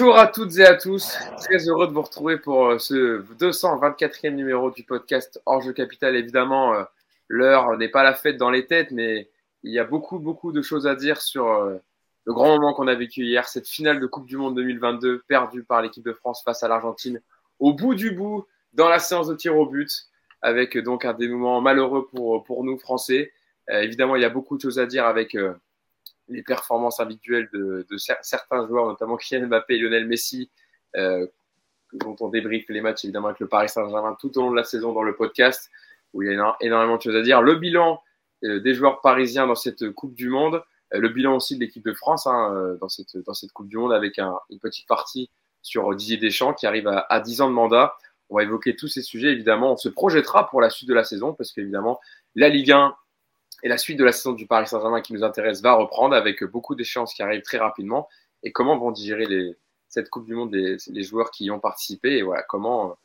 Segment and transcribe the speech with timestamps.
[0.00, 4.30] Bonjour à toutes et à tous, très heureux de vous retrouver pour euh, ce 224e
[4.30, 6.14] numéro du podcast Orge Capital.
[6.14, 6.84] Évidemment, euh,
[7.26, 9.28] l'heure n'est pas la fête dans les têtes, mais
[9.64, 11.78] il y a beaucoup, beaucoup de choses à dire sur euh,
[12.26, 15.64] le grand moment qu'on a vécu hier, cette finale de Coupe du Monde 2022 perdue
[15.64, 17.20] par l'équipe de France face à l'Argentine
[17.58, 19.90] au bout du bout dans la séance de tir au but,
[20.42, 23.32] avec donc un dénouement malheureux pour, pour nous Français.
[23.68, 25.36] évidemment, il y a beaucoup de choses à dire avec
[26.28, 30.50] les performances individuelles de, de certains joueurs, notamment Kylian Mbappé et Lionel Messi,
[30.96, 31.26] euh,
[31.92, 34.64] dont on débriefe les matchs évidemment avec le Paris Saint-Germain tout au long de la
[34.64, 35.70] saison dans le podcast,
[36.12, 37.42] où il y a énormément de choses à dire.
[37.42, 38.00] Le bilan
[38.44, 40.62] euh, des joueurs parisiens dans cette Coupe du Monde,
[40.94, 43.68] euh, le bilan aussi de l'équipe de France hein, euh, dans, cette, dans cette Coupe
[43.68, 45.30] du Monde, avec un, une petite partie
[45.62, 47.96] sur Didier Deschamps qui arrive à, à 10 ans de mandat.
[48.30, 49.72] On va évoquer tous ces sujets, évidemment.
[49.72, 52.00] On se projettera pour la suite de la saison, parce qu'évidemment,
[52.34, 52.94] la Ligue 1
[53.62, 56.44] et la suite de la saison du Paris Saint-Germain qui nous intéresse va reprendre avec
[56.44, 58.08] beaucoup d'échéances qui arrivent très rapidement.
[58.42, 59.56] Et comment vont digérer les,
[59.88, 62.96] cette Coupe du Monde les, les, joueurs qui y ont participé et voilà comment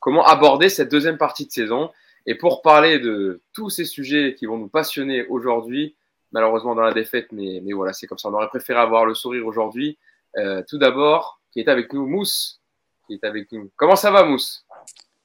[0.00, 1.90] comment aborder cette deuxième partie de saison?
[2.26, 5.96] Et pour parler de tous ces sujets qui vont nous passionner aujourd'hui,
[6.32, 8.28] malheureusement dans la défaite, mais, mais voilà, c'est comme ça.
[8.28, 9.98] On aurait préféré avoir le sourire aujourd'hui.
[10.36, 12.60] Euh, tout d'abord, qui est avec nous, Mousse,
[13.06, 13.70] qui est avec nous.
[13.76, 14.64] Comment ça va, Mousse?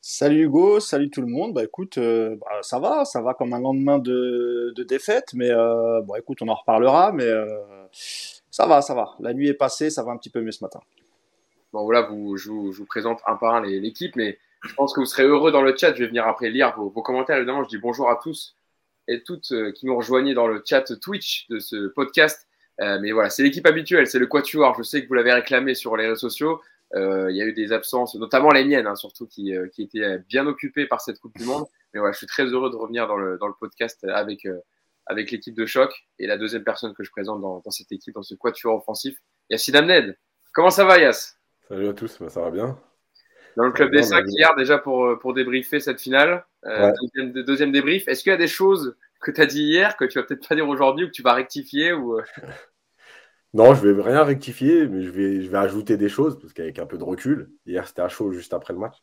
[0.01, 1.53] Salut Hugo, salut tout le monde.
[1.53, 5.49] Bah écoute, euh, bah, ça va, ça va comme un lendemain de, de défaite, mais
[5.49, 7.47] euh, bon écoute, on en reparlera, mais euh,
[7.91, 9.15] ça va, ça va.
[9.19, 10.79] La nuit est passée, ça va un petit peu mieux ce matin.
[11.73, 15.05] Bon voilà, vous, je, vous, présente un par un l'équipe, mais je pense que vous
[15.05, 15.93] serez heureux dans le chat.
[15.93, 17.37] Je vais venir après lire vos, vos commentaires.
[17.37, 18.55] Évidemment, je dis bonjour à tous
[19.07, 22.47] et toutes qui nous rejoignent dans le chat Twitch de ce podcast.
[22.79, 24.75] Mais voilà, c'est l'équipe habituelle, c'est le Quatuor.
[24.77, 26.61] Je sais que vous l'avez réclamé sur les réseaux sociaux.
[26.95, 29.83] Euh, il y a eu des absences, notamment les miennes, hein, surtout qui, euh, qui
[29.83, 31.65] étaient bien occupées par cette Coupe du Monde.
[31.93, 34.59] Mais voilà, je suis très heureux de revenir dans le, dans le podcast avec, euh,
[35.05, 38.13] avec l'équipe de choc et la deuxième personne que je présente dans, dans cette équipe,
[38.13, 39.17] dans ce quatuor offensif,
[39.49, 40.17] Yassine Amned.
[40.53, 42.79] Comment ça va, Yass Salut à tous, bah, ça va bien.
[43.57, 46.93] Dans le club des sacs hier, déjà pour, pour débriefer cette finale, ouais.
[47.01, 48.07] deuxième, deuxième débrief.
[48.07, 50.47] Est-ce qu'il y a des choses que tu as dit hier que tu vas peut-être
[50.47, 52.19] pas dire aujourd'hui ou que tu vas rectifier ou
[53.53, 56.97] Non, je vais rien rectifier, mais je vais, ajouter des choses, parce qu'avec un peu
[56.97, 58.97] de recul, hier c'était à chaud juste après le match.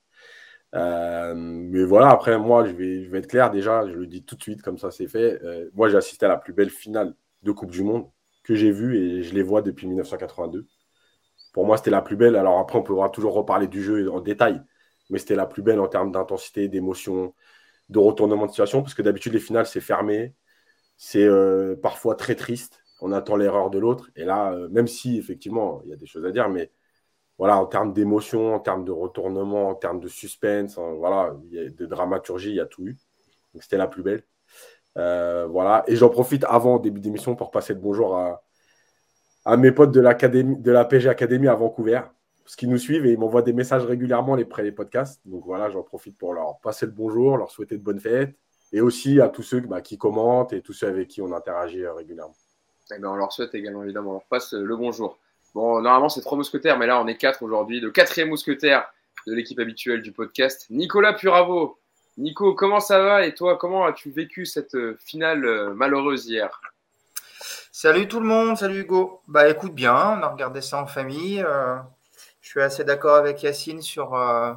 [0.74, 4.24] Euh, mais voilà, après, moi, je vais, je vais être clair déjà, je le dis
[4.24, 5.40] tout de suite, comme ça c'est fait.
[5.44, 8.10] Euh, moi, j'ai assisté à la plus belle finale de Coupe du Monde
[8.44, 10.66] que j'ai vue et je les vois depuis 1982.
[11.52, 12.36] Pour moi, c'était la plus belle.
[12.36, 14.62] Alors après, on pourra toujours reparler du jeu en détail,
[15.10, 17.34] mais c'était la plus belle en termes d'intensité, d'émotion,
[17.90, 20.34] de retournement de situation, parce que d'habitude, les finales, c'est fermé,
[20.96, 24.10] c'est euh, parfois très triste on attend l'erreur de l'autre.
[24.16, 26.70] Et là, euh, même si effectivement, il y a des choses à dire, mais
[27.38, 31.86] voilà, en termes d'émotion, en termes de retournement, en termes de suspense, en, voilà, de
[31.86, 32.96] dramaturgie, il y a tout eu.
[33.52, 34.24] Donc c'était la plus belle.
[34.96, 35.84] Euh, voilà.
[35.86, 40.56] Et j'en profite avant début d'émission pour passer le bonjour à, mes potes de l'académie,
[40.56, 42.00] de la PG Academy à Vancouver,
[42.42, 45.20] parce qu'ils nous suivent et ils m'envoient des messages régulièrement les les podcasts.
[45.26, 48.34] Donc voilà, j'en profite pour leur passer le bonjour, leur souhaiter de bonnes fêtes,
[48.72, 51.84] et aussi à tous ceux bah, qui commentent et tous ceux avec qui on interagit
[51.84, 52.34] euh, régulièrement.
[52.92, 54.10] Eh ben, on leur souhaite également, évidemment.
[54.10, 55.18] On leur passe le bonjour.
[55.54, 57.80] Bon, normalement, c'est trois mousquetaires, mais là, on est quatre aujourd'hui.
[57.80, 58.86] Le quatrième mousquetaire
[59.26, 61.78] de l'équipe habituelle du podcast, Nicolas Puravo.
[62.16, 66.60] Nico, comment ça va et toi, comment as-tu vécu cette finale malheureuse hier?
[67.76, 69.20] Salut tout le monde, salut Hugo.
[69.26, 71.42] Bah écoute bien, on a regardé ça en famille.
[71.42, 71.76] Euh,
[72.40, 74.54] je suis assez d'accord avec Yacine sur euh,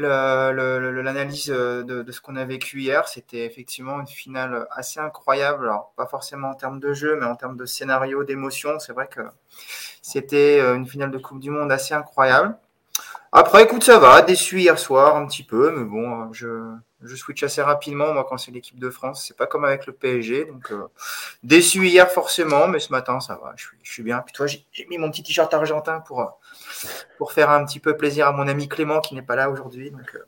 [0.00, 5.64] l'analyse de, de, ce qu'on a vécu hier, c'était effectivement une finale assez incroyable.
[5.64, 8.78] Alors, pas forcément en termes de jeu, mais en termes de scénario, d'émotion.
[8.78, 9.20] C'est vrai que
[10.02, 12.56] c'était une finale de Coupe du Monde assez incroyable.
[13.32, 14.22] Après, écoute, ça va.
[14.22, 16.72] Déçu hier soir un petit peu, mais bon, je,
[17.02, 19.24] je switch assez rapidement, moi, quand c'est l'équipe de France.
[19.26, 20.46] C'est pas comme avec le PSG.
[20.46, 20.88] Donc, euh,
[21.42, 23.52] déçu hier forcément, mais ce matin, ça va.
[23.56, 24.20] Je suis, je suis bien.
[24.20, 26.40] Puis toi, j'ai mis mon petit t-shirt argentin pour,
[27.18, 29.90] pour faire un petit peu plaisir à mon ami Clément qui n'est pas là aujourd'hui.
[29.90, 30.24] Donc, euh,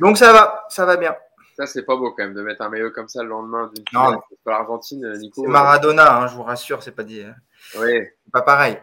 [0.00, 1.16] donc ça va, ça va bien.
[1.56, 3.86] Ça, c'est pas beau quand même de mettre un maillot comme ça le lendemain d'une
[3.88, 5.44] finale pour l'Argentine, Nico.
[5.44, 7.22] C'est Maradona, hein, je vous rassure, c'est pas dit.
[7.22, 7.34] Hein.
[7.78, 8.02] Oui.
[8.32, 8.78] Pas pareil.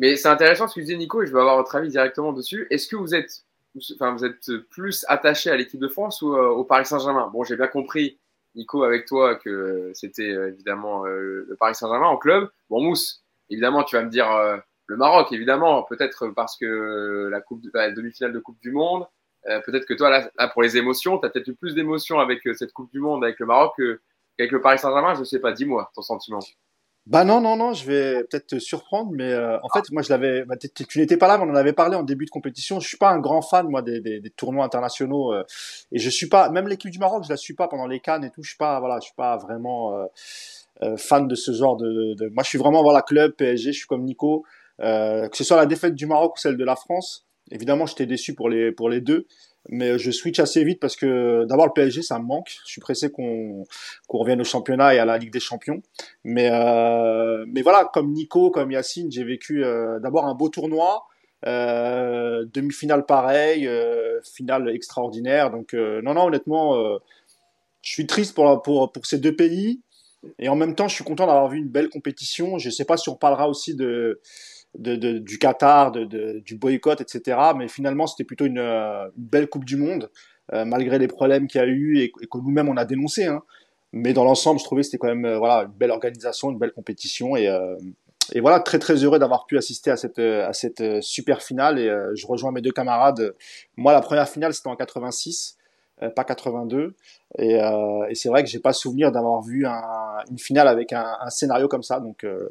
[0.00, 2.32] Mais c'est intéressant ce que tu disais, Nico, et je veux avoir votre avis directement
[2.32, 2.66] dessus.
[2.70, 3.44] Est-ce que vous êtes,
[3.94, 7.28] enfin, vous êtes plus attaché à l'équipe de France ou euh, au Paris Saint-Germain?
[7.30, 8.18] Bon, j'ai bien compris,
[8.54, 12.48] Nico, avec toi, que c'était euh, évidemment euh, le Paris Saint-Germain en club.
[12.70, 14.26] Bon, Mousse, évidemment, tu vas me dire
[14.86, 19.06] le Maroc, évidemment, peut-être parce que la coupe, la demi-finale de Coupe du Monde.
[19.44, 22.72] Peut-être que toi, là, pour les émotions, tu as peut-être eu plus d'émotions avec cette
[22.72, 25.14] Coupe du Monde, avec le Maroc, qu'avec le Paris Saint-Germain.
[25.14, 26.40] Je sais pas, dis-moi ton sentiment.
[27.06, 30.10] Bah non, non, non, je vais peut-être te surprendre, mais euh, en fait, moi, je
[30.10, 30.44] l'avais.
[30.44, 32.78] Bah, tu n'étais pas là, mais on en avait parlé en début de compétition.
[32.78, 35.42] Je suis pas un grand fan, moi, des, des, des tournois internationaux, euh,
[35.92, 36.50] et je suis pas.
[36.50, 38.42] Même l'équipe du Maroc, je la suis pas pendant les Cannes et tout.
[38.42, 39.94] Je suis pas, voilà, je suis pas vraiment
[40.82, 43.72] euh, fan de ce genre de, de, Moi, je suis vraiment voilà club PSG.
[43.72, 44.44] Je suis comme Nico.
[44.78, 47.26] que ce soit la défaite du Maroc ou celle de la France.
[47.50, 49.26] Évidemment, j'étais déçu pour les pour les deux,
[49.68, 52.50] mais je switch assez vite parce que d'abord le PSG ça me manque.
[52.64, 53.64] Je suis pressé qu'on
[54.08, 55.82] qu'on revienne au championnat et à la Ligue des Champions.
[56.24, 61.04] Mais euh, mais voilà, comme Nico, comme Yacine, j'ai vécu euh, d'abord un beau tournoi,
[61.46, 65.50] euh, demi-finale pareil, euh, finale extraordinaire.
[65.50, 66.98] Donc euh, non non honnêtement, euh,
[67.82, 69.80] je suis triste pour pour pour ces deux pays
[70.38, 72.58] et en même temps je suis content d'avoir vu une belle compétition.
[72.58, 74.20] Je sais pas si on parlera aussi de
[74.78, 77.38] de, de, du Qatar, de, du boycott, etc.
[77.56, 80.10] Mais finalement, c'était plutôt une, une, belle Coupe du Monde,
[80.52, 83.26] euh, malgré les problèmes qu'il y a eu et, que nous-mêmes on a dénoncé.
[83.26, 83.42] Hein.
[83.92, 86.58] Mais dans l'ensemble, je trouvais que c'était quand même euh, voilà une belle organisation, une
[86.58, 87.76] belle compétition et, euh,
[88.32, 91.92] et voilà très très heureux d'avoir pu assister à cette à cette super finale et
[92.14, 93.34] je rejoins mes deux camarades.
[93.76, 95.58] Moi, la première finale c'était en 86
[96.08, 96.94] pas 82.
[97.38, 99.82] Et, euh, et c'est vrai que j'ai pas souvenir d'avoir vu un,
[100.30, 102.00] une finale avec un, un, scénario comme ça.
[102.00, 102.48] Donc, euh,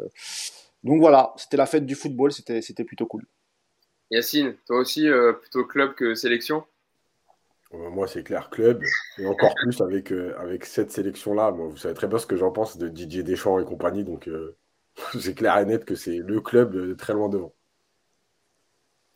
[0.84, 3.26] donc voilà, c'était la fête du football, c'était, plutôt cool.
[4.12, 6.66] Yacine, toi aussi, euh, plutôt club que sélection?
[7.72, 8.82] Moi, c'est clair, club.
[9.20, 11.52] Et encore plus avec, euh, avec cette sélection-là.
[11.52, 14.04] Moi, vous savez très bien ce que j'en pense de Didier Deschamps et compagnie.
[14.04, 14.56] Donc, euh,
[15.20, 17.54] c'est clair et net que c'est le club très loin devant.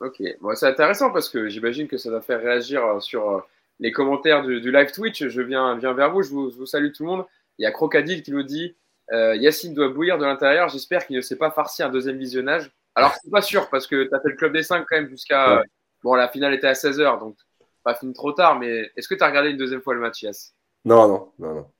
[0.01, 3.48] Ok, bon, c'est intéressant parce que j'imagine que ça va faire réagir sur
[3.80, 5.25] les commentaires du, du, live Twitch.
[5.25, 6.21] Je viens, viens vers vous.
[6.21, 7.25] Je, vous, je vous salue tout le monde.
[7.57, 10.70] Il y a Crocadile qui nous dit euh, Yacine doit bouillir de l'intérieur.
[10.70, 12.72] J'espère qu'il ne s'est pas farci un deuxième visionnage.
[12.96, 15.10] Alors, c'est pas sûr parce que tu as fait le club des 5 quand même
[15.10, 15.60] jusqu'à.
[15.60, 15.66] Ouais.
[16.04, 17.38] Bon, la finale était à 16h, donc
[17.84, 20.22] pas fini trop tard, mais est-ce que tu as regardé une deuxième fois le match,
[20.22, 20.54] Yass
[20.86, 21.72] Non, non, non, non.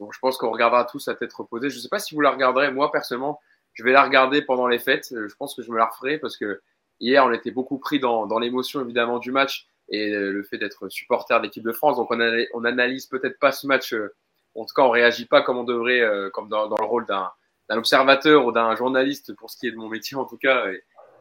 [0.00, 1.70] Donc, je pense qu'on regardera tous à tête reposée.
[1.70, 2.70] Je sais pas si vous la regarderez.
[2.70, 3.40] Moi, personnellement,
[3.72, 5.08] je vais la regarder pendant les fêtes.
[5.10, 6.60] Je pense que je me la referai parce que
[7.00, 10.88] hier, on était beaucoup pris dans, dans l'émotion, évidemment, du match et le fait d'être
[10.88, 11.96] supporter de l'équipe de France.
[11.96, 13.92] Donc, on, a, on analyse peut-être pas ce match.
[13.92, 14.14] Euh,
[14.60, 17.30] en tout cas, on réagit pas comme on devrait, euh, comme dans, le rôle d'un
[17.70, 20.66] observateur ou d'un journaliste pour ce qui est de mon métier en tout cas,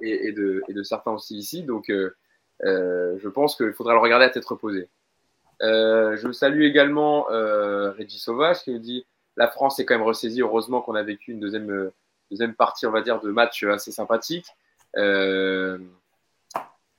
[0.01, 1.63] et, de, certains aussi ici.
[1.63, 2.15] Donc, euh,
[2.63, 4.89] euh, je pense qu'il faudra le regarder à tête reposée.
[5.61, 9.05] Je salue également Régis Sauvage qui nous dit
[9.35, 10.41] la France est quand même ressaisie.
[10.41, 11.91] Heureusement qu'on a vécu une deuxième,
[12.57, 14.47] partie, on va dire, de match assez sympathique.
[14.93, 15.79] Que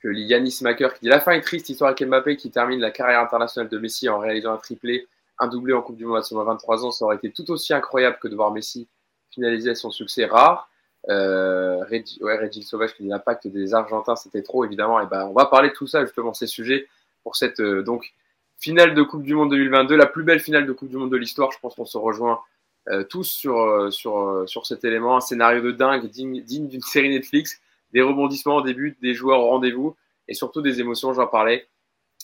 [0.03, 3.19] Yanis Macker qui dit la fin est triste, histoire avec Mbappé qui termine la carrière
[3.19, 5.07] internationale de Messi en réalisant un triplé
[5.39, 7.73] un doublé en Coupe du Monde à son 23 ans, ça aurait été tout aussi
[7.73, 8.87] incroyable que de voir Messi
[9.31, 10.69] finaliser son succès rare.
[11.09, 14.99] Euh, Reggie Sauvage l'impact des Argentins, c'était trop évidemment.
[14.99, 16.87] Et ben, on va parler de tout ça justement ces sujets
[17.23, 18.13] pour cette euh, donc
[18.57, 21.17] finale de Coupe du Monde 2022, la plus belle finale de Coupe du Monde de
[21.17, 21.51] l'histoire.
[21.51, 22.41] Je pense qu'on se rejoint
[22.89, 26.81] euh, tous sur euh, sur sur cet élément, un scénario de dingue digne digne d'une
[26.81, 27.61] série Netflix,
[27.93, 29.95] des rebondissements au début, des joueurs au rendez-vous
[30.27, 31.13] et surtout des émotions.
[31.13, 31.67] J'en parlais.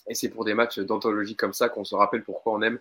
[0.07, 2.79] Et c'est pour des matchs d'anthologie comme ça qu'on se rappelle pourquoi on aime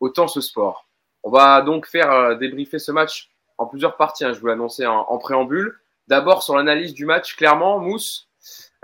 [0.00, 0.86] autant ce sport.
[1.26, 4.24] On va donc faire euh, débriefer ce match en plusieurs parties.
[4.24, 5.76] Hein, je vous l'annonçais en, en, préambule.
[6.06, 8.28] D'abord sur l'analyse du match, clairement, Mousse.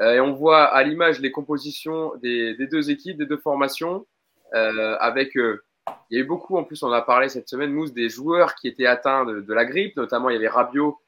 [0.00, 4.08] Euh, et on voit à l'image les compositions des, deux équipes, des deux formations,
[4.54, 5.60] euh, avec il
[6.10, 8.66] y a eu beaucoup, en plus on a parlé cette semaine, Mousse, des joueurs qui
[8.66, 10.98] étaient atteints de, la grippe, notamment il y avait Rabiot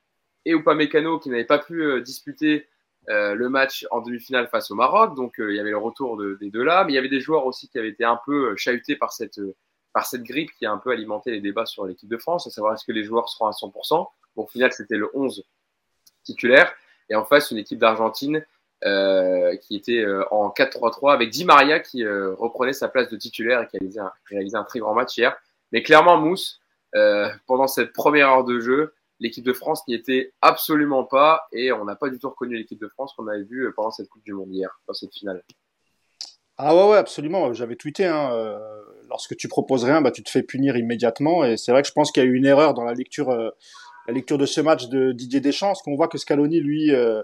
[0.44, 2.68] et Upamecano qui n'avaient pas pu disputer
[3.08, 6.50] le match en demi-finale face au Maroc, donc il y avait le retour de, des
[6.50, 8.94] deux là, mais il y avait des joueurs aussi qui avaient été un peu chahutés
[8.94, 9.40] par cette
[9.94, 12.50] par cette grippe qui a un peu alimenté les débats sur l'équipe de France, à
[12.50, 14.06] savoir est-ce que les joueurs seront à 100%.
[14.36, 15.44] Bon, au final, c'était le 11
[16.24, 16.74] titulaire.
[17.08, 18.44] Et en face, une équipe d'Argentine
[18.84, 23.16] euh, qui était euh, en 4-3-3 avec Di Maria qui euh, reprenait sa place de
[23.16, 25.36] titulaire et qui a réalisé un, très grand match hier.
[25.70, 26.60] Mais clairement, Mousse,
[27.46, 31.84] pendant cette première heure de jeu, l'équipe de France n'y était absolument pas et on
[31.84, 34.32] n'a pas du tout reconnu l'équipe de France qu'on avait vue pendant cette Coupe du
[34.32, 35.42] Monde hier, dans cette finale.
[36.56, 37.52] Ah ouais, ouais, absolument.
[37.52, 38.58] J'avais tweeté, hein, euh,
[39.08, 41.44] lorsque tu proposes rien, bah, tu te fais punir immédiatement.
[41.44, 43.30] Et c'est vrai que je pense qu'il y a eu une erreur dans la lecture,
[43.30, 43.50] euh,
[44.06, 47.22] la lecture de ce match de Didier Deschamps, parce qu'on voit que Scaloni, lui, euh,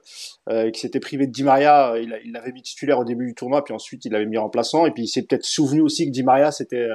[0.73, 3.63] qui s'était privé de Di Maria, il, il l'avait mis titulaire au début du tournoi,
[3.63, 4.85] puis ensuite il l'avait mis remplaçant.
[4.87, 6.89] Et puis il s'est peut-être souvenu aussi que Di Maria, c'était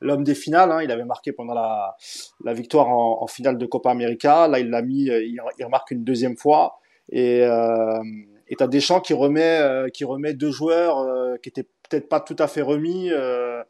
[0.00, 0.72] l'homme des finales.
[0.72, 1.94] Hein, il avait marqué pendant la,
[2.42, 4.48] la victoire en, finale de Copa América.
[4.48, 6.80] Là, il l'a mis, il, il, remarque une deuxième fois.
[7.12, 7.46] Et
[8.48, 12.20] et t'as Deschamps qui remet euh, qui remet deux joueurs euh, qui étaient peut-être pas
[12.20, 13.10] tout à fait remis.
[13.10, 13.62] Euh,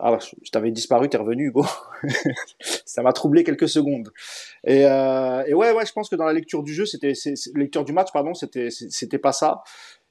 [0.00, 1.64] ah, je t'avais disparu, t'es revenu, Hugo.
[2.60, 4.12] ça m'a troublé quelques secondes.
[4.64, 7.14] Et, et, ouais, ouais, je pense que dans la lecture du jeu, c'était
[7.54, 9.62] lecture du match, pardon, c'était c'était pas ça.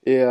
[0.05, 0.21] Et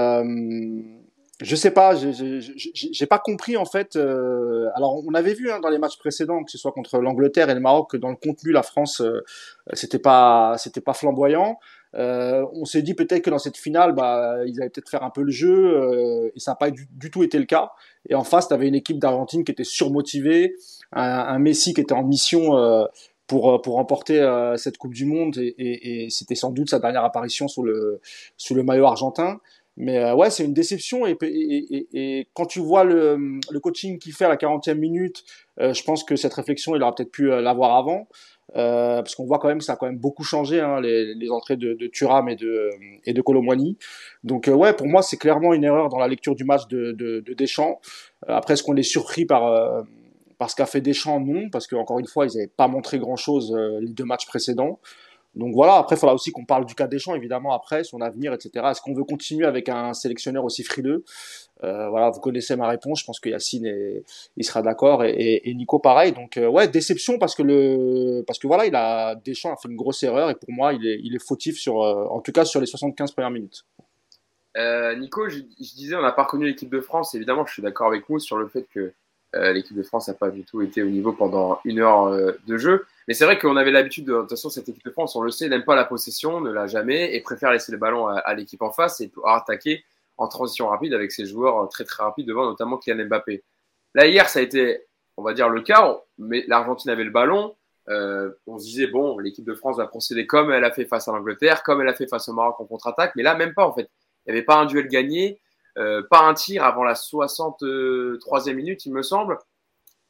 [1.41, 3.97] je sais pas, j'ai pas compris en fait.
[3.97, 7.51] Euh, alors on avait vu hein, dans les matchs précédents, que ce soit contre l'Angleterre
[7.51, 9.25] et le Maroc, que dans le contenu la France euh,
[9.73, 11.59] c'était pas c'était pas flamboyant.
[11.97, 15.11] Euh, on s'est dit peut-être que dans cette finale, bah, ils allaient peut-être faire un
[15.11, 17.71] peu le jeu euh, et ça n'a pas du, tout été le cas.
[18.09, 20.57] Et en face, tu avais une équipe d'Argentine qui était surmotivée,
[20.93, 22.53] un, Messi qui était en mission
[23.27, 24.21] pour, pour remporter
[24.57, 28.01] cette Coupe du Monde et, et, et c'était sans doute sa dernière apparition sous le,
[28.37, 29.41] sous le maillot argentin.
[29.77, 31.07] Mais ouais, c'est une déception.
[31.07, 35.25] Et, et, et, quand tu vois le, le coaching qu'il fait à la 40e minute,
[35.59, 38.07] je pense que cette réflexion, il aurait peut-être pu l'avoir avant.
[38.57, 41.15] Euh, parce qu'on voit quand même que ça a quand même beaucoup changé hein, les,
[41.15, 42.71] les, entrées de, de Thuram et de
[43.05, 43.77] et de Colomwani.
[44.23, 46.93] Donc euh, ouais, pour moi c'est clairement une erreur dans la lecture du match de,
[46.93, 47.81] de, de Deschamps.
[48.29, 49.83] Euh, après, est-ce qu'on est surpris par euh,
[50.39, 51.19] par ce qu'a fait Deschamps?
[51.19, 54.79] Non, parce que encore une fois, ils n'avaient pas montré grand-chose les deux matchs précédents.
[55.37, 58.33] Donc voilà, après, il faudra aussi qu'on parle du cas Deschamps, évidemment, après, son avenir,
[58.33, 58.67] etc.
[58.71, 61.05] Est-ce qu'on veut continuer avec un sélectionneur aussi frileux?
[61.63, 64.05] Euh, Voilà, vous connaissez ma réponse, je pense que Yacine est,
[64.37, 66.13] il sera d'accord, et, et, Nico pareil.
[66.13, 69.69] Donc euh, ouais, déception parce que le, parce que voilà, il a Deschamps a fait
[69.69, 72.33] une grosse erreur, et pour moi, il est, il est fautif sur, euh, en tout
[72.33, 73.65] cas sur les 75 premières minutes.
[74.57, 77.15] Euh, Nico, je, je, disais, on n'a pas reconnu l'équipe de France.
[77.15, 78.93] Évidemment, je suis d'accord avec vous sur le fait que
[79.53, 82.57] l'équipe de France n'a pas du tout été au niveau pendant une heure euh, de
[82.57, 82.87] jeu.
[83.09, 85.23] Mais c'est vrai qu'on avait l'habitude, de, de toute façon, cette équipe de France, on
[85.23, 88.35] le sait, n'aime pas la possession, ne l'a jamais, et préfère laisser le ballon à,
[88.35, 89.85] l'équipe en face et attaquer
[90.17, 93.43] en transition rapide avec ses joueurs très très rapides devant, notamment Kylian Mbappé.
[93.95, 94.85] Là, hier, ça a été,
[95.17, 97.57] on va dire, le cas, mais l'Argentine avait le ballon.
[97.89, 101.09] Euh, on se disait, bon, l'équipe de France va procéder comme elle a fait face
[101.09, 103.67] à l'Angleterre, comme elle a fait face au Maroc en contre-attaque, mais là, même pas,
[103.67, 103.91] en fait.
[104.27, 105.41] Il n'y avait pas un duel gagné,
[105.79, 109.39] euh, pas un tir avant la 63e minute, il me semble,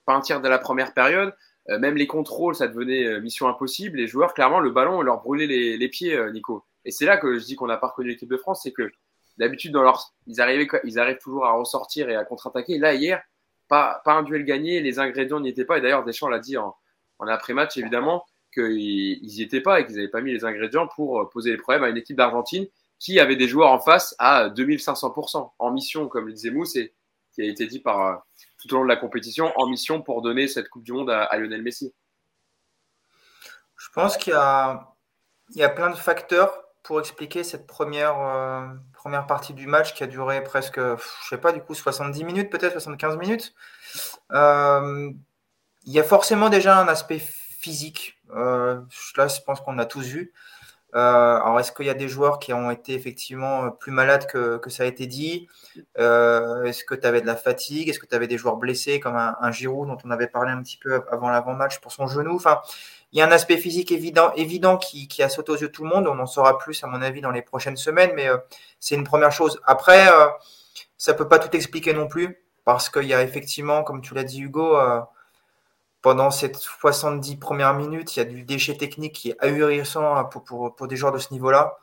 [0.04, 1.34] pas un tir de la première période.
[1.70, 3.96] Euh, même les contrôles, ça devenait euh, mission impossible.
[3.96, 6.64] Les joueurs, clairement, le ballon leur brûlait les, pieds, Nico.
[6.84, 8.90] Et c'est là que je dis qu'on n'a pas reconnu l'équipe de France, c'est que
[9.38, 9.76] d'habitude,
[10.26, 12.78] ils arrivent toujours à ressortir et à contre-attaquer.
[12.78, 13.22] Là, hier,
[13.68, 15.78] pas, pas un duel gagné, les ingrédients n'y étaient pas.
[15.78, 16.76] Et d'ailleurs, Deschamps l'a dit en,
[17.18, 21.28] en après-match, évidemment, qu'ils n'y étaient pas et qu'ils n'avaient pas mis les ingrédients pour
[21.30, 22.66] poser les problèmes à une équipe d'Argentine
[22.98, 26.78] qui avait des joueurs en face à 2500% en mission, comme le disait Mousse,
[27.32, 28.24] qui a été dit par
[28.58, 31.36] tout au long de la compétition en mission pour donner cette Coupe du Monde à,
[31.36, 31.92] Lionel Messi
[33.76, 34.94] Je pense qu'il y a,
[35.50, 39.94] il y a plein de facteurs pour expliquer cette première, euh, première partie du match
[39.94, 43.54] qui a duré presque, je sais pas, du coup 70 minutes, peut-être 75 minutes.
[44.32, 45.10] Euh,
[45.86, 48.20] il y a forcément déjà un aspect physique.
[48.34, 48.80] Euh,
[49.16, 50.32] là, je pense qu'on a tous vu.
[50.94, 54.58] Euh, alors, est-ce qu'il y a des joueurs qui ont été effectivement plus malades que,
[54.58, 55.48] que ça a été dit?
[55.98, 57.88] Euh, Est-ce que tu avais de la fatigue?
[57.88, 60.52] Est-ce que tu avais des joueurs blessés comme un, un, Giroud dont on avait parlé
[60.52, 62.36] un petit peu avant l'avant-match pour son genou?
[62.36, 62.60] Enfin,
[63.12, 65.72] il y a un aspect physique évident, évident qui, qui, a sauté aux yeux de
[65.72, 66.06] tout le monde.
[66.06, 68.36] On en saura plus, à mon avis, dans les prochaines semaines, mais euh,
[68.80, 69.60] c'est une première chose.
[69.66, 70.26] Après, euh,
[70.96, 74.24] ça peut pas tout expliquer non plus parce qu'il y a effectivement, comme tu l'as
[74.24, 75.00] dit, Hugo, euh,
[76.04, 80.44] pendant ces 70 premières minutes, il y a du déchet technique qui est ahurissant pour,
[80.44, 81.78] pour, pour des joueurs de ce niveau-là.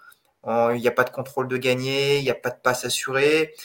[0.46, 3.56] Il n'y a pas de contrôle de gagné, il n'y a pas de passe assurée.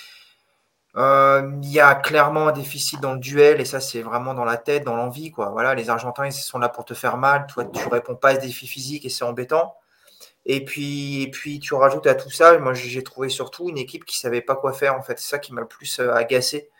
[0.97, 4.47] Euh, il y a clairement un déficit dans le duel et ça c'est vraiment dans
[4.47, 5.51] la tête, dans l'envie quoi.
[5.51, 8.35] Voilà, les Argentins ils sont là pour te faire mal, toi tu réponds pas à
[8.37, 9.75] ce défi physique et c'est embêtant.
[10.47, 14.07] Et puis et puis tu rajoutes à tout ça, moi j'ai trouvé surtout une équipe
[14.07, 15.19] qui savait pas quoi faire en fait.
[15.19, 16.71] C'est ça qui m'a le plus euh, agacé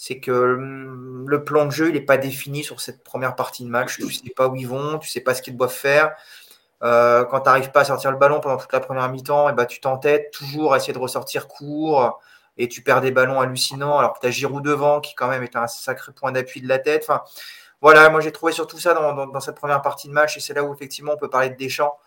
[0.00, 3.68] c'est que le plan de jeu, il n'est pas défini sur cette première partie de
[3.68, 3.96] match.
[3.96, 6.14] Tu ne sais pas où ils vont, tu ne sais pas ce qu'ils doivent faire.
[6.84, 9.66] Euh, quand tu n'arrives pas à sortir le ballon pendant toute la première mi-temps, ben,
[9.66, 12.20] tu t'entêtes toujours à essayer de ressortir court
[12.56, 15.42] et tu perds des ballons hallucinants alors que tu as Giroud devant qui quand même
[15.42, 17.08] est un sacré point d'appui de la tête.
[17.80, 20.62] Voilà, moi j'ai trouvé surtout ça dans, cette première partie de match et c'est là
[20.62, 21.98] où effectivement on peut parler de Deschamps.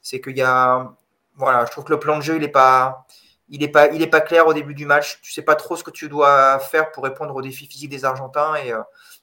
[0.00, 0.92] C'est qu'il y a,
[1.34, 3.06] voilà, je trouve que le plan de jeu il n'est pas,
[3.50, 3.68] il n'est
[4.06, 5.20] pas, clair au début du match.
[5.22, 8.04] Tu sais pas trop ce que tu dois faire pour répondre aux défis physiques des
[8.04, 8.54] Argentins.
[8.64, 8.80] Et, euh,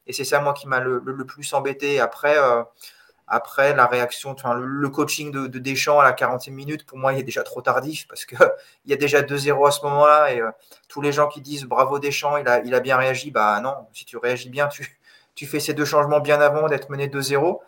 [0.09, 2.01] c'est ça, moi, qui m'a le, plus embêté.
[2.01, 2.63] Après, euh,
[3.29, 7.23] la réaction, le, coaching de, de, Deschamps à la 40e minute, pour moi, il est
[7.23, 8.37] déjà trop tardif parce qu'il
[8.85, 10.33] y a déjà 2-0 à ce moment-là.
[10.33, 10.51] Et euh,
[10.89, 13.31] tous les gens qui disent bravo Deschamps, il a, bien réagi.
[13.31, 14.99] Bah non, si tu réagis bien, tu,
[15.35, 17.59] tu fais ces deux changements bien avant d'être mené 2-0.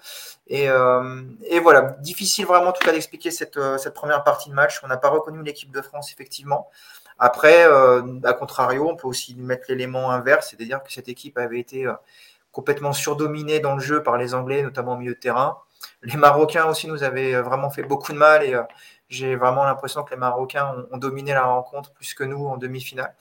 [0.49, 4.55] Et, euh, et, voilà, difficile vraiment tout cas d'expliquer cette, euh, cette première partie de
[4.55, 4.79] match.
[4.83, 6.69] On n'a pas reconnu l'équipe de France, effectivement.
[7.19, 11.59] Après, euh, à contrario, on peut aussi mettre l'élément inverse, c'est-à-dire que cette équipe avait
[11.59, 11.85] été
[12.51, 15.59] complètement surdominée dans le jeu par les Anglais, notamment au milieu de terrain.
[16.01, 18.57] Les Marocains aussi nous avaient vraiment fait beaucoup de mal et
[19.09, 23.13] j'ai vraiment l'impression que les Marocains ont, dominé la rencontre plus que nous en demi-finale.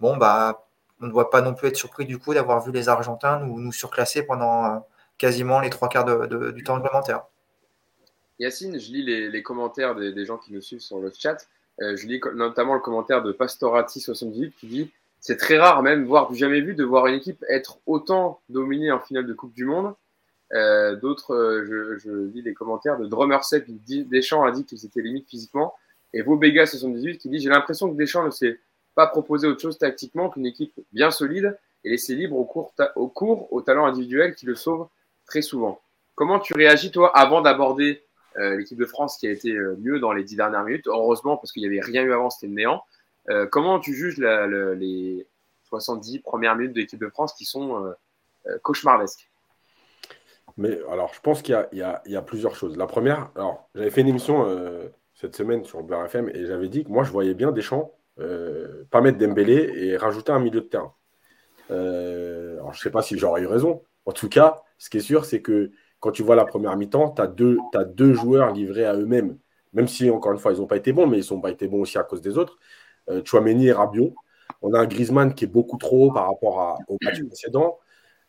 [0.00, 0.64] Bon, bah,
[1.00, 3.72] on ne doit pas non plus être surpris du coup d'avoir vu les Argentins nous
[3.72, 4.86] surclasser pendant
[5.22, 6.04] quasiment les trois quarts
[6.52, 7.22] du temps réglementaire.
[8.40, 11.46] Yacine, je lis les, commentaires des, gens qui nous suivent sur le chat.
[11.80, 16.34] Euh, je lis notamment le commentaire de Pastorati78 qui dit C'est très rare, même voire
[16.34, 19.94] jamais vu, de voir une équipe être autant dominée en finale de Coupe du Monde.
[20.54, 24.84] Euh, D'autres, euh, je, lis les commentaires de Drummer7 qui dit Deschamps a dit qu'ils
[24.84, 25.72] étaient limites physiquement.
[26.12, 28.58] Et Vobega78 qui dit J'ai l'impression que Deschamps ne s'est
[28.96, 33.06] pas proposé autre chose tactiquement qu'une équipe bien solide et laissé libre au cours, au
[33.06, 34.88] cours au talent individuel qui le sauve
[35.32, 35.80] très souvent.
[36.14, 38.04] comment tu réagis, toi, avant d'aborder
[38.36, 40.86] l'équipe de France qui a été mieux dans les dix dernières minutes?
[40.86, 42.82] Heureusement, parce qu'il n'y avait rien eu avant, c'était le néant.
[43.50, 45.26] comment tu juges les
[45.64, 47.94] 70 premières minutes de l'équipe de France qui sont
[48.62, 49.30] cauchemardesques?
[50.58, 52.76] Mais alors, je pense qu'il y, a plusieurs choses.
[52.76, 54.46] La première, alors, j'avais fait une émission
[55.14, 59.00] cette semaine sur BRFM et j'avais dit que moi, je voyais bien Deschamps euh, pas
[59.00, 60.92] mettre Dembélé et rajouter un milieu de terrain.
[61.70, 63.82] Euh, alors, je ne sais pas si j'aurais eu raison.
[64.04, 65.70] En tout cas, ce qui est sûr, c'est que
[66.00, 69.38] quand tu vois la première mi-temps, tu as, as, deux joueurs livrés à eux-mêmes.
[69.74, 71.68] Même si, encore une fois, ils n'ont pas été bons, mais ils n'ont pas été
[71.68, 72.58] bons aussi à cause des autres.
[73.08, 74.12] Euh, Chouameni et Rabiot.
[74.60, 77.78] On a un Griezmann qui est beaucoup trop haut par rapport à, au match précédent.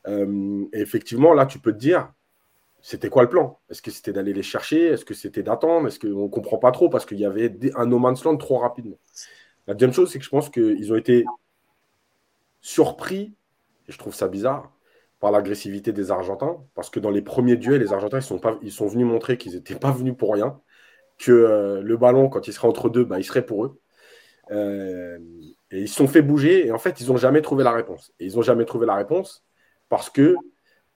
[0.05, 2.13] Euh, et effectivement, là, tu peux te dire,
[2.81, 3.60] c'était quoi le plan?
[3.72, 4.89] Est-ce que c'était d'aller les chercher?
[4.89, 5.88] Est-ce que c'était d'attendre?
[5.88, 8.60] Est-ce qu'on ne comprend pas trop parce qu'il y avait un no man's land trop
[8.60, 9.00] rapidement?
[9.65, 11.25] La deuxième chose, c'est que je pense qu'ils ont été
[12.62, 13.33] surpris,
[13.88, 14.72] et je trouve ça bizarre,
[15.23, 18.59] par l'agressivité des Argentins, parce que dans les premiers duels, les Argentins, ils sont, pas,
[18.61, 20.59] ils sont venus montrer qu'ils n'étaient pas venus pour rien,
[21.17, 23.79] que euh, le ballon, quand il serait entre deux, bah, il serait pour eux.
[24.51, 25.17] Euh,
[25.71, 28.11] et ils se sont fait bouger, et en fait, ils n'ont jamais trouvé la réponse.
[28.19, 29.45] Et ils n'ont jamais trouvé la réponse
[29.87, 30.35] parce que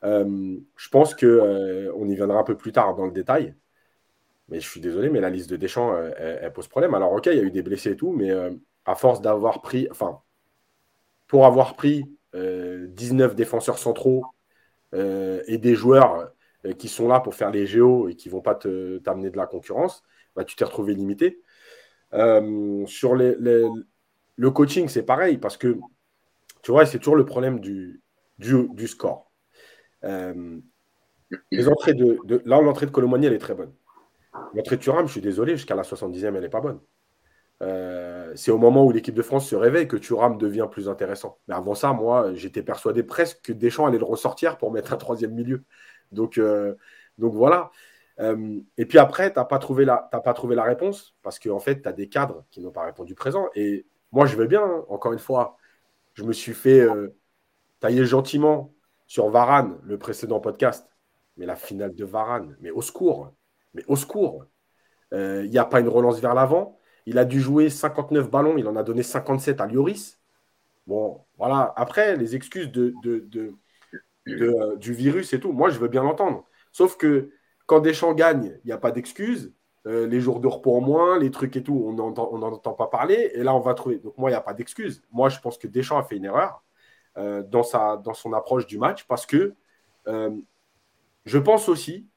[0.04, 3.56] euh, je pense euh, on y viendra un peu plus tard dans le détail.
[4.50, 6.94] Mais je suis désolé, mais la liste de Deschamps, elle, pose problème.
[6.96, 8.32] Alors, ok, il y a eu des blessés et tout, mais
[8.84, 10.20] à force d'avoir pris, enfin,
[11.28, 14.26] pour avoir pris 19 défenseurs centraux
[14.94, 16.32] et des joueurs
[16.78, 19.48] qui sont là pour faire les géos et qui ne vont pas t'amener de la
[19.48, 20.04] concurrence,
[20.36, 21.42] bah, tu t'es retrouvé limité.
[22.12, 25.78] sur le coaching, c'est pareil, parce que
[26.62, 28.02] tu vois, c'est toujours le problème du,
[28.88, 29.32] score.
[30.04, 30.60] Euh,
[31.52, 33.74] les entrées de, là, l'entrée de Colomani, elle est très bonne.
[34.54, 36.80] L'entrée de Thuram, je suis désolé, jusqu'à la 70e, elle n'est pas bonne.
[37.64, 41.40] Euh, c'est au moment où l'équipe de France se réveille que Thuram devient plus intéressant.
[41.48, 44.98] Mais avant ça, moi, j'étais persuadé presque que Deschamps allait le ressortir pour mettre un
[44.98, 45.64] troisième milieu.
[46.12, 46.76] Donc, euh,
[47.18, 47.72] donc voilà.
[48.20, 51.60] et puis après, tu n'as pas, trouvé la, pas trouvé la réponse parce qu'en en
[51.60, 53.48] fait, tu as des cadres qui n'ont pas répondu présent.
[53.56, 54.86] Et moi, je vais bien, hein.
[54.90, 55.58] encore une fois.
[56.14, 56.88] Je me suis fait
[57.80, 58.74] tailler gentiment
[59.08, 60.88] sur Varane, le précédent podcast.
[61.38, 63.32] Mais la finale de Varane, mais au secours,
[63.74, 64.46] mais au secours.
[65.14, 66.77] Euh, il n'y a pas une relance vers l'avant.
[67.08, 70.20] Il a dû jouer 59 ballons, il en a donné 57 à Lloris.
[70.88, 71.74] Bon, voilà.
[71.78, 72.94] Après, les excuses de,
[74.28, 76.44] euh, du virus et tout, moi, je veux bien l'entendre.
[76.74, 77.32] Sauf que
[77.66, 79.54] quand Deschamps gagne, il n'y a pas d'excuses.
[79.86, 82.14] Euh, les jours de repos en moins, les trucs et tout, on n'en
[82.52, 83.32] entend pas parler.
[83.36, 84.00] Et là, on va trouver.
[84.00, 85.02] Donc, moi, il n'y a pas d'excuses.
[85.10, 86.62] Moi, je pense que Deschamps a fait une erreur.
[87.18, 87.64] Euh, dans,
[88.04, 89.56] dans son approche du match parce que
[91.26, 92.08] je pense aussi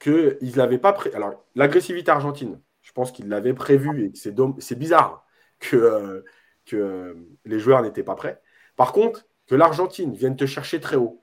[0.00, 1.14] qu'il n'avait pas prévu.
[1.14, 5.26] Alors, l'agressivité argentine, je pense qu'il l'avait prévu et c'est, c'est bizarre
[5.58, 6.24] que, euh,
[6.64, 8.40] que les joueurs n'étaient pas prêts.
[8.76, 11.22] Par contre, que l'Argentine vienne te chercher très haut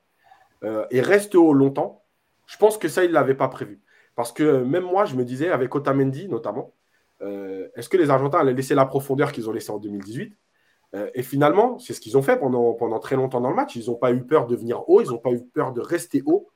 [0.90, 2.06] et reste haut longtemps,
[2.46, 3.82] je pense que ça, il ne l'avait pas prévu.
[4.16, 6.72] Parce que même moi, je me disais, avec Otamendi notamment,
[7.20, 10.34] est-ce que les Argentins allaient laisser la profondeur qu'ils ont laissée en 2018
[10.94, 13.76] euh, et finalement, c'est ce qu'ils ont fait pendant très longtemps dans le match.
[13.76, 16.22] Ils n'ont pas eu peur de venir haut, ils n'ont pas eu peur de rester
[16.24, 16.48] haut.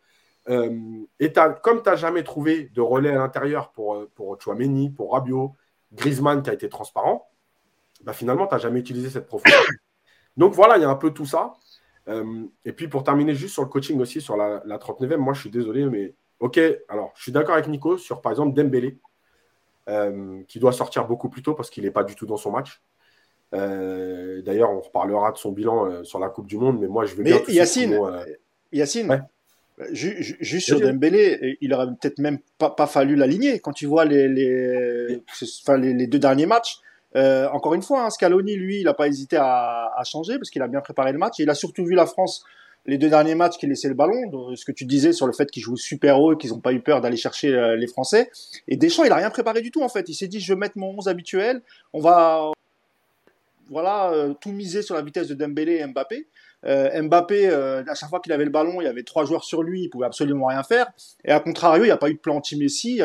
[0.48, 1.32] Euh, et
[1.62, 5.54] comme tu n'as jamais trouvé de relais à l'intérieur pour, euh, pour Chouameni, pour Rabiot,
[5.92, 7.30] Griezmann qui a été transparent,
[8.04, 9.60] bah finalement, tu n'as jamais utilisé cette profondeur.
[10.36, 11.54] Donc voilà, il y a un peu tout ça.
[12.64, 15.40] et puis pour terminer juste sur le coaching aussi, sur la, la 39e, moi je
[15.40, 16.58] suis désolé, mais ok,
[16.88, 18.98] alors je suis d'accord avec Nico sur par exemple Dembélé,
[20.46, 22.82] qui doit sortir beaucoup plus tôt parce qu'il n'est pas du tout dans son match.
[23.54, 27.06] Euh, d'ailleurs, on reparlera de son bilan euh, sur la Coupe du Monde, mais moi,
[27.06, 27.42] je veux mais bien.
[27.48, 28.24] Yacine, euh,
[28.72, 29.26] Yacine
[29.90, 33.60] juste sur Dembélé, il aurait peut-être même pas, pas fallu l'aligner.
[33.60, 35.22] Quand tu vois les, les,
[35.62, 36.78] enfin, les, deux derniers matchs,
[37.14, 40.62] encore une fois, hein, Scaloni, lui, il n'a pas hésité à, à changer parce qu'il
[40.62, 41.40] a bien préparé le match.
[41.40, 42.44] Et il a surtout vu la France
[42.86, 45.50] les deux derniers matchs qui laissaient le ballon, ce que tu disais sur le fait
[45.50, 48.30] qu'ils jouent super haut et qu'ils n'ont pas eu peur d'aller chercher les Français.
[48.66, 50.08] Et Deschamps, il a rien préparé du tout en fait.
[50.08, 51.60] Il s'est dit, je vais mettre mon 11 habituel,
[51.92, 52.50] on va,
[53.68, 56.26] voilà, euh, tout misé sur la vitesse de Dembélé et Mbappé.
[56.64, 59.44] Euh, Mbappé, euh, à chaque fois qu'il avait le ballon, il y avait trois joueurs
[59.44, 60.90] sur lui, il pouvait absolument rien faire.
[61.24, 63.00] Et à contrario, il n'y a pas eu de plan anti-Messi.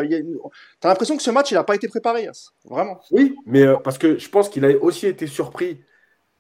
[0.80, 2.28] T'as l'impression que ce match, il n'a pas été préparé,
[2.66, 3.00] vraiment.
[3.12, 5.82] Oui, mais parce que je pense qu'il a aussi été surpris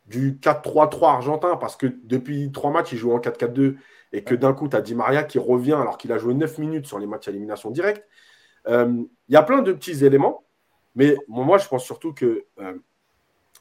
[0.07, 3.75] du 4-3-3 argentin, parce que depuis trois matchs, il joue en 4-4-2,
[4.11, 6.57] et que d'un coup, tu as Di Maria qui revient alors qu'il a joué 9
[6.57, 8.07] minutes sur les matchs à élimination directe.
[8.67, 10.43] Il y a plein de petits éléments,
[10.95, 12.45] mais moi, je pense surtout que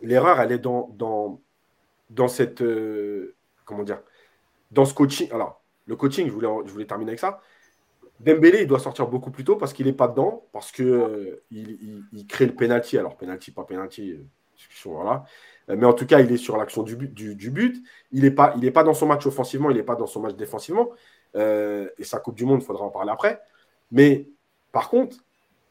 [0.01, 1.41] l'erreur, elle est dans, dans,
[2.09, 2.63] dans cette.
[3.63, 4.01] Euh, comment dire
[4.71, 5.31] Dans ce coaching.
[5.33, 7.41] Alors, le coaching, je voulais, terminer avec ça.
[8.21, 11.43] Dembélé, il doit sortir beaucoup plus tôt parce qu'il n'est pas dedans, parce qu'il euh,
[11.51, 12.99] il, crée le penalty.
[12.99, 14.25] Alors, penalty, pas penalty, euh,
[14.85, 15.25] voilà.
[15.69, 17.83] Mais en tout cas, il est sur l'action du but.
[18.13, 18.31] Il n'est
[18.71, 20.91] pas dans son match offensivement, il n'est pas dans son match défensivement.
[21.37, 23.41] Euh, et sa Coupe du Monde, il faudra en parler après.
[23.91, 24.29] Mais
[24.71, 25.17] par contre,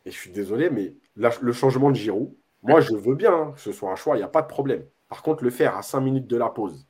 [0.05, 3.61] et je suis désolé, mais le changement de Giroud, moi, je veux bien hein, que
[3.61, 4.85] ce soit un choix, il n'y a pas de problème.
[5.09, 6.85] Par contre, le faire à 5 minutes de la pause,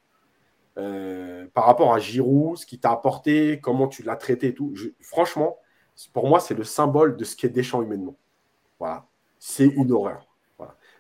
[0.78, 4.74] euh, par rapport à Giroud, ce qu'il t'a apporté, comment tu l'as traité et tout,
[5.02, 5.58] franchement,
[6.14, 8.16] pour moi, c'est le symbole de ce qu'est Deschamps humainement.
[8.80, 9.06] Voilà.
[9.40, 10.28] C'est une horreur.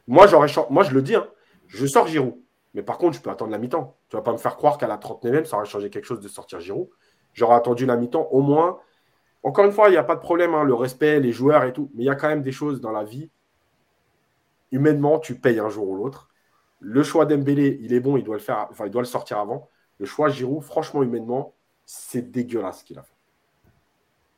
[0.08, 0.28] Moi,
[0.70, 1.28] moi, je le dis, hein,
[1.68, 2.36] je sors Giroud.
[2.74, 3.98] Mais par contre, je peux attendre la mi-temps.
[4.10, 6.20] Tu ne vas pas me faire croire qu'à la 39e, ça aurait changé quelque chose
[6.20, 6.90] de sortir Giroud.
[7.34, 8.80] J'aurais attendu la mi-temps au moins.
[9.44, 11.74] Encore une fois, il n'y a pas de problème, hein, le respect, les joueurs et
[11.74, 11.90] tout.
[11.94, 13.30] Mais il y a quand même des choses dans la vie.
[14.72, 16.31] Humainement, tu payes un jour ou l'autre.
[16.82, 19.70] Le choix d'Embélé, il est bon, il doit le faire, il doit le sortir avant.
[20.00, 21.54] Le choix Giroud, franchement, humainement,
[21.86, 23.14] c'est dégueulasse ce qu'il a fait.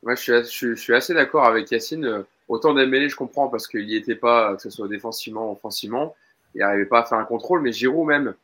[0.06, 2.24] Je suis, assez d'accord avec Yacine.
[2.48, 6.14] Autant Dembélé, je comprends parce qu'il n'y était pas, que ce soit défensivement offensivement.
[6.54, 7.62] Il n'arrivait pas à faire un contrôle.
[7.62, 8.34] Mais Giroud, même,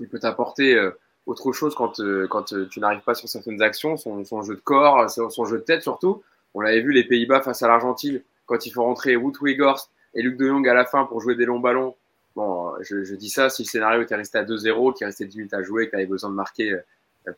[0.00, 0.90] il peut t'apporter euh,
[1.26, 3.96] autre chose quand, euh, quand euh, tu n'arrives pas sur certaines actions.
[3.96, 6.22] Son, jeu de corps, son, jeu de tête surtout.
[6.54, 10.22] On l'avait vu, les Pays-Bas face à l'Argentine, quand il faut rentrer Wout Weghorst et
[10.22, 11.94] Luc de Jong à la fin pour jouer des longs ballons.
[12.36, 15.54] Bon, je, dis ça si le scénario était resté à 2-0, qu'il restait 10 minutes
[15.54, 16.76] à jouer, qu'il avait besoin de marquer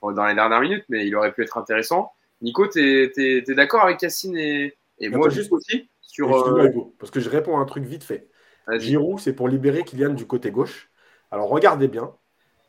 [0.02, 2.12] dans les dernières minutes, mais il aurait pu être intéressant.
[2.40, 4.76] Nico, tu es, d'accord avec Cassine et,
[5.08, 8.28] moi juste aussi sur, euh, Parce que je réponds à un truc vite fait.
[8.76, 10.90] Giroud, c'est pour libérer Kylian du côté gauche.
[11.30, 12.14] Alors regardez bien,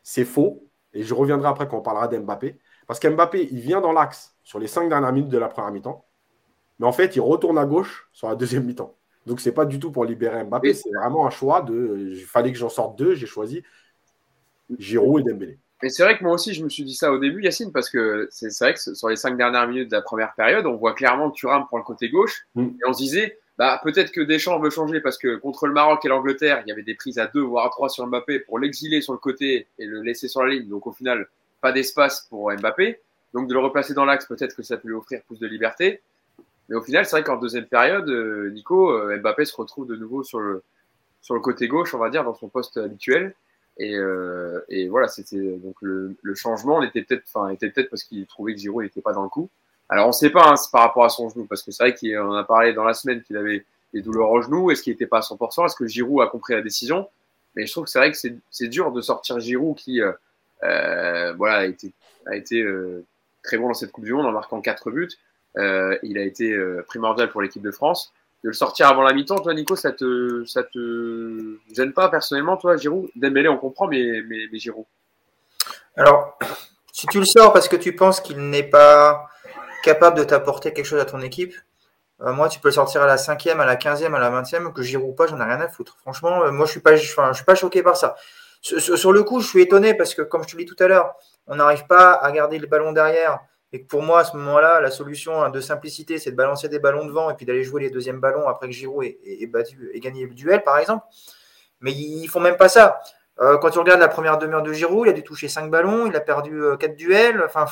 [0.03, 2.57] c'est faux, et je reviendrai après quand on parlera d'Mbappé.
[2.87, 6.05] Parce qu'Mbappé, il vient dans l'axe sur les cinq dernières minutes de la première mi-temps,
[6.79, 8.95] mais en fait, il retourne à gauche sur la deuxième mi-temps.
[9.25, 12.09] Donc, c'est pas du tout pour libérer Mbappé, c'est vraiment un choix de.
[12.13, 13.63] Il fallait que j'en sorte deux, j'ai choisi
[14.77, 15.59] Giroud et Dembélé.
[15.81, 17.89] Mais c'est vrai que moi aussi, je me suis dit ça au début, Yacine, parce
[17.89, 20.93] que c'est vrai que sur les cinq dernières minutes de la première période, on voit
[20.93, 22.47] clairement que Thuram prend le côté gauche.
[22.55, 22.67] Mm.
[22.67, 26.03] Et on se disait, bah, peut-être que Deschamps veut changer parce que contre le Maroc
[26.05, 28.59] et l'Angleterre, il y avait des prises à deux, voire à trois sur Mbappé pour
[28.59, 30.69] l'exiler sur le côté et le laisser sur la ligne.
[30.69, 31.27] Donc au final,
[31.59, 32.99] pas d'espace pour Mbappé.
[33.33, 36.01] Donc de le replacer dans l'axe, peut-être que ça peut lui offrir plus de liberté.
[36.69, 39.95] Mais au final, c'est vrai qu'en deuxième période, euh, Nico, euh, Mbappé se retrouve de
[39.95, 40.63] nouveau sur le,
[41.21, 43.35] sur le côté gauche, on va dire, dans son poste habituel.
[43.77, 48.03] Et, euh, et voilà, c'était donc le, le changement était peut-être, enfin, était peut-être parce
[48.03, 49.49] qu'il trouvait que Giroud n'était pas dans le coup.
[49.89, 51.95] Alors on ne sait pas hein, par rapport à son genou, parce que c'est vrai
[51.95, 54.71] qu'on a parlé dans la semaine qu'il avait des douleurs au genou.
[54.71, 57.07] Est-ce qu'il n'était pas à 100% Est-ce que Giroud a compris la décision?
[57.55, 58.17] Mais je trouve que c'est vrai que
[58.49, 60.11] c'est dur de sortir Giroud qui, euh,
[60.63, 61.93] euh, voilà, a été,
[62.25, 63.05] a été euh,
[63.43, 65.09] très bon dans cette Coupe du Monde en marquant quatre buts.
[65.57, 68.11] Euh, il a été euh, primordial pour l'équipe de France
[68.43, 72.75] de le sortir avant la mi-temps, toi, Nico, ça te, te gêne pas personnellement, toi,
[72.75, 73.09] Giroud?
[73.15, 74.21] Dembélé, on comprend, mais,
[74.53, 74.85] Giroud
[75.95, 76.37] Alors,
[76.91, 79.29] si tu le sors parce que tu penses qu'il n'est pas
[79.81, 81.53] capable de t'apporter quelque chose à ton équipe,
[82.21, 84.73] euh, moi, tu peux le sortir à la cinquième, à la quinzième, à la vingtième,
[84.73, 85.97] que Giroud ou pas, j'en ai rien à foutre.
[86.01, 88.15] Franchement, moi, je suis pas, je, suis pas choqué par ça.
[88.61, 90.87] Sur, sur, le coup, je suis étonné parce que, comme je te l'ai tout à
[90.87, 91.15] l'heure,
[91.47, 93.39] on n'arrive pas à garder le ballon derrière
[93.73, 96.69] et que pour moi, à ce moment-là, la solution hein, de simplicité, c'est de balancer
[96.69, 99.89] des ballons devant et puis d'aller jouer les deuxièmes ballons après que Giroud ait, battu
[99.93, 101.03] et gagné le duel, par exemple.
[101.81, 103.01] Mais ils font même pas ça.
[103.41, 106.05] Euh, quand tu regardes la première demi-heure de Giroud, il a dû toucher 5 ballons,
[106.05, 107.43] il a perdu 4 euh, duels.
[107.43, 107.65] Enfin,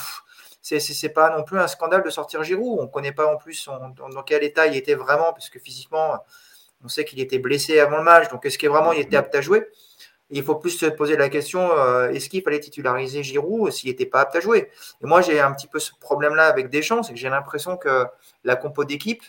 [0.63, 2.79] c'est pas non plus un scandale de sortir Giroud.
[2.79, 6.17] On ne connaît pas en plus dans, quel état il était vraiment, parce que physiquement,
[6.83, 8.27] on sait qu'il était blessé avant le match.
[8.29, 9.67] Donc, est-ce qu'il vraiment il était apte à jouer?
[10.32, 14.06] Il faut plus se poser la question euh, est-ce qu'il fallait titulariser Giroud s'il n'était
[14.06, 14.70] pas apte à jouer?
[15.02, 18.06] Et moi, j'ai un petit peu ce problème-là avec Deschamps, c'est que j'ai l'impression que
[18.44, 19.24] la compo d'équipe,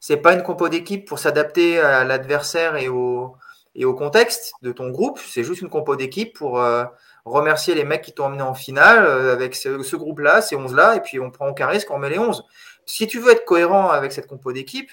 [0.00, 3.36] c'est pas une compo d'équipe pour s'adapter à l'adversaire et au,
[3.96, 5.18] contexte de ton groupe.
[5.18, 6.84] C'est juste une compo d'équipe pour euh,
[7.24, 11.00] remercier les mecs qui t'ont emmené en finale euh, avec ce, groupe-là, ces 11-là, et
[11.00, 12.44] puis on prend aucun risque, on met les 11.
[12.86, 14.90] Si tu veux être cohérent avec cette compo d'équipe,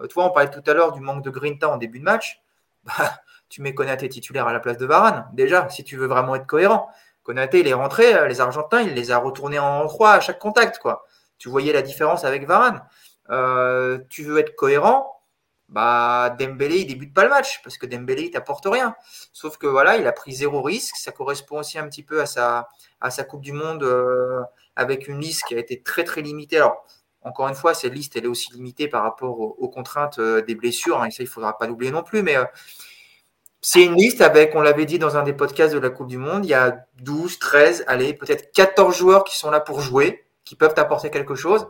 [0.00, 2.42] tu vois, on parlait tout à l'heure du manque de grinta en début de match.
[2.84, 5.28] Bah, tu mets Konaté titulaire à la place de Varane.
[5.32, 6.88] Déjà, si tu veux vraiment être cohérent.
[7.22, 10.38] Konaté, il est rentré, euh, les Argentins, il les a retournés en croix à chaque
[10.38, 10.78] contact.
[10.78, 11.04] quoi.
[11.38, 12.82] Tu voyais la différence avec Varane.
[13.30, 15.24] Euh, tu veux être cohérent,
[15.68, 18.94] bah Dembélé il débute pas le match parce que Dembélé il t'apporte rien.
[19.32, 20.94] Sauf que voilà, il a pris zéro risque.
[20.96, 22.68] Ça correspond aussi un petit peu à sa
[23.00, 24.42] à sa Coupe du Monde euh,
[24.76, 26.58] avec une liste qui a été très très limitée.
[26.58, 26.86] Alors
[27.22, 31.02] encore une fois, cette liste elle est aussi limitée par rapport aux, contraintes des blessures.
[31.02, 32.22] Hein, et ça il faudra pas l'oublier non plus.
[32.22, 32.36] Mais
[33.60, 36.18] c'est une liste avec, on l'avait dit dans un des podcasts de la Coupe du
[36.18, 40.24] Monde, il y a 12, 13, allez, peut-être 14 joueurs qui sont là pour jouer,
[40.44, 41.66] qui peuvent apporter quelque chose.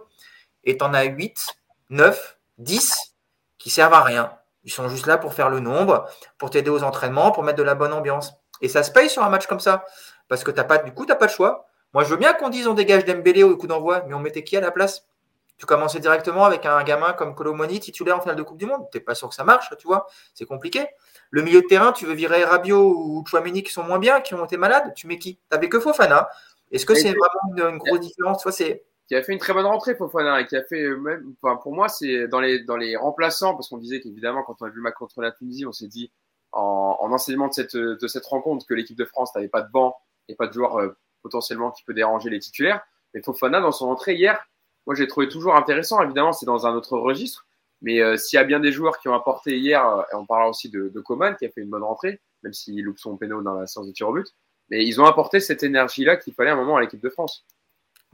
[0.64, 1.46] Et tu en as 8,
[1.90, 3.14] 9, 10
[3.58, 4.32] qui servent à rien.
[4.64, 7.62] Ils sont juste là pour faire le nombre, pour t'aider aux entraînements, pour mettre de
[7.62, 8.34] la bonne ambiance.
[8.60, 9.84] Et ça se paye sur un match comme ça.
[10.28, 11.66] Parce que as pas, du coup, tu pas de choix.
[11.94, 14.44] Moi, je veux bien qu'on dise on dégage Dembélé au coup d'envoi, mais on mettait
[14.44, 15.05] qui à la place?
[15.58, 18.86] Tu commençais directement avec un gamin comme Colomoni titulaire en finale de Coupe du Monde.
[18.92, 20.06] Tu n'es pas sûr que ça marche, tu vois.
[20.34, 20.86] C'est compliqué.
[21.30, 24.34] Le milieu de terrain, tu veux virer Rabiot ou Chouameni qui sont moins bien, qui
[24.34, 24.92] ont été malades.
[24.94, 25.38] Tu mets qui?
[25.48, 26.28] T'avais que Fofana.
[26.70, 28.44] Est-ce que c'est vraiment une, grosse différence?
[29.08, 31.56] Qui a fait une très bonne rentrée Fofana et qui a fait euh, même enfin,
[31.56, 34.68] pour moi c'est dans les dans les remplaçants parce qu'on disait qu'évidemment quand on a
[34.68, 36.10] vu le match contre la Tunisie on s'est dit
[36.50, 39.70] en, en, enseignement de cette de cette rencontre que l'équipe de France n'avait pas de
[39.70, 42.82] banc et pas de joueur euh, potentiellement qui peut déranger les titulaires
[43.14, 44.44] mais Fofana dans son entrée hier
[44.86, 47.46] moi j'ai trouvé toujours intéressant évidemment c'est dans un autre registre
[47.82, 50.48] mais euh, s'il y a bien des joueurs qui ont apporté hier et on parlera
[50.48, 53.42] aussi de, de Coman qui a fait une bonne rentrée même s'il loupe son péno
[53.42, 54.28] dans la séance de tir au but
[54.70, 57.10] mais ils ont apporté cette énergie là qu'il fallait à un moment à l'équipe de
[57.10, 57.46] France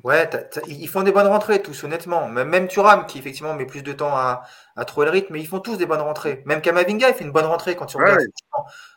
[0.05, 0.29] Ouais,
[0.67, 2.27] ils font des bonnes rentrées tous, honnêtement.
[2.27, 4.43] Même Thuram, qui effectivement met plus de temps à,
[4.75, 6.43] à trouver le rythme, mais ils font tous des bonnes rentrées.
[6.45, 8.27] Même Kamavinga, il fait une bonne rentrée quand tu regardes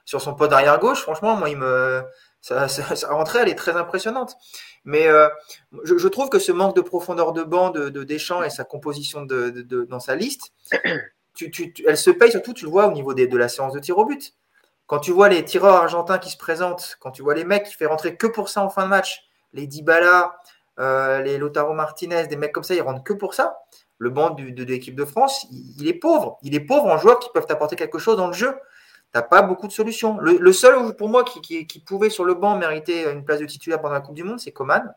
[0.03, 1.01] sur son poste arrière gauche.
[1.01, 2.03] Franchement, moi, il me,
[2.45, 4.37] sa, rentrée, elle est très impressionnante.
[4.83, 5.27] Mais euh,
[5.83, 9.25] je, trouve que ce manque de profondeur de banc de, de Deschamps et sa composition
[9.25, 10.53] dans sa liste,
[11.33, 13.79] tu, tu, elle se paye surtout, tu le vois au niveau de la séance de
[13.79, 14.33] tir au but.
[14.85, 17.73] Quand tu vois les tireurs argentins qui se présentent, quand tu vois les mecs qui
[17.73, 20.37] font rentrer que pour ça en fin de match, les Dybala,
[20.79, 23.57] euh, les Lotaro Martinez, des mecs comme ça, ils rentrent que pour ça.
[23.97, 26.37] Le banc de, l'équipe de France, il, est pauvre.
[26.43, 28.53] Il est pauvre en joueurs qui peuvent apporter quelque chose dans le jeu.
[29.15, 30.17] T'as pas beaucoup de solutions.
[30.19, 33.93] Le, seul pour moi qui, pouvait sur le banc mériter une place de titulaire pendant
[33.93, 34.93] la Coupe du Monde, c'est Coman,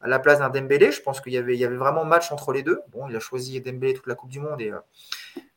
[0.00, 0.90] à la place d'un Dembélé.
[0.90, 2.80] Je pense qu'il y avait, vraiment match entre les deux.
[2.88, 4.80] Bon, il a choisi Dembélé toute la Coupe du Monde et euh,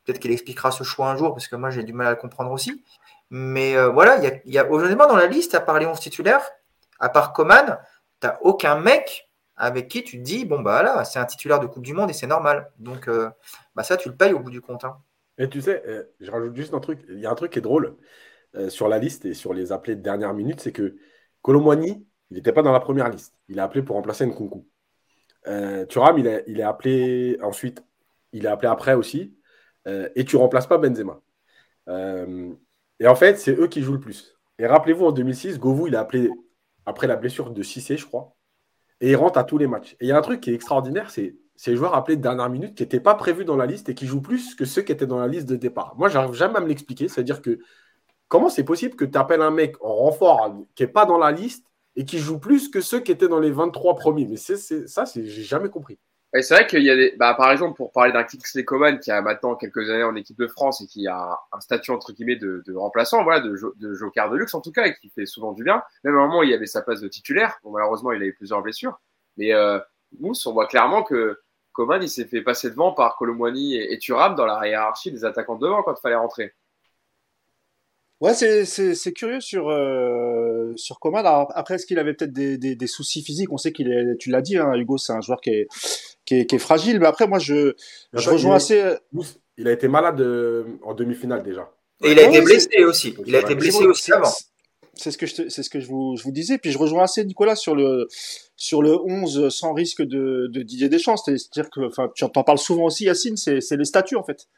[0.04, 2.16] peut-être qu'il expliquera ce choix un jour parce que moi j'ai du mal à le
[2.16, 2.84] comprendre aussi.
[3.30, 6.48] Mais euh, voilà, il y a, il dans la liste, à part les 11 titulaires,
[7.00, 7.76] à part Coman,
[8.20, 11.66] t'as aucun mec avec qui tu te dis, bon, bah là, c'est un titulaire de
[11.66, 12.70] Coupe du Monde et c'est normal.
[12.78, 13.30] Donc, euh,
[13.74, 14.84] bah ça, tu le payes au bout du compte.
[14.84, 14.96] Hein.
[15.38, 17.00] Et tu sais, euh, je rajoute juste un truc.
[17.08, 17.96] Il y a un truc qui est drôle
[18.56, 20.96] euh, sur la liste et sur les appelés de dernière minute, c'est que
[21.42, 23.34] Colomboigny, il n'était pas dans la première liste.
[23.48, 24.66] Il a appelé pour remplacer Nkunku.
[25.46, 27.84] Euh, Thuram, il est, appelé ensuite,
[28.32, 29.36] il est appelé après aussi.
[29.86, 31.20] et tu remplaces pas Benzema.
[33.00, 34.36] et en fait, c'est eux qui jouent le plus.
[34.58, 36.30] Et rappelez-vous, en 2006, Govou, il a appelé
[36.86, 38.36] après la blessure de Cissé, je crois
[39.00, 39.94] et il rentre à tous les matchs.
[39.94, 42.50] Et il y a un truc qui est extraordinaire, c'est ces joueurs appelés de dernière
[42.50, 44.92] minute qui n'étaient pas prévus dans la liste et qui jouent plus que ceux qui
[44.92, 45.94] étaient dans la liste de départ.
[45.96, 47.08] Moi, j'arrive jamais à me l'expliquer.
[47.08, 47.58] C'est-à-dire que
[48.28, 51.32] comment c'est possible que tu appelles un mec en renfort qui n'est pas dans la
[51.32, 51.66] liste
[51.96, 54.26] et qui joue plus que ceux qui étaient dans les 23 premiers?
[54.26, 55.98] Mais c'est, ça, j'ai jamais compris
[56.42, 59.10] c'est vrai qu'il y a des, bah, par exemple, pour parler d'un Kingsley Coman qui
[59.10, 62.36] a maintenant quelques années en équipe de France et qui a un statut entre guillemets
[62.36, 65.52] de, remplaçant, voilà, de, de, joker de luxe en tout cas, et qui fait souvent
[65.52, 65.82] du bien.
[66.04, 67.58] Même à un moment, il y avait sa place de titulaire.
[67.62, 69.00] Bon, malheureusement, il a eu plusieurs blessures.
[69.36, 69.78] Mais euh,
[70.18, 71.40] Mousse, on voit clairement que
[71.76, 75.24] Coman, il s'est fait passer devant par Colomboigny et, et Thuram dans la hiérarchie des
[75.24, 76.54] attaquants devant quand il fallait rentrer.
[78.20, 81.26] Ouais, c'est curieux sur euh, sur Coman.
[81.54, 83.52] après, est-ce qu'il avait peut-être des, des, des, soucis physiques?
[83.52, 85.68] On sait qu'il est, tu l'as dit, hein, Hugo, c'est un joueur qui est,
[86.24, 86.98] qui est, qui est fragile.
[86.98, 87.74] Mais après, moi, je,
[88.14, 88.82] je rejoins assez.
[89.58, 91.70] Il a été malade euh, en demi-finale déjà.
[92.02, 93.14] Et il a été blessé aussi.
[93.26, 94.32] Il a été blessé aussi avant.
[94.96, 96.58] C'est ce que je c'est ce que je vous, je vous disais.
[96.58, 98.08] Puis je rejoins assez Nicolas sur le
[98.56, 101.16] sur le 11 sans risque de, de Didier Deschamps.
[101.16, 103.36] C'est-à-dire que, enfin, tu en parles souvent aussi, Yacine.
[103.36, 104.48] C'est les statuts en fait.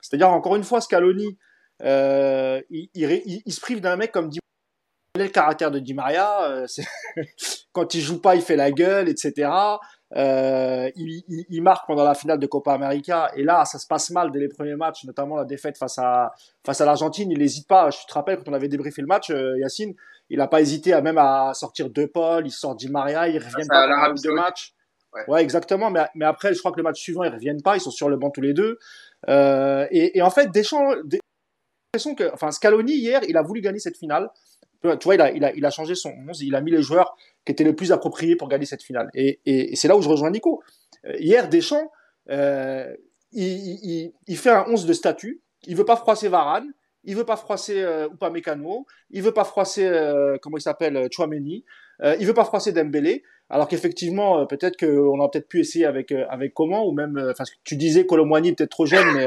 [0.00, 1.36] C'est-à-dire encore une fois, Scaloni
[1.82, 4.40] euh, il, il, il, se prive d'un mec comme Di
[5.16, 6.44] le caractère de Di Maria.
[6.50, 6.66] Euh,
[7.72, 9.50] quand il joue pas, il fait la gueule, etc.
[10.16, 14.08] Euh, il, il, marque pendant la finale de Copa América et là, ça se passe
[14.10, 16.32] mal dès les premiers matchs, notamment la défaite face à
[16.64, 17.30] face à l'Argentine.
[17.30, 17.90] Il n'hésite pas.
[17.90, 19.94] Je te rappelle quand on avait débriefé le match, euh, Yacine,
[20.30, 22.46] il n'a pas hésité à même à sortir deux Paul.
[22.46, 24.74] Il sort Di Maria, ils reviennent pas pendant deux matchs.
[25.12, 25.24] Ouais.
[25.28, 25.42] ouais.
[25.42, 25.90] exactement.
[25.90, 27.76] Mais, mais après, je crois que le match suivant, ils reviennent pas.
[27.76, 28.78] Ils sont sur le banc tous les deux.
[29.28, 30.90] Euh, et, et, en fait, Deschamps,
[31.94, 34.30] l'impression que, enfin, Scaloni hier, il a voulu gagner cette finale.
[34.82, 36.82] Tu vois, il a, il a, il a changé son 11, il a mis les
[36.82, 39.10] joueurs qui étaient les plus appropriés pour gagner cette finale.
[39.14, 40.62] Et, et, c'est là où je rejoins Nico.
[41.04, 41.90] Euh, hier, Deschamps,
[42.30, 42.94] euh,
[43.32, 45.42] il, il, il, fait un 11 de statut.
[45.66, 46.72] Il veut pas froisser Varane,
[47.04, 51.64] il veut pas froisser euh, Upamecano, il veut pas froisser euh, comment il s'appelle Chouameni,
[52.02, 53.22] euh, il veut pas froisser Dembélé.
[53.50, 57.76] Alors qu'effectivement, peut-être qu'on a peut-être pu essayer avec avec comment ou même, enfin, tu
[57.76, 59.26] disais Colomboigny peut-être trop jeune, mais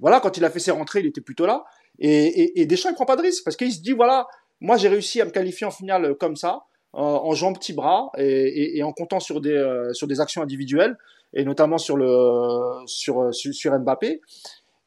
[0.00, 1.64] voilà, quand il a fait ses rentrées, il était plutôt là.
[1.98, 4.26] Et, et, et Deschamps, il prend pas de risque parce qu'il se dit, voilà,
[4.62, 6.62] moi j'ai réussi à me qualifier en finale comme ça,
[6.94, 10.96] en, jouant petit bras et, et, en comptant sur des, euh, sur des actions individuelles,
[11.34, 14.20] et notamment sur, le, sur, sur, sur Mbappé.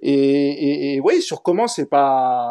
[0.02, 2.48] Et, et, et, oui, sur comment c'est pas.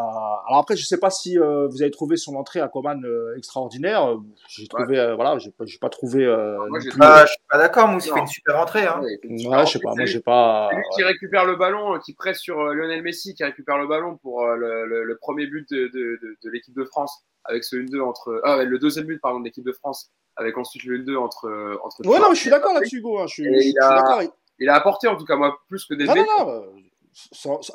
[0.48, 3.36] Alors après, je sais pas si euh, vous avez trouvé son entrée à Coman euh,
[3.36, 4.16] extraordinaire.
[4.48, 6.26] J'ai trouvé, euh, voilà, j'ai pas, pas trouvé.
[6.26, 7.26] moi, je suis pas
[7.58, 7.88] d'accord.
[7.88, 8.86] Mousse, fait une super entrée.
[8.86, 9.02] Hein.
[9.02, 9.94] Ouais, je sais pas.
[9.94, 10.70] Moi, j'ai pas.
[10.70, 14.16] C'est lui qui récupère le ballon, qui presse sur Lionel Messi, qui récupère le ballon
[14.16, 17.76] pour le, le, le, premier but de, de, de, de l'équipe de France avec ce
[17.76, 18.40] 1-2 entre.
[18.44, 22.06] Ah, le deuxième but, pardon, de l'équipe de France avec ensuite le 1-2 entre entre.
[22.06, 23.18] Ouais, non, mais je suis d'accord là-dessus, Hugo.
[23.18, 24.22] Hein, je suis, je suis d'accord.
[24.58, 26.06] Il a apporté en tout cas moi plus que des.
[26.06, 26.64] Non, non, non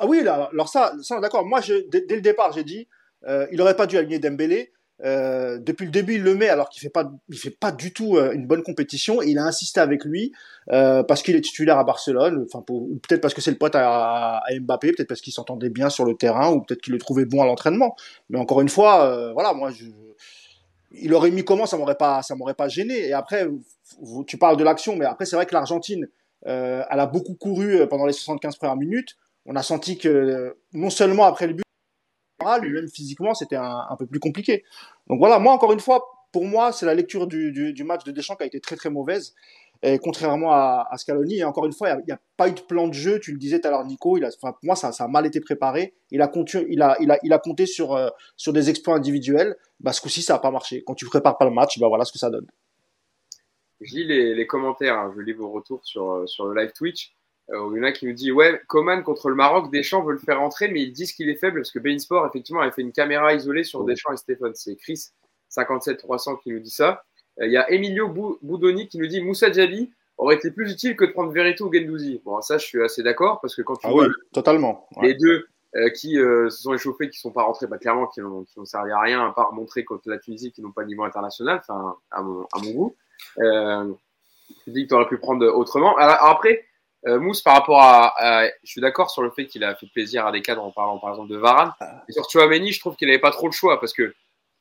[0.00, 1.46] ah oui, alors ça, ça d'accord.
[1.46, 2.88] Moi, dès, le départ, j'ai dit,
[3.26, 4.72] euh, il aurait pas dû aligner Dembélé.
[5.04, 7.92] Euh, depuis le début, il le met alors qu'il fait pas, il fait pas du
[7.92, 9.22] tout euh, une bonne compétition.
[9.22, 10.32] Il a insisté avec lui
[10.72, 14.42] euh, parce qu'il est titulaire à Barcelone, enfin peut-être parce que c'est le pote à,
[14.60, 17.42] Mbappé, peut-être parce qu'il s'entendait bien sur le terrain, ou peut-être qu'il le trouvait bon
[17.42, 17.96] à l'entraînement.
[18.28, 19.70] Mais encore une fois, voilà, moi,
[20.92, 23.08] il aurait mis comment, ça m'aurait pas, ça m'aurait pas gêné.
[23.08, 23.48] Et après,
[24.26, 26.08] tu parles de l'action, mais après c'est vrai que l'Argentine,
[26.44, 29.16] elle a beaucoup couru pendant les 75 premières minutes.
[29.46, 31.64] On a senti que non seulement après le but
[32.60, 34.64] lui-même physiquement, c'était un, peu plus compliqué.
[35.08, 38.36] Donc voilà, moi encore une fois, pour moi, c'est la lecture du, match de Deschamps
[38.36, 39.34] qui a été très très mauvaise.
[39.82, 42.86] Et contrairement à, Scaloni, et encore une fois, il n'y a, pas eu de plan
[42.86, 43.18] de jeu.
[43.18, 44.18] Tu le disais tout à l'heure, Nico.
[44.18, 45.94] Il a, pour moi, ça, a mal été préparé.
[46.10, 49.56] Il a, compté, il a, compté sur, euh, sur des exploits individuels.
[49.80, 50.84] Bah, ce coup-ci, ça n'a pas marché.
[50.86, 52.46] Quand tu prépares pas le match, bah, voilà ce que ça donne.
[53.80, 54.98] Je lis les, commentaires.
[54.98, 55.14] Hein.
[55.16, 57.14] Je lis vos retours sur, sur le live Twitch.
[57.52, 60.18] Il y en a qui nous dit ouais, Coman contre le Maroc, Deschamps veut le
[60.18, 62.82] faire rentrer, mais ils disent qu'il est faible parce que Bein Sport effectivement avait fait
[62.82, 64.52] une caméra isolée sur Deschamps et Stéphane.
[64.54, 65.08] C'est Chris
[65.48, 67.02] 57300 qui nous dit ça.
[67.40, 68.08] Euh, il y a Emilio
[68.42, 71.72] Boudoni qui nous dit Moussa Djabi aurait été plus utile que de prendre Verito ou
[71.72, 72.20] Gendouzi.
[72.24, 74.86] Bon, ça, je suis assez d'accord parce que quand tu ah vois oui, totalement.
[74.96, 75.08] Ouais.
[75.08, 78.20] les deux euh, qui euh, se sont échauffés, qui sont pas rentrés, bah, clairement, qui
[78.20, 81.04] n'ont servi à rien à part montrer contre la Tunisie qu'ils n'ont pas de niveau
[81.04, 82.96] international, enfin, à mon, à mon goût.
[83.38, 83.90] Euh,
[84.64, 85.96] tu dis que tu aurais pu prendre autrement.
[85.96, 86.64] Alors, après,
[87.06, 89.86] euh, Mousse, par rapport à, à je suis d'accord sur le fait qu'il a fait
[89.86, 91.72] plaisir à des cadres en parlant par exemple de Varane.
[92.08, 94.14] Et sur Chouameni, je trouve qu'il n'avait pas trop le choix parce que,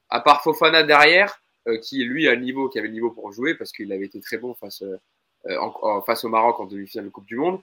[0.10, 3.32] à part Fofana derrière, euh, qui lui a le niveau, qui avait le niveau pour
[3.32, 6.66] jouer parce qu'il avait été très bon face, euh, en, en, face au Maroc en
[6.66, 7.60] demi-finale de Coupe du Monde.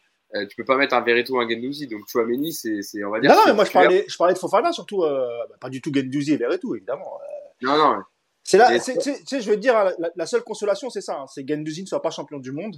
[0.50, 3.20] Tu peux pas mettre un Verito ou un Gendouzi, donc Chouameni, c'est, c'est, on va
[3.20, 3.30] dire.
[3.30, 5.90] Non, non, mais moi je parlais, je parlais de Fofana surtout, bah, pas du tout
[5.94, 7.18] Gendouzi et évidemment.
[7.62, 8.02] Non, non.
[8.42, 11.48] C'est là, tu sais, je veux dire, la, la seule consolation, c'est ça, hein, c'est
[11.48, 12.76] Gendouzi ne soit pas champion du monde.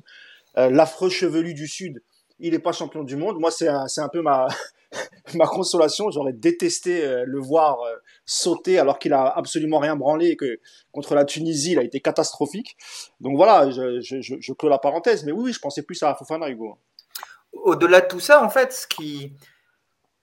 [0.58, 2.02] Euh, l'affreux chevelu du Sud,
[2.40, 3.38] il n'est pas champion du monde.
[3.38, 4.48] Moi, c'est un, un peu ma,
[5.34, 6.10] ma consolation.
[6.10, 7.94] J'aurais détesté euh, le voir euh,
[8.26, 10.58] sauter alors qu'il a absolument rien branlé et que
[10.92, 12.76] contre la Tunisie, il a été catastrophique.
[13.20, 15.24] Donc voilà, je, clôt la parenthèse.
[15.24, 16.78] Mais oui, je pensais plus à Fofana, Hugo.
[17.52, 19.32] Au-delà de tout ça, en fait, ce qui.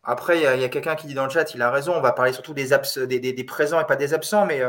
[0.04, 2.12] Après, il y a, quelqu'un qui dit dans le chat, il a raison, on va
[2.12, 4.62] parler surtout des, des, présents et pas des absents, mais.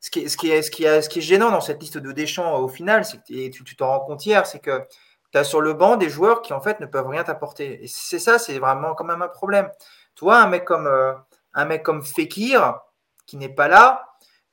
[0.00, 4.00] Ce qui, est, gênant dans cette liste de Deschamps au final, et tu t'en rends
[4.00, 4.86] compte hier, c'est que
[5.32, 7.84] tu as sur le banc des joueurs qui en fait ne peuvent rien t'apporter.
[7.84, 9.70] Et c'est ça, c'est vraiment quand même un problème.
[10.14, 11.14] Tu vois, un mec comme, euh,
[11.54, 12.80] un mec comme Fekir,
[13.26, 14.04] qui n'est pas là,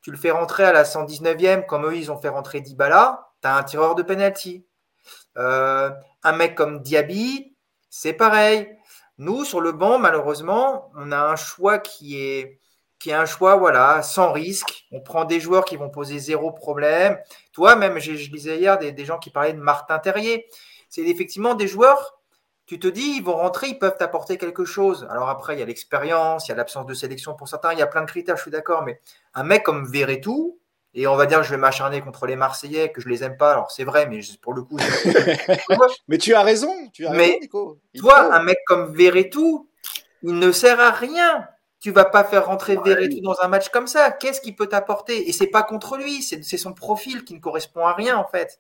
[0.02, 3.48] tu le fais rentrer à la 119e, comme eux, ils ont fait rentrer Dybala, tu
[3.48, 4.66] as un tireur de penalty.
[5.38, 5.90] Euh,
[6.24, 7.56] un mec comme Diaby,
[7.90, 8.70] c'est pareil.
[9.18, 12.60] Nous, sur le banc, malheureusement, on a un choix qui est,
[13.00, 14.86] qui est un choix voilà, sans risque.
[14.92, 17.18] On prend des joueurs qui vont poser zéro problème.
[17.52, 20.48] Toi, même, je, je lisais hier des, des, gens qui parlaient de Martin Terrier.
[20.90, 22.20] C'est effectivement des joueurs,
[22.66, 25.08] tu te dis, ils vont rentrer, ils peuvent t'apporter quelque chose.
[25.10, 27.80] Alors après, il y a l'expérience, il y a l'absence de sélection pour certains, il
[27.80, 28.84] y a plein de critères, je suis d'accord.
[28.84, 29.00] Mais
[29.34, 30.58] un mec comme Verretou,
[30.94, 33.38] et on va dire que je vais m'acharner contre les Marseillais, que je les aime
[33.38, 33.52] pas.
[33.52, 34.78] Alors c'est vrai, mais pour le coup.
[36.08, 37.80] mais tu as raison, tu as mais raison, Nico.
[38.00, 39.70] toi, un mec comme Verretou,
[40.24, 41.48] il ne sert à rien
[41.86, 44.10] tu vas pas faire rentrer Verretou dans un match comme ça.
[44.10, 45.30] Qu'est-ce qu'il peut t'apporter?
[45.30, 48.60] Et c'est pas contre lui, c'est son profil qui ne correspond à rien en fait.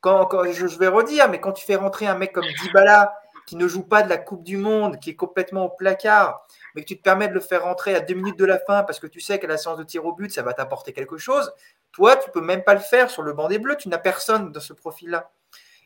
[0.00, 3.12] Quand, quand je, je, vais redire, mais quand tu fais rentrer un mec comme Dybala
[3.48, 6.82] qui ne joue pas de la Coupe du Monde, qui est complètement au placard, mais
[6.82, 9.00] que tu te permets de le faire rentrer à deux minutes de la fin parce
[9.00, 11.52] que tu sais qu'à la séance de tir au but, ça va t'apporter quelque chose.
[11.90, 13.76] Toi, tu peux même pas le faire sur le banc des Bleus.
[13.76, 15.32] Tu n'as personne dans ce profil-là.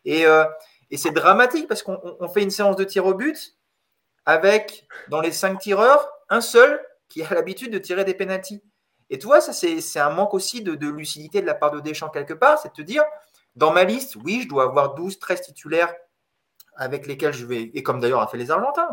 [0.05, 0.45] Et, euh,
[0.91, 3.55] et c'est dramatique parce qu'on fait une séance de tir au but
[4.27, 8.63] avec, dans les cinq tireurs, un seul qui a l'habitude de tirer des pénalties.
[9.11, 11.81] Et tu vois, ça, c'est un manque aussi de, de, lucidité de la part de
[11.81, 13.03] Deschamps quelque part, c'est de te dire,
[13.57, 15.93] dans ma liste, oui, je dois avoir 12, 13 titulaires
[16.77, 18.89] avec lesquels je vais, et comme d'ailleurs a fait les Argentins,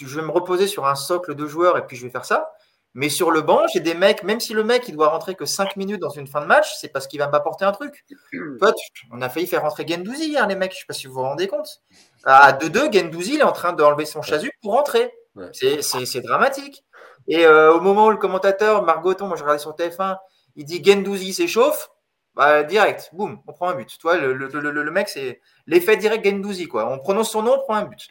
[0.00, 2.52] je vais me reposer sur un socle de joueurs et puis je vais faire ça.
[2.94, 5.44] Mais sur le banc, j'ai des mecs, même si le mec il doit rentrer que
[5.44, 8.04] 5 minutes dans une fin de match, c'est parce qu'il va m'apporter un truc.
[9.12, 11.14] On a failli faire rentrer Gendouzi hier, les mecs, je ne sais pas si vous
[11.14, 11.82] vous rendez compte.
[12.24, 15.12] À 2-2, Gendouzi il est en train d'enlever son chasuble pour rentrer.
[15.52, 16.84] C'est dramatique.
[17.28, 20.16] Et euh, au moment où le commentateur, Margoton, moi je regardais sur TF1,
[20.56, 21.90] il dit Gendouzi s'échauffe,
[22.34, 23.98] bah, direct, boum, on prend un but.
[23.98, 26.90] Toi, le, le, mec, c'est l'effet direct Gendouzi, quoi.
[26.90, 28.08] On prononce son nom, on prend un but.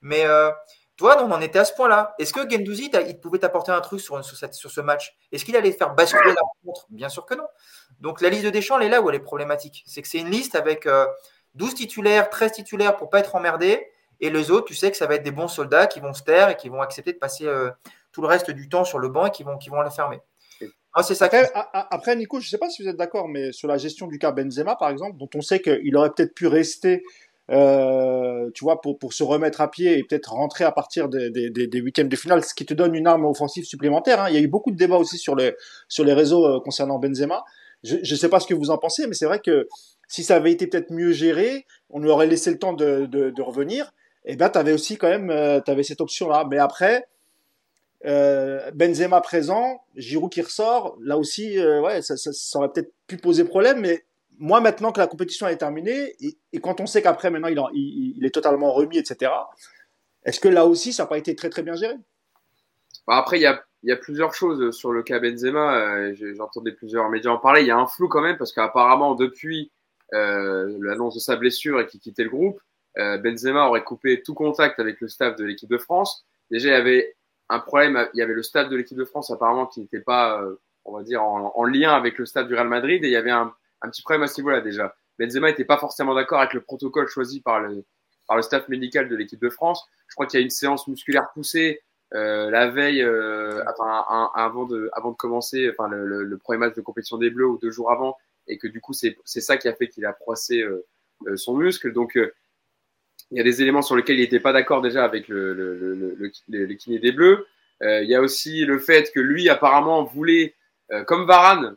[0.00, 0.50] Mais euh,
[0.96, 2.14] toi, on en était à ce point-là.
[2.18, 5.16] Est-ce que Gendouzi, il pouvait t'apporter un truc sur, sur ce match?
[5.32, 6.86] Est-ce qu'il allait faire basculer la rencontre?
[6.90, 7.46] Bien sûr que non.
[8.00, 9.82] Donc la liste de Deschamps, elle est là où elle est problématique.
[9.86, 11.06] C'est que c'est une liste avec euh,
[11.54, 13.86] 12 titulaires, 13 titulaires pour pas être emmerdé.
[14.22, 16.22] Et les autres, tu sais que ça va être des bons soldats qui vont se
[16.22, 17.70] taire et qui vont accepter de passer euh,
[18.12, 20.20] tout le reste du temps sur le banc et qui vont, qui vont la fermer.
[20.94, 21.26] Ah, c'est ça.
[21.26, 24.06] Après, après, Nico, je ne sais pas si vous êtes d'accord, mais sur la gestion
[24.06, 27.02] du cas Benzema, par exemple, dont on sait qu'il aurait peut-être pu rester
[27.50, 31.30] euh, tu vois, pour, pour se remettre à pied et peut-être rentrer à partir des,
[31.30, 34.20] des, des, huitièmes de finale, ce qui te donne une arme offensive supplémentaire.
[34.20, 34.28] Hein.
[34.30, 35.54] Il y a eu beaucoup de débats aussi sur les,
[35.88, 37.42] sur les réseaux euh, concernant Benzema.
[37.82, 39.66] Je ne sais pas ce que vous en pensez, mais c'est vrai que
[40.06, 43.30] si ça avait été peut-être mieux géré, on lui aurait laissé le temps de, de,
[43.30, 43.92] de revenir.
[44.24, 46.46] Et eh ben, tu avais aussi quand même euh, cette option-là.
[46.48, 47.08] Mais après,
[48.04, 52.14] euh, Benzema présent, Giroud qui ressort, là aussi, euh, ouais, ça,
[52.54, 54.04] aurait peut-être pu poser problème, mais
[54.38, 58.30] moi, maintenant que la compétition est terminée, et, quand on sait qu'après, maintenant, il, est
[58.30, 59.32] totalement remis, etc.,
[60.24, 61.94] est-ce que là aussi, ça n'a pas été très, très bien géré?
[63.08, 66.14] Bah, Après, il y a, y a, plusieurs choses sur le cas Benzema.
[66.14, 67.62] J'entendais plusieurs médias en parler.
[67.62, 69.72] Il y a un flou quand même, parce qu'apparemment, depuis
[70.12, 72.60] l'annonce de sa blessure et qu'il quittait le groupe,
[72.96, 76.24] Benzema aurait coupé tout contact avec le staff de l'équipe de France.
[76.50, 77.16] Déjà, il y avait
[77.48, 78.08] un problème.
[78.14, 80.96] Il y avait le staff de l'équipe de France, apparemment, qui n'était pas, euh, on
[80.96, 83.02] va dire, en, en, lien avec le staff du Real Madrid.
[83.04, 84.94] Et il y avait un petit problème à ce niveau-là déjà.
[85.18, 87.84] Benzema n'était pas forcément d'accord avec le protocole choisi par le,
[88.26, 89.86] par le staff médical de l'équipe de France.
[90.08, 91.82] Je crois qu'il y a une séance musculaire poussée
[92.14, 93.64] euh, la veille, euh,
[94.34, 97.90] avant, de, avant de commencer le, premier match de compétition des Bleus ou deux jours
[97.90, 98.16] avant,
[98.46, 100.84] et que du coup, c'est ça qui a fait qu'il a froissé euh,
[101.26, 101.92] euh son muscle.
[101.92, 102.34] Donc, euh,
[103.32, 105.74] il y a des éléments sur lesquels il n'était pas d'accord déjà avec le, le,
[105.74, 106.16] le,
[106.48, 107.46] le, kiné des Bleus.
[107.80, 110.54] il y a aussi le fait que lui, apparemment, voulait,
[111.06, 111.76] comme Varane,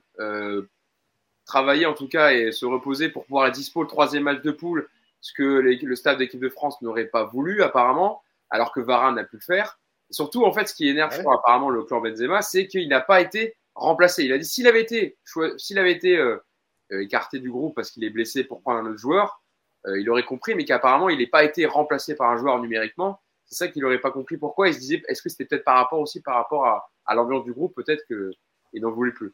[1.46, 4.52] travailler en tout cas et se reposer pour pouvoir être dispo le troisième match de
[4.52, 4.88] poule,
[5.22, 9.24] ce que le staff d'équipe de France n'aurait pas voulu apparemment, alors que Varane a
[9.24, 9.80] pu le faire.
[10.12, 13.56] surtout, en fait, ce qui énerve apparemment le clan Benzema, c'est qu'il n'a pas été
[13.74, 14.24] remplacé.
[14.24, 15.18] Il a dit s'il avait été,
[15.58, 16.38] s'il avait été euh,
[16.92, 19.45] euh, écarté du groupe parce qu'il est blessé pour prendre un autre joueur, euh,
[20.00, 23.20] il aurait compris, mais qu'apparemment il n'a pas été remplacé par un joueur numériquement.
[23.46, 24.38] C'est ça qu'il n'aurait pas compris.
[24.38, 24.68] Pourquoi?
[24.70, 27.44] Il se disait, est-ce que c'était peut-être par rapport aussi par rapport à, à l'ambiance
[27.44, 29.34] du groupe, peut-être qu'il n'en voulait plus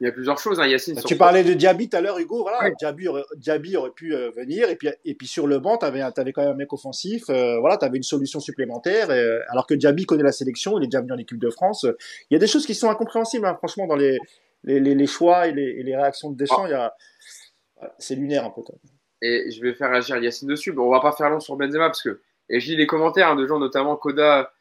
[0.00, 1.00] il y a plusieurs choses, hein, Yacine.
[1.06, 2.42] Tu parlais de Diaby tout à l'heure, Hugo.
[2.42, 4.68] Voilà, Diaby, aurait, Diaby, aurait, pu euh, venir.
[4.68, 7.24] Et puis, et puis sur le banc, tu avais, avais, quand même un mec offensif.
[7.30, 9.10] Euh, voilà, tu avais une solution supplémentaire.
[9.10, 11.86] Euh, alors que Diaby connaît la sélection, il est déjà venu en équipe de France.
[12.30, 14.18] Il y a des choses qui sont incompréhensibles, hein, franchement, dans les,
[14.64, 16.66] les, les, les choix et les, et les, réactions de Deschamps.
[16.72, 16.92] Ah.
[17.98, 18.62] C'est lunaire un peu.
[19.24, 20.72] Et je vais faire réagir Yacine dessus.
[20.72, 22.20] Bon, on va pas faire long sur Benzema parce que.
[22.50, 24.52] Et je lis les commentaires hein, de gens, notamment Koda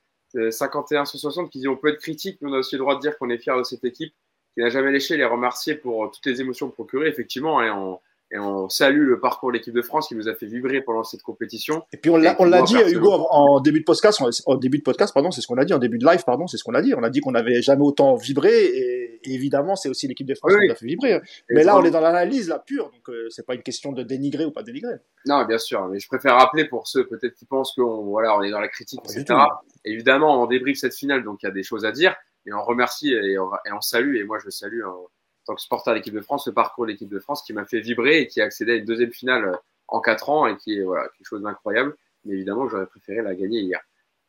[0.50, 3.02] 51 160, qui disent on peut être critique, mais on a aussi le droit de
[3.02, 4.14] dire qu'on est fier de cette équipe
[4.54, 8.00] qui n'a jamais léché, les remercier pour toutes les émotions procurées, effectivement, on,
[8.34, 11.04] et on salue le parcours de l'équipe de France qui nous a fait vibrer pendant
[11.04, 11.84] cette compétition.
[11.94, 14.84] Et puis on l'a, on l'a dit, Hugo, en début de podcast, en début de
[14.84, 16.74] podcast, pardon, c'est ce qu'on a dit, en début de live, pardon, c'est ce qu'on
[16.74, 16.96] a dit.
[16.96, 20.52] On a dit qu'on n'avait jamais autant vibré, et, évidemment, c'est aussi l'équipe de France
[20.54, 21.22] qui nous a fait vibrer.
[21.52, 24.02] Mais là, on est dans l'analyse, la pure, donc euh, c'est pas une question de
[24.02, 24.96] dénigrer ou pas dénigrer.
[25.28, 28.42] Non, bien sûr, mais je préfère rappeler pour ceux peut-être qui pensent qu'on, voilà, on
[28.42, 29.40] est dans la critique, etc.
[29.86, 32.16] Évidemment, on débriefe cette finale, donc il y a des choses à dire
[32.46, 35.08] et on remercie et on, salue, et moi je salue en
[35.46, 37.66] tant que supporter de l'équipe de France, le parcours de l'équipe de France qui m'a
[37.66, 39.56] fait vibrer et qui a accédé à une deuxième finale euh,
[39.88, 41.96] en quatre ans et qui est voilà, quelque chose d'incroyable.
[42.26, 43.82] Mais évidemment, j'aurais préféré la gagner hier.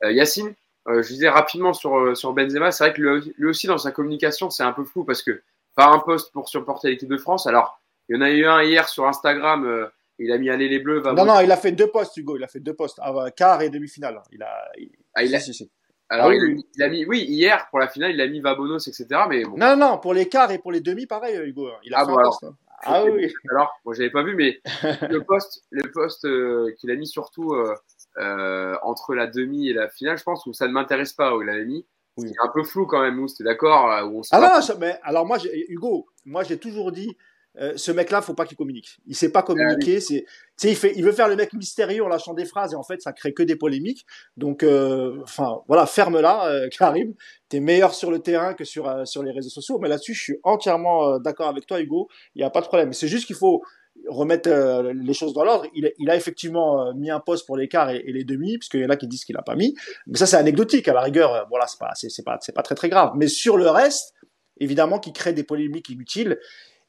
[0.02, 0.54] Euh, Yacine,
[0.88, 3.00] euh, je disais rapidement sur, sur Benzema, c'est vrai que
[3.36, 5.42] lui, aussi dans sa communication, c'est un peu flou parce que
[5.76, 7.46] pas un poste pour supporter l'équipe de France.
[7.46, 9.88] Alors, il y en a eu un hier sur Instagram.
[10.18, 11.02] il a mis aller les bleus.
[11.02, 12.36] non, non, il a fait deux postes, Hugo.
[12.36, 13.00] Il a fait deux postes,
[13.36, 14.22] quart et demi-finale.
[14.30, 14.70] Il a.
[15.14, 15.40] Ah, il a...
[15.40, 15.70] Si, si.
[16.10, 19.06] Alors, ah il, a mis, oui, hier, pour la finale, il a mis Vabonos, etc.
[19.28, 21.70] Mais Non, non, pour les quarts et pour les demi, pareil, Hugo.
[21.82, 22.44] Il a ah, fait un poste.
[22.44, 22.56] Hein.
[22.84, 23.32] Ah oui.
[23.50, 24.60] Alors, moi, j'avais pas vu, mais
[25.10, 27.74] le poste, le poste euh, qu'il a mis surtout euh,
[28.18, 31.42] euh, entre la demi et la finale, je pense, où ça ne m'intéresse pas, où
[31.42, 31.86] il avait mis.
[32.16, 33.90] C'est un peu flou quand même, où c'était d'accord.
[33.90, 35.38] ah non, mais alors moi,
[35.68, 37.16] Hugo, moi, j'ai toujours dit,
[37.60, 38.98] euh, ce mec-là, faut pas qu'il communique.
[39.06, 40.00] Il sait pas communiquer.
[40.00, 40.24] C'est,
[40.62, 43.00] il fait, il veut faire le mec mystérieux en lâchant des phrases et en fait,
[43.00, 44.06] ça crée que des polémiques.
[44.36, 47.14] Donc, euh, enfin, voilà, ferme-la, euh, Karim.
[47.48, 49.78] T'es meilleur sur le terrain que sur euh, sur les réseaux sociaux.
[49.78, 52.08] Mais là-dessus, je suis entièrement d'accord avec toi, Hugo.
[52.34, 52.92] Il y a pas de problème.
[52.92, 53.62] C'est juste qu'il faut
[54.08, 54.50] remettre
[54.92, 55.66] les choses dans l'ordre.
[55.74, 58.80] Il, il, a effectivement mis un poste pour les quarts et, les demi, parce qu'il
[58.80, 59.76] y en a qui disent qu'il a pas mis.
[60.08, 60.88] Mais ça, c'est anecdotique.
[60.88, 63.12] À la rigueur, voilà, c'est pas, c'est pas, c'est pas très très grave.
[63.14, 64.14] Mais sur le reste,
[64.58, 66.38] évidemment, qui crée des polémiques inutiles.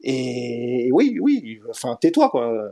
[0.08, 2.70] Et oui, oui, enfin, tais-toi, quoi.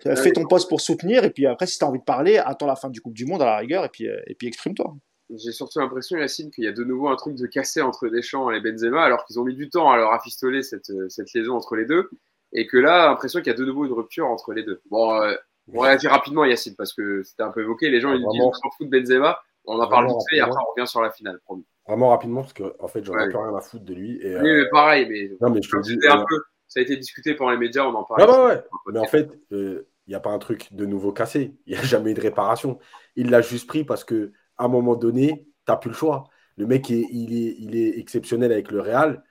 [0.00, 2.66] Fais ton poste pour soutenir, et puis après, si tu as envie de parler, attends
[2.66, 4.94] la fin du Coupe du Monde à la rigueur, et puis, euh, et puis exprime-toi.
[5.30, 8.50] J'ai surtout l'impression, Yacine, qu'il y a de nouveau un truc de cassé entre Deschamps
[8.50, 11.76] et Benzema, alors qu'ils ont mis du temps à leur affistoler cette, cette liaison entre
[11.76, 12.10] les deux,
[12.52, 14.80] et que là, l'impression qu'il y a de nouveau une rupture entre les deux.
[14.90, 15.34] Bon, euh,
[15.72, 17.90] on réagit rapidement, Yacine, parce que c'était un peu évoqué.
[17.90, 19.38] Les gens, ils disent, on s'en fout de Benzema.
[19.66, 21.66] On en parle vite fait, et après, on revient sur la finale, promis.
[21.86, 24.18] Vraiment rapidement, parce que, en fait, j'en ai plus rien à foutre de lui.
[24.22, 25.30] Et, oui, mais pareil, mais.
[25.40, 25.98] Non, mais je te dis.
[26.06, 26.42] un peu
[26.74, 28.28] ça a été discuté pendant les médias, on en parle.
[28.28, 31.54] Ouais, ouais, Mais en fait, il euh, n'y a pas un truc de nouveau cassé.
[31.66, 32.80] Il n'y a jamais eu de réparation.
[33.14, 36.24] Il l'a juste pris parce que à un moment donné, tu n'as plus le choix.
[36.56, 39.22] Le mec, il est, il est exceptionnel avec le Real.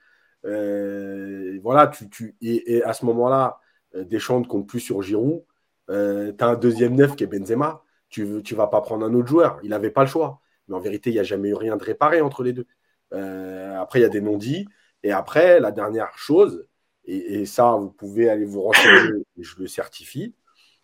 [0.46, 3.60] Euh, voilà, tu, tu, et, à ce moment-là,
[3.96, 5.44] euh, Deschamps ne compte plus sur Giroud.
[5.89, 9.14] euh, tu as un deuxième neuf qui est Benzema, tu ne vas pas prendre un
[9.14, 9.60] autre joueur.
[9.64, 10.39] Il n'avait pas le choix.
[10.70, 12.68] Mais en vérité, il n'y a jamais eu rien de réparé entre les deux.
[13.12, 14.66] Après, il y a des non-dits.
[15.04, 16.66] Et après, la dernière chose,
[17.06, 20.36] et, ça, vous pouvez aller vous renseigner, je le certifie,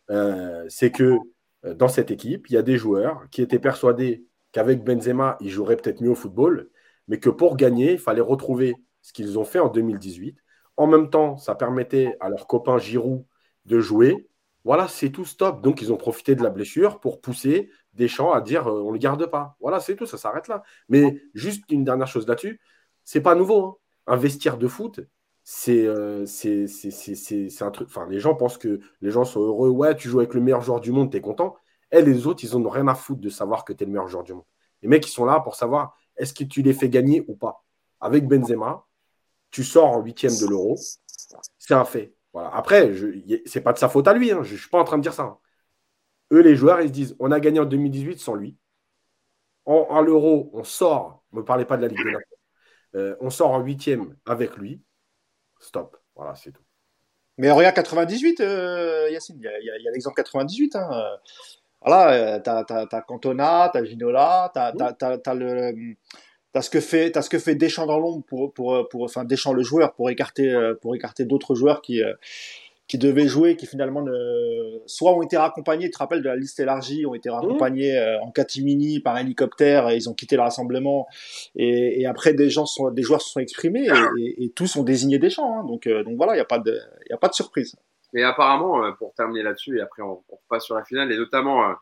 [0.09, 1.17] euh, c'est que
[1.63, 5.77] dans cette équipe, il y a des joueurs qui étaient persuadés qu'avec Benzema, ils joueraient
[5.77, 6.69] peut-être mieux au football,
[7.07, 10.37] mais que pour gagner, il fallait retrouver ce qu'ils ont fait en 2018.
[10.77, 13.25] En même temps, ça permettait à leur copain Giroud
[13.65, 14.27] de jouer.
[14.63, 15.61] Voilà, c'est tout stop.
[15.61, 18.93] Donc, ils ont profité de la blessure pour pousser Deschamps à dire euh, on ne
[18.93, 19.57] le garde pas.
[19.59, 20.63] Voilà, c'est tout, ça s'arrête là.
[20.89, 22.61] Mais juste une dernière chose là-dessus,
[23.03, 23.65] c'est pas nouveau.
[23.65, 23.75] Hein.
[24.07, 25.07] Un vestiaire de foot, euh,
[25.51, 27.87] c'est c'est un truc.
[27.87, 29.69] Enfin, les gens pensent que les gens sont heureux.
[29.69, 31.55] Ouais, tu joues avec le meilleur joueur du monde, tu es content.
[31.91, 34.07] Et les autres, ils n'ont rien à foutre de savoir que tu es le meilleur
[34.07, 34.45] joueur du monde.
[34.83, 37.63] Les mecs, ils sont là pour savoir est-ce que tu les fais gagner ou pas?
[37.99, 38.85] Avec Benzema,
[39.49, 40.77] tu sors en huitième de l'euro,
[41.57, 42.13] c'est un fait.
[42.31, 42.53] Voilà.
[42.53, 42.93] Après,
[43.47, 44.43] c'est pas de sa faute à lui, hein.
[44.43, 45.23] je ne suis pas en train de dire ça.
[45.23, 45.37] Hein.
[46.31, 48.55] Eux, les joueurs, ils se disent on a gagné en 2018 sans lui.
[49.65, 52.37] En, l'euro, on sort, ne me parlez pas de la Ligue des Nations,
[52.95, 54.81] euh, on sort en huitième avec lui.
[55.59, 55.97] Stop.
[56.15, 56.63] Voilà, c'est tout.
[57.37, 60.75] Mais regarde 98, euh, Yacine, il y a, l'exemple 98.
[60.75, 60.89] Hein.
[61.81, 65.95] Voilà, tu as, Cantona, tu as Ginola, tu as, le
[66.51, 69.23] T'as ce que fait, as ce que fait Deschamps dans l'ombre pour, pour, pour, enfin
[69.23, 72.13] Deschamps le joueur pour écarter, euh, pour écarter d'autres joueurs qui, euh,
[72.89, 76.35] qui devaient jouer, qui finalement ne, soit ont été raccompagnés, tu te rappelles de la
[76.35, 80.41] liste élargie, ont été raccompagnés euh, en catimini par hélicoptère et ils ont quitté le
[80.41, 81.07] rassemblement.
[81.55, 83.87] Et, et après, des gens sont, des joueurs se sont exprimés
[84.19, 85.59] et, et, tous ont désigné Deschamps.
[85.59, 86.77] Hein, donc, donc voilà, il n'y a pas de,
[87.09, 87.75] il a pas de surprise.
[88.11, 91.75] Mais apparemment, pour terminer là-dessus et après on, on passe sur la finale et notamment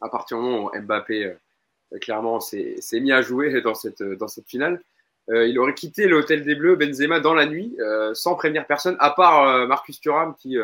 [0.00, 4.28] à partir du moment où Mbappé euh, clairement, c'est mis à jouer dans cette, dans
[4.28, 4.82] cette finale.
[5.30, 8.96] Euh, il aurait quitté l'hôtel des Bleus, Benzema, dans la nuit, euh, sans prévenir personne,
[9.00, 10.56] à part Marcus Thuram, qui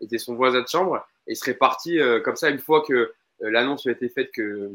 [0.00, 1.06] était son voisin de chambre.
[1.26, 4.70] Et il serait parti comme ça une fois que l'annonce a été faite que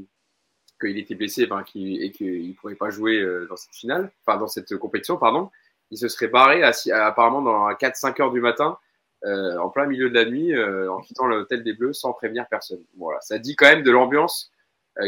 [0.80, 4.48] qu'il était blessé ben, et qu'il ne pourrait pas jouer dans cette finale, enfin dans
[4.48, 5.50] cette compétition, pardon.
[5.92, 8.78] Il se serait barré apparemment dans 4-5 heures du matin,
[9.26, 12.84] en plein milieu de la nuit, en quittant l'hôtel des Bleus sans prévenir personne.
[12.98, 14.53] Voilà, ça dit quand même de l'ambiance euh,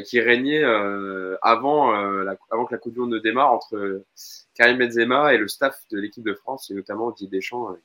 [0.04, 4.04] qui régnait euh, avant, euh, la, avant que la Coupe du Monde ne démarre entre
[4.56, 7.76] Karim Benzema et le staff de l'équipe de France, et notamment Didier Deschamps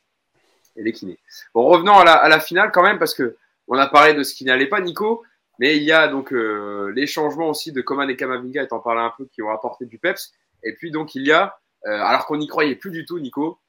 [0.76, 1.18] et les kinés.
[1.54, 3.36] Bon, revenons à la, à la, finale quand même, parce que
[3.68, 5.24] on a parlé de ce qui n'allait pas, Nico,
[5.58, 9.12] mais il y a donc les changements aussi de Coman et Kamavinga, étant parlé un
[9.16, 10.32] peu, qui ont apporté du peps.
[10.62, 13.60] Et puis donc il y a, alors qu'on n'y croyait plus du tout, Nico,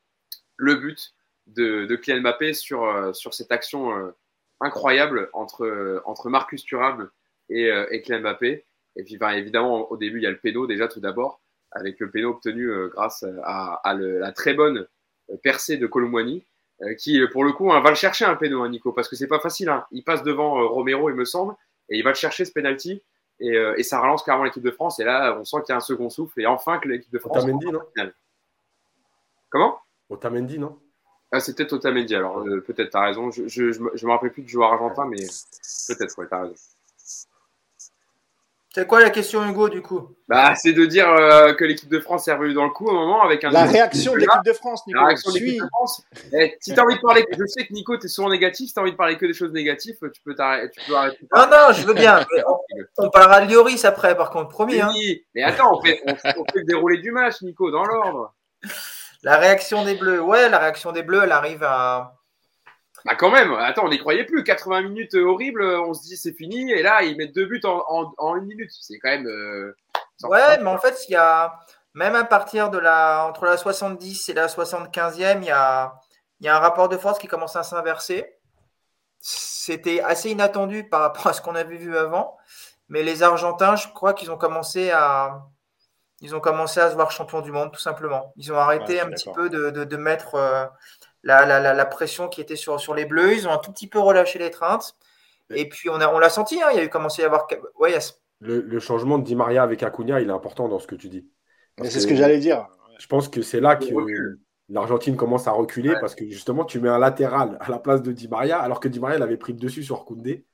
[0.55, 1.13] le but
[1.47, 4.13] de, de Kylian Mbappé sur, sur cette action
[4.61, 7.09] incroyable entre, entre Marcus Thuram
[7.51, 8.65] et, euh, et Kylian Mbappé.
[8.95, 11.41] Et puis, évidemment, au début, il y a le péno déjà tout d'abord,
[11.71, 14.87] avec le péno obtenu euh, grâce à, la très bonne
[15.29, 16.45] euh, percée de Colomboigny,
[16.97, 19.27] qui, pour le coup, hein, va le chercher un péno, hein, Nico, parce que c'est
[19.27, 19.69] pas facile.
[19.69, 19.85] Hein.
[19.91, 21.53] Il passe devant Romero, il me semble,
[21.89, 23.03] et il va le chercher ce penalty.
[23.39, 24.99] Et, et, ça relance carrément l'équipe de France.
[24.99, 26.41] Et là, on sent qu'il y a un second souffle.
[26.41, 27.37] Et enfin que l'équipe de France.
[27.37, 27.81] Otamendi, non?
[29.49, 29.79] Comment?
[30.09, 30.79] Otamendi, non?
[31.31, 32.15] Ah, C'était Otamendi.
[32.15, 33.29] Alors, peut-être, t'as raison.
[33.29, 35.17] Je, je, me rappelle plus du joueur argentin, mais
[35.87, 36.55] peut-être, ouais, t'as raison.
[38.73, 40.15] C'est quoi la question, Hugo, du coup?
[40.29, 42.93] Bah, C'est de dire euh, que l'équipe de France est revenue dans le coup au
[42.93, 43.49] moment avec un.
[43.49, 44.97] La réaction de l'équipe de France, Nico.
[44.97, 46.03] La réaction de l'équipe de France.
[46.31, 48.69] Eh, si tu as envie de parler, je sais que Nico, tu es souvent négatif.
[48.69, 50.41] Si tu as envie de parler que des choses négatives, tu peux, tu peux
[50.95, 51.27] arrêter.
[51.35, 52.25] Non, non, je veux bien.
[52.97, 54.79] on, parlera de Lloris après, par contre, promis.
[54.79, 54.93] Hein.
[55.35, 58.33] Mais attends, on fait, on, fait le déroulé du match, Nico, dans l'ordre.
[59.23, 60.21] La réaction des Bleus.
[60.21, 62.20] Ouais, la réaction des Bleus, elle arrive à
[63.05, 64.43] bah quand même, attends, on n'y croyait plus.
[64.43, 66.71] 80 minutes euh, horribles, on se dit c'est fini.
[66.71, 68.71] Et là, ils mettent deux buts en, en, une minute.
[68.71, 69.27] C'est quand même.
[69.27, 69.75] Euh,
[70.23, 71.59] ouais, mais en fait, il y a.
[71.93, 73.25] Même à partir de la.
[73.27, 75.93] Entre la 70 et la 75e, il y a,
[76.39, 78.25] il y a un rapport de force qui commence à s'inverser.
[79.19, 82.37] C'était assez inattendu par rapport à ce qu'on avait vu avant.
[82.89, 85.43] Mais les Argentins, je crois qu'ils ont commencé à.
[86.23, 88.31] Ils ont commencé à se voir champions du monde, tout simplement.
[88.37, 90.35] Ils ont arrêté un petit peu de, de, de mettre.
[90.35, 90.65] Euh,
[91.23, 93.33] la, la, la, pression qui était sur, sur les Bleus.
[93.33, 94.95] Ils ont un tout petit peu relâché les treintes.
[95.53, 97.27] Et puis, on, a, on l'a senti, hein, il y a eu commencé à y
[97.27, 97.47] avoir.
[97.79, 97.93] Ouais,
[98.39, 101.09] le, le, changement de Di Maria avec Acuna, il est important dans ce que tu
[101.09, 101.27] dis.
[101.83, 102.67] C'est ce que j'allais dire.
[102.99, 103.85] Je pense que c'est là que
[104.69, 108.11] l'Argentine commence à reculer parce que justement, tu mets un latéral à la place de
[108.11, 110.45] Di Maria, alors que Di Maria l'avait pris dessus sur Koundé.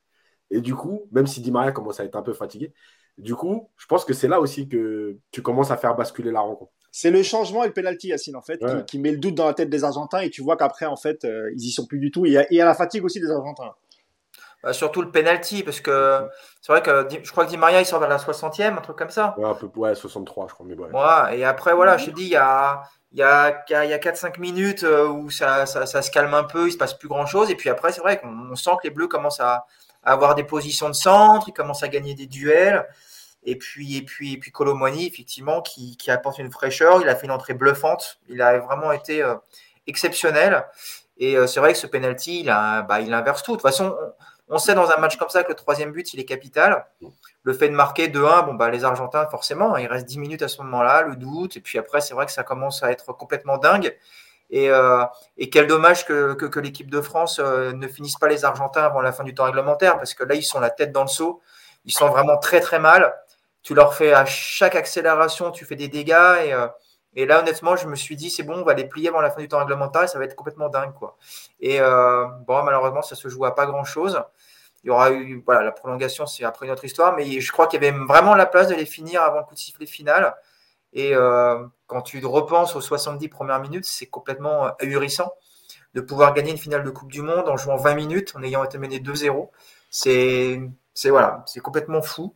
[0.49, 2.73] Et du coup, même si Di Maria commence à être un peu fatigué,
[3.17, 6.41] du coup, je pense que c'est là aussi que tu commences à faire basculer la
[6.41, 6.71] rencontre.
[6.91, 9.53] C'est le changement et le penalty, Yacine, en fait, qui, met le doute dans la
[9.53, 12.11] tête des Argentins et tu vois qu'après, en fait, euh, ils y sont plus du
[12.11, 12.25] tout.
[12.25, 13.71] Et il y, a la fatigue aussi des Argentins.
[14.63, 16.21] Bah, surtout le penalty, parce que
[16.61, 18.97] c'est vrai que je crois que Di Maria il sort vers la 60e, un truc
[18.97, 19.35] comme ça.
[19.37, 20.65] Ouais, un peu, ouais 63, je crois.
[20.65, 21.39] Mais ouais.
[21.39, 23.97] et après, voilà, je te dis, il y a, il y a, il y a
[23.99, 27.07] 4-5 minutes euh, où ça, ça, ça, se calme un peu, il se passe plus
[27.07, 27.51] grand chose.
[27.51, 29.65] Et puis après, c'est vrai qu'on sent que les Bleus commencent à,
[30.03, 32.87] avoir des positions de centre, ils commencent à gagner des duels.
[33.49, 37.01] Et puis, et puis, et puis Colomwani, effectivement, qui, qui, apporte une fraîcheur.
[37.01, 38.19] Il a fait une entrée bluffante.
[38.27, 39.35] Il a vraiment été euh,
[39.87, 40.65] exceptionnel.
[41.17, 43.53] Et euh, c'est vrai que ce penalty, il, a, bah, il inverse tout.
[43.53, 43.95] De toute façon,
[44.49, 46.87] on sait dans un match comme ça que le troisième but, il est capital.
[47.43, 50.49] Le fait de marquer 2-1, bon, bah, les Argentins, forcément, il reste 10 minutes à
[50.49, 51.55] ce moment-là, le doute.
[51.55, 53.97] Et puis après, c'est vrai que ça commence à être complètement dingue.
[54.49, 55.05] Et, euh,
[55.53, 59.33] quel dommage que, l'équipe de France ne finisse pas les Argentins avant la fin du
[59.33, 61.41] temps réglementaire, parce que là, ils sont la tête dans le seau.
[61.85, 63.13] Ils sont vraiment très, très mal.
[63.67, 66.37] Tu leur fais à chaque accélération, tu fais des dégâts.
[66.45, 66.67] Et, euh,
[67.15, 69.29] et là, honnêtement, je me suis dit, c'est bon, on va les plier avant la
[69.29, 70.93] fin du temps réglementaire ça va être complètement dingue.
[70.93, 71.17] Quoi.
[71.59, 74.23] Et bon, malheureusement, ça se joue à pas grand-chose.
[74.85, 77.67] Il y aura eu, voilà, la prolongation, c'est après une autre histoire, mais je crois
[77.67, 80.33] qu'il y avait vraiment la place de les finir avant le coup de sifflet final.
[80.93, 85.33] Et euh, quand tu repenses aux 70 premières minutes, c'est complètement euh, ahurissant
[85.93, 88.63] de pouvoir gagner une finale de Coupe du Monde en jouant 20 minutes, en ayant
[88.63, 89.49] été mené 2-0.
[89.89, 90.61] C'est,
[90.97, 92.33] c'est voilà, c'est complètement fou.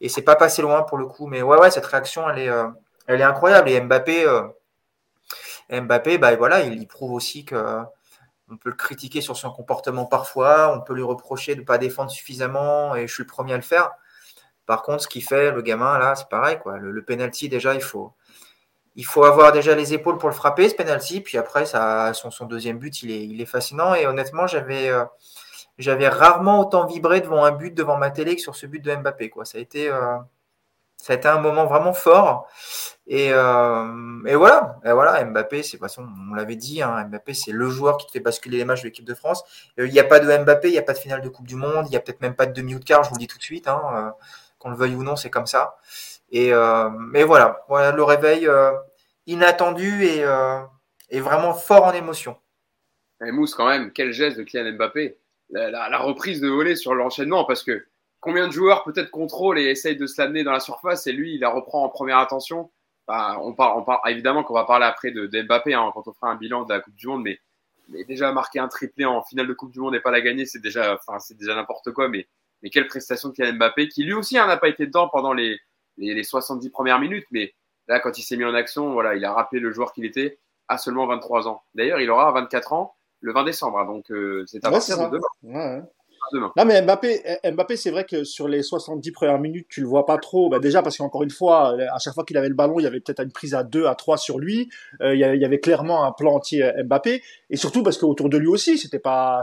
[0.00, 1.28] Et c'est pas passé loin pour le coup.
[1.28, 2.66] Mais ouais, ouais, cette réaction, elle est, euh,
[3.06, 3.70] elle est incroyable.
[3.70, 4.26] Et Mbappé,
[5.70, 7.82] Mbappé, bah voilà, il, prouve aussi que
[8.50, 11.78] on peut le critiquer sur son comportement parfois, on peut lui reprocher de ne pas
[11.78, 13.92] défendre suffisamment, et je suis le premier à le faire.
[14.66, 16.58] Par contre, ce qu'il fait, le gamin, là, c'est pareil.
[16.58, 16.78] Quoi.
[16.78, 18.12] Le, penalty, déjà, il faut,
[18.96, 21.20] il faut avoir déjà les épaules pour le frapper, ce penalty.
[21.20, 23.94] Puis après, ça, son, son deuxième but, il est, il est fascinant.
[23.94, 25.04] Et honnêtement, j'avais, euh,
[25.80, 28.94] j'avais rarement autant vibré devant un but devant ma télé que sur ce but de
[28.94, 29.30] Mbappé.
[29.30, 29.44] Quoi.
[29.44, 30.16] Ça, a été, euh,
[30.96, 32.48] ça a été un moment vraiment fort.
[33.06, 37.50] Et, euh, et, voilà, et voilà, Mbappé, c'est façon, on l'avait dit, hein, Mbappé, c'est
[37.50, 39.42] le joueur qui te fait basculer les matchs de l'équipe de France.
[39.78, 41.48] Euh, il n'y a pas de Mbappé, il n'y a pas de finale de Coupe
[41.48, 43.18] du Monde, il n'y a peut-être même pas de demi ou de je vous le
[43.18, 44.14] dis tout de suite, hein,
[44.58, 45.76] qu'on le veuille ou non, c'est comme ça.
[46.30, 46.52] Et,
[46.98, 48.48] mais voilà, voilà, le réveil
[49.26, 50.24] inattendu et,
[51.08, 52.36] et, vraiment fort en émotion.
[53.26, 55.19] Et Mousse, quand même, quel geste de Kylian Mbappé.
[55.52, 57.84] La, reprise de volée sur l'enchaînement, parce que
[58.20, 61.34] combien de joueurs peut-être contrôlent et essayent de se l'amener dans la surface et lui,
[61.34, 62.70] il la reprend en première attention.
[63.08, 66.64] On parle, évidemment qu'on va parler après de, Mbappé hein, quand on fera un bilan
[66.64, 67.40] de la Coupe du Monde, mais,
[68.04, 70.60] déjà marquer un triplé en finale de Coupe du Monde et pas la gagner, c'est
[70.60, 72.08] déjà, c'est déjà n'importe quoi.
[72.08, 72.28] Mais,
[72.62, 75.32] mais quelle prestation de Kylian Mbappé, qui lui aussi hein, n'a pas été dedans pendant
[75.32, 75.58] les,
[75.96, 77.52] les, les, 70 premières minutes, mais
[77.88, 80.38] là, quand il s'est mis en action, voilà, il a rappelé le joueur qu'il était
[80.68, 81.64] à seulement 23 ans.
[81.74, 85.18] D'ailleurs, il aura 24 ans le 20 décembre, hein, donc euh, c'est à partir de
[85.42, 85.82] demain.
[86.32, 90.06] Non, mais Mbappé, Mbappé c'est vrai que sur les 70 premières minutes, tu le vois
[90.06, 90.48] pas trop.
[90.48, 92.86] Bah déjà parce qu'encore une fois, à chaque fois qu'il avait le ballon, il y
[92.86, 94.70] avait peut-être une prise à 2, à 3 sur lui.
[95.00, 97.22] Euh, il, y avait, il, y avait, clairement un plan anti Mbappé.
[97.48, 99.42] Et surtout parce qu'autour de lui aussi, c'était pas,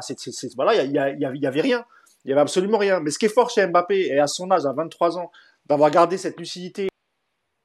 [0.55, 1.83] voilà, il y, il, y avait, il y avait rien.
[2.23, 2.99] Il y avait absolument rien.
[2.99, 5.31] Mais ce qui est fort chez Mbappé, et à son âge, à 23 ans,
[5.65, 6.87] d'avoir gardé cette lucidité,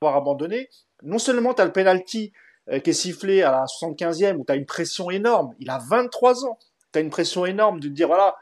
[0.00, 0.68] d'avoir abandonné,
[1.02, 2.32] non seulement tu as le penalty
[2.70, 5.54] euh, qui est sifflé à la 75e où tu as une pression énorme.
[5.58, 6.58] Il a 23 ans.
[6.92, 8.36] Tu as une pression énorme de dire, voilà,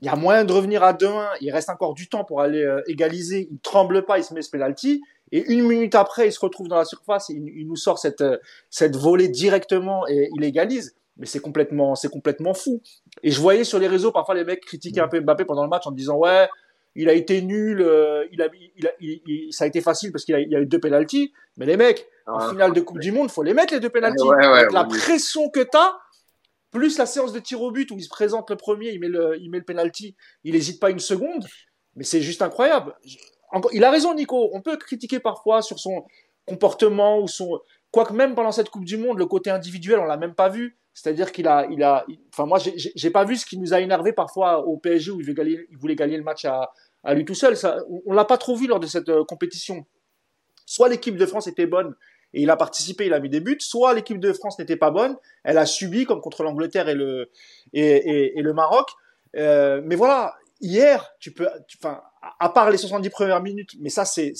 [0.00, 2.62] il y a moyen de revenir à 2-1, il reste encore du temps pour aller
[2.62, 5.00] euh, égaliser, il tremble pas, il se met ce penalty,
[5.32, 8.20] et une minute après, il se retrouve dans la surface, et il, nous sort cette,
[8.20, 8.38] euh,
[8.70, 10.94] cette volée directement et il égalise.
[11.16, 12.82] Mais c'est complètement, c'est complètement fou.
[13.22, 15.70] Et je voyais sur les réseaux parfois les mecs critiquer un peu Mbappé pendant le
[15.70, 16.46] match en disant ouais,
[16.96, 20.24] il a été nul, euh, il a, il a, il, ça a été facile parce
[20.24, 21.32] qu'il a, il a eu deux penalties.
[21.58, 24.28] Mais les mecs, en finale de Coupe du Monde, faut les mettre les deux penalties.
[24.40, 25.92] Avec la pression que t'as,
[26.70, 29.08] plus la séance de tir au but où il se présente le premier, il met
[29.08, 31.46] le, il met le penalty, il n'hésite pas une seconde.
[31.94, 32.94] Mais c'est juste incroyable.
[33.72, 34.50] Il a raison, Nico.
[34.52, 36.04] On peut critiquer parfois sur son
[36.46, 37.60] comportement ou son.
[37.90, 40.78] Quoique même pendant cette Coupe du Monde, le côté individuel, on l'a même pas vu.
[40.96, 44.14] C'est-à-dire qu'il a, il a, enfin moi, j'ai pas vu ce qui nous a énervé
[44.14, 46.72] parfois au PSG où il, voulait gagner le match à,
[47.12, 47.54] lui tout seul.
[47.54, 47.76] Ça,
[48.06, 49.84] on l'a pas trop vu lors de cette euh, compétition.
[50.64, 51.94] Soit l'équipe de France était bonne
[52.32, 53.58] et il a participé, il a mis des buts.
[53.60, 58.52] Soit l'équipe de France n'était pas bonne, elle a subi comme contre l'Angleterre et le
[58.54, 58.88] Maroc.
[59.36, 61.46] Euh, mais voilà, hier, tu peux,
[61.78, 62.00] enfin,
[62.40, 64.32] à part les 70 premières minutes, mais ça c'est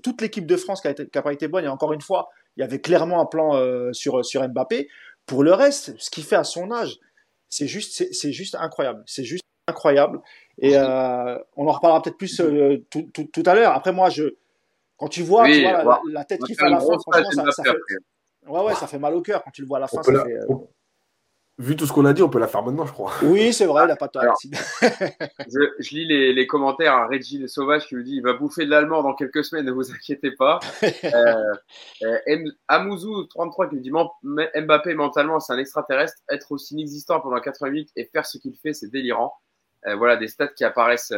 [0.00, 1.64] toute l'équipe de France qui a, a pas été bonne.
[1.64, 2.28] Et encore une fois,
[2.58, 4.88] il y avait clairement un plan euh, sur sur Mbappé.
[5.28, 6.98] Pour le reste, ce qu'il fait à son âge,
[7.48, 9.04] c'est juste c'est juste incroyable.
[9.06, 10.20] C'est juste incroyable.
[10.58, 13.72] Et euh, on en reparlera peut-être plus euh, tout, tout, tout, à l'heure.
[13.72, 14.34] Après moi, je
[14.96, 17.70] quand tu vois, tu vois la, tête qui fait à la fin, franchement, ça, fait...
[18.48, 20.02] Ouais, ouais, ça fait mal au cœur quand tu le vois à la fin.
[20.02, 20.46] Ça fait, euh,
[21.58, 23.12] Vu tout ce qu'on a dit, on peut la faire maintenant, je crois.
[23.22, 24.22] Oui, c'est vrai, il n'a pas tort.
[24.80, 28.34] je, je, lis les, les commentaires à Reggie le Sauvage qui lui dit il va
[28.34, 30.60] bouffer de l'allemand dans quelques semaines, ne vous inquiétez pas.
[30.84, 31.54] euh,
[32.04, 36.22] euh, Amouzou33 qui lui dit Mbappé mentalement, c'est un extraterrestre.
[36.30, 39.34] Être aussi inexistant pendant 88 et faire ce qu'il fait, c'est délirant.
[39.96, 41.12] voilà, des stats qui apparaissent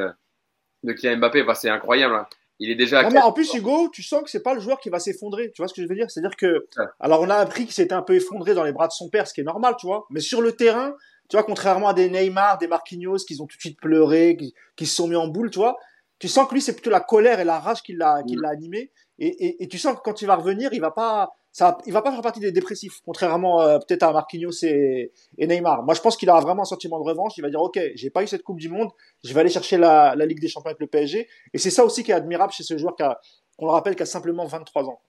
[0.84, 1.44] de Kylian Mbappé.
[1.54, 2.14] c'est incroyable.
[2.14, 2.26] Hein.
[2.60, 3.08] Il est déjà.
[3.08, 5.50] en plus, Hugo, tu sens que c'est pas le joueur qui va s'effondrer.
[5.52, 6.10] Tu vois ce que je veux dire?
[6.10, 6.68] C'est-à-dire que,
[7.00, 9.26] alors, on a appris qu'il s'était un peu effondré dans les bras de son père,
[9.26, 10.06] ce qui est normal, tu vois.
[10.10, 10.94] Mais sur le terrain,
[11.30, 14.54] tu vois, contrairement à des Neymar, des Marquinhos, qui ont tout de suite pleuré, qui,
[14.76, 15.78] qui se sont mis en boule, tu vois.
[16.18, 18.42] Tu sens que lui, c'est plutôt la colère et la rage qui l'a, qui mm.
[18.42, 18.90] l'a animé.
[19.18, 21.92] Et, et, et, tu sens que quand il va revenir, il va pas, ça, il
[21.92, 25.82] va pas faire partie des dépressifs, contrairement euh, peut-être à Marquinhos et, et, Neymar.
[25.82, 27.32] Moi, je pense qu'il aura vraiment un sentiment de revanche.
[27.38, 28.90] Il va dire, ok, j'ai pas eu cette Coupe du Monde,
[29.24, 31.28] je vais aller chercher la, Ligue des Champions avec le PSG.
[31.52, 33.20] Et c'est ça aussi qui est admirable chez ce joueur qui a,
[33.58, 35.00] on le rappelle, qui a simplement 23 ans.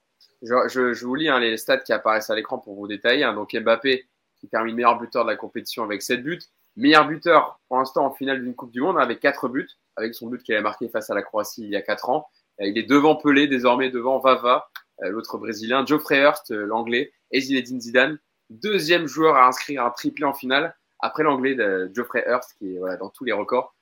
[0.42, 3.24] Je, vous lis hein, les stats qui apparaissent à l'écran pour vous détailler.
[3.24, 3.34] Hein.
[3.34, 4.06] Donc Mbappé
[4.40, 6.42] qui termine meilleur buteur de la compétition avec 7 buts,
[6.76, 10.28] meilleur buteur pour l'instant en finale d'une Coupe du Monde avec 4 buts, avec son
[10.28, 12.28] but qu'il avait marqué face à la Croatie il y a 4 ans.
[12.60, 14.71] Euh, il est devant Pelé, désormais devant Vava,
[15.10, 20.26] l'autre brésilien, Geoffrey Hurst, euh, l'anglais, et Zinedine Zidane, deuxième joueur à inscrire un triplé
[20.26, 23.74] en finale, après l'anglais de Geoffrey Hurst, qui est dans tous les records,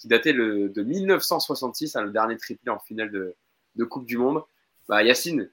[0.00, 4.42] qui datait de 1966, hein, le dernier triplé en finale de, Coupe du Monde.
[4.88, 5.50] Bah, Yacine,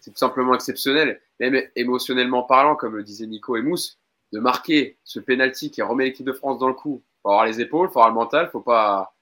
[0.00, 3.98] c'est tout simplement exceptionnel, même émotionnellement parlant, comme le disait Nico et Mousse,
[4.32, 7.02] de marquer ce penalty qui remet l'équipe de France dans le coup.
[7.22, 9.14] Faut avoir les épaules, faut avoir le mental, faut pas,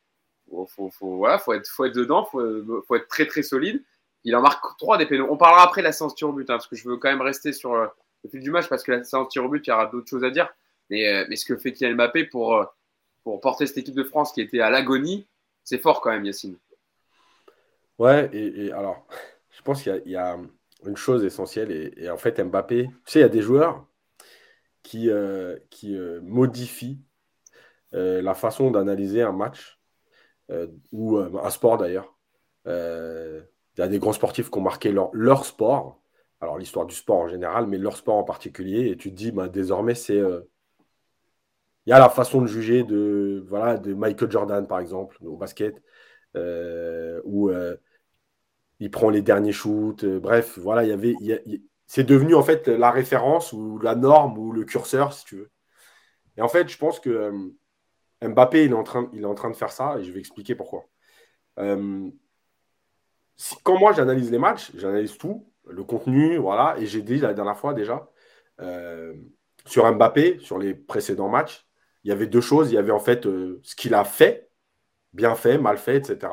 [0.50, 3.82] faut, faut, voilà, faut être, faut être dedans, faut, faut être très très solide.
[4.24, 5.26] Il en marque trois des pénaux.
[5.30, 7.08] On parlera après de la séance tir au but, hein, parce que je veux quand
[7.08, 7.86] même rester sur euh,
[8.24, 10.08] le fil du match, parce que la séance tir au but, il y aura d'autres
[10.08, 10.48] choses à dire.
[10.90, 12.64] Mais, euh, ce que fait Kylian Mbappé pour, euh,
[13.24, 15.26] pour porter cette équipe de France qui était à l'agonie,
[15.64, 16.56] c'est fort quand même, Yacine.
[17.98, 19.06] Ouais, et, alors,
[19.50, 20.36] je pense qu'il y, a
[20.86, 23.86] une chose essentielle, et, en fait, Mbappé, tu sais, il y a des joueurs
[24.82, 25.08] qui,
[25.70, 27.00] qui modifient
[27.92, 29.78] la façon d'analyser un match
[30.90, 32.12] ou un sport d'ailleurs.
[33.76, 36.00] Il y a des grands sportifs qui ont marqué leur, sport,
[36.40, 39.32] alors l'histoire du sport en général, mais leur sport en particulier, et tu te dis,
[39.32, 40.20] bah, désormais, c'est.
[41.86, 45.36] Il y a la façon de juger de, voilà, de Michael Jordan, par exemple, au
[45.36, 45.82] basket,
[47.24, 47.50] où
[48.80, 50.04] il prend les derniers shoots.
[50.04, 51.14] bref, voilà, il y avait.
[51.86, 55.50] c'est devenu en fait la référence ou la norme ou le curseur, si tu veux.
[56.36, 57.32] Et en fait, je pense que
[58.22, 60.20] Mbappé, il est, en train, il est en train de faire ça et je vais
[60.20, 60.86] expliquer pourquoi.
[63.40, 67.34] Euh, quand moi j'analyse les matchs, j'analyse tout, le contenu, voilà, et j'ai dit la
[67.34, 68.08] dernière fois déjà,
[68.60, 69.14] euh,
[69.66, 71.66] sur Mbappé, sur les précédents matchs,
[72.04, 72.70] il y avait deux choses.
[72.70, 74.50] Il y avait en fait euh, ce qu'il a fait,
[75.12, 76.32] bien fait, mal fait, etc.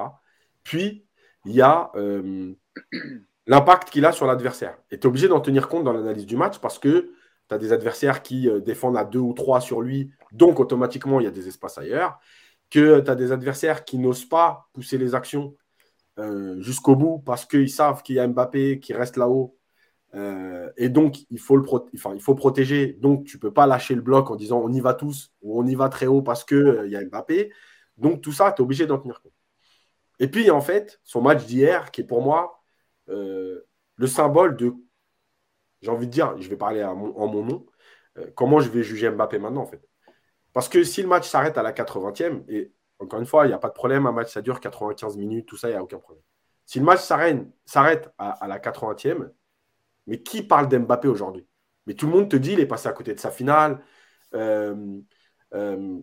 [0.64, 1.06] Puis,
[1.46, 1.92] il y a
[3.50, 4.78] l'impact qu'il a sur l'adversaire.
[4.92, 7.12] Et tu es obligé d'en tenir compte dans l'analyse du match parce que
[7.50, 11.20] tu as des adversaires qui euh, défendent à deux ou trois sur lui, donc automatiquement,
[11.20, 12.20] il y a des espaces ailleurs.
[12.70, 15.56] Que tu as des adversaires qui n'osent pas pousser les actions
[16.20, 19.58] euh, jusqu'au bout parce qu'ils savent qu'il y a Mbappé qui reste là-haut.
[20.16, 21.64] Euh, et donc, il faut, le
[21.96, 22.94] enfin, il faut protéger.
[22.94, 25.60] Donc, tu ne peux pas lâcher le bloc en disant on y va tous ou
[25.60, 27.52] on y va très haut parce qu'il il y a Mbappé.
[27.98, 29.34] Donc, tout ça, tu es obligé d'en tenir compte.
[30.20, 32.56] Et puis, en fait, son match d'hier, qui est pour moi
[33.08, 34.76] le symbole de
[35.82, 37.66] j'ai envie de dire, je vais parler en mon nom,
[38.18, 39.82] euh, comment je vais juger Mbappé maintenant, en fait.
[40.54, 43.54] Parce que si le match s'arrête à la 80e, et encore une fois, il n'y
[43.54, 45.84] a pas de problème, un match, ça dure 95 minutes, tout ça, il n'y a
[45.84, 46.24] aucun problème.
[46.66, 49.30] Si le match s'arrête à, la 80e,
[50.08, 51.48] mais qui parle d'Mbappé aujourd'hui?
[51.88, 53.82] Mais tout le monde te dit, il est passé à côté de sa finale.
[54.36, 55.00] Euh,
[55.56, 56.00] euh,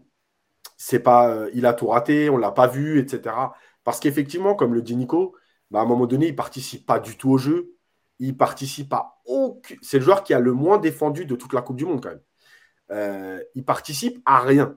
[1.04, 3.34] pas, il a tout raté, on l'a pas vu, etc.
[3.84, 5.36] Parce qu'effectivement, comme le dit Nico,
[5.70, 7.76] bah, à un moment donné, il participe pas du tout au jeu
[8.18, 9.74] il participe à aucun.
[9.82, 12.10] C'est le joueur qui a le moins défendu de toute la Coupe du Monde, quand
[12.10, 12.20] même.
[12.92, 14.76] Euh, il participe à rien.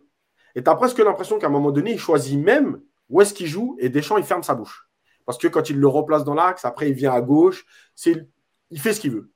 [0.59, 3.47] Et tu as presque l'impression qu'à un moment donné, il choisit même où est-ce qu'il
[3.47, 4.89] joue et Deschamps, il ferme sa bouche.
[5.25, 7.65] Parce que quand il le replace dans l'axe, après, il vient à gauche.
[8.05, 9.31] Il fait ce qu'il veut.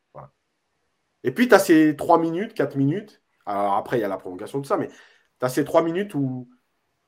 [1.24, 3.22] Et puis, tu as ces 3 minutes, 4 minutes.
[3.46, 6.14] Alors après, il y a la prolongation, de ça, mais tu as ces 3 minutes
[6.14, 6.50] où,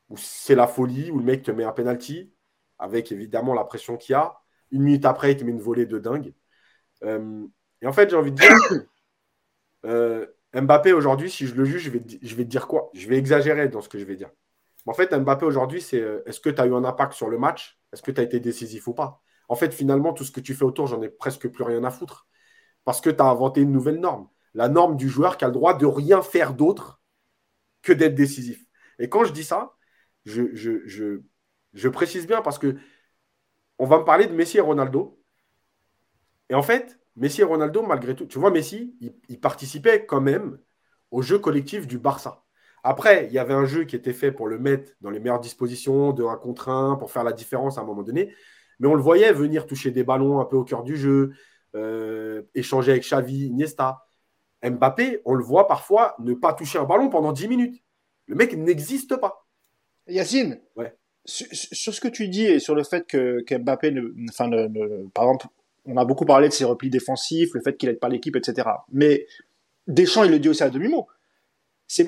[0.07, 2.32] où c'est la folie, où le mec te met un penalty,
[2.80, 4.39] avec évidemment la pression qu'il y a.
[4.72, 6.34] Une minute après, il te met une volée de dingue.
[7.03, 7.45] Euh,
[7.82, 8.49] et en fait, j'ai envie de dire,
[9.86, 10.26] euh,
[10.56, 12.89] Mbappé aujourd'hui, si je le juge, je vais, te dire quoi?
[12.93, 14.30] Je vais exagérer dans ce que je vais dire.
[14.86, 17.38] En fait, Mbappé aujourd'hui, c'est euh, est-ce que tu as eu un impact sur le
[17.38, 17.80] match?
[17.91, 19.22] Est-ce que tu as été décisif ou pas?
[19.49, 21.91] En fait, finalement, tout ce que tu fais autour, j'en ai presque plus rien à
[21.91, 22.28] foutre.
[22.86, 24.30] Parce que tu as inventé une nouvelle norme.
[24.53, 27.01] La norme du joueur qui a le droit de rien faire d'autre
[27.82, 28.64] que d'être décisif.
[28.99, 29.76] Et quand je dis ça,
[30.24, 31.20] je, je,
[31.74, 32.76] je précise bien parce que
[33.78, 35.22] on va me parler de Messi et Ronaldo.
[36.49, 38.95] Et en fait, Messi et Ronaldo, malgré tout, tu vois, Messi,
[39.30, 40.59] il, participait quand même
[41.11, 42.43] au jeu collectif du Barça.
[42.84, 45.39] Après, il y avait un jeu qui était fait pour le mettre dans les meilleures
[45.39, 48.34] dispositions, de 1 contre 1, pour faire la différence à un moment donné.
[48.80, 51.32] Mais on le voyait venir toucher des ballons un peu au cœur du jeu,
[51.76, 54.01] euh, échanger avec Xavi, Iniesta.
[54.63, 57.84] Mbappé, on le voit parfois ne pas toucher un ballon pendant 10 minutes.
[58.28, 59.47] Le mec n'existe pas.
[60.07, 60.95] Yacine, ouais.
[61.26, 64.49] sur, ce que tu dis et sur le fait que, Mbappé, ne, enfin,
[65.13, 65.47] par exemple,
[65.86, 68.67] on a beaucoup parlé de ses replis défensifs, le fait qu'il n'aide pas l'équipe, etc.
[68.91, 69.27] Mais
[69.88, 71.07] Deschamps, il le dit aussi à demi-mot.
[71.88, 72.05] C'est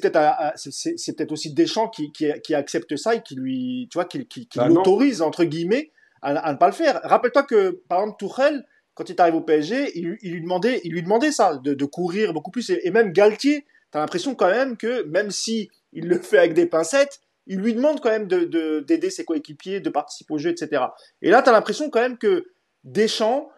[0.00, 0.18] peut-être
[0.56, 4.48] c'est peut-être aussi Deschamps qui, qui, qui, accepte ça et qui lui, tu vois, qui,
[4.56, 7.00] bah l'autorise entre guillemets à, ne pas le faire.
[7.04, 10.92] Rappelle-toi que par exemple Tourelle, quand il arrive au PSG, il, il, lui demandait, il
[10.92, 12.70] lui demandait ça, de, de courir beaucoup plus.
[12.70, 16.54] Et, même Galtier, tu as l'impression quand même que même si il le fait avec
[16.54, 20.38] des pincettes, il lui demande quand même d'aider de, d'aider ses coéquipiers, de participer au
[20.38, 20.82] jeu, etc.
[21.22, 22.46] Et là, tu as l'impression quand même que
[22.84, 23.48] Deschamps,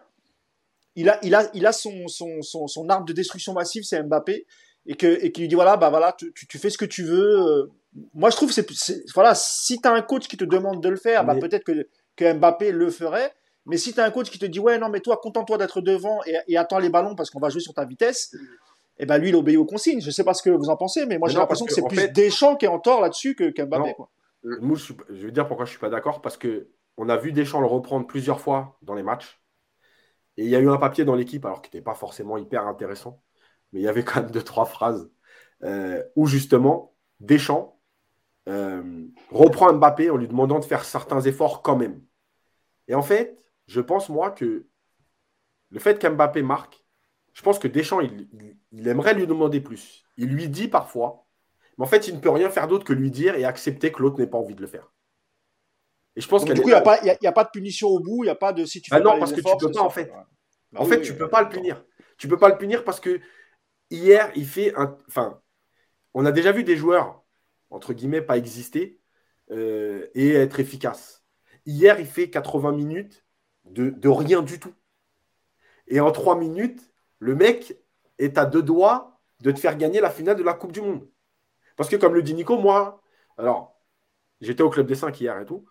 [0.95, 4.01] il a, il a, il a son, son, son, son arme de destruction massive, c'est
[4.03, 4.45] Mbappé,
[4.85, 7.03] et que et qui lui dit voilà, bah voilà, tu, tu, fais ce que tu
[7.03, 7.39] veux.
[7.39, 7.71] Euh.
[8.13, 8.67] Moi, je trouve c'est
[9.13, 11.87] voilà, si tu as un coach qui te demande de le faire, bah peut-être que,
[12.15, 13.33] que Mbappé le ferait.
[13.65, 15.79] Mais si tu as un coach qui te dit ouais non mais toi contente-toi d'être
[15.79, 18.35] devant et, et attends les ballons parce qu'on va jouer sur ta vitesse,
[18.99, 20.01] et eh ben lui, il obéit aux consignes.
[20.01, 22.09] Je sais pas ce que vous en pensez, mais moi j'ai l'impression que, c'est plus
[22.09, 23.95] Deschamps qui est en tort là-dessus que qu'Mbappé.
[24.45, 26.67] Euh, moi, je, je, vais dire pourquoi je suis pas d'accord parce que
[26.97, 29.41] on a vu Deschamps le reprendre plusieurs fois dans les matchs.
[30.37, 32.67] Et il y a eu un papier dans l'équipe, alors qui n'était pas forcément hyper
[32.67, 33.23] intéressant,
[33.71, 35.11] mais il y avait quand même deux, trois phrases
[35.63, 37.79] euh, où justement Deschamps
[38.49, 42.01] euh, reprend Mbappé en lui demandant de faire certains efforts quand même.
[42.87, 44.67] Et en fait, je pense moi que
[45.69, 46.85] le fait qu'Mbappé marque,
[47.33, 50.05] je pense que Deschamps, il, aimerait lui demander plus.
[50.17, 51.25] Il lui dit parfois,
[51.77, 54.01] mais en fait, il ne peut rien faire d'autre que lui dire et accepter que
[54.01, 54.93] l'autre n'ait pas envie de le faire.
[56.15, 57.99] Et je pense que du coup, il n'y a, pas, a, pas de punition au
[57.99, 59.59] bout, il n'y a pas de si tu bah fais Non, parce que tu ne
[59.59, 60.11] peux pas, en fait.
[60.71, 61.83] Bah en fait, tu ne peux pas le punir.
[62.17, 63.19] Tu ne peux pas le punir parce que
[63.89, 64.97] hier, il fait un.
[65.07, 65.41] Enfin,
[66.13, 67.23] on a déjà vu des joueurs,
[67.69, 69.01] entre guillemets, pas exister
[69.51, 71.23] euh, et être efficaces.
[71.65, 73.25] Hier, il fait 80 minutes
[73.65, 74.73] de, de rien du tout.
[75.87, 77.77] Et en 3 minutes, le mec
[78.19, 81.07] est à deux doigts de te faire gagner la finale de la Coupe du Monde.
[81.75, 83.01] Parce que, comme le dit Nico, moi,
[83.37, 83.79] alors,
[84.41, 85.65] j'étais au Club des 5 hier et tout,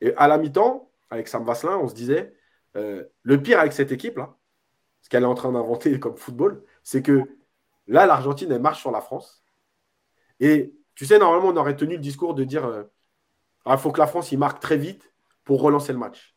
[0.00, 2.34] et à la mi-temps, avec Sam Vasselin, on se disait,
[2.76, 4.36] euh, le pire avec cette équipe-là,
[5.02, 7.22] ce qu'elle est en train d'inventer comme football, c'est que
[7.86, 9.42] là, l'Argentine, elle marche sur la France.
[10.40, 12.84] Et tu sais, normalement, on aurait tenu le discours de dire, il euh,
[13.64, 15.12] ah, faut que la France, marque très vite
[15.44, 16.34] pour relancer le match.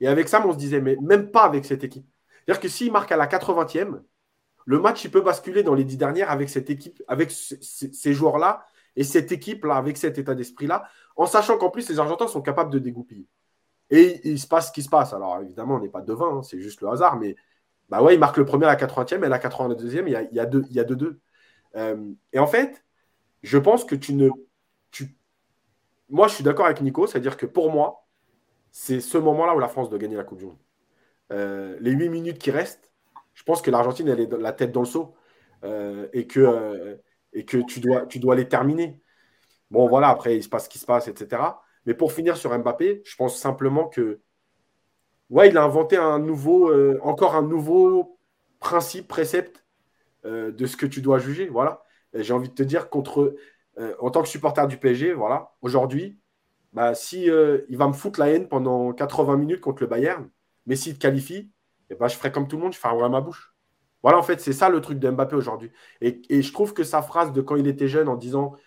[0.00, 2.06] Et avec ça, on se disait, mais même pas avec cette équipe.
[2.44, 4.02] C'est-à-dire que s'il marque à la 80e,
[4.66, 8.66] le match, il peut basculer dans les dix dernières avec cette équipe, avec ces joueurs-là
[8.96, 12.72] et cette équipe-là, avec cet état d'esprit-là, en sachant qu'en plus, les Argentins sont capables
[12.72, 13.26] de dégoupiller.
[13.90, 15.12] Et il se passe ce qui se passe.
[15.12, 17.36] Alors, évidemment, on n'est pas devin, hein, c'est juste le hasard, mais
[17.88, 20.16] bah ouais, il marque le premier à la 80e et à la 82e, il y
[20.16, 20.64] a, il y deux.
[20.70, 21.20] Il y a deux, deux.
[21.76, 22.84] Euh, et en fait,
[23.42, 24.30] je pense que tu ne.
[26.10, 28.06] Moi, je suis d'accord avec Nico, c'est-à-dire que pour moi,
[28.70, 30.58] c'est ce moment-là où la France doit gagner la Coupe du Monde.
[31.32, 32.92] Euh, les huit minutes qui restent,
[33.32, 35.14] je pense que l'Argentine, elle est la tête dans le seau
[35.64, 36.96] euh, et, que, euh,
[37.32, 37.80] et que tu
[38.20, 39.00] dois les terminer.
[39.70, 41.42] Bon, voilà, après, il se passe ce qui se passe, etc.
[41.86, 44.20] Mais pour finir sur Mbappé, je pense simplement que,
[45.30, 48.18] ouais, il a inventé un nouveau, euh, encore un nouveau
[48.60, 49.64] principe, précepte
[50.24, 51.48] de ce que tu dois juger.
[51.48, 51.82] Voilà.
[52.14, 53.36] J'ai envie de te dire, contre,
[53.98, 56.18] en tant que supporter du PSG, voilà, aujourd'hui,
[56.72, 60.30] bah, si il va me foutre la haine pendant 80 minutes contre le Bayern,
[60.66, 61.52] mais s'il te qualifie,
[61.90, 63.54] et ben, je ferai comme tout le monde, je fermerai ma bouche.
[64.02, 65.70] Voilà, en fait, c'est ça le truc de Mbappé aujourd'hui.
[66.00, 68.58] Et, je trouve que sa phrase de quand il était jeune en disant euh,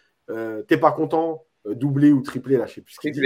[0.68, 3.22] T'es pas content, euh, doublé ou triplé, là, je sais plus ce qu'il dit.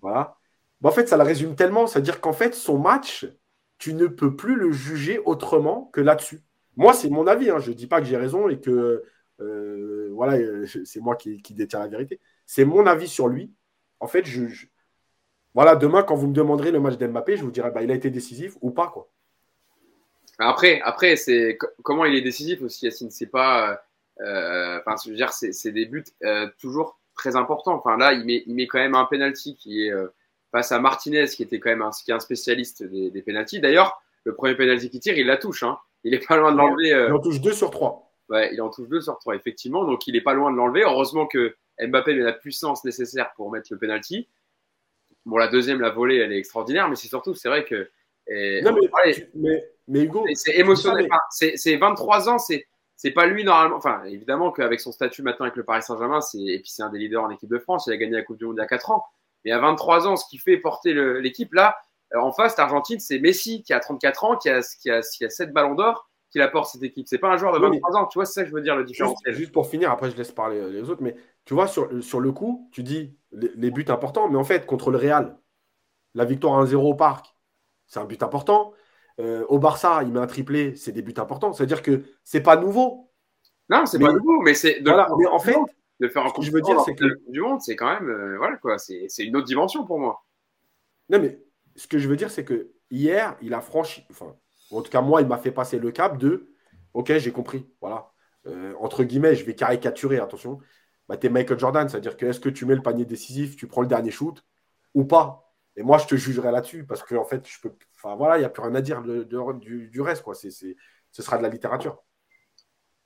[0.00, 0.36] Voilà.
[0.82, 1.86] en fait, ça la résume tellement.
[1.86, 3.26] C'est-à-dire qu'en fait, son match,
[3.78, 6.42] tu ne peux plus le juger autrement que là-dessus.
[6.76, 7.50] Moi, c'est mon avis.
[7.50, 7.58] Hein.
[7.58, 9.04] Je ne dis pas que j'ai raison et que
[9.40, 12.20] euh, voilà, c'est moi qui, qui, détiens la vérité.
[12.46, 13.52] C'est mon avis sur lui.
[14.00, 14.44] En fait, je,
[15.54, 17.94] voilà, demain, quand vous me demanderez le match d'Mbappé, je vous dirai, bah, il a
[17.94, 19.08] été décisif ou pas, quoi.
[20.38, 23.10] Après, après, c'est comment il est décisif aussi, Yacine?
[23.10, 23.76] C'est pas, euh,
[24.20, 27.74] enfin, je veux dire, c'est des buts euh, toujours très importants.
[27.74, 30.08] Enfin, là, il met, il met quand même un penalty qui est euh,
[30.52, 33.60] face à Martinez, qui était quand même un, qui est un spécialiste des, des penalties.
[33.60, 35.62] D'ailleurs, le premier penalty qu'il tire, il la touche.
[35.62, 35.78] Hein.
[36.04, 36.88] Il est pas loin de l'enlever.
[36.88, 38.12] Il en touche deux sur trois.
[38.28, 39.84] Ouais, il en touche deux sur trois, effectivement.
[39.84, 40.82] Donc, il est pas loin de l'enlever.
[40.82, 44.28] Heureusement que Mbappé met la puissance nécessaire pour mettre le penalty.
[45.26, 47.90] Bon, la deuxième, la volée, elle est extraordinaire, mais c'est surtout, c'est vrai que.
[48.62, 48.76] non,
[49.34, 50.26] mais, mais, Hugo.
[50.34, 51.08] C'est émotionnel.
[51.30, 52.66] c'est 23 ans, c'est.
[52.96, 53.76] C'est pas lui normalement.
[53.76, 56.98] Enfin, évidemment qu'avec son statut maintenant avec le Paris Saint-Germain, et puis c'est un des
[56.98, 58.66] leaders en équipe de France, il a gagné la Coupe du Monde il y a
[58.66, 59.04] 4 ans.
[59.44, 61.76] Mais à 23 ans, ce qui fait porter l'équipe là,
[62.14, 65.24] euh, en face, l'Argentine, c'est Messi qui a 34 ans, qui a, qui a, qui
[65.24, 67.06] a 7 ballons d'or, qui apporte cette équipe.
[67.08, 68.06] C'est pas un joueur de 23 ans.
[68.06, 69.18] Tu vois, c'est ça que je veux dire le différence.
[69.26, 72.20] Juste, pour finir, après je laisse parler euh, les autres, mais tu vois, sur, sur
[72.20, 75.38] le coup, tu dis les, buts importants, mais en fait, contre le Real,
[76.14, 77.34] la victoire 1-0 au parc,
[77.86, 78.72] c'est un but important.
[79.20, 81.52] Euh, au Barça, il met un triplé, c'est des buts importants.
[81.52, 83.10] C'est-à-dire que c'est pas nouveau.
[83.68, 84.80] Non, c'est pas nouveau, mais c'est.
[84.84, 85.56] Voilà, mais en fait,
[86.00, 88.36] de faire un coup je veux dire, c'est que du monde, c'est quand même, euh,
[88.36, 90.24] voilà quoi, c'est une autre dimension pour moi.
[91.08, 91.40] Non, mais
[91.76, 94.34] ce que je veux dire, c'est que hier, il a franchi, enfin,
[94.70, 96.52] en tout cas, moi, il m'a fait passer le cap de,
[96.94, 98.10] ok, j'ai compris, voilà.
[98.46, 100.58] Euh, entre guillemets, je vais caricaturer, attention.
[101.08, 103.66] Bah, tu es Michael Jordan, c'est-à-dire que est-ce que tu mets le panier décisif, tu
[103.66, 104.44] prends le dernier shoot
[104.94, 105.43] ou pas?
[105.76, 108.40] Et moi, je te jugerai là-dessus parce qu'en en fait, je peux, enfin voilà, il
[108.40, 110.34] n'y a plus rien à dire du, reste, quoi.
[110.34, 112.02] C'est, ce sera de la littérature.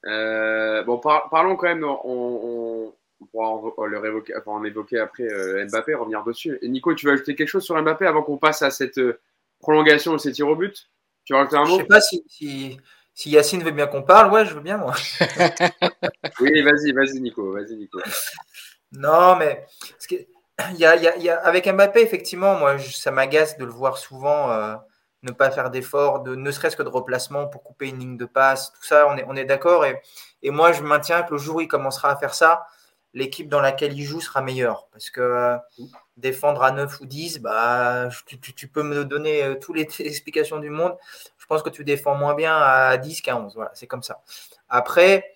[0.07, 2.95] Euh, bon, parlons quand même, on,
[3.31, 6.59] pourra en, le révoquer, en évoquer après euh, Mbappé, revenir dessus.
[6.63, 9.21] Et Nico, tu veux ajouter quelque chose sur Mbappé avant qu'on passe à cette euh,
[9.61, 10.89] prolongation de ces tirs au but?
[11.25, 11.77] Tu veux rajouter un mot?
[11.77, 12.25] Je sais pas si,
[13.15, 14.95] si, Yacine veut bien qu'on parle, ouais, je veux bien, moi.
[16.41, 18.01] oui, vas-y, vas-y, Nico, vas-y, Nico.
[18.93, 19.67] Non, mais
[20.11, 20.27] il
[20.77, 24.79] y a, il y a, avec Mbappé, effectivement, moi, ça m'agace de le voir souvent
[25.23, 28.25] ne pas faire d'efforts, de, ne serait-ce que de replacement pour couper une ligne de
[28.25, 29.85] passe, tout ça, on est, d'accord.
[29.85, 30.01] Et,
[30.43, 32.67] et, moi, je maintiens que le jour où il commencera à faire ça,
[33.15, 34.89] l'équipe dans laquelle il joue sera meilleure.
[34.93, 35.57] Parce que euh,
[36.17, 40.59] défendre à 9 ou 10, bah, tu, tu, peux me donner euh, toutes les explications
[40.59, 40.97] du monde.
[41.39, 43.55] Je pense que tu défends moins bien à 10 qu'à 11.
[43.55, 44.23] Voilà, c'est comme ça.
[44.69, 45.35] Après,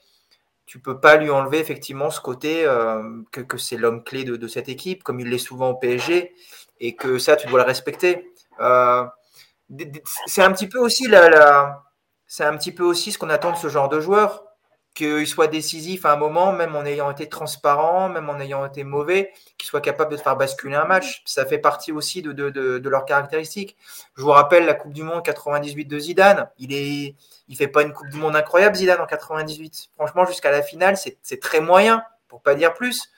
[0.66, 4.68] tu peux pas lui enlever effectivement ce côté euh, que, c'est l'homme clé de, cette
[4.68, 6.34] équipe, comme il l'est souvent au PSG,
[6.80, 8.32] et que ça, tu dois le respecter.
[8.60, 9.04] Euh,
[10.26, 11.82] c'est un petit peu aussi la,
[12.26, 14.44] c'est un petit peu aussi ce qu'on attend de ce genre de joueur,
[14.94, 18.84] qu'il soit décisif à un moment, même en ayant été transparent, même en ayant été
[18.84, 21.22] mauvais, qu'il soit capable de faire basculer un match.
[21.24, 23.76] Ça fait partie aussi de, de, de, leurs caractéristiques.
[24.16, 26.48] Je vous rappelle la Coupe du Monde 98 de Zidane.
[26.58, 27.14] Il est,
[27.48, 29.90] il fait pas une Coupe du Monde incroyable Zidane en 98.
[29.96, 33.10] Franchement, jusqu'à la finale, c'est très moyen, pour pas dire plus.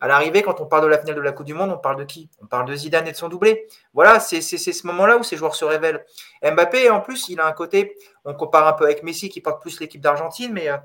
[0.00, 1.96] À l'arrivée, quand on parle de la finale de la Coupe du Monde, on parle
[1.96, 2.28] de qui?
[2.42, 3.66] On parle de Zidane et de son doublé.
[3.94, 6.04] Voilà, c'est ce moment-là où ces joueurs se révèlent.
[6.42, 7.96] Mbappé, en plus, il a un côté,
[8.26, 10.76] on compare un peu avec Messi qui porte plus l'équipe d'Argentine, mais euh,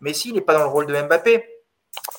[0.00, 1.48] Messi, n'est pas dans le rôle de Mbappé.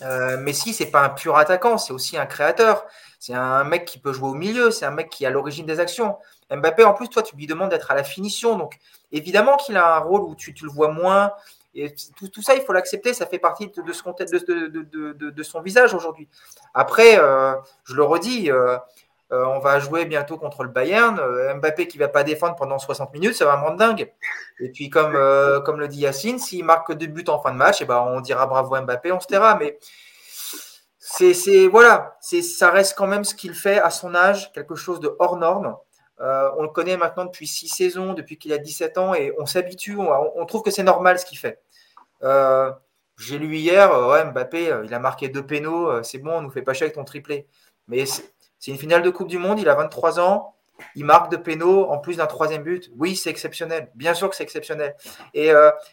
[0.02, 2.86] Euh, Messi, c'est pas un pur attaquant, c'est aussi un créateur.
[3.20, 5.66] C'est un mec qui peut jouer au milieu, c'est un mec qui est à l'origine
[5.66, 6.18] des actions.
[6.52, 8.58] Mbappé, en plus, toi, tu lui demandes d'être à la finition.
[8.58, 8.78] Donc,
[9.12, 11.32] évidemment qu'il a un rôle où tu, le vois moins,
[11.74, 16.30] et tout, ça, il faut l'accepter, ça fait partie de, son visage aujourd'hui.
[16.74, 17.54] Après, euh,
[17.84, 18.78] je le redis, euh,
[19.32, 21.20] euh, on va jouer bientôt contre le Bayern.
[21.58, 24.14] Mbappé qui va pas défendre pendant 60 minutes, ça va me rendre dingue.
[24.60, 25.18] Et puis, comme,
[25.64, 28.00] comme le dit Yacine, s'il marque deux buts en fin de match, et eh ben,
[28.00, 29.56] on dira bravo Mbappé, on se taira.
[29.56, 29.80] Mais
[31.00, 35.16] c'est voilà, ça reste quand même ce qu'il fait à son âge, quelque chose de
[35.20, 35.76] hors norme.
[36.20, 39.98] on le connaît maintenant depuis six saisons, depuis qu'il a 17 ans, et on s'habitue,
[39.98, 41.62] on, trouve que c'est normal ce qu'il fait.
[42.24, 42.72] Euh,
[43.18, 46.42] j'ai lu hier, euh, ouais, Mbappé, euh, il a marqué deux pénaux, c'est bon, on
[46.42, 47.48] nous fait pas chier avec ton triplé.
[47.88, 48.06] Mais
[48.66, 50.56] c'est une finale de Coupe du Monde, il a 23 ans,
[50.96, 52.90] il marque deux pénaux en plus d'un troisième but.
[52.98, 53.92] Oui, c'est exceptionnel.
[53.94, 54.96] Bien sûr que c'est exceptionnel.
[55.36, 55.52] Et,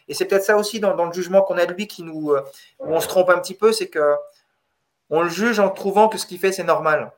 [0.09, 2.37] c'est peut-être ça aussi dans, le jugement qu'on a de lui qui nous, où
[2.79, 4.15] on se trompe un petit peu, c'est que
[5.11, 7.11] on le juge en trouvant que ce qu'il fait c'est normal,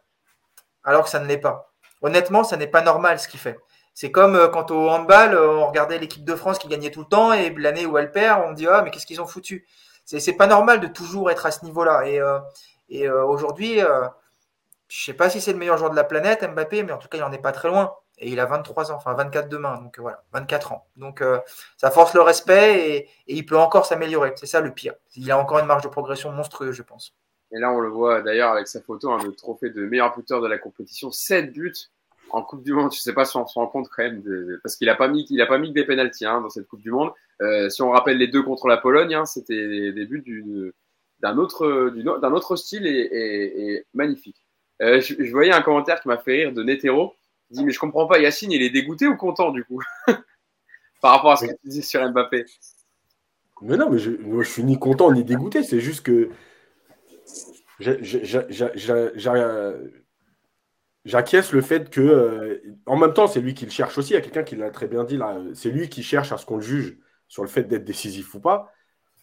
[0.84, 1.72] alors que ça ne l'est pas.
[2.02, 3.58] Honnêtement, ça n'est pas normal ce qu'il fait.
[3.94, 7.00] C'est comme euh, quand au handball, euh, on regardait l'équipe de France qui gagnait tout
[7.00, 9.66] le temps et l'année où elle perd, on dit ah mais qu'est-ce qu'ils ont foutu?
[10.04, 12.04] C'est pas normal de toujours être à ce niveau-là.
[12.06, 12.40] Euh,
[12.90, 13.80] et aujourd'hui,
[14.88, 17.08] je sais pas si c'est le meilleur joueur de la planète, Mbappé, mais en tout
[17.08, 17.94] cas il en est pas très loin.
[18.18, 20.88] Et il a 23 ans, enfin 24 demain, donc voilà, 24 ans.
[20.96, 21.22] Donc
[21.76, 24.32] ça force le respect et, il peut encore s'améliorer.
[24.38, 24.94] C'est ça le pire.
[25.18, 27.14] Il a encore une marge de progression monstrueuse, je pense.
[27.52, 30.42] Et là, on le voit d'ailleurs avec sa photo, hein, le trophée de meilleur buteur
[30.42, 31.74] de la compétition, 7 buts
[32.32, 34.22] en Coupe du Monde, je sais pas si on se rend compte quand même,
[34.64, 36.82] parce qu'il a pas mis, a pas mis que des pénalties hein, dans cette Coupe
[36.82, 37.12] du Monde.
[37.42, 40.74] Euh, si on rappelle les deux contre la Pologne, hein, c'était des buts
[41.20, 44.45] d'un autre, style et, et, et magnifique.
[44.82, 47.16] Euh, je, je, voyais un commentaire qui m'a fait rire de Netero.
[47.50, 49.82] Il dit mais je comprends pas, Yacine, il est dégoûté ou content du coup?
[51.02, 52.46] Par rapport à ce que tu dis sur Mbappé.
[53.62, 55.64] Mais non, mais je, moi, je suis ni content ni dégoûté.
[55.64, 56.30] C'est juste que
[61.06, 64.12] j'acquiesce le fait que, euh, en même temps, c'est lui qui le cherche aussi.
[64.12, 65.38] Il y a quelqu'un qui l'a très bien dit là.
[65.54, 66.98] C'est lui qui cherche à ce qu'on le juge
[67.28, 68.72] sur le fait d'être décisif ou pas.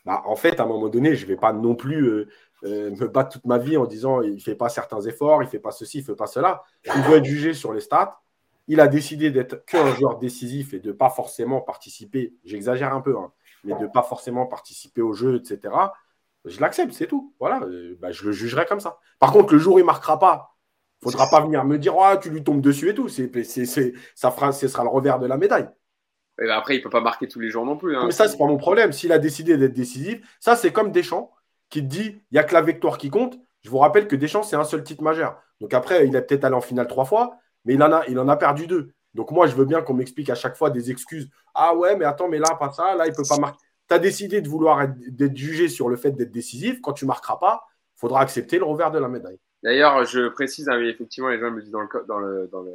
[0.05, 2.29] Bah, en fait, à un moment donné, je ne vais pas non plus euh,
[2.65, 5.47] euh, me battre toute ma vie en disant il ne fait pas certains efforts, il
[5.47, 6.65] ne fait pas ceci, il ne fait pas cela.
[6.85, 8.21] Il doit être jugé sur les stats.
[8.69, 13.01] Il a décidé d'être qu'un joueur décisif et de ne pas forcément participer, j'exagère un
[13.01, 13.33] peu, hein,
[13.65, 15.75] mais de ne pas forcément participer au jeu, etc.
[16.45, 17.35] Je l'accepte, c'est tout.
[17.41, 17.61] Voilà,
[18.01, 18.99] bah, je le jugerai comme ça.
[19.19, 20.57] Par contre, le jour où il ne marquera pas
[21.05, 23.09] ne faudra pas venir me dire, oh, tu lui tombes dessus et tout.
[23.09, 25.69] Ça ce sera le revers de la médaille.
[26.39, 27.97] Ben après, il ne peut pas marquer tous les jours non plus.
[27.97, 28.05] Hein.
[28.07, 28.93] Mais ça, c'est pas mon problème.
[28.93, 31.31] S'il a décidé d'être décisif, ça, c'est comme Deschamps
[31.69, 33.39] qui dit, il n'y a que la victoire qui compte.
[33.63, 35.41] Je vous rappelle que Deschamps, c'est un seul titre majeur.
[35.61, 38.19] Donc après, il est peut-être allé en finale trois fois, mais il en a, il
[38.19, 38.93] en a perdu deux.
[39.15, 41.29] Donc moi, je veux bien qu'on m'explique à chaque fois des excuses.
[41.55, 43.59] Ah ouais, mais attends, mais là, pas ça, là, il peut pas marquer.
[43.89, 46.81] Tu as décidé de vouloir être, d'être jugé sur le fait d'être décisif.
[46.81, 47.65] Quand tu ne marqueras pas,
[47.95, 49.39] faudra accepter le revers de la médaille.
[49.63, 52.73] D'ailleurs, je précise, hein, effectivement, les gens me disent dans, le, dans, le, dans, le,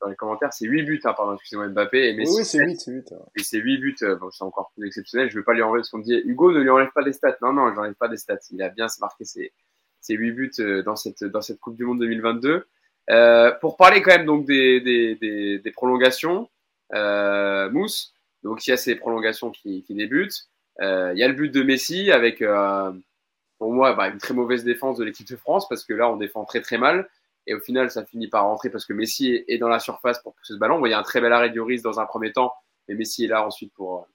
[0.00, 2.08] dans, les, commentaires, c'est 8 buts, hein, pardon, excusez-moi, Mbappé.
[2.08, 3.14] Et Messi, oui, c'est 8, c'est 8.
[3.36, 5.28] Et c'est 8 buts, euh, bon, c'est encore plus exceptionnel.
[5.30, 6.14] Je ne vais pas lui enlever ce qu'on dit.
[6.24, 7.36] Hugo ne lui enlève pas des stats.
[7.42, 8.38] Non, non, je n'enlève pas des stats.
[8.50, 9.52] Il a bien marqué ses,
[10.00, 12.66] ses 8 buts euh, dans cette, dans cette Coupe du Monde 2022.
[13.08, 16.48] Euh, pour parler quand même donc des, des, des, des prolongations,
[16.94, 20.48] euh, Mousse, donc il y a ces prolongations qui, qui débutent.
[20.80, 22.92] Euh, il y a le but de Messi avec euh,
[23.58, 26.16] pour moi, bah, une très mauvaise défense de l'équipe de France parce que là, on
[26.16, 27.08] défend très très mal.
[27.46, 30.34] Et au final, ça finit par rentrer parce que Messi est, dans la surface pour
[30.34, 30.84] pousser ce ballon.
[30.84, 32.52] il y a un très bel arrêt Lloris dans un premier temps,
[32.88, 34.08] mais Messi est là ensuite pour,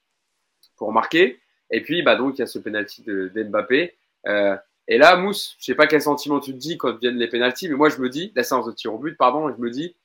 [0.75, 1.39] pour marquer.
[1.69, 3.95] Et puis, bah, donc, il y a ce penalty de, d'Mbappé.
[4.27, 7.29] Euh, et là, Mousse, je sais pas quel sentiment tu te dis quand viennent les
[7.29, 9.69] penalties, mais moi, je me dis, la séance de tir au but, pardon, je me
[9.69, 9.95] dis,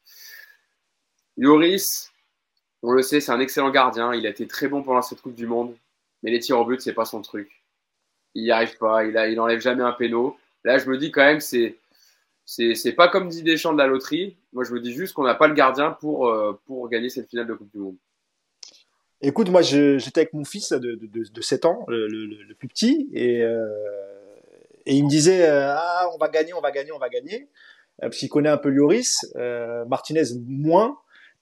[1.37, 2.13] Lloris,
[2.83, 4.15] on le sait, c'est un excellent gardien.
[4.15, 5.77] Il a été très bon pendant cette Coupe du Monde,
[6.23, 7.56] mais les tirs au but, c'est pas son truc
[8.37, 10.37] il n'y arrive pas, il, enlève jamais un péno.
[10.65, 11.79] Là, je me dis quand même, c'est
[12.45, 14.37] c'est pas comme dit Deschamps de la loterie.
[14.53, 17.47] Moi, je me dis juste qu'on n'a pas le gardien pour, euh, gagner cette finale
[17.47, 17.97] de Coupe du Monde.
[19.21, 23.43] Écoute, moi, j'étais avec mon fils de, de, de 7 ans, le, plus petit, et,
[23.43, 23.67] euh,
[24.85, 27.49] il me disait euh, Ah, on va gagner, on va gagner, on va gagner.
[27.99, 29.27] parce qu'il connaît un peu Lloris,
[29.89, 30.99] Martinez moins.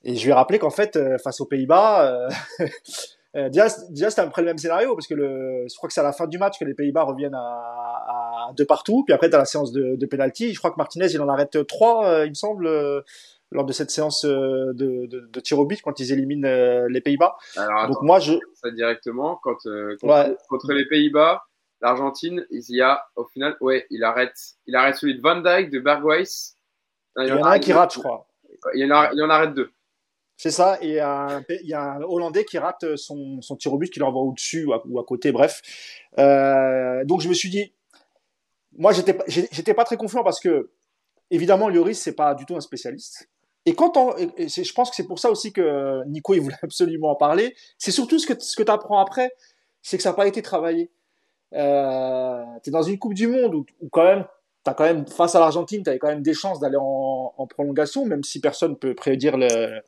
[0.07, 2.29] Et je lui ai rappelé qu'en fait, face aux Pays-Bas,
[3.37, 5.93] Euh, déjà, déjà c'était un peu le même scénario parce que le, je crois que
[5.93, 9.03] c'est à la fin du match que les Pays-Bas reviennent à, à deux partout.
[9.05, 11.67] Puis après, dans la séance de, de penalty, je crois que Martinez il en arrête
[11.67, 13.01] trois, euh, il me semble, euh,
[13.51, 14.73] lors de cette séance de,
[15.07, 17.37] de, de tir au but quand ils éliminent les Pays-Bas.
[17.89, 19.57] Donc moi, je ça directement quand,
[20.01, 21.43] contre, contre les Pays-Bas,
[21.81, 24.35] l'Argentine, il y a au final, ouais, il arrête,
[24.67, 26.25] il arrête celui de Van Dijk, de Bergwijn.
[27.17, 28.27] Il y en a un qui rate, je crois.
[28.75, 29.71] Il en, il en arrête deux.
[30.45, 33.91] C'est ça, et il y a un Hollandais qui rate son, son tir au but,
[33.91, 35.63] qui l'envoie au-dessus ou à, côté, bref.
[36.19, 37.73] Euh, donc je me suis dit,
[38.77, 40.71] moi j'étais pas très confiant parce que
[41.31, 43.31] évidemment Lloris c'est pas du tout un spécialiste.
[43.65, 47.13] Et quand on, je pense que c'est pour ça aussi que Nico il voulait absolument
[47.13, 47.57] en parler.
[47.79, 49.33] C'est surtout ce que ce que tu apprends après,
[49.81, 50.91] c'est que ça n'a pas été travaillé.
[51.55, 54.27] Euh, tu es dans une Coupe du Monde où, où quand même
[54.65, 57.47] t'as quand même face à l'Argentine, tu avais quand même des chances d'aller en, en,
[57.47, 59.81] prolongation, même si personne peut prédire le,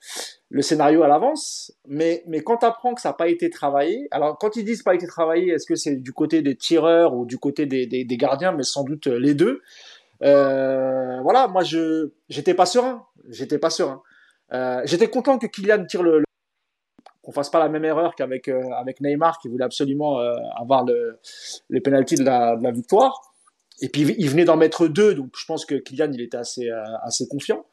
[0.51, 1.73] le scénario à l'avance.
[1.89, 4.83] Mais, mais quand tu apprends que ça n'a pas été travaillé, alors quand ils disent
[4.83, 8.05] pas été travaillé, est-ce que c'est du côté des tireurs ou du côté des, des,
[8.05, 9.63] des gardiens, mais sans doute les deux.
[10.23, 14.03] Euh, voilà, moi je j'étais pas serein, j'étais pas serein.
[14.53, 16.23] Euh, j'étais content que Kylian tire le,
[17.23, 20.85] qu'on fasse pas la même erreur qu'avec euh, avec Neymar qui voulait absolument euh, avoir
[20.85, 21.19] le,
[21.69, 23.21] le penalty de la, de la victoire.
[23.81, 26.71] Et puis il venait d'en mettre deux, donc je pense que Kylian il était assez
[26.71, 27.67] euh, assez confiant.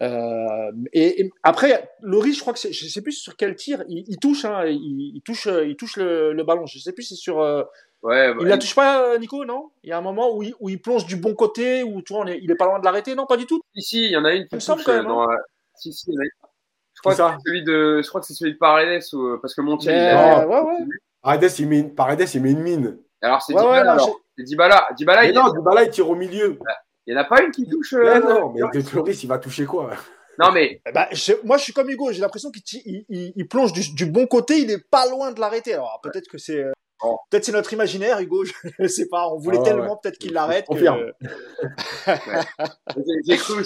[0.00, 4.44] Euh, et, après, Loris, je crois que je sais plus sur quel tir, il, touche,
[4.44, 6.66] hein, il, touche, il touche le, ballon.
[6.66, 7.40] Je sais plus si c'est sur.
[7.40, 7.62] Euh,
[8.02, 9.70] ouais, il la touche pas, Nico, non?
[9.84, 12.12] Il y a un moment où il, où il plonge du bon côté, où tu
[12.12, 13.26] vois, il est pas loin de l'arrêter, non?
[13.26, 13.60] Pas du tout?
[13.76, 15.06] Ici, il y en a une qui me semble quand même.
[15.06, 15.36] Dans, hein.
[15.76, 19.04] si, si, Je crois que c'est celui de, je crois que c'est celui de Paredes
[19.12, 19.94] ou parce que Montiel.
[19.94, 20.86] il ouais, ouais.
[21.22, 22.98] Paredes, il met, Paredes, il met une mine.
[23.22, 23.52] Alors c'est.
[23.52, 24.88] C'est Dybala.
[24.96, 26.58] Dybala, mais il non, Dybala, il tire au milieu.
[27.06, 27.92] Il n'y en a pas une qui touche.
[27.94, 29.90] Euh, non, mais De Floris, il va toucher quoi?
[30.38, 30.80] Non, mais.
[30.92, 31.08] Bah,
[31.44, 32.12] moi, je suis comme Hugo.
[32.12, 32.62] J'ai l'impression qu'il
[33.08, 34.58] il, il, plonge du, du, bon côté.
[34.58, 35.74] Il n'est pas loin de l'arrêter.
[35.74, 36.64] Alors, peut-être que c'est.
[36.64, 36.72] Euh,
[37.30, 38.44] peut-être c'est notre imaginaire, Hugo.
[38.44, 39.28] Je ne sais pas.
[39.28, 40.66] On voulait tellement peut-être qu'il l'arrête.
[40.66, 40.74] Que...
[43.26, 43.62] j'ai cru,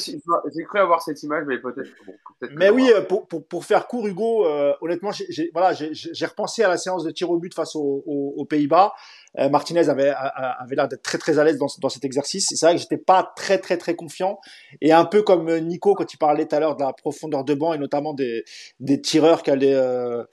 [0.66, 1.90] cru avoir cette image, mais peut-être.
[2.06, 2.12] Bon,
[2.56, 5.76] mais oui, euh, pour, pour, pour, faire court, Hugo, euh, honnêtement, j'ai voilà,
[6.22, 8.92] repensé à la séance de tir au but face aux Pays-Bas.
[9.38, 12.48] Euh, Martinez avait, avait l'air d'être très très à l'aise dans, dans cet exercice.
[12.48, 14.38] C'est vrai que j'étais pas très très très confiant.
[14.80, 17.54] Et un peu comme Nico quand il parlait tout à l'heure de la profondeur de
[17.54, 18.44] banc et notamment des,
[18.80, 20.24] des tireurs qui allaient, euh,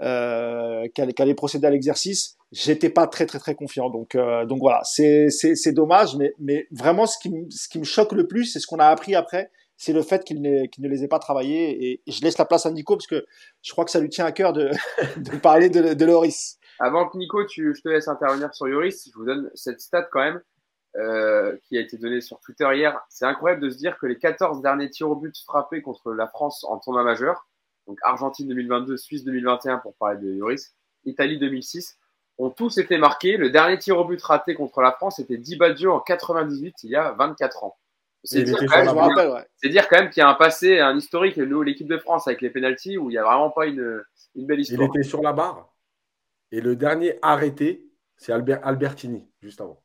[0.00, 3.90] euh, qui allaient, qui allaient procéder à l'exercice, j'étais pas très très très confiant.
[3.90, 7.84] Donc euh, donc voilà, c'est c'est dommage, mais mais vraiment ce qui ce qui me
[7.84, 10.88] choque le plus, c'est ce qu'on a appris après, c'est le fait qu'il ne, ne
[10.88, 11.90] les ait pas travaillés.
[11.90, 13.26] Et je laisse la place à Nico parce que
[13.62, 14.70] je crois que ça lui tient à cœur de,
[15.16, 16.58] de parler de, de Loris.
[16.78, 20.08] Avant que Nico, tu, je te laisse intervenir sur Yoris, je vous donne cette stat
[20.12, 20.40] quand même
[20.96, 23.00] euh, qui a été donnée sur Twitter hier.
[23.08, 26.26] C'est incroyable de se dire que les 14 derniers tirs au but frappés contre la
[26.26, 27.46] France en tournoi majeur,
[27.86, 30.74] donc Argentine 2022, Suisse 2021 pour parler de Yoris,
[31.04, 31.98] Italie 2006,
[32.38, 33.36] ont tous été marqués.
[33.36, 36.90] Le dernier tir au but raté contre la France était Di Baggio en 98, il
[36.90, 37.76] y a 24 ans.
[38.24, 41.96] C'est dire, dire, quand même qu'il y a un passé, un historique, nous, l'équipe de
[41.96, 44.02] France avec les pénalties, où il n'y a vraiment pas une,
[44.34, 44.90] une belle histoire.
[44.92, 45.72] Il était sur la barre
[46.52, 47.86] et le dernier arrêté,
[48.16, 49.82] c'est Albert, Albertini, juste avant.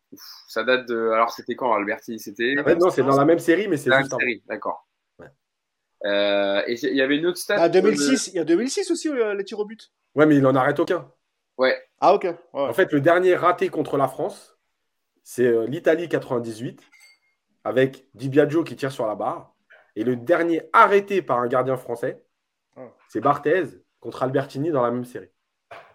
[0.48, 1.10] ça date de.
[1.10, 2.20] Alors, c'était quand Albertini?
[2.20, 2.56] C'était.
[2.80, 4.88] non, c'est dans la même série, mais c'est juste série, d'accord.
[6.06, 7.58] Euh, et il y avait une autre stat.
[7.60, 9.92] Ah, 2006, Il y a 2006 aussi, euh, les tirs au but.
[10.16, 11.12] Ouais, mais il n'en arrête aucun.
[11.58, 11.78] Ouais.
[12.00, 12.28] Ah, ok.
[12.54, 14.58] En fait, le dernier raté contre la France,
[15.24, 16.82] c'est euh, l'Italie 98
[17.64, 19.54] avec Di Biagio qui tire sur la barre.
[19.96, 22.24] Et le dernier arrêté par un gardien français,
[22.78, 22.88] ah.
[23.10, 23.66] c'est Barthez
[24.00, 25.30] contre Albertini dans la même série.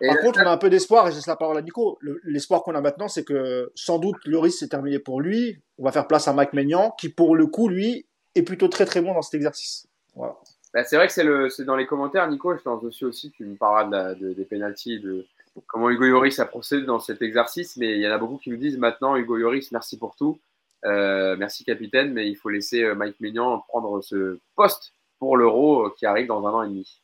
[0.00, 1.98] Par contre, on a un peu d'espoir, et laisse la parole à Nico.
[2.24, 5.60] L'espoir qu'on a maintenant, c'est que sans doute le risque s'est terminé pour lui.
[5.78, 8.84] On va faire place à Mike Maignan, qui pour le coup, lui, est plutôt très
[8.84, 9.86] très bon dans cet exercice.
[10.14, 10.36] Voilà.
[10.74, 13.46] Bah, c'est vrai que c'est le, dans les commentaires, Nico, je pense aussi, aussi tu
[13.46, 15.24] me parleras de des pénalties, de
[15.66, 18.50] comment Hugo Yoris a procédé dans cet exercice, mais il y en a beaucoup qui
[18.50, 20.38] me disent maintenant, Hugo Yoris, merci pour tout,
[20.84, 25.86] euh, merci capitaine, mais il faut laisser euh, Mike Maignan prendre ce poste pour l'Euro
[25.86, 27.00] euh, qui arrive dans un an et demi.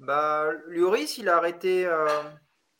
[0.00, 1.88] Bah, Lloris, il a arrêté,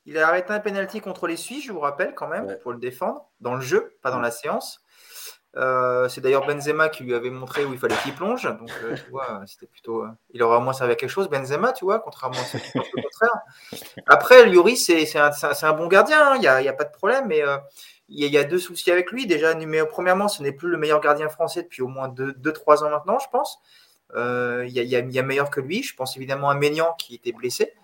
[0.05, 2.79] il a arrêté un penalty contre les Suisses, je vous rappelle quand même, pour le
[2.79, 4.83] défendre dans le jeu, pas dans la séance.
[5.57, 8.45] Euh, c'est d'ailleurs Benzema qui lui avait montré où il fallait qu'il plonge.
[8.45, 10.05] Donc, euh, tu vois, c'était plutôt.
[10.05, 12.59] Euh, il aura au moins servi à quelque chose, Benzema, tu vois, contrairement à ceux
[12.59, 13.35] qui pensent le contraire.
[14.07, 15.31] Après, Lloris, c'est un,
[15.63, 17.43] un, bon gardien, hein, il n'y a, a, pas de problème, mais
[18.09, 19.27] il y, a deux soucis avec lui.
[19.27, 22.91] Déjà, numéro, premièrement, ce n'est plus le meilleur gardien français depuis au moins 2-3 ans
[22.91, 23.61] maintenant, je pense.
[24.17, 25.83] Il y, y, a meilleur que lui.
[25.83, 27.75] Je pense évidemment à Maignan qui était blessé.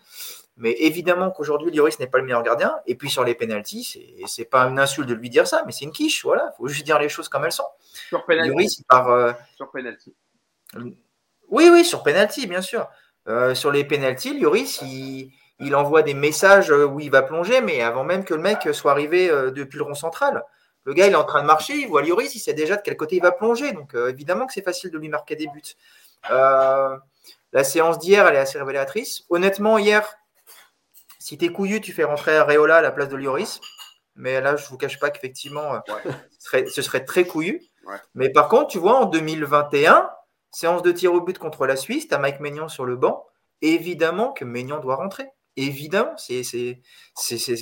[0.59, 2.79] Mais évidemment qu'aujourd'hui, Lloris n'est pas le meilleur gardien.
[2.87, 5.85] Et puis sur les pénalties, c'est pas une insulte de lui dire ça, mais c'est
[5.85, 6.25] une quiche.
[6.25, 7.69] Voilà, faut juste dire les choses comme elles sont.
[8.09, 8.83] Sur pénalty.
[8.93, 10.15] Euh, sur penalty.
[11.49, 12.89] Oui, oui, sur penalty, bien sûr.
[13.29, 17.83] Euh, sur les pénalties, Lloris, il, il, envoie des messages où il va plonger, mais
[17.83, 20.43] avant même que le mec soit arrivé euh, depuis le rond central.
[20.85, 22.83] Le gars, il est en train de marcher, il voit Lloris, il sait déjà de
[22.83, 23.73] quel côté il va plonger.
[23.73, 25.75] Donc évidemment que c'est facile de lui marquer des buts.
[26.31, 29.25] La séance d'hier, elle est assez révélatrice.
[29.31, 30.17] Honnêtement, hier,
[31.19, 33.61] si t'es couillu, tu fais rentrer Areola à la place de Lloris.
[34.15, 37.63] Mais là, je ne vous cache pas qu'effectivement, euh, ce, serait, très couillu.
[38.15, 40.09] Mais par contre, tu vois, en 2021,
[40.51, 43.27] séance de tir au but contre la Suisse, tu as Mike Maignan sur le banc.
[43.61, 45.27] Évidemment que Maignan doit rentrer.
[45.57, 46.45] Évidemment, c'est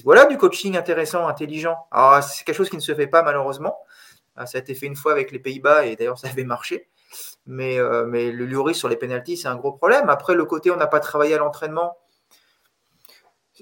[0.05, 1.77] voilà du coaching intéressant, intelligent.
[1.91, 3.77] Alors, c'est quelque chose qui ne se fait pas malheureusement.
[4.37, 6.89] Ah, ça a été fait une fois avec les Pays-Bas et d'ailleurs ça avait marché.
[7.47, 10.09] Mais, euh, mais le Lloris sur les pénalties, c'est un gros problème.
[10.09, 11.97] Après, le côté on n'a pas travaillé à l'entraînement,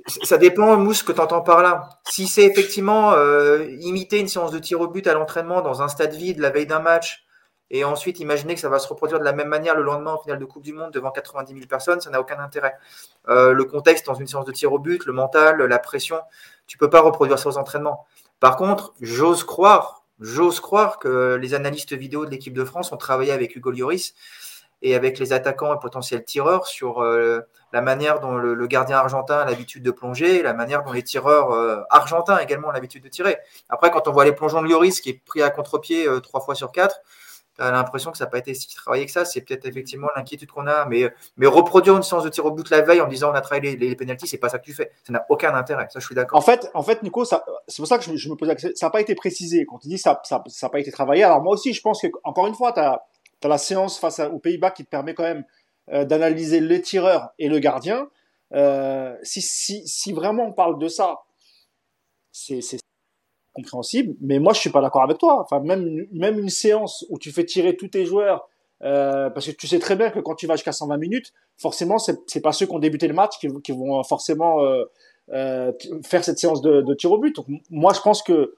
[0.06, 1.88] ça dépend, Mousse, que tu entends par là.
[2.08, 5.88] Si c'est effectivement euh, imiter une séance de tir au but à l'entraînement dans un
[5.88, 7.26] stade vide la veille d'un match,
[7.72, 10.18] et ensuite imaginer que ça va se reproduire de la même manière le lendemain en
[10.18, 12.76] finale de Coupe du Monde devant 90 000 personnes, ça n'a aucun intérêt.
[13.28, 16.20] Euh, le contexte dans une séance de tir au but, le mental, la pression,
[16.66, 18.06] tu peux pas reproduire ça aux entraînements.
[18.40, 22.96] Par contre, j'ose croire, j'ose croire que les analystes vidéo de l'équipe de France ont
[22.96, 24.14] travaillé avec Hugo Lloris
[24.82, 27.40] et avec les attaquants et potentiels tireurs sur euh,
[27.72, 31.52] la manière dont le, gardien argentin a l'habitude de plonger, la manière dont les tireurs
[31.52, 33.38] euh, argentins également ont l'habitude de tirer.
[33.68, 36.40] Après, quand on voit les plongeons de Lloris qui est pris à contre-pied euh, trois
[36.40, 37.00] fois sur quatre,
[37.56, 39.24] tu as l'impression que ça n'a pas été si travaillé que ça.
[39.24, 40.86] C'est peut-être effectivement l'inquiétude qu'on a.
[40.86, 43.40] Mais, mais reproduire une séance de tir au but la veille en disant on a
[43.40, 44.90] travaillé les, les pénalties, c'est pas ça que tu fais.
[45.04, 45.86] Ça n'a aucun intérêt.
[45.90, 46.38] Ça, je suis d'accord.
[46.38, 47.36] En fait, en fait, Nico, c'est
[47.76, 48.72] pour ça que je, me pose la question.
[48.74, 49.66] Ça n'a pas été précisé.
[49.66, 52.08] Quand tu dis ça n'a ça, pas été travaillé, alors moi aussi, je pense que,
[52.24, 53.02] encore une fois, tu as
[53.48, 55.44] la séance face aux Pays-Bas qui te permet quand même
[55.92, 58.08] euh, d'analyser le tireur et le gardien.
[58.54, 61.20] Euh, si, si, si, vraiment on parle de ça,
[62.30, 62.60] c'est
[63.52, 65.40] compréhensible, mais moi je suis pas d'accord avec toi.
[65.40, 68.48] Enfin, même, même une séance où tu fais tirer tous tes joueurs,
[68.82, 71.98] euh, parce que tu sais très bien que quand tu vas jusqu'à 120 minutes, forcément,
[71.98, 74.84] c'est pas ceux qui ont débuté le match qui, vont forcément euh,
[75.32, 75.72] euh,
[76.04, 77.36] faire cette séance de, de, tir au but.
[77.36, 78.54] Donc, moi, je pense que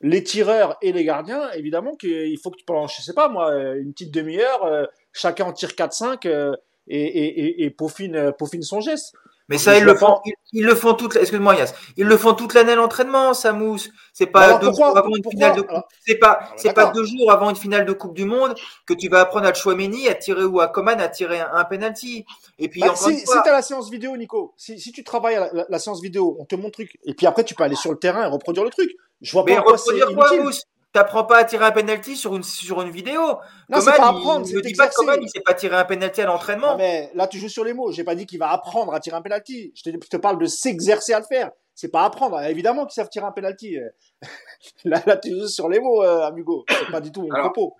[0.00, 3.54] les tireurs et les gardiens, évidemment qu'il faut que tu pendant, je sais pas moi,
[3.76, 6.54] une petite demi-heure, euh, chacun en tire 4-5 euh,
[6.86, 9.14] et, et, et, peaufine, peaufine son geste.
[9.48, 10.20] Mais ça, ils le, font,
[10.52, 11.56] ils, le font toute, excuse-moi
[11.96, 13.88] ils le font toute l'année l'entraînement, Samous.
[14.12, 15.84] C'est pas deux jours avant une finale de coupe.
[16.06, 18.54] C'est pas, c'est pas deux jours avant une finale de Coupe du Monde
[18.86, 22.26] que tu vas apprendre à Chouameni à tirer ou à Coman à tirer un, penalty.
[22.58, 25.50] Et puis, bah, si, tu as la séance vidéo, Nico, si, si tu travailles à
[25.68, 27.90] la, séance vidéo, on te montre le truc, et puis après tu peux aller sur
[27.90, 28.90] le terrain et reproduire le truc.
[29.22, 30.60] Je vois pas quoi c'est inutile.
[30.92, 33.20] T'apprends pas à tirer un penalty sur une, sur une vidéo.
[33.68, 34.46] Non, c'est pas apprendre.
[34.48, 36.76] Il, me dis pas que il sait pas tirer un penalty à l'entraînement.
[36.76, 37.92] Mais là, tu joues sur les mots.
[37.92, 39.72] J'ai pas dit qu'il va apprendre à tirer un penalty.
[39.74, 41.50] Je te, je te parle de s'exercer à le faire.
[41.74, 42.40] C'est pas apprendre.
[42.40, 43.76] Évidemment qu'ils savent tirer un penalty.
[44.84, 46.64] là, là, tu joues sur les mots, euh, amigo.
[46.68, 47.76] C'est pas du tout mon alors, propos.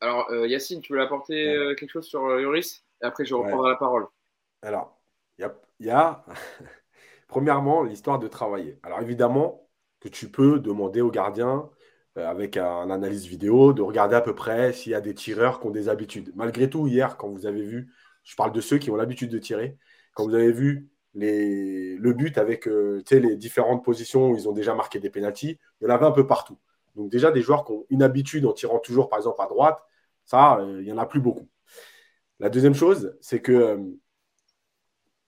[0.00, 2.84] Alors, euh, Yacine, tu veux apporter euh, quelque chose sur euh, Yoris?
[3.02, 4.06] Et après, je reprendrai la parole.
[4.62, 4.98] Alors,
[5.38, 6.24] il y a, y a...
[7.28, 8.78] premièrement l'histoire de travailler.
[8.82, 9.68] Alors, évidemment
[10.00, 11.68] que tu peux demander au gardien
[12.16, 15.66] avec un analyse vidéo, de regarder à peu près s'il y a des tireurs qui
[15.66, 16.32] ont des habitudes.
[16.34, 17.92] Malgré tout, hier, quand vous avez vu,
[18.24, 19.76] je parle de ceux qui ont l'habitude de tirer,
[20.14, 24.52] quand vous avez vu les, le but avec euh, les différentes positions où ils ont
[24.52, 26.58] déjà marqué des pénalties, il y en avait un peu partout.
[26.94, 29.78] Donc déjà, des joueurs qui ont une habitude en tirant toujours, par exemple, à droite,
[30.24, 31.48] ça, euh, il n'y en a plus beaucoup.
[32.40, 33.78] La deuxième chose, c'est que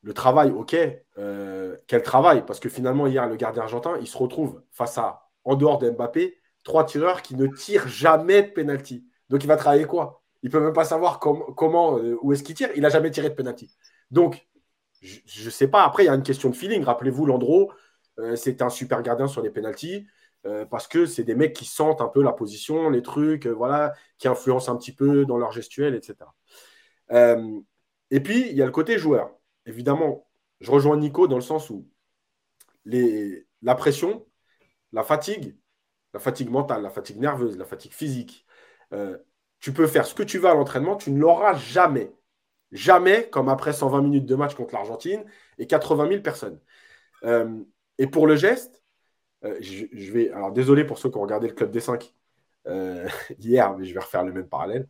[0.03, 0.77] le travail, ok,
[1.19, 2.45] euh, qu'elle travaille.
[2.45, 5.91] Parce que finalement, hier, le gardien argentin, il se retrouve face à, en dehors de
[5.91, 6.39] Mbappé,
[6.69, 9.05] trois tireurs qui ne tirent jamais de penalty.
[9.29, 10.23] Donc, il va travailler quoi?
[10.43, 12.71] Il peut même pas savoir comment, euh, où est-ce qu'il tire.
[12.77, 13.75] Il n'a jamais tiré de penalty.
[14.13, 14.47] Donc,
[15.03, 15.85] je ne sais pas.
[15.85, 16.85] Après, il y a une question de feeling.
[16.85, 17.73] Rappelez-vous, Landreau,
[18.19, 20.07] euh, c'est un super gardien sur les penalties.
[20.71, 24.29] parce que c'est des mecs qui sentent un peu la position, les trucs, voilà, qui
[24.29, 26.15] influencent un petit peu dans leur gestuelle, etc.
[28.11, 29.31] et puis, il y a le côté joueur.
[29.67, 30.27] Évidemment,
[30.61, 31.87] je rejoins Nico dans le sens où
[32.87, 34.27] les, la pression,
[34.93, 35.57] la fatigue,
[36.19, 38.45] la fatigue mentale, la fatigue nerveuse, la fatigue physique,
[38.93, 39.17] euh,
[39.61, 42.13] tu peux faire ce que tu veux à l'entraînement, tu ne l'auras jamais.
[42.73, 45.25] Jamais comme après 120 minutes de match contre l'Argentine
[45.59, 46.59] et 80 000 personnes.
[47.23, 47.63] Euh,
[47.99, 48.83] et pour le geste,
[49.45, 50.31] euh, je, vais.
[50.31, 52.13] Alors, désolé pour ceux qui ont regardé le Club des 5
[53.39, 54.89] hier, mais je vais refaire le même parallèle.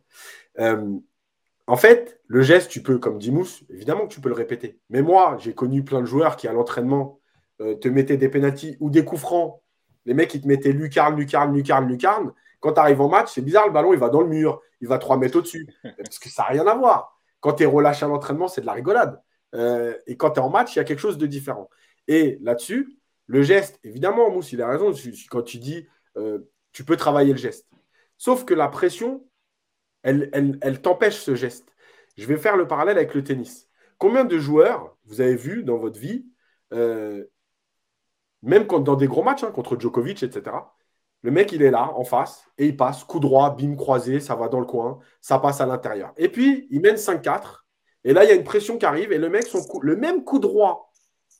[0.57, 4.79] En fait, le geste, tu peux, comme dit Mousse, évidemment que tu peux le répéter.
[4.89, 7.21] Mais moi, j'ai connu plein de joueurs qui, à l'entraînement,
[7.59, 9.61] te mettaient des pénalties ou des coups francs.
[10.09, 12.33] Les mecs, ils te mettaient lucarne, lucarne, lucarne, lucarne.
[12.59, 14.59] Quand tu arrives en match, c'est bizarre, le ballon, il va dans le mur.
[14.81, 15.67] Il va 3 mètres au-dessus.
[15.83, 17.21] Parce que ça n'a rien à voir.
[17.41, 19.21] Quand tu es relâché à l'entraînement, c'est de la rigolade.
[19.53, 21.69] Euh, et quand tu es en match, il y a quelque chose de différent.
[22.07, 24.91] Et là-dessus, le geste, évidemment, Mousse, il a raison.
[25.29, 25.87] Quand tu dis,
[26.17, 26.39] euh,
[26.71, 27.69] tu peux travailler le geste.
[28.17, 29.23] Sauf que la pression,
[30.01, 31.71] elle, t'empêche ce geste.
[32.17, 33.69] Je vais faire le parallèle avec le tennis.
[33.99, 36.25] Combien de joueurs vous avez vu dans votre vie,
[36.73, 37.25] euh,
[38.41, 40.55] même quand, dans des gros matchs hein, contre Djokovic, etc.,
[41.21, 44.35] le mec, il est là, en face, et il passe, coup droit, bim croisé, ça
[44.35, 46.13] va dans le coin, ça passe à l'intérieur.
[46.15, 47.65] Et puis, il mène 5-4,
[48.05, 50.23] et là, il y a une pression qui arrive, et le mec, son le même
[50.23, 50.91] coup droit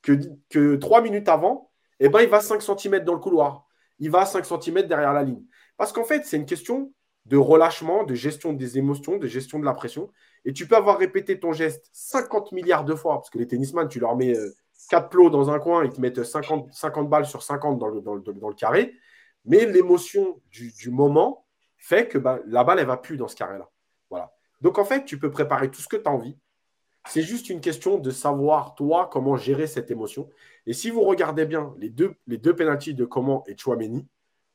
[0.01, 0.13] que,
[0.49, 3.65] que 3 minutes avant, eh ben, il va 5 cm dans le couloir.
[3.99, 5.43] Il va 5 cm derrière la ligne.
[5.77, 6.93] Parce qu'en fait, c'est une question
[7.25, 10.09] de relâchement, de gestion des émotions, de gestion de la pression.
[10.45, 13.87] Et tu peux avoir répété ton geste 50 milliards de fois, parce que les tennisman,
[13.87, 14.33] tu leur mets
[14.89, 17.87] 4 euh, plots dans un coin, ils te mettent 50, 50 balles sur 50 dans
[17.87, 18.93] le, dans le, carré.
[19.45, 21.45] Mais l'émotion du, moment
[21.77, 23.69] fait que bah, la balle, elle va plus dans ce carré-là.
[24.09, 24.33] Voilà.
[24.61, 26.37] Donc en fait, tu peux préparer tout ce que tu as envie.
[27.07, 30.29] C'est juste une question de savoir, toi, comment gérer cette émotion.
[30.65, 34.07] Et si vous regardez bien les deux, les deux pénalties de Comment et Chouameni,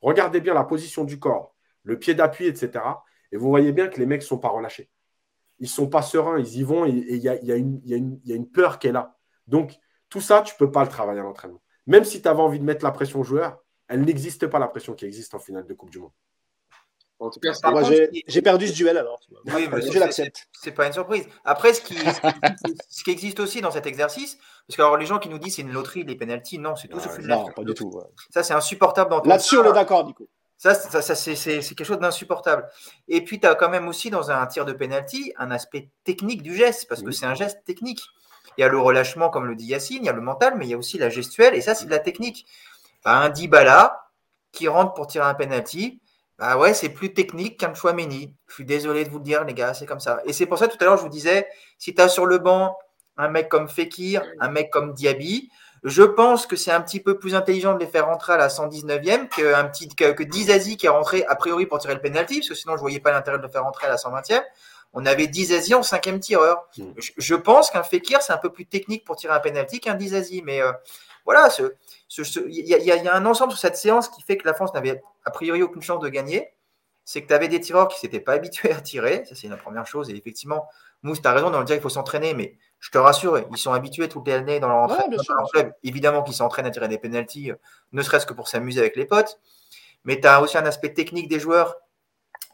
[0.02, 2.85] regardez bien la position du corps, le pied d'appui, etc.
[3.32, 4.90] Et vous voyez bien que les mecs ne sont pas relâchés.
[5.59, 8.89] Ils ne sont pas sereins, ils y vont et il y a, une peur qui
[8.89, 9.16] est là.
[9.47, 9.78] Donc,
[10.15, 11.61] tout ça, tu ne peux pas le travailler à l'entraînement.
[11.89, 13.59] Même si tu avais envie de mettre la pression aux joueurs,
[13.89, 16.12] elle n'existe pas, la pression qui existe en finale de Coupe du Monde.
[17.19, 17.53] En tout cas,
[18.28, 19.19] j'ai perdu ce duel alors.
[19.47, 20.47] Oui, je l'accepte.
[20.53, 21.27] C'est pas une surprise.
[21.45, 21.97] Après, ce qui,
[22.89, 24.39] ce qui, existe aussi dans cet exercice,
[24.69, 26.86] parce que alors, les gens qui nous disent c'est une loterie, les pénalties, non, c'est
[26.86, 28.01] tout sauf une Non, pas du tout.
[28.31, 30.28] Ça, c'est insupportable dans Là-dessus, on est d'accord, Nico.
[30.59, 32.69] Ça, ça, c'est quelque chose d'insupportable.
[33.09, 36.43] Et puis, tu as quand même aussi dans un tir de penalty un aspect technique
[36.43, 38.03] du geste, parce que c'est un geste technique.
[38.57, 40.66] Il y a le relâchement, comme le dit Yacine, il y a le mental, mais
[40.66, 42.47] il y a aussi la gestuelle, et ça, c'est de la technique.
[43.05, 44.09] Bah, un Dybala
[44.53, 46.01] qui rentre pour tirer un penalty,
[46.39, 48.35] bah ouais, c'est plus technique qu'un Chouameni.
[48.49, 50.21] Je suis désolé de vous le dire, les gars, c'est comme ça.
[50.25, 51.47] Et c'est pour ça, tout à l'heure, je vous disais,
[51.79, 52.77] si tu as sur le banc
[53.16, 55.49] un mec comme Fekir, un mec comme Diaby,
[55.85, 58.49] je pense que c'est un petit peu plus intelligent de les faire rentrer à la
[58.49, 62.49] 119e qu'un petit, que, que qui est rentré a priori pour tirer le penalty, parce
[62.49, 64.43] que sinon je voyais pas l'intérêt de le faire rentrer à la 120e.
[64.95, 66.69] On avait Dizazi en cinquième tireur.
[66.79, 66.93] Hmm.
[66.97, 70.43] Je, pense qu'un Fekir, c'est un peu plus technique pour tirer un penalty qu'un Dizazi.
[70.43, 70.73] Mais euh,
[71.25, 74.55] voilà, il ce, y, y, a un ensemble sur cette séance qui fait que la
[74.55, 76.55] France n'avait a priori aucune chance de gagner.
[77.05, 79.25] C'est que tu avais des tireurs qui ne s'étaient pas habitués à tirer.
[79.27, 80.09] Ça, c'est la première chose.
[80.11, 80.66] Et effectivement,
[81.03, 83.59] Mousse, tu as raison dans le dire qu'il faut s'entraîner, mais je te rassure, ils
[83.59, 85.16] sont habitués toutes les années dans leur entraînement.
[85.83, 87.57] Évidemment qu'ils s'entraînent à tirer des pénalties, euh,
[87.93, 89.39] ne serait-ce que pour s'amuser avec les potes.
[90.05, 91.77] Mais tu as aussi un aspect technique des joueurs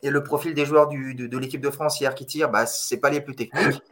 [0.03, 3.11] et le profil des joueurs de, l'équipe de France hier qui tirent, bah, ce pas
[3.11, 3.83] les plus techniques.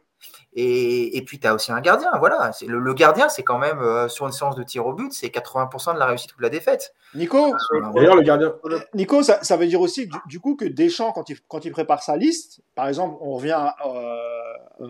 [0.55, 2.11] Et, puis, tu as aussi un gardien.
[2.19, 2.51] Voilà.
[2.67, 5.29] Le, le gardien, c'est quand même, euh, sur une séance de tir au but, c'est
[5.29, 6.95] 80% de la réussite ou de la défaite.
[7.15, 7.53] Nico,
[7.95, 8.55] d'ailleurs, le gardien.
[8.95, 12.03] Nico ça, ça, veut dire aussi du, coup que Deschamps, quand il, quand il prépare
[12.03, 14.87] sa liste, par exemple, on revient euh,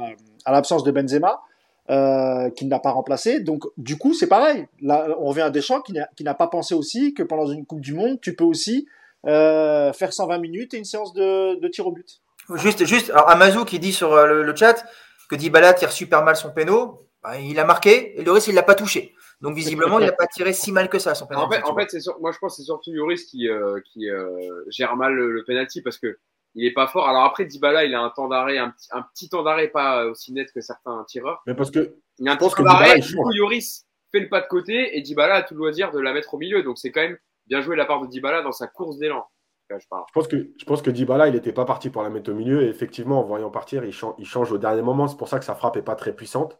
[0.47, 1.43] à l'absence de Benzema,
[1.91, 3.41] euh, qu'il n'a pas remplacé.
[3.41, 4.67] Donc, du coup, c'est pareil.
[4.81, 7.93] Là, on revient à Deschamps qui n'a pas pensé aussi que pendant une Coupe du
[7.93, 8.87] Monde, tu peux aussi
[9.27, 12.21] euh, faire 120 minutes et une séance de, de tir au but.
[12.55, 13.11] Juste, juste.
[13.11, 14.85] Alors, Amazou qui dit sur le, le chat
[15.29, 18.63] que Dybala tire super mal son péno, bah, il a marqué et Lloris il l'a
[18.63, 19.15] pas touché.
[19.41, 21.43] Donc visiblement il n'a pas tiré si mal que ça son péno.
[21.43, 24.65] En fait, en fait moi je pense que c'est surtout Lloris qui, euh, qui euh,
[24.69, 26.19] gère mal le, le, penalty parce que
[26.55, 27.09] il est pas fort.
[27.09, 30.33] Alors après Dybala il a un temps d'arrêt, un, un, petit temps d'arrêt pas aussi
[30.33, 31.43] net que certains tireurs.
[31.47, 32.99] Mais parce que il y a un petit temps d'arrêt.
[32.99, 36.01] Du coup Lloris fait le pas de côté et Dybala a tout le loisir de
[36.01, 36.63] la mettre au milieu.
[36.63, 37.19] Donc c'est quand même
[37.49, 39.25] bien joué la part de Dybala dans sa course d'élan.
[39.71, 39.77] Je,
[40.15, 42.63] pense que, je pense que Dybala, il n'était pas parti pour la mettre au milieu.
[42.63, 45.09] Et effectivement, en voyant partir, il change, il change au dernier moment.
[45.09, 46.59] C'est pour ça que sa frappe n'est pas très puissante.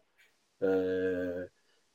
[0.63, 1.47] Euh,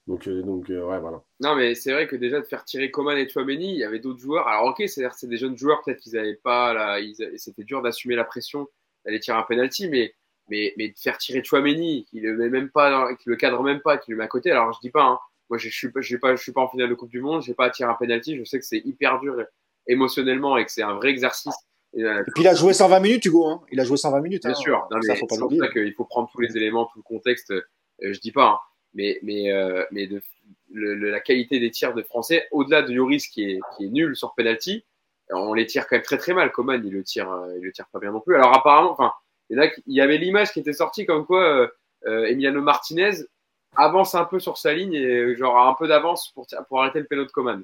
[0.07, 1.23] Donc, euh, donc ouais, voilà.
[1.39, 3.99] Non, mais c'est vrai que déjà de faire tirer Coman et Chouameni, il y avait
[3.99, 4.47] d'autres joueurs.
[4.47, 6.99] Alors, ok, c'est-à-dire c'est des jeunes joueurs, peut-être qu'ils n'avaient pas, là,
[7.37, 8.67] c'était dur d'assumer la pression
[9.05, 10.13] d'aller tirer un penalty, mais,
[10.49, 13.81] mais, mais de faire tirer Chouameni, qui le met même pas, qui le cadre même
[13.81, 14.51] pas, qui le met à côté.
[14.51, 15.19] Alors, je dis pas, hein,
[15.53, 17.21] moi, je suis pas, je suis pas, je suis pas en finale de Coupe du
[17.21, 18.37] Monde, j'ai pas à tirer un penalty.
[18.37, 19.35] Je sais que c'est hyper dur
[19.85, 21.53] émotionnellement et que c'est un vrai exercice.
[21.95, 22.01] Et,
[22.33, 23.45] puis il a joué 120 minutes, Hugo.
[23.45, 23.61] Hein.
[23.71, 24.41] Il a joué 120 minutes.
[24.41, 24.55] Bien hein.
[24.55, 24.87] sûr.
[24.89, 27.51] Pour ça qu'il faut prendre tous les éléments, tout le contexte.
[27.51, 27.61] Euh,
[28.01, 28.59] je dis pas, hein.
[28.95, 30.21] mais mais euh, mais de
[30.71, 34.33] la qualité des tirs de Français, au-delà de Yoris qui est qui est nul sur
[34.33, 34.83] penalty,
[35.29, 36.51] on les tire quand même très très mal.
[36.51, 38.35] Coman, il le tire, euh, il le tire pas bien non plus.
[38.35, 39.13] Alors apparemment, enfin,
[39.51, 41.69] il y avait l'image qui était sortie comme quoi
[42.05, 43.11] Emiliano Martinez
[43.75, 46.99] avance un peu sur sa ligne et genre a un peu d'avance pour pour arrêter
[46.99, 47.63] le pénal de Coman.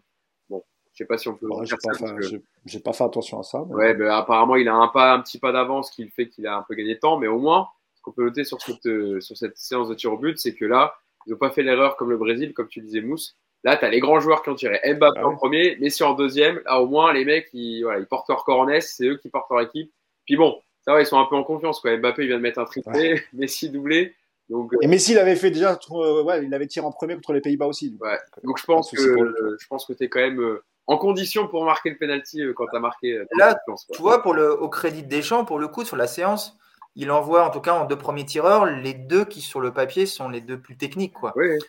[0.99, 1.47] Je sais pas si on peut.
[1.63, 3.61] j'ai, pas fait, pas fait attention à ça.
[3.61, 6.57] Ouais, ben, apparemment, il a un, pas, un petit pas d'avance qui fait qu'il a
[6.57, 9.21] un peu gagné de temps, mais au moins, ce qu'on peut noter sur cette, euh,
[9.21, 10.95] sur cette séance de tir au but, c'est que là,
[11.25, 13.37] ils n'ont pas fait l'erreur comme le Brésil, comme tu disais, Mousse.
[13.63, 14.81] Là, tu as les grands joueurs qui ont tiré.
[14.85, 16.61] Mbappé ah en premier, Messi en deuxième.
[16.65, 19.15] Là, au moins, les mecs, ils, voilà, ils portent leur corps en S, c'est eux
[19.15, 19.93] qui portent leur équipe.
[20.25, 21.79] Puis bon, ça va, ils sont un peu en confiance.
[21.79, 21.95] Quoi.
[21.95, 24.15] Mbappé, il vient de mettre un triplé, Messi doublé.
[24.49, 27.33] Donc, et Messi, il avait fait déjà, euh, ouais, il avait tiré en premier contre
[27.33, 27.91] les Pays-Bas aussi.
[27.91, 28.17] Donc, ouais.
[28.43, 31.63] donc je pense que, je pense que tu es quand même euh, en condition pour
[31.65, 33.13] marquer le penalty euh, quand tu as marqué.
[33.13, 33.55] Euh, Là,
[33.93, 36.57] tu vois, pour le, au crédit des champs, pour le coup, sur la séance,
[36.95, 40.07] il envoie en tout cas en deux premiers tireurs les deux qui sur le papier
[40.07, 41.13] sont les deux plus techniques.
[41.13, 41.31] Quoi.
[41.35, 41.59] Oui.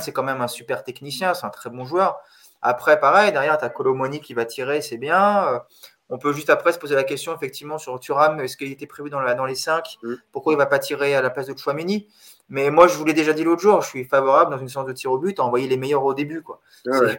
[0.00, 2.18] c'est quand même un super technicien, c'est un très bon joueur.
[2.62, 5.62] Après, pareil, derrière, tu as Colomoni qui va tirer, c'est bien.
[6.10, 8.86] Euh, on peut juste après se poser la question, effectivement, sur Thuram, est-ce qu'il était
[8.86, 10.14] prévu dans, la, dans les 5 mm.
[10.32, 12.08] Pourquoi il ne va pas tirer à la place de Chouameni?
[12.48, 14.86] Mais moi, je vous l'ai déjà dit l'autre jour, je suis favorable dans une séance
[14.86, 16.42] de tir au but à envoyer les meilleurs au début.
[16.42, 16.60] Quoi.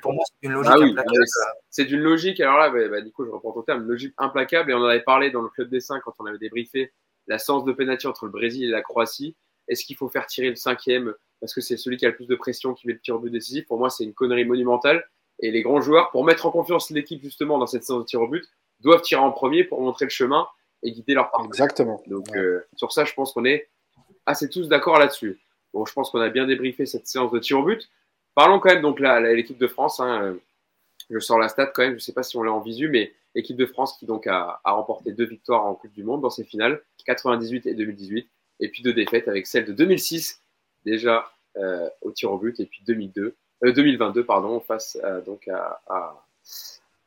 [0.01, 1.25] Pour moi, c'est une logique ah implacable.
[1.69, 4.69] C'est d'une logique, alors là, bah, bah, du coup, je reprends ton terme, logique implacable.
[4.69, 6.93] Et on en avait parlé dans le club des 5 quand on avait débriefé
[7.27, 9.35] la séance de pénalty entre le Brésil et la Croatie.
[9.67, 12.27] Est-ce qu'il faut faire tirer le cinquième parce que c'est celui qui a le plus
[12.27, 13.65] de pression qui met le tir au but décisif?
[13.65, 15.03] Pour moi, c'est une connerie monumentale.
[15.39, 18.21] Et les grands joueurs, pour mettre en confiance l'équipe justement dans cette séance de tir
[18.21, 18.45] au but,
[18.85, 20.47] doivent tirer en premier pour montrer le chemin
[20.83, 21.47] et guider leur parcours.
[21.47, 22.01] Exactement.
[22.07, 23.67] Donc euh, sur ça, je pense qu'on est
[24.25, 25.39] assez tous d'accord là-dessus.
[25.73, 27.89] Bon, je pense qu'on a bien débriefé cette séance de tir au but.
[28.35, 29.99] Parlons quand même donc l'équipe de France.
[29.99, 30.37] Hein,
[31.09, 31.91] je sors la stat quand même.
[31.91, 34.27] Je ne sais pas si on l'a en visu, mais l'équipe de France qui donc
[34.27, 38.29] a, remporté deux victoires en Coupe du Monde dans ses finales, 98 et 2018,
[38.61, 40.41] et puis deux défaites avec celle de 2006
[40.85, 45.81] déjà euh, au tir au but, et puis 2002, 2022 euh, pardon face donc à,
[45.87, 46.25] à,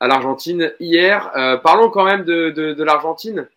[0.06, 1.32] l'Argentine hier.
[1.36, 3.48] Euh, parlons quand même de, de, de l'Argentine,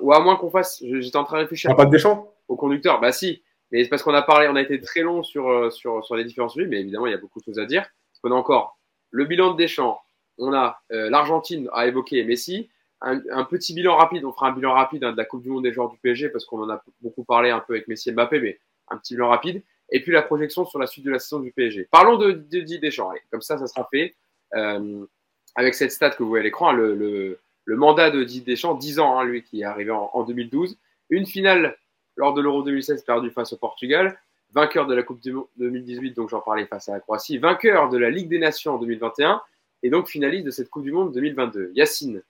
[0.00, 0.82] ou à moins qu'on fasse.
[0.84, 1.74] J'étais en train de réfléchir.
[1.76, 3.42] pas de Deschamps Au conducteur, bah si.
[3.72, 6.14] Mais c'est parce qu'on a parlé, on a été très long sur, euh, sur, sur
[6.14, 7.86] les différents sujets, mais évidemment, il y a beaucoup de choses à dire.
[8.22, 8.78] On a encore
[9.10, 9.98] le bilan de Deschamps,
[10.38, 12.68] on a euh, l'Argentine à évoquer Messi,
[13.00, 15.48] un, un, petit bilan rapide, on fera un bilan rapide hein, de la Coupe du
[15.48, 18.10] Monde des joueurs du PSG parce qu'on en a beaucoup parlé un peu avec Messi
[18.10, 19.62] et Mbappé, mais un petit bilan rapide.
[19.90, 21.88] Et puis la projection sur la suite de la saison du PSG.
[21.90, 24.14] Parlons de, de, de Deschamps, allez, comme ça, ça sera fait.
[24.54, 25.04] Euh,
[25.54, 29.18] avec cette stat que vous voyez à l'écran, le, mandat de Didier Deschamps, 10 ans,
[29.18, 30.78] hein, lui, qui est arrivé en, en 2012.
[31.10, 31.76] Une finale
[32.16, 34.18] lors de l'Euro 2016 perdu face au Portugal,
[34.52, 37.88] vainqueur de la Coupe du Monde 2018, donc j'en parlais face à la Croatie, vainqueur
[37.88, 39.40] de la Ligue des Nations en 2021
[39.82, 41.72] et donc finaliste de cette Coupe du Monde 2022.
[41.74, 42.22] Yacine,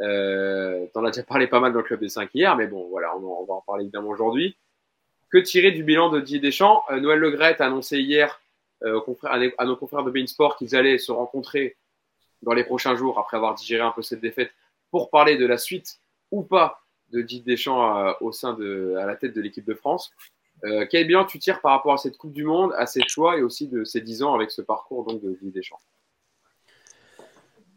[0.00, 2.88] euh, t'en as déjà parlé pas mal dans le club des 5 hier, mais bon,
[2.90, 4.56] voilà, on, va en parler évidemment aujourd'hui.
[5.30, 6.82] Que tirer du bilan de Didier Deschamps?
[6.90, 8.40] Euh, Noël Legret a annoncé hier
[8.84, 9.00] euh,
[9.58, 11.76] à, nos confrères de Bein Sport qu'ils allaient se rencontrer
[12.42, 14.50] dans les prochains jours après avoir digéré un peu cette défaite
[14.90, 16.00] pour parler de la suite
[16.30, 19.74] ou pas de Didier Deschamps à, au sein de, à la tête de l'équipe de
[19.74, 20.12] France.
[20.64, 23.36] Euh, quel bilan tu tires par rapport à cette Coupe du Monde, à ses choix
[23.36, 25.80] et aussi de ces 10 ans avec ce parcours donc, de Didier Deschamps?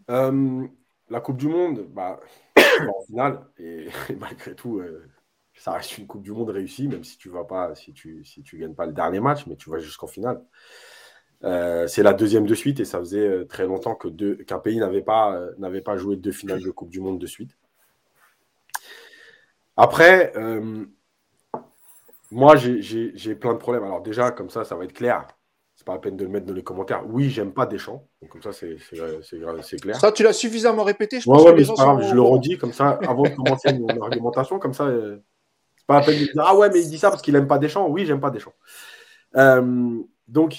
[0.09, 0.67] Euh,
[1.09, 2.19] La Coupe du Monde, bah,
[2.57, 3.87] en finale, et,
[4.19, 5.09] malgré tout, euh,
[5.55, 8.57] ça reste une Coupe du Monde réussie, même si tu pas, si tu, si tu
[8.57, 10.43] gagnes pas le dernier match, mais tu vas jusqu'en finale.
[11.45, 14.07] Euh, c'est la deuxième de suite et ça faisait euh, très longtemps que
[14.43, 17.27] qu'un pays n'avait pas, euh, n'avait pas joué deux finales de Coupe du Monde de
[17.27, 17.51] suite.
[19.77, 20.85] Après, euh,
[22.31, 23.83] moi, j'ai plein de problèmes.
[23.83, 25.27] Alors déjà, comme ça, ça va être clair.
[25.75, 27.03] C'est pas la peine de le mettre dans les commentaires.
[27.05, 28.07] Oui, j'aime pas Deschamps.
[28.21, 28.77] Donc comme ça, c'est
[29.81, 29.99] clair.
[29.99, 31.19] Ça, tu l'as suffisamment répété.
[31.19, 33.87] Je, pense ouais, mais pas grave, je le redis comme ça, avant de commencer mon
[34.01, 34.57] argumentation.
[34.57, 34.89] Comme ça,
[35.77, 37.47] c'est pas la peine de dire Ah ouais, mais il dit ça parce qu'il aime
[37.47, 37.87] pas Deschamps.
[37.89, 38.53] Oui, j'aime pas Deschamps.
[39.35, 40.57] Euh, donc,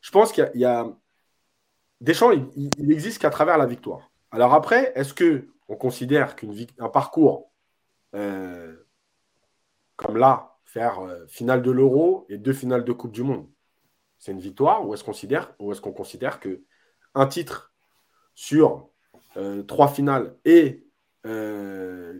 [0.00, 0.86] je pense qu'il y, a.
[2.00, 4.10] Deschamps, il, il existe qu'à travers la victoire.
[4.30, 7.48] Alors après, est-ce que on considère qu'un parcours
[8.14, 8.76] euh,
[9.96, 13.48] comme là, faire euh, finale de l'Euro et deux finales de Coupe du Monde,
[14.18, 16.62] c'est une victoire ou est-ce qu'on considère, considère que
[17.14, 17.72] un titre
[18.34, 18.90] sur
[19.36, 20.84] euh, trois finales et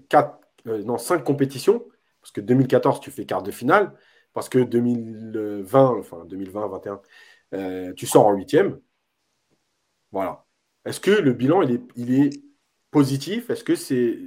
[0.08, 1.86] quatre, non, cinq compétitions,
[2.20, 3.94] parce que 2014 tu fais quart de finale,
[4.34, 7.00] parce que 2020, enfin 2020, 21,
[7.54, 8.80] Euh, tu sors en huitième.
[10.12, 10.44] Voilà.
[10.84, 12.42] Est-ce que le bilan, il est,
[12.90, 13.50] positif?
[13.50, 14.18] Est-ce que c'est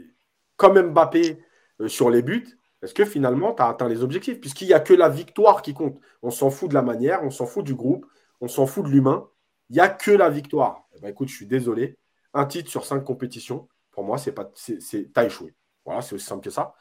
[0.55, 1.43] comme Mbappé
[1.81, 2.59] euh, sur les buts?
[2.83, 4.39] Est-ce que finalement, tu as atteint les objectifs?
[4.39, 5.99] Puisqu'il n'y a que la victoire qui compte.
[6.21, 8.05] On s'en fout de la manière, on s'en fout du groupe,
[8.39, 9.27] on s'en fout de l'humain.
[9.69, 10.87] Il n'y a que la victoire.
[10.95, 11.97] Eh ben, écoute, je suis désolé.
[12.33, 15.55] Un titre sur cinq compétitions, pour moi, c'est pas, c'est, t'as échoué.
[15.85, 16.75] Voilà, c'est aussi simple que ça.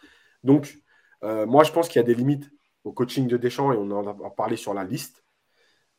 [0.44, 0.78] Donc,
[1.22, 2.50] euh, moi, je pense qu'il y a des limites
[2.84, 5.24] au coaching de Deschamps et on en a parlé sur la liste.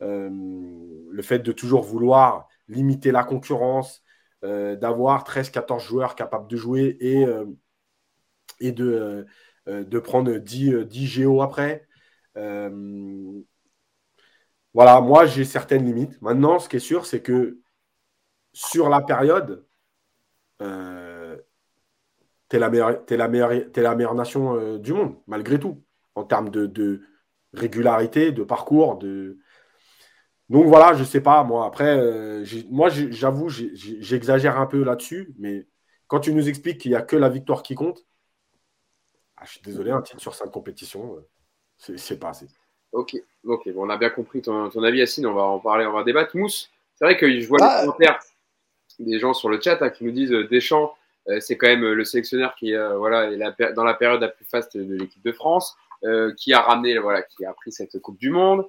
[0.02, 0.30] Euh,
[1.11, 4.03] le fait de toujours vouloir limiter la concurrence,
[4.44, 7.26] euh, d'avoir 13-14 joueurs capables de jouer et,
[8.60, 9.26] et de,
[9.68, 11.88] de prendre 10, 10 GO après.
[14.73, 16.22] voilà, moi j'ai certaines limites.
[16.22, 17.60] Maintenant, ce qui est sûr, c'est que
[18.53, 19.65] sur la période,
[22.52, 25.84] tu es, la meilleure, nation euh, du monde, malgré tout,
[26.15, 27.02] en termes de,
[27.53, 28.98] régularité, de parcours.
[28.98, 29.40] De...
[30.52, 35.65] Donc voilà, je sais pas, moi, après, euh, moi, j'avoue, j'exagère un peu là-dessus, mais
[36.07, 38.06] quand tu nous expliques qu'il n'y a que la victoire qui compte,
[39.38, 42.48] ah, je suis désolé, un titre sur cinq compétitions, euh, c'est pas assez.
[42.91, 43.15] Ok,
[43.45, 46.03] ok, bon, on a bien compris ton, avis, Yacine, on va en parler, on va
[46.03, 46.36] débattre.
[46.36, 47.82] Mousse, c'est vrai que je vois les ah.
[47.86, 48.19] commentaires
[48.99, 50.94] des gens sur le chat hein, qui nous disent Deschamps,
[51.30, 54.45] euh, c'est quand même le sélectionneur qui euh, voilà, est dans la période la plus
[54.45, 58.18] faste de l'équipe de France, euh, qui a ramené, voilà, qui a pris cette Coupe
[58.18, 58.68] du Monde,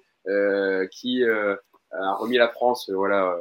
[0.91, 1.25] qui
[1.93, 3.37] a remis la France, voilà,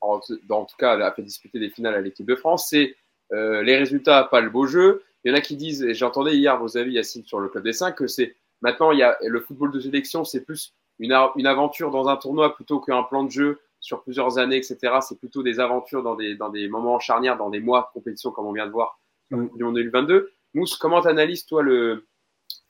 [0.00, 0.20] en,
[0.50, 2.68] en, tout cas, a fait disputer des finales à l'équipe de France.
[2.70, 2.96] C'est
[3.30, 5.02] les résultats, pas le beau jeu.
[5.24, 7.64] Il y en a qui disent, et j'entendais hier vos avis, Yacine, sur le Club
[7.64, 11.16] des 5, que c'est maintenant, il y a le football de sélection, c'est plus une,
[11.36, 14.98] une aventure dans un tournoi plutôt qu'un plan de jeu sur plusieurs années, etc.
[15.00, 18.30] C'est plutôt des aventures dans des, dans des moments charnières, dans des mois de compétition,
[18.30, 19.00] comme on vient de voir
[19.32, 20.32] en 2022.
[20.54, 22.06] Mousse, comment analyses toi le,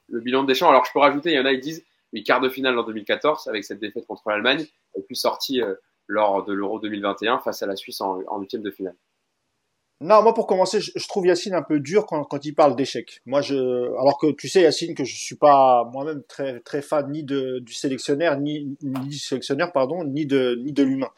[0.09, 2.23] le bilan de Deschamps Alors, je peux rajouter, il y en a, ils disent, une
[2.23, 4.67] quart de finale en 2014 avec cette défaite contre l'Allemagne,
[4.97, 5.75] et puis sortie euh,
[6.07, 8.97] lors de l'Euro 2021 face à la Suisse en huitième de finale.
[10.03, 13.21] Non, moi pour commencer, je, trouve Yacine un peu dur quand, il parle d'échec.
[13.25, 13.55] Moi, je,
[14.01, 17.73] alors que tu sais Yacine que je suis pas moi-même très très fan ni du
[17.73, 21.11] sélectionneur ni, ni du sélectionneur pardon ni de ni de l'humain.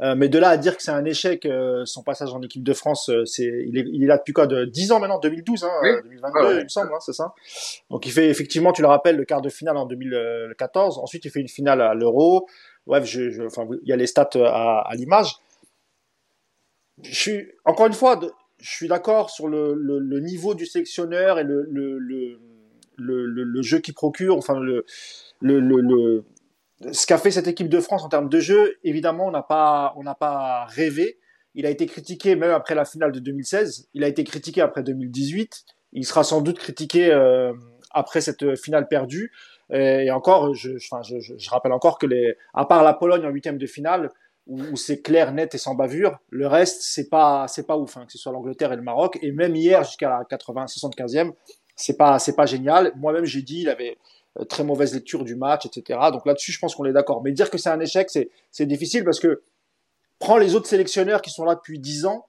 [0.00, 2.62] Euh, mais de là à dire que c'est un échec, euh, son passage en équipe
[2.62, 5.18] de France, euh, c'est il est, il est là depuis quoi de 10 ans maintenant,
[5.18, 7.34] 2012, hein, 2022, il me semble, hein, c'est ça.
[7.90, 10.98] Donc il fait effectivement, tu le rappelles, le quart de finale en 2014.
[10.98, 12.46] Ensuite, il fait une finale à l'Euro.
[12.86, 15.34] Bref, je, je, enfin, il y a les stats à, à l'image
[17.02, 18.18] je suis encore une fois,
[18.58, 22.38] je suis d'accord sur le, le, le, niveau du sélectionneur et le, le,
[22.96, 24.84] le jeu qu'il procure, enfin le,
[25.40, 26.24] le,
[26.92, 28.76] ce qu'a fait cette équipe de France en termes de jeu.
[28.84, 31.18] Évidemment, on n'a pas, on n'a pas rêvé.
[31.54, 33.88] Il a été critiqué même après la finale de 2016.
[33.94, 35.64] Il a été critiqué après 2018.
[35.92, 37.52] Il sera sans doute critiqué euh,
[37.90, 39.32] après cette finale perdue.
[39.70, 43.58] Et encore, je, je, je, rappelle encore que les, à part la Pologne en huitième
[43.58, 44.10] de finale,
[44.48, 46.18] où, c'est clair, net et sans bavure.
[46.30, 49.18] Le reste, c'est pas, c'est pas ouf, hein, que ce soit l'Angleterre et le Maroc.
[49.20, 51.32] Et même hier, jusqu'à la 80, 75e,
[51.76, 52.92] c'est pas, c'est pas génial.
[52.96, 53.98] Moi-même, j'ai dit, il avait
[54.44, 55.98] très mauvaise lecture du match, etc.
[56.12, 57.22] Donc là-dessus, je pense qu'on est d'accord.
[57.22, 59.42] Mais dire que c'est un échec, c'est, difficile parce que
[60.18, 62.26] prends les autres sélectionneurs qui sont là depuis 10 ans,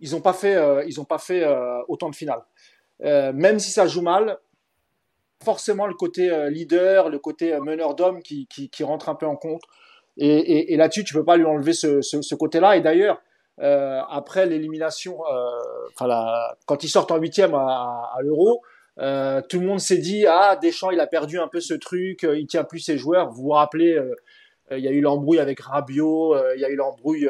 [0.00, 2.42] ils n'ont pas fait, euh, ils pas fait euh, autant de finales.
[3.00, 4.38] même si ça joue mal,
[5.42, 9.62] forcément le côté leader, le côté meneur d'homme qui, rentre un peu en compte.
[10.16, 12.76] Et, là-dessus, tu peux pas lui enlever ce, côté-là.
[12.76, 13.20] Et d'ailleurs,
[13.60, 16.08] euh, après l'élimination, euh,
[16.66, 18.62] quand ils sortent en huitième à l'Euro,
[18.98, 22.24] euh, tout le monde s'est dit ah Deschamps il a perdu un peu ce truc,
[22.24, 23.30] euh, il tient plus ses joueurs.
[23.30, 24.14] Vous vous rappelez, euh,
[24.70, 27.28] il y a eu l'embrouille avec Rabiot, il y a eu l'embrouille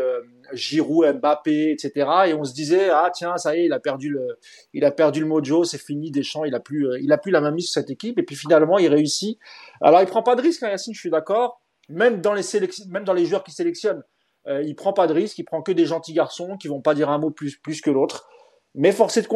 [0.53, 2.09] Giroud, Mbappé, etc.
[2.28, 4.39] Et on se disait ah tiens ça y est il a perdu le,
[4.73, 7.41] il a perdu le mojo, c'est fini Deschamps, il a plus, il a plus la
[7.41, 8.19] main mise sur cette équipe.
[8.19, 9.39] Et puis finalement il réussit.
[9.81, 12.43] Alors il prend pas de risque, hein, Yacine, je suis d'accord même dans les
[12.89, 14.03] même dans les joueurs qui sélectionnent,
[14.47, 16.95] euh, il prend pas de risque, il prend que des gentils garçons qui vont pas
[16.95, 18.28] dire un mot plus plus que l'autre.
[18.74, 19.27] Mais force est de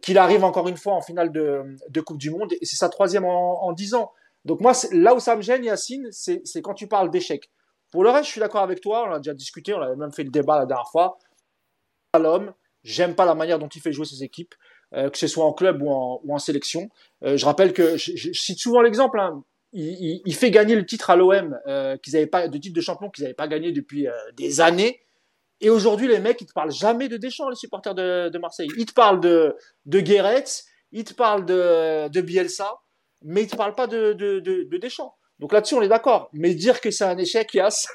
[0.00, 3.24] qu'il arrive encore une fois en finale de, Coupe du Monde et c'est sa troisième
[3.24, 4.12] en, 10 ans.
[4.44, 7.50] Donc moi, là où ça me gêne, Yacine, c'est quand tu parles d'échec.
[7.90, 9.06] Pour le reste, je suis d'accord avec toi.
[9.08, 11.18] On a déjà discuté, on avait même fait le débat la dernière fois.
[12.18, 12.52] L'homme,
[12.82, 14.54] j'aime pas la manière dont il fait jouer ses équipes,
[14.94, 16.88] euh, que ce soit en club ou en, sélection.
[17.22, 19.20] Euh, je rappelle que je, cite souvent l'exemple.
[19.20, 23.08] Hein, il, fait gagner le titre à l'OM euh, qu'ils pas de titre de champion
[23.10, 25.00] qu'ils n'avaient pas gagné depuis euh, des années.
[25.62, 28.68] Et aujourd'hui, les mecs, ils te parlent jamais de Deschamps, les supporters de, de Marseille.
[28.76, 29.56] Ils te parlent de
[29.86, 30.44] de Guéret,
[30.90, 32.68] ils te parlent de de Bielsa,
[33.22, 35.14] mais ils te parlent pas de de, de, de Deschamps.
[35.38, 36.28] Donc là-dessus, on est d'accord.
[36.32, 37.86] Mais dire que c'est un échec, Yass.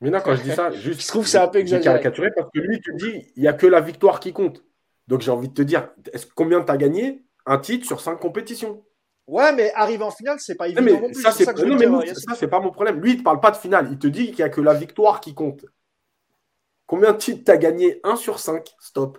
[0.00, 1.84] Mais non, quand je dis ça, juste, je trouve c'est un peu exagéré.
[1.84, 4.62] caricaturé parce que lui, tu dis, il y a que la victoire qui compte.
[5.06, 7.24] Donc j'ai envie de te dire, est-ce combien tu as gagné?
[7.46, 8.84] Un titre sur cinq compétitions
[9.28, 11.22] Ouais, mais arriver en finale, c'est pas évident mais non plus.
[11.22, 13.00] ça, c'est que non, pas mon problème.
[13.00, 13.88] Lui, il te parle pas de finale.
[13.90, 15.64] Il te dit qu'il y a que la victoire qui compte.
[16.86, 19.18] Combien de titres t'as gagné 1 sur 5 Stop.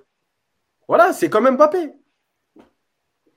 [0.87, 1.91] Voilà, c'est quand même Mbappé.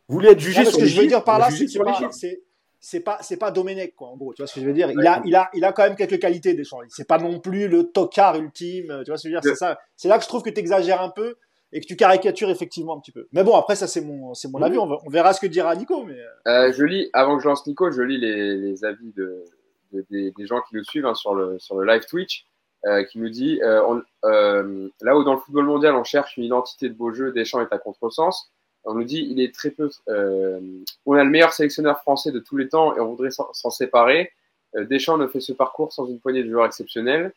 [0.09, 1.51] Vous voulez être jugé Non, sur ce que les je veux chiffres, dire par là,
[1.51, 1.67] c'est
[2.13, 2.43] c'est
[2.83, 4.33] c'est pas c'est pas Domenech quoi en gros.
[4.35, 5.97] Tu vois ce que je veux dire Il a il a il a quand même
[5.97, 6.79] quelques qualités Deschamps.
[6.89, 9.03] C'est pas non plus le tocard ultime.
[9.05, 9.79] Tu vois ce que je veux dire C'est ça.
[9.97, 11.37] C'est là que je trouve que tu exagères un peu
[11.73, 13.29] et que tu caricatures effectivement un petit peu.
[13.33, 14.79] Mais bon, après ça c'est mon c'est mon avis.
[14.79, 16.05] On, va- on verra ce que dira Nico.
[16.05, 16.17] Mais
[16.49, 19.45] Euh, je lis, avant que je lance Nico, je lis les, les avis de,
[19.93, 22.47] de- des, des gens qui nous suivent hein, sur, le, sur le live Twitch,
[22.87, 26.37] euh, qui nous dit euh, on- euh, là où dans le football mondial on cherche
[26.37, 28.51] une identité de beau jeu, Deschamps est à contresens.
[28.85, 29.91] On nous dit il est très peu.
[30.09, 30.61] euh,
[31.07, 34.33] on a le meilleur sélectionneur français de tous les temps et on voudrait s'en séparer.
[34.77, 37.33] Euh, Deschamps ne fait ce parcours sans une poignée de joueurs exceptionnels.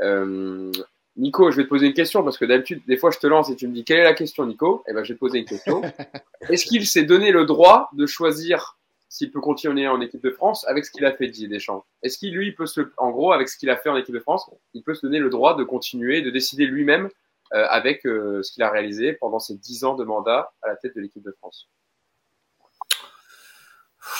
[0.00, 0.72] Euh,
[1.16, 3.50] Nico, je vais te poser une question parce que d'habitude, des fois, je te lance
[3.50, 4.84] et tu me dis quelle est la question, Nico?
[4.88, 5.82] Eh ben, je vais te poser une question.
[6.48, 8.77] Est-ce qu'il s'est donné le droit de choisir
[9.08, 11.84] s'il peut continuer en équipe de France avec ce qu'il a fait, Didier Deschamps.
[12.02, 14.20] Est-ce qu'il, lui, peut se, en gros, avec ce qu'il a fait en équipe de
[14.20, 17.08] France, il peut se donner le droit de continuer, de décider lui-même
[17.54, 20.76] euh, avec euh, ce qu'il a réalisé pendant ses dix ans de mandat à la
[20.76, 21.68] tête de l'équipe de France?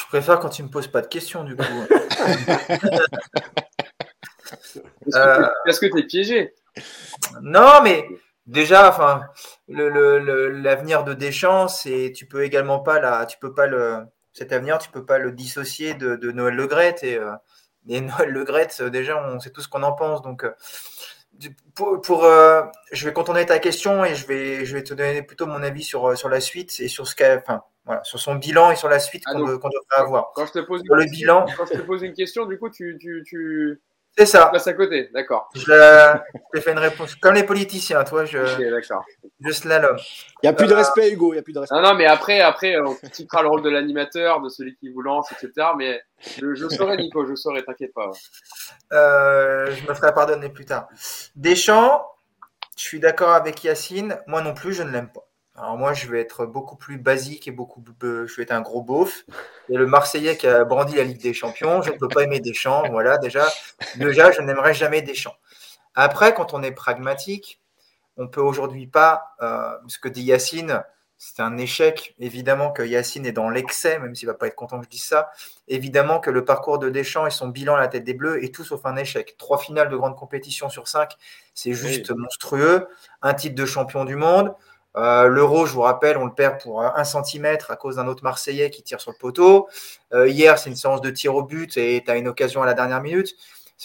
[0.01, 1.62] Je préfère quand tu me poses pas de questions, du coup.
[5.06, 6.55] Est-ce Euh, que tu es piégé.
[7.43, 8.06] Non, mais
[8.47, 9.23] déjà, enfin,
[9.69, 13.66] le, le- le- l'avenir de Deschamps, c'est tu peux également pas la, tu peux pas
[13.66, 14.01] le,
[14.39, 17.32] cet avenir, tu peux pas le dissocier de, de Noël Le Graët et, euh,
[17.89, 18.47] et Noël Le
[18.81, 20.23] euh, déjà, on sait tout ce qu'on en pense.
[20.23, 20.52] Donc, euh,
[21.74, 22.62] pour, pour, euh,
[22.93, 25.82] je vais contourner ta question et je vais, je vais te donner plutôt mon avis
[25.82, 28.89] sur, sur la suite et sur ce qu'a, enfin, voilà, sur son bilan et sur
[28.89, 29.59] la suite Ah, qu'on, devrait
[29.97, 30.32] avoir.
[30.35, 31.47] Quand je te pose une le question- bilan.
[31.56, 33.81] quand je te pose une question, du coup, tu, tu, tu
[34.19, 34.47] C'est ça.
[34.47, 35.09] passes à côté.
[35.15, 35.49] D'accord.
[35.55, 35.61] Je,
[36.53, 39.05] je fait une réponse comme les politiciens, toi, je, Ok, d'accord.
[39.40, 39.97] je slalom.
[40.43, 41.32] il y a plus de respect Hugo.
[41.32, 41.77] Il y a plus de respect.
[41.77, 45.03] Non, non, mais après, après, on critiquera le rôle de l'animateur, de celui qui vous
[45.03, 45.69] lance, etc.
[45.77, 46.03] Mais
[46.40, 48.11] je, je saurai, Nico, je saurai, t'inquiète pas.
[48.93, 50.89] Euh, je me ferai pardonner plus tard.
[51.36, 52.05] Deschamps,
[52.77, 54.19] je suis d'accord avec Yacine.
[54.27, 55.27] Moi non plus, je ne l'aime pas.
[55.59, 58.60] Alors moi, je vais être beaucoup plus basique et beaucoup plus, je vais être un
[58.60, 59.24] gros beauf.
[59.68, 62.39] Et le Marseillais qui a brandi la Ligue des Champions, je ne peux pas aimer
[62.39, 62.89] Deschamps.
[62.90, 63.47] Voilà, déjà,
[63.97, 65.35] déjà, je n'aimerais jamais Deschamps.
[65.97, 67.60] Après, quand on est pragmatique,
[68.16, 70.85] on peut aujourd'hui pas, euh, ce que dit Yacine,
[71.16, 72.14] c'est un échec.
[72.20, 75.02] Évidemment que Yacine est dans l'excès, même s'il va pas être content que je dise
[75.02, 75.30] ça.
[75.66, 78.55] Évidemment que le parcours de Deschamps et son bilan à la tête des Bleus est
[78.55, 79.36] tout sauf un échec.
[79.39, 81.16] Trois finales de grande compétition sur cinq,
[81.55, 82.86] c'est juste monstrueux.
[83.22, 84.55] Un titre de champion du monde.
[84.97, 88.24] Euh, L'euro, je vous rappelle, on le perd pour un centimètre à cause d'un autre
[88.24, 89.69] Marseillais qui tire sur le poteau.
[90.12, 92.66] Euh, hier, c'est une séance de tir au but et tu as une occasion à
[92.66, 93.35] la dernière minute.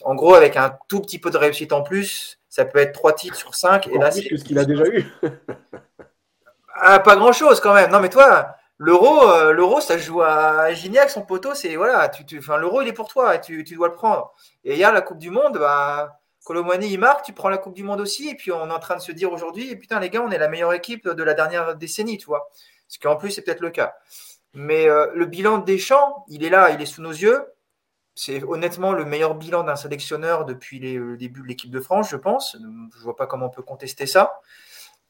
[0.04, 3.14] En gros, avec un tout petit peu de réussite en plus, ça peut être trois
[3.14, 3.88] titres sur cinq.
[3.88, 5.06] Et là, c'est ce qu'il a déjà eu.
[6.76, 7.92] ah, pas grand chose quand même.
[7.92, 12.40] Non, mais toi, l'euro, euh, l'euro, ça joue à Gignac, son poteau, c'est voilà, tu,
[12.60, 14.34] l'euro, il est pour toi, et tu, tu dois le prendre.
[14.64, 17.84] Et hier, la Coupe du Monde, bah, Colomani, il marque, tu prends la Coupe du
[17.84, 20.22] Monde aussi, et puis on est en train de se dire aujourd'hui, putain, les gars,
[20.22, 22.50] on est la meilleure équipe de la dernière décennie, tu vois.
[22.88, 23.96] Ce qui en plus, c'est peut-être le cas.
[24.54, 27.46] Mais euh, le bilan de Deschamps, il est là, il est sous nos yeux.
[28.16, 32.10] C'est honnêtement le meilleur bilan d'un sélectionneur depuis les- le début de l'équipe de France,
[32.12, 32.56] je pense.
[32.96, 34.40] Je vois pas comment on peut contester ça.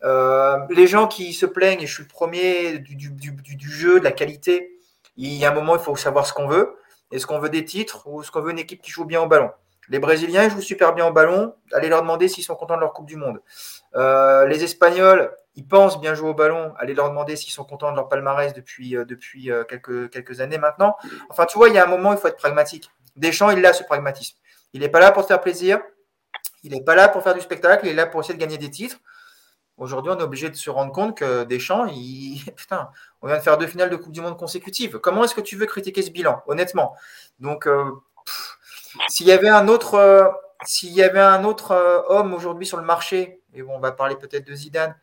[0.04, 4.04] Euh, les gens qui se plaignent, et je suis le premier du, du jeu, de
[4.04, 4.78] la qualité,
[5.18, 6.78] il y a un moment, il faut savoir ce qu'on veut.
[7.12, 9.28] Est-ce qu'on veut des titres ou est-ce qu'on veut une équipe qui joue bien au
[9.28, 9.52] ballon?
[9.90, 11.56] Les Brésiliens jouent super bien au ballon.
[11.74, 13.42] Allez leur demander s'ils sont contents de leur Coupe du Monde.
[13.96, 16.74] Euh, les Espagnols, ils pensent bien jouer au ballon.
[16.78, 20.96] Allez leur demander s'ils sont contents de leur palmarès depuis, euh, euh, quelques, années maintenant.
[21.30, 22.90] Enfin, tu vois, il y a un moment, il faut être pragmatique.
[23.16, 24.38] Deschamps, il a ce pragmatisme.
[24.74, 25.80] Il n'est pas là pour te faire plaisir.
[26.64, 27.86] Il n'est pas là pour faire du spectacle.
[27.86, 28.98] Il est là pour essayer de gagner des titres.
[29.78, 31.88] Aujourd'hui, on est obligé de se rendre compte que Deschamps.
[32.56, 32.90] Putain,
[33.22, 35.00] on vient de faire deux finales de Coupe du Monde consécutives.
[35.00, 36.96] Comment est-ce que tu veux critiquer ce bilan, honnêtement?
[37.40, 37.68] Donc,
[39.10, 40.28] s'il y avait un autre, euh,
[40.66, 43.92] s'il y avait un autre euh, homme aujourd'hui sur le marché, et bon, on va
[43.92, 44.96] parler peut-être de Zidane,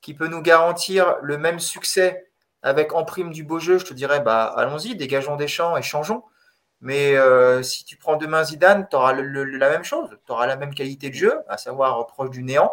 [0.00, 2.26] qui peut nous garantir le même succès
[2.62, 6.24] avec en prime du beau jeu, je te dirais, bah, allons-y, dégageons Deschamps et changeons.
[6.80, 10.56] Mais euh, si tu prends demain Zidane, tu auras la même chose, tu auras la
[10.56, 12.72] même qualité de jeu, à savoir proche du néant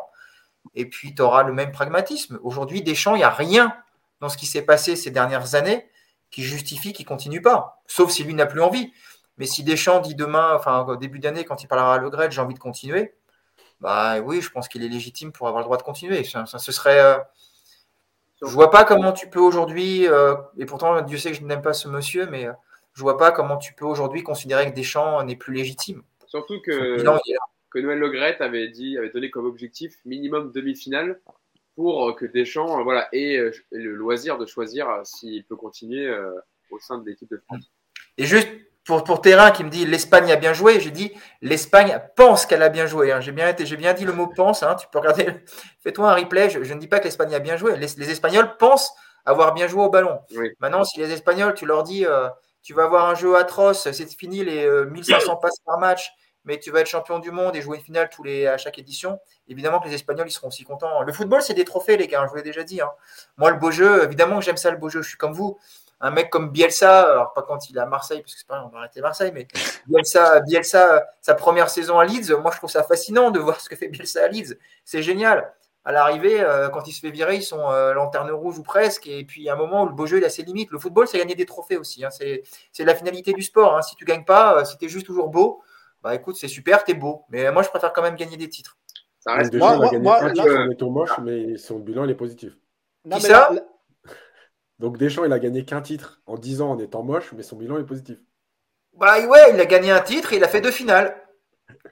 [0.74, 2.40] et puis tu auras le même pragmatisme.
[2.44, 3.76] Aujourd'hui, Deschamps, il n'y a rien
[4.22, 5.88] dans ce qui s'est passé ces dernières années
[6.32, 8.92] qui justifie qu'il ne continue pas, sauf si lui n'a plus envie.
[9.38, 12.32] Mais si Deschamps dit demain, enfin au début d'année, quand il parlera à Le Gret,
[12.32, 13.14] j'ai envie de continuer,
[13.82, 16.24] bah oui, je pense qu'il est légitime pour avoir le droit de continuer.
[16.24, 17.00] Ça, ça ce serait.
[17.00, 17.18] Euh...
[18.42, 21.62] Je vois pas comment tu peux aujourd'hui, euh, et pourtant Dieu sait que je n'aime
[21.62, 22.54] pas ce monsieur, mais euh,
[22.94, 26.04] je vois pas comment tu peux aujourd'hui considérer que Deschamps n'est plus légitime.
[26.28, 27.02] Surtout que
[27.72, 31.20] que Noël Le Gret avait dit, avait donné comme objectif minimum demi-finale
[31.76, 33.38] pour que Deschamps, voilà, ait
[33.72, 36.10] le loisir de choisir s'il peut continuer
[36.72, 37.70] au sein de l'équipe de France.
[38.18, 38.48] Et juste
[38.86, 42.62] pour, pour Terrain qui me dit l'Espagne a bien joué, j'ai dit l'Espagne pense qu'elle
[42.62, 43.12] a bien joué.
[43.12, 43.20] Hein.
[43.20, 44.64] J'ai bien, bien dit le mot pense.
[44.64, 44.76] Hein.
[44.76, 45.44] Tu peux regarder,
[45.82, 46.50] fais-toi un replay.
[46.52, 47.76] Je, ne dis pas que l'Espagne a bien joué.
[47.78, 48.94] Les, Espagnols pensent
[49.26, 50.20] avoir bien joué au ballon.
[50.60, 52.30] Maintenant, si les Espagnols, tu leur dis, euh,
[52.62, 56.12] tu vas avoir un jeu atroce, c'est fini les 1500 euh, passes par match,
[56.44, 58.78] mais tu vas être champion du monde et jouer une finale tous les, à chaque
[58.78, 61.02] édition, évidemment que les Espagnols ils seront aussi contents.
[61.02, 62.82] Le football, c'est des trophées, les gars, je vous l'ai déjà dit.
[62.82, 62.92] Hein.
[63.38, 65.58] Moi, le beau jeu, évidemment que j'aime ça, le beau jeu, je suis comme vous
[66.02, 68.64] un mec comme Bielsa, alors pas quand il est à Marseille, parce que c'est pas
[68.66, 69.48] on va arrêter Marseille, mais
[69.88, 73.70] Bielsa, Bielsa, sa première saison à Leeds, moi je trouve ça fascinant de voir ce
[73.70, 74.56] que fait Bielsa à Leeds.
[74.84, 75.54] C'est génial.
[75.88, 79.06] À l'arrivée, euh, quand il se fait virer, ils sont euh, lanterne rouge ou presque.
[79.06, 80.72] Et puis, à un moment où le beau jeu, il a ses limites.
[80.72, 82.04] Le football, c'est gagner des trophées aussi.
[82.04, 82.10] Hein.
[82.10, 82.44] C'est
[82.80, 83.78] la finalité du sport.
[83.78, 83.84] Hein.
[83.84, 85.62] Si tu gagnes pas, euh, si tu es juste toujours beau,
[86.02, 87.26] bah écoute, c'est super, tu es beau.
[87.30, 88.78] Mais moi, je préfère quand même gagner des titres.
[89.20, 92.54] Ça reste moi, moi, moi, un là, moche, mais son bilan, il est positif.
[93.06, 93.52] Non, mais ça
[94.80, 97.56] donc Deschamps, il a gagné qu'un titre en 10 ans en étant moche, mais son
[97.56, 98.18] bilan est positif.
[98.94, 101.16] Bah ouais, il a gagné un titre et il a fait deux finales.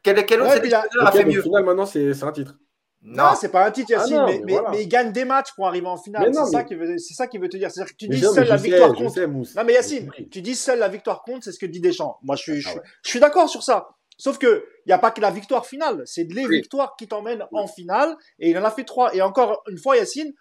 [0.03, 2.57] Quel, quel autre ouais, a, a fait mieux Final, maintenant, c'est un titre.
[3.05, 4.41] Non, c'est pas un titre, Yacine, ah mais,
[4.71, 6.33] mais, il gagne des matchs pour arriver en finale.
[6.33, 7.69] C'est ça, qui veut, ça qui veut te dire.
[7.69, 9.17] C'est-à-dire que tu dis seule la victoire compte.
[9.17, 12.17] non, mais Yacine, tu dis seule la victoire compte, c'est ce que dit Deschamps.
[12.23, 13.89] Moi, je suis, ah je, suis d'accord sur ça.
[14.17, 17.45] Sauf que il n'y a pas que la victoire finale, c'est les victoires qui t'emmènent
[17.51, 19.13] en finale, et il en a fait trois.
[19.13, 20.31] Et encore une fois, Yacine,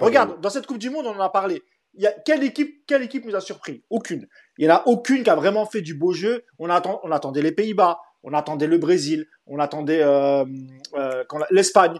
[0.00, 1.62] regarde, dans cette Coupe du Monde, on en a parlé
[2.24, 3.82] quelle, équipe, quelle équipe nous a surpris?
[3.90, 4.28] Aucune.
[4.58, 6.44] Il n'y en a aucune qui a vraiment fait du beau jeu.
[6.58, 10.44] On, attend, on attendait les Pays-Bas, on attendait le Brésil, on attendait euh,
[10.94, 11.98] euh, l'Espagne,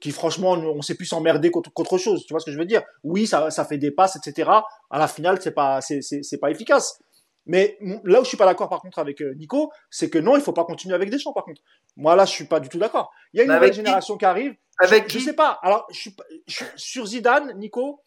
[0.00, 2.26] qui franchement, on s'est plus s'emmerder qu'autre chose.
[2.26, 2.82] Tu vois ce que je veux dire?
[3.04, 4.50] Oui, ça, ça fait des passes, etc.
[4.90, 6.98] À la finale, c'est pas, c'est pas efficace.
[7.46, 10.36] Mais là où je suis pas d'accord par contre avec euh, Nico, c'est que non,
[10.36, 11.60] il faut pas continuer avec Deschamps par contre.
[11.96, 13.10] Moi là, je suis pas du tout d'accord.
[13.32, 14.54] Il y a une nouvelle génération qui, arrive.
[14.78, 15.58] Avec je, je, sais pas.
[15.62, 18.00] Alors, je suis, je sur Zidane, Nico,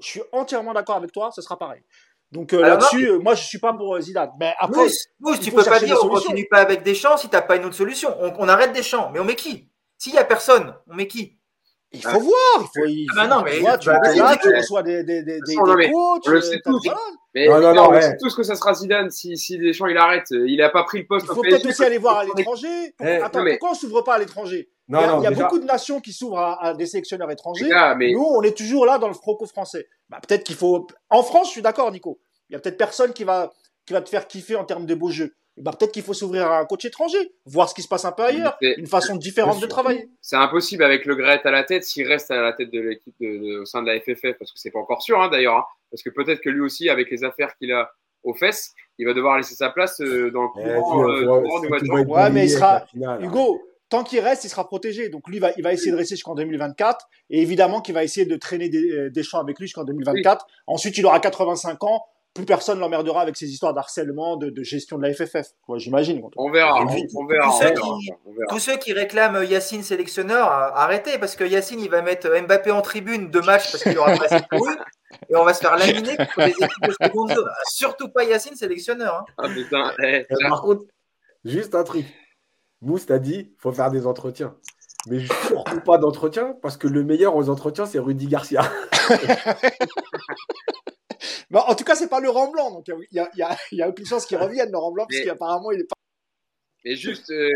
[0.00, 1.82] je suis entièrement d'accord avec toi, ce sera pareil.
[2.32, 4.30] Donc euh, là-dessus, euh, moi je suis pas pour euh, Zidane.
[4.40, 4.88] Mais après,
[5.20, 7.76] Mousse, tu peux pas dire on continue pas avec Deschamps si t'as pas une autre
[7.76, 8.14] solution.
[8.20, 9.68] On, on arrête Deschamps, mais on met qui?
[9.96, 11.38] S'il y a personne, on met qui?
[11.92, 12.86] Il faut voir, il faut.
[12.86, 15.74] Il ah bah non, mais tu, bah, là, tu reçois des, des, des, des non,
[15.76, 16.24] mais, coachs.
[16.26, 16.88] On le sait tous.
[17.32, 19.96] Mais non, non, non, on sait tous que ça sera Zidane si, si Deschamps il
[19.96, 20.26] arrête.
[20.30, 21.26] Il a pas pris le poste.
[21.30, 22.94] Il faut peut-être aussi aller voir à l'étranger.
[23.00, 24.68] Eh, attends, pourquoi on s'ouvre pas à l'étranger?
[24.88, 27.68] Il y a, il y a beaucoup de nations qui s'ouvrent à, des sélectionneurs étrangers.
[27.98, 29.88] Nous, on est toujours là dans le franco-français.
[30.08, 30.86] Bah, peut-être qu'il faut.
[31.10, 32.20] En France, je suis d'accord, Nico.
[32.48, 33.52] Il y a peut-être personne qui va,
[33.84, 35.34] qui va te faire kiffer en termes de beaux jeux.
[35.56, 38.12] Bah, peut-être qu'il faut s'ouvrir à un coach étranger, voir ce qui se passe un
[38.12, 40.10] peu ailleurs, une façon différente de travailler.
[40.20, 43.14] C'est impossible avec le Gret à la tête, s'il reste à la tête de l'équipe
[43.20, 45.64] au sein de la FFF, parce que c'est pas encore sûr hein, d'ailleurs, hein.
[45.90, 47.90] parce que peut-être que lui aussi, avec les affaires qu'il a
[48.22, 51.20] aux fesses, il va devoir laisser sa place euh, dans le courant, euh,
[51.60, 52.84] du mois de Ouais, mais il sera,
[53.20, 55.08] Hugo, tant qu'il reste, il sera protégé.
[55.08, 57.08] Donc lui, va, il va essayer de rester jusqu'en 2024.
[57.30, 60.46] Et évidemment qu'il va essayer de traîner des, euh, des champs avec lui jusqu'en 2024.
[60.66, 62.04] Ensuite, il aura 85 ans.
[62.34, 65.52] Plus personne l'emmerdera avec ses histoires d'harcèlement, de, de, gestion de la FFF.
[65.76, 66.20] J'imagine.
[66.36, 66.82] On verra.
[66.82, 67.58] on verra,
[68.50, 72.72] tous, ceux qui, réclament Yacine sélectionneur, euh, arrêtez parce que Yacine, il va mettre Mbappé
[72.72, 74.76] en tribune deux matchs parce qu'il aura passé pour eux.
[75.30, 77.48] Et on va se faire laminer pour les équipes de seconde zone.
[77.70, 79.14] Surtout pas Yacine sélectionneur.
[79.14, 79.32] Hein.
[79.38, 79.92] Ah putain.
[80.04, 80.82] Eh, par contre,
[81.42, 82.04] juste un truc.
[82.86, 84.56] Mousse t'a dit faut faire des entretiens.
[85.08, 88.62] Mais surtout pas d'entretien, parce que le meilleur aux entretiens, c'est Rudy Garcia.
[91.50, 93.82] bon, en tout cas, c'est pas Laurent Blanc, donc il y a, y, a, y
[93.82, 95.94] a, aucune chance qu'il revienne, Laurent Blanc, parce qu'apparemment, il est pas.
[96.84, 97.50] Mais juste, euh,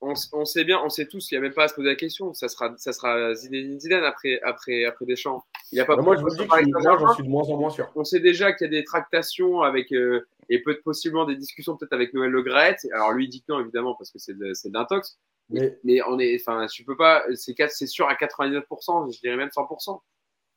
[0.00, 1.88] on, on, sait bien, on sait tous, il n'y a même pas à se poser
[1.88, 2.32] la question.
[2.32, 5.42] Ça sera, ça sera Zidane après, après, après Deschamps.
[5.72, 5.96] Il y a pas.
[5.96, 7.90] moi, je vous dis que j'en suis de moins en moins sûr.
[7.94, 11.76] On sait déjà qu'il y a des tractations avec euh, et peut possiblement des discussions
[11.76, 12.76] peut-être avec Noël Le Gret.
[12.92, 15.18] Alors lui il dit que non évidemment parce que c'est c'est d'intox.
[15.50, 17.24] Mais, mais on est, enfin, je peux pas.
[17.34, 20.00] C'est c'est sûr à 99%, je dirais même 100%.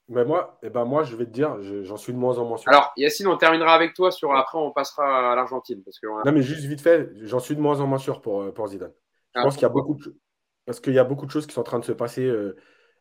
[0.09, 2.57] Mais moi, eh ben moi, je vais te dire, j'en suis de moins en moins
[2.57, 2.69] sûr.
[2.69, 4.35] Alors, Yacine, on terminera avec toi sur.
[4.35, 5.81] Après, on passera à l'Argentine.
[5.83, 8.53] Parce que Non, mais juste vite fait, j'en suis de moins en moins sûr pour,
[8.53, 8.91] pour Zidane.
[9.33, 10.17] Je ah, pense qu'il y a beaucoup de
[10.65, 12.55] parce qu'il y a beaucoup de choses qui sont en train de se passer euh,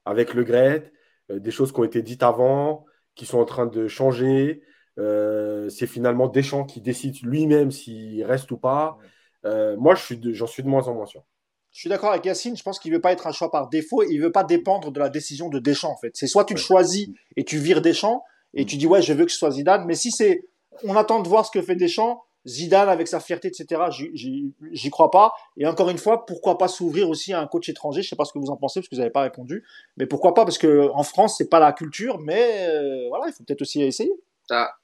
[0.04, 0.90] avec le Gret, euh,
[1.38, 2.84] des choses qui ont été dites avant,
[3.14, 4.62] qui sont en train de changer.
[4.98, 8.98] Euh, c'est finalement Deschamps qui décide lui-même s'il reste ou pas.
[9.44, 11.22] moi, j'en suis, suis de moins en moins sûr.
[11.72, 13.68] Je suis d'accord avec Yacine, je pense qu'il ne veut pas être un choix par
[13.68, 16.10] défaut, il ne veut pas dépendre de la décision de Deschamps en fait.
[16.14, 18.24] C'est soit tu le choisis et tu vires Deschamps
[18.54, 20.42] et tu dis ouais je veux que ce soit Zidane, mais si c'est
[20.82, 23.82] on attend de voir ce que fait Deschamps, Zidane avec sa fierté, etc.
[23.90, 25.34] J'y crois pas.
[25.56, 28.02] Et encore une fois, pourquoi pas s'ouvrir aussi à un coach étranger?
[28.02, 29.64] Je sais pas ce que vous en pensez parce que vous n'avez pas répondu.
[29.96, 30.44] Mais pourquoi pas?
[30.44, 33.82] Parce que en France, c'est pas la culture, mais euh, voilà, il faut peut-être aussi
[33.82, 34.12] essayer.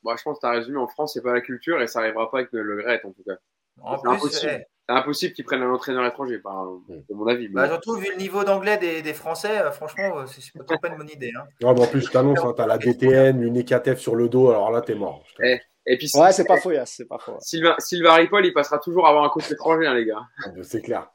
[0.03, 0.79] Moi, je pense que tu as résumé.
[0.79, 3.23] En France, c'est pas la culture et ça arrivera pas avec le Gret en tout
[3.25, 3.37] cas.
[3.77, 4.67] C'est impossible.
[4.89, 7.49] C'est impossible qu'ils prennent un entraîneur étranger, par, de mon avis.
[7.49, 10.97] Bah, surtout vu le niveau d'anglais des, des, Français, euh, franchement, euh, c'est pas une
[10.99, 11.33] bonne idée.
[11.37, 11.45] Hein.
[11.61, 14.49] Non, en plus, je t'annonce, hein, tu as la DTN, une EKTF sur le dos,
[14.51, 15.25] alors là, t'es mort.
[15.43, 17.37] Eh, Et puis, ouais, c'est pas faux, c'est pas faux.
[17.41, 20.23] Sylvain, Sylvain Ripoll, il passera toujours à avoir un coach étranger, hein, les gars.
[20.45, 21.09] Ah, c'est clair.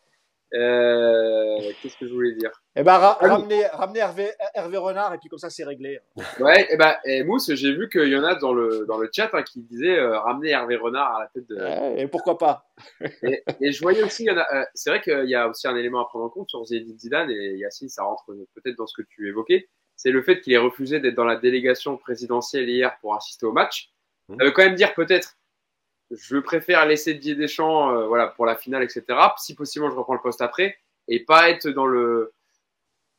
[0.53, 2.52] Euh, Qu'est-ce que je voulais dire?
[2.76, 5.99] Eh ben, ra ramener, ramener Hervé, Hervé, Renard et puis comme ça, c'est réglé.
[6.39, 9.10] Ouais, et ben, et Mousse, j'ai vu qu'il y en a dans le, dans le
[9.14, 11.56] chat hein, qui disaient euh, ramener Hervé Renard à la tête de.
[11.56, 12.65] Ouais, et pourquoi pas
[13.23, 16.06] et, et, je voyais aussi, euh, c'est vrai qu'il y a aussi un élément à
[16.06, 19.30] prendre en compte sur Zinedine Zidane et Yacine, ça rentre peut-être dans ce que tu
[19.30, 19.69] évoquais.
[19.95, 23.53] C'est le fait qu'il ait refusé d'être dans la délégation présidentielle hier pour assister au
[23.53, 23.90] match.
[24.31, 24.37] Mmh.
[24.39, 25.37] Ça veut quand même dire peut-être
[26.11, 29.03] je préfère laisser Didier Deschamps euh, voilà, pour la finale, etc.
[29.37, 30.77] Si possible, je reprends le poste après
[31.07, 32.33] et pas être dans le.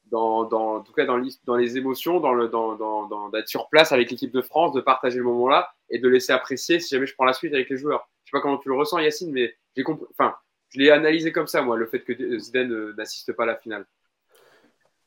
[0.07, 3.71] Dans, dans, en tout cas, dans, dans les émotions, dans le, dans, dans, d'être sur
[3.71, 7.07] place avec l'équipe de France, de partager le moment-là et de laisser apprécier si jamais
[7.07, 8.11] je prends la suite avec les joueurs.
[8.25, 10.05] Je sais pas comment tu le ressens, Yacine, mais j'ai compris.
[10.11, 10.37] Enfin,
[10.69, 13.87] je l'ai analysé comme ça, moi, le fait que Zidane n'assiste pas à la finale.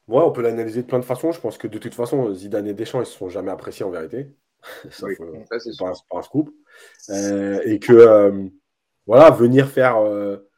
[0.07, 1.31] Ouais, on peut l'analyser de plein de façons.
[1.31, 3.91] Je pense que de toute façon, Zidane et Deschamps, ils se sont jamais appréciés en
[3.91, 4.27] vérité.
[4.91, 5.15] ça, oui,
[5.49, 6.49] ça c'est pas, pas, un scoop.
[7.09, 8.47] Euh, et que, euh,
[9.05, 10.49] voilà, venir faire euh,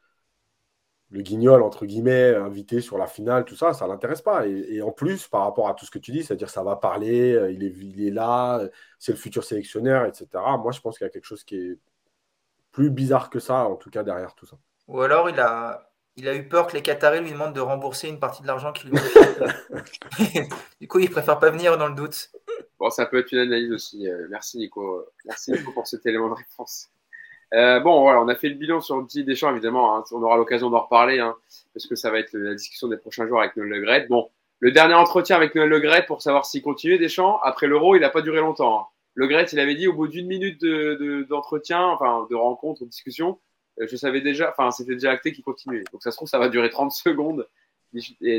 [1.10, 4.46] le guignol, entre guillemets, invité sur la finale, tout ça, ça ne l'intéresse pas.
[4.46, 6.76] Et, et, en plus, par rapport à tout ce que tu dis, c'est-à-dire ça va
[6.76, 8.60] parler, il est, il est là,
[8.98, 10.26] c'est le futur sélectionneur, etc.
[10.58, 11.78] Moi, je pense qu'il y a quelque chose qui est
[12.72, 14.56] plus bizarre que ça, en tout cas, derrière tout ça.
[14.88, 18.08] Ou alors, il a, il a eu peur que les Qataris lui demandent de rembourser
[18.08, 18.98] une partie de l'argent qu'il lui
[20.80, 22.30] Du coup, il préfère pas venir dans le doute.
[22.78, 24.06] Bon, ça peut être une analyse aussi.
[24.30, 25.04] merci Nico.
[25.24, 26.88] Merci Nico pour cet élément de réponse.
[27.54, 29.96] Euh, bon, voilà, on a fait le bilan sur Didier Deschamps, évidemment.
[29.96, 31.34] Hein, on aura l'occasion d'en reparler, hein,
[31.72, 34.06] parce que ça va être la discussion des prochains jours avec Noël Le Gret.
[34.08, 34.28] Bon,
[34.60, 38.00] le dernier entretien avec Noël Le Gret pour savoir s'il continuait Deschamps, après l'Euro, il
[38.00, 38.80] n'a pas duré longtemps.
[38.80, 38.86] Hein.
[39.14, 40.62] Le Gret, il avait dit au bout d'une minute
[41.28, 43.38] d'entretien, de, enfin de rencontre, de discussion,
[43.80, 45.84] euh, je savais déjà, enfin c'était déjà acté qu'il continuait.
[45.92, 47.48] Donc ça se trouve, ça va durer 30 secondes.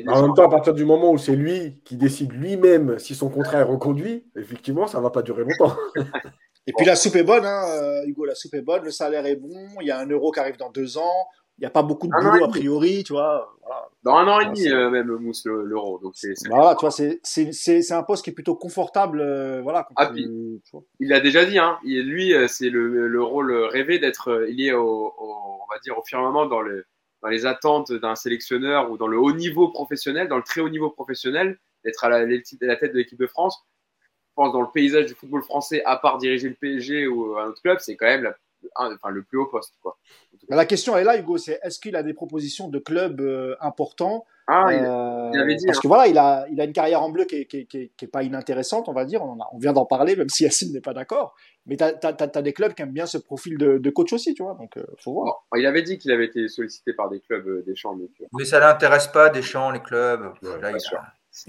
[0.07, 3.29] En même temps, à partir du moment où c'est lui qui décide lui-même si son
[3.29, 5.75] contrat est reconduit, effectivement, ça ne va pas durer longtemps.
[6.67, 9.25] Et puis la soupe est bonne, hein, euh, Hugo, la soupe est bonne, le salaire
[9.25, 11.25] est bon, il y a un euro qui arrive dans deux ans,
[11.57, 13.57] il n'y a pas beaucoup de boulot a priori, tu vois.
[13.65, 13.89] Voilà.
[14.03, 15.97] Dans un an et demi, euh, même, Mousse, l'euro.
[15.97, 19.19] Donc c'est, voilà, tu vois, c'est, c'est, c'est, un poste qui est plutôt confortable.
[19.19, 20.29] Euh, voilà, ah, puis,
[20.99, 25.13] il l'a déjà dit, hein, lui, c'est le, le rôle rêvé d'être lié au, au,
[25.17, 26.85] on va dire, au firmament dans le
[27.21, 30.69] dans les attentes d'un sélectionneur ou dans le haut niveau professionnel, dans le très haut
[30.69, 33.57] niveau professionnel, d'être à la, tête de l'équipe de France.
[34.01, 37.47] Je pense dans le paysage du football français, à part diriger le PSG ou un
[37.47, 38.37] autre club, c'est quand même la,
[38.75, 39.75] enfin, le plus haut poste.
[39.81, 39.97] Quoi.
[40.49, 44.25] La question est là, Hugo, c'est est-ce qu'il a des propositions de clubs euh, importants
[44.51, 45.81] ah, il, euh, avait dit, parce hein.
[45.83, 47.77] que voilà, il a, il a une carrière en bleu qui est, qui est, qui
[47.77, 49.21] est, pas inintéressante, on va dire.
[49.21, 51.35] On, a, on vient d'en parler, même si Yacine n'est pas d'accord.
[51.67, 54.33] Mais tu as, as, des clubs qui aiment bien ce profil de, de coach aussi,
[54.33, 54.55] tu vois.
[54.55, 55.45] Donc, euh, faut voir.
[55.51, 57.95] Bon, il avait dit qu'il avait été sollicité par des clubs euh, des champs.
[57.95, 60.33] Mais, mais ça l'intéresse pas, des champs, les clubs.
[60.41, 60.79] Ouais, là, il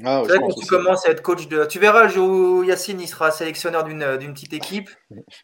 [0.04, 1.64] ah, ouais, quand tu commences à être coach de.
[1.66, 4.90] Tu verras le jour où Yacine il sera sélectionneur d'une petite équipe.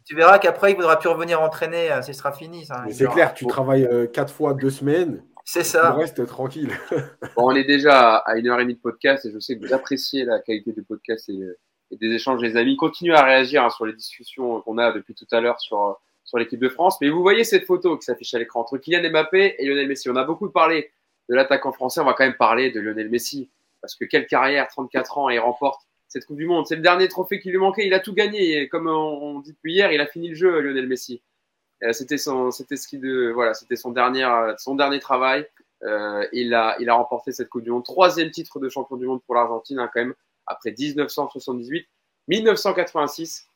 [0.04, 1.90] tu verras qu'après il ne voudra plus revenir entraîner.
[2.02, 2.66] Ce sera fini.
[2.90, 5.22] C'est clair, tu travailles euh, quatre fois deux semaines.
[5.44, 5.94] C'est ça.
[5.94, 6.72] On reste tranquille.
[7.36, 9.64] bon, on est déjà à une heure et demie de podcast et je sais que
[9.64, 11.38] vous appréciez la qualité du podcast et,
[11.92, 12.76] et des échanges, les amis.
[12.76, 16.38] Continuez à réagir hein, sur les discussions qu'on a depuis tout à l'heure sur, sur
[16.38, 16.98] l'équipe de France.
[17.00, 20.10] Mais vous voyez cette photo qui s'affiche à l'écran entre Kylian Mbappé et Lionel Messi.
[20.10, 20.90] On a beaucoup parlé
[21.28, 22.00] de l'attaquant français.
[22.00, 23.50] On va quand même parler de Lionel Messi
[23.86, 26.66] parce que quelle carrière, 34 ans, et il remporte cette Coupe du Monde.
[26.66, 27.86] C'est le dernier trophée qui lui manquait.
[27.86, 28.58] Il a tout gagné.
[28.58, 31.22] Et comme on dit depuis hier, il a fini le jeu, Lionel Messi.
[31.82, 35.46] Euh, c'était son, c'était ce qui de, voilà, c'était son dernier, son dernier travail.
[35.82, 39.06] Euh, il a, il a remporté cette Coupe du Monde, troisième titre de champion du
[39.06, 40.14] monde pour l'Argentine, hein, quand même,
[40.46, 41.86] après 1978,
[42.28, 43.48] 1986,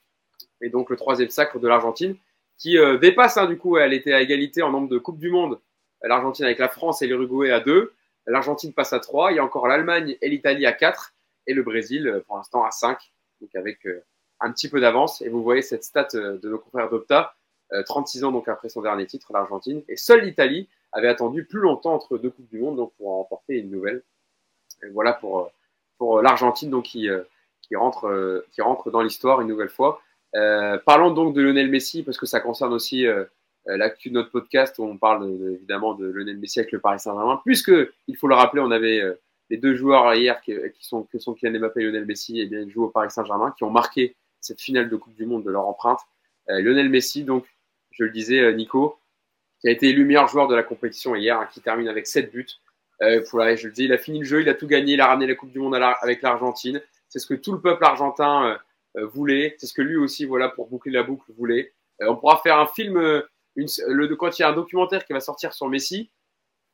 [0.60, 2.16] et donc le troisième sacre de l'Argentine,
[2.58, 5.30] qui euh, dépasse, hein, du coup, elle était à égalité en nombre de Coupes du
[5.30, 5.58] Monde.
[6.02, 7.94] L'Argentine avec la France et l'Uruguay à deux.
[8.30, 9.32] L'Argentine passe à trois.
[9.32, 11.14] Il y a encore l'Allemagne et l'Italie à quatre.
[11.46, 13.12] Et le Brésil, pour l'instant, à cinq.
[13.40, 13.86] Donc avec
[14.40, 15.22] un petit peu d'avance.
[15.22, 17.34] Et vous voyez cette stat de nos confrères d'Opta.
[17.86, 19.82] 36 ans donc après son dernier titre, l'Argentine.
[19.88, 23.58] Et seule l'Italie avait attendu plus longtemps entre deux Coupes du Monde donc pour remporter
[23.58, 24.02] une nouvelle.
[24.92, 25.50] Voilà pour,
[25.98, 27.08] pour l'Argentine donc qui,
[27.74, 30.00] rentre, qui rentre dans l'histoire une nouvelle fois.
[30.36, 33.24] Euh, parlons donc de Lionel Messi parce que ça concerne aussi euh,
[33.66, 37.00] l'actu de notre podcast où on parle de, évidemment de Lionel Messi avec le Paris
[37.00, 37.40] Saint-Germain.
[37.44, 37.72] Puisque,
[38.08, 39.14] il faut le rappeler, on avait euh,
[39.50, 42.46] les deux joueurs hier qui, qui sont, que sont Kylian Mbappé et Lionel Messi, et
[42.46, 45.44] bien ils jouent au Paris Saint-Germain, qui ont marqué cette finale de Coupe du Monde
[45.44, 46.00] de leur empreinte.
[46.48, 47.46] Lionel Messi, donc,
[47.92, 48.98] je le disais, Nico,
[49.60, 52.32] qui a été élu meilleur joueur de la compétition hier, hein, qui termine avec 7
[52.32, 52.46] buts.
[53.02, 55.00] Euh, voilà, je le dis, il a fini le jeu, il a tout gagné, il
[55.00, 56.80] a ramené la Coupe du Monde avec l'Argentine.
[57.08, 58.58] C'est ce que tout le peuple argentin
[58.96, 59.56] euh, voulait.
[59.58, 61.72] C'est ce que lui aussi, voilà, pour boucler la boucle, voulait.
[62.02, 62.98] Euh, on pourra faire un film,
[63.88, 66.10] le, quand il y a un documentaire qui va sortir sur Messi,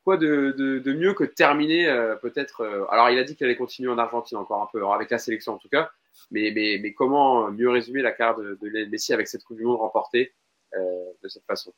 [0.03, 1.85] quoi de, mieux que terminer
[2.21, 2.87] peut-être.
[2.89, 5.53] alors, il a dit qu'il allait continuer en Argentine encore un peu, avec la sélection
[5.53, 5.89] en tout cas.
[6.31, 10.33] Mais, comment mieux résumer la carte de, de Messi avec cette Coupe du Monde remportée
[10.73, 11.73] de cette façon?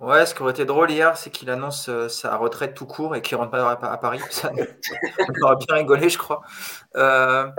[0.00, 3.16] Ouais, ce qui aurait été drôle hier, c'est qu'il annonce euh, sa retraite tout court
[3.16, 4.20] et qu'il rentre pas à, Paris.
[4.30, 6.40] Ça, on aurait bien rigolé, je crois.
[6.94, 7.50] Euh,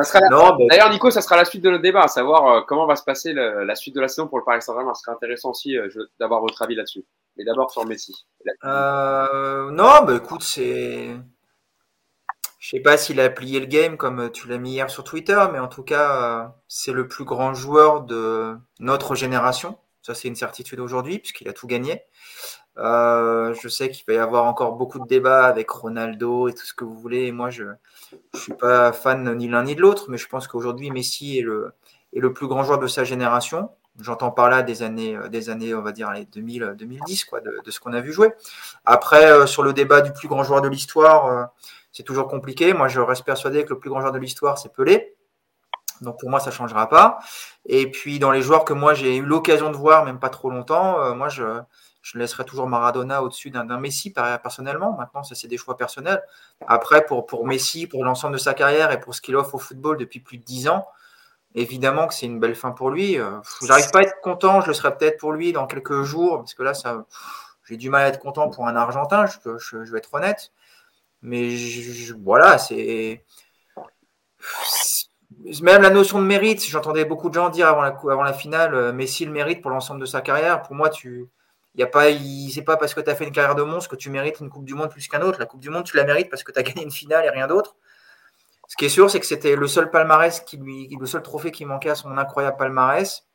[0.69, 3.03] d'ailleurs, Nico, ça sera la suite de notre débat, à savoir euh, comment va se
[3.03, 4.93] passer la suite de la saison pour le Paris Saint-Germain.
[4.93, 5.75] Ce serait intéressant aussi
[6.17, 7.05] d'avoir votre avis là-dessus.
[7.35, 8.25] Mais d'abord sur Messi.
[8.63, 11.17] non, bah écoute, c'est.
[12.59, 15.43] Je sais pas s'il a plié le game comme tu l'as mis hier sur Twitter,
[15.51, 19.77] mais en tout cas, c'est le plus grand joueur de notre génération.
[20.01, 22.03] Ça, c'est une certitude aujourd'hui, puisqu'il a tout gagné.
[22.77, 26.65] Euh, je sais qu'il va y avoir encore beaucoup de débats avec Ronaldo et tout
[26.65, 27.31] ce que vous voulez.
[27.31, 30.89] Moi, je ne suis pas fan ni l'un ni de l'autre, mais je pense qu'aujourd'hui,
[30.89, 33.69] Messi est le, plus grand joueur de sa génération.
[33.99, 37.41] J'entends par là des années, euh, des années, on va dire, les 2000, 2010, quoi,
[37.41, 38.31] de, ce qu'on a vu jouer.
[38.85, 41.49] Après, euh, sur le débat du plus grand joueur de l'histoire,
[41.91, 42.73] c'est toujours compliqué.
[42.73, 45.17] Moi, je reste persuadé que le plus grand joueur de l'histoire, c'est Pelé.
[46.01, 47.19] Donc pour moi, ça ne changera pas.
[47.65, 50.49] Et puis dans les joueurs que moi j'ai eu l'occasion de voir, même pas trop
[50.49, 51.61] longtemps, moi je,
[52.01, 54.95] je laisserai toujours Maradona au-dessus d'un Messi personnellement.
[54.97, 56.21] Maintenant, ça c'est des choix personnels.
[56.67, 59.59] Après, pour, pour Messi, pour l'ensemble de sa carrière et pour ce qu'il offre au
[59.59, 60.87] football depuis plus de dix ans,
[61.55, 63.19] évidemment que c'est une belle fin pour lui.
[63.19, 66.37] Euh, j'arrive pas à être content, je le serai peut-être pour lui dans quelques jours,
[66.37, 67.05] parce que là, ça,
[67.65, 70.51] j'ai du mal à être content pour un Argentin, je, je, vais être honnête.
[71.21, 71.55] Mais
[72.23, 73.25] voilà, c'est.
[75.61, 79.25] Même la notion de mérite, j'entendais beaucoup de gens dire avant la, finale, euh, Messi
[79.25, 80.61] le mérite pour l'ensemble de sa carrière.
[80.63, 81.29] Pour moi, tu
[81.75, 82.05] y a pas,
[82.53, 84.49] c'est pas parce que tu as fait une carrière de monstre que tu mérites une
[84.49, 85.39] Coupe du Monde plus qu'un autre.
[85.39, 87.29] La Coupe du Monde, tu la mérites parce que tu as gagné une finale et
[87.29, 87.75] rien d'autre.
[88.67, 91.89] Ce qui est sûr, c'est que c'était le seul palmarès le seul trophée qui manquait
[91.89, 93.25] à son incroyable palmarès.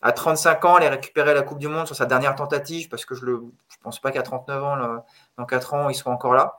[0.00, 3.04] À 35 ans, elle a récupéré la Coupe du Monde sur sa dernière tentative parce
[3.04, 3.38] que je ne
[3.82, 5.02] pense pas qu'à 39 ans,
[5.36, 6.56] dans 4 ans, il soit encore là.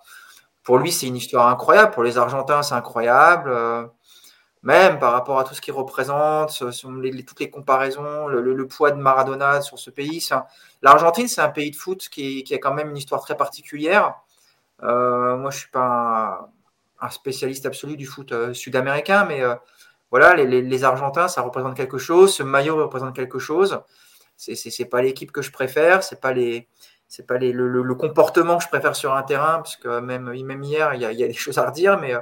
[0.63, 1.91] Pour lui, c'est une histoire incroyable.
[1.91, 3.51] Pour les Argentins, c'est incroyable.
[4.63, 9.61] Même par rapport à tout ce qu'il représente, toutes les comparaisons, le, poids de Maradona
[9.61, 10.25] sur ce pays.
[10.81, 14.15] L'Argentine, c'est un pays de foot qui, a quand même une histoire très particulière.
[14.81, 16.49] Euh, moi, je ne suis pas
[17.01, 19.55] un, spécialiste absolu du foot euh, sud-américain, mais euh,
[20.11, 22.33] voilà, les, Argentins, ça représente quelque chose.
[22.33, 23.81] Ce maillot représente quelque chose.
[24.37, 26.69] C'est n'est pas l'équipe que je préfère, c'est pas les
[27.09, 30.33] c'est pas le, comportement que je préfère sur un terrain, parce que même,
[30.63, 32.15] hier, il y, a, des choses à redire, mais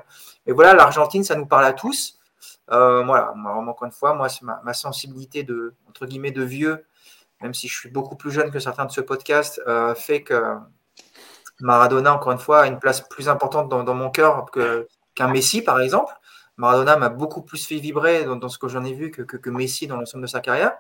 [0.48, 2.20] voilà, l'Argentine, ça nous parle à tous.
[2.72, 6.86] Euh, voilà, encore une fois, moi, ma, ma, sensibilité de, entre de vieux,
[7.42, 10.56] même si je suis beaucoup plus jeune que certains de ce podcast, euh, fait que
[11.60, 14.46] Maradona, encore une fois, a une place plus importante dans, mon cœur
[15.16, 16.14] qu'un Messi, par exemple.
[16.58, 19.88] Maradona m'a beaucoup plus fait vibrer dans, ce que j'en ai vu que, que, Messi
[19.88, 20.74] dans l'ensemble de sa carrière.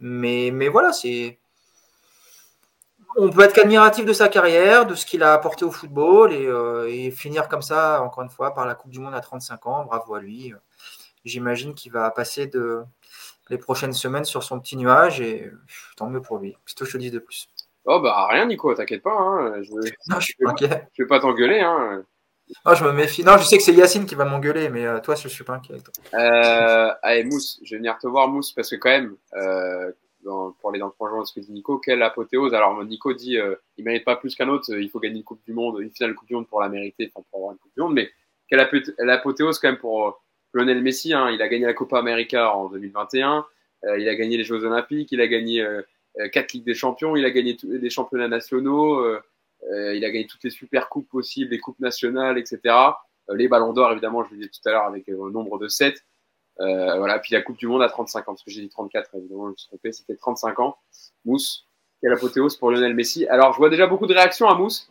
[0.00, 1.38] Mais, mais voilà, c'est.
[3.16, 6.46] On peut être qu'admiratif de sa carrière, de ce qu'il a apporté au football et,
[6.46, 9.66] euh, et, finir comme ça, encore une fois, par la Coupe du Monde à 35
[9.66, 9.84] ans.
[9.84, 10.52] Bravo à lui
[11.24, 12.82] j'imagine qu'il va passer de,
[13.50, 15.50] les prochaines semaines sur son petit nuage et
[15.96, 16.52] tant mieux pour lui.
[16.52, 17.48] Qu'est-ce que je te dis de plus
[17.86, 19.16] Oh bah rien Nico, t'inquiète pas.
[19.16, 19.62] Hein.
[19.62, 19.72] Je,
[20.08, 21.60] non, je, je, vais pas t'engueuler.
[21.60, 22.04] Hein.
[22.66, 23.24] Non, je me méfie.
[23.24, 25.54] Non, je sais que c'est Yacine qui va m'engueuler, mais euh, toi, je suis pas
[25.54, 25.76] inquiet.
[26.14, 29.92] Euh, allez, Mousse, je vais venir te voir, Mousse, parce que quand même, euh,
[30.24, 32.54] pour aller dans le projet de ce que dit Nico, quelle apothéose.
[32.54, 35.44] Alors, Nico dit, euh, il mérite pas plus qu'un autre, il faut gagner une Coupe
[35.44, 37.72] du Monde, une finale Coupe du Monde pour la mériter, enfin pour avoir une Coupe
[37.76, 38.10] du Monde, mais
[38.48, 38.60] quelle
[39.10, 40.23] apothéose quand même pour
[40.54, 43.44] Lionel Messi, hein, il a gagné la Copa América en 2021,
[43.84, 45.82] euh, il a gagné les Jeux Olympiques, il a gagné euh,
[46.20, 49.04] euh, quatre Ligues des Champions, il a gagné des championnats nationaux,
[49.66, 52.60] il a gagné toutes les super coupes possibles, les coupes nationales, etc.
[53.30, 56.04] les Ballons d'Or, évidemment, je l'ai dit tout à l'heure avec le nombre de 7.
[56.58, 59.46] voilà, puis la Coupe du Monde à 35 ans, parce que j'ai dit 34, évidemment,
[59.46, 60.76] je me suis trompé, c'était 35 ans.
[61.24, 61.66] Mousse,
[62.00, 63.26] quelle apothéose pour Lionel Messi.
[63.26, 64.90] Alors, je vois déjà beaucoup de réactions à Mousse,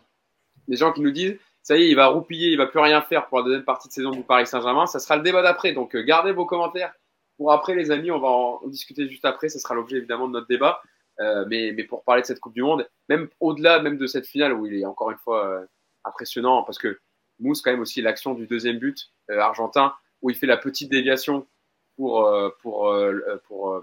[0.67, 3.01] des gens qui nous disent ça y est, il va roupiller, il va plus rien
[3.01, 4.85] faire pour la deuxième partie de saison du Paris Saint-Germain.
[4.85, 5.71] Ça sera le débat d'après.
[5.71, 6.93] Donc, euh, gardez vos commentaires
[7.37, 8.11] pour après, les amis.
[8.11, 9.47] On va en discuter juste après.
[9.47, 10.81] Ce sera l'objet évidemment de notre débat.
[11.21, 14.51] Euh, mais, pour parler de cette Coupe du Monde, même au-delà même de cette finale
[14.53, 15.65] où il est encore une fois euh,
[16.03, 16.99] impressionnant parce que
[17.39, 21.47] Mousse quand même aussi l'action du deuxième but argentin où il fait la petite déviation
[21.95, 22.27] pour
[22.63, 23.81] pour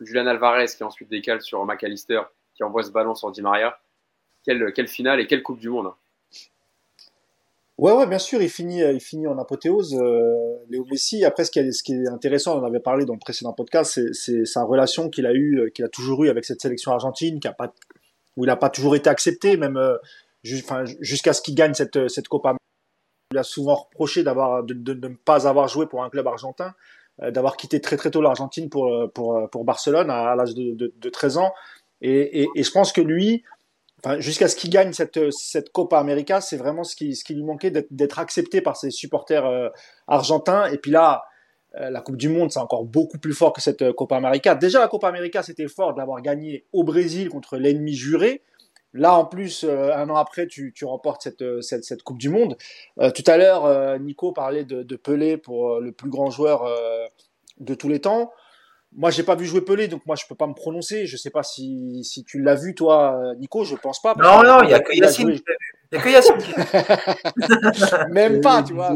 [0.00, 2.22] Julian Alvarez qui ensuite décale sur McAllister
[2.54, 3.78] qui envoie ce ballon sur Di Maria.
[4.44, 5.86] Quelle, quelle finale et quelle Coupe du Monde.
[5.86, 5.96] Hein.
[7.78, 10.34] Ouais, ouais, bien sûr, il finit, il finit en apothéose, euh,
[10.70, 11.26] Léo Messi.
[11.26, 13.52] Après, ce qui, est, ce qui est intéressant, on en avait parlé dans le précédent
[13.52, 16.92] podcast, c'est sa relation qu'il a eu, euh, qu'il a toujours eu avec cette sélection
[16.92, 17.74] argentine, qui a pas,
[18.38, 19.98] où il n'a pas toujours été accepté, même euh,
[20.42, 22.56] jusqu'à ce qu'il gagne cette, cette Copa.
[23.32, 26.72] Il a souvent reproché d'avoir, de, ne pas avoir joué pour un club argentin,
[27.20, 31.10] euh, d'avoir quitté très très tôt l'Argentine pour, pour, pour Barcelone à, l'âge de, de,
[31.10, 31.52] 13 ans.
[32.00, 33.42] Et, et, et, je pense que lui,
[34.18, 37.42] jusqu'à ce qu'il gagne cette, cette Copa América, c'est vraiment ce qui, ce qui lui
[37.42, 39.68] manquait d'être accepté par ses supporters euh,
[40.06, 40.66] argentins.
[40.66, 41.24] Et puis là,
[41.76, 44.54] euh, la Coupe du Monde, c'est encore beaucoup plus fort que cette euh, Copa América.
[44.54, 48.42] Déjà, la Copa América, c'était fort de l'avoir gagné au Brésil contre l'ennemi juré.
[48.92, 52.56] Là, en plus, un an après, tu, tu remportes cette, cette, cette, Coupe du Monde.
[52.96, 56.66] tout à l'heure, Nico parlait de, Pelé pour le plus grand joueur
[57.60, 58.32] de tous les temps.
[58.96, 61.06] Moi, j'ai pas vu jouer Pelé, donc moi, je peux pas me prononcer.
[61.06, 63.62] Je sais pas si, si tu l'as vu, toi, Nico.
[63.62, 64.14] Je pense pas.
[64.16, 65.30] Non, non, il y a que Yacine.
[65.30, 65.42] Il
[65.92, 66.36] y a que Yacine.
[68.10, 68.94] même pas, tu vois.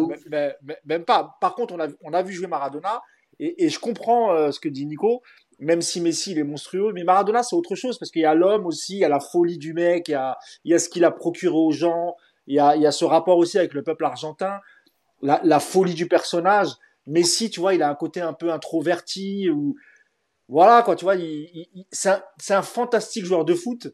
[0.86, 1.36] Même, pas.
[1.40, 3.02] Par contre, on a, on a vu jouer Maradona,
[3.38, 5.22] et, et je comprends euh, ce que dit Nico.
[5.60, 8.34] Même si Messi il est monstrueux, mais Maradona c'est autre chose parce qu'il y a
[8.34, 10.78] l'homme aussi, il y a la folie du mec, il y a, il y a
[10.78, 12.16] ce qu'il a procuré aux gens,
[12.46, 14.60] il y a, il y a ce rapport aussi avec le peuple argentin,
[15.20, 16.68] la, la folie du personnage.
[17.06, 19.76] Messi, tu vois, il a un côté un peu introverti ou
[20.48, 22.10] voilà quoi, tu vois, il, c'est
[22.50, 23.86] un, fantastique joueur de foot,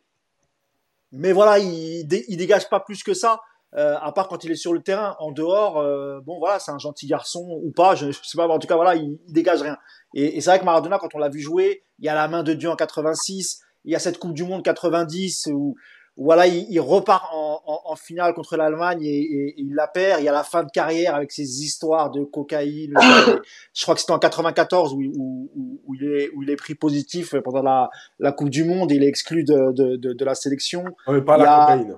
[1.12, 3.40] mais voilà, il, il dégage pas plus que ça.
[3.74, 6.70] Euh, à part quand il est sur le terrain, en dehors, euh, bon voilà, c'est
[6.70, 9.60] un gentil garçon ou pas, je, sais pas, mais en tout cas voilà, il, dégage
[9.60, 9.76] rien.
[10.14, 12.26] Et, et c'est vrai que Maradona, quand on l'a vu jouer, il y a la
[12.26, 15.76] main de Dieu en 86, il y a cette Coupe du Monde 90 où
[16.16, 20.20] voilà, il, repart en, finale contre l'Allemagne et, il la perd.
[20.20, 22.94] Il y a la fin de carrière avec ses histoires de cocaïne.
[23.74, 27.34] je crois que c'était en 94 où, où, il est, où il est pris positif
[27.44, 30.84] pendant la, la Coupe du Monde et il est exclu de, de, de, la sélection.
[31.06, 31.96] mais pas la cocaïne.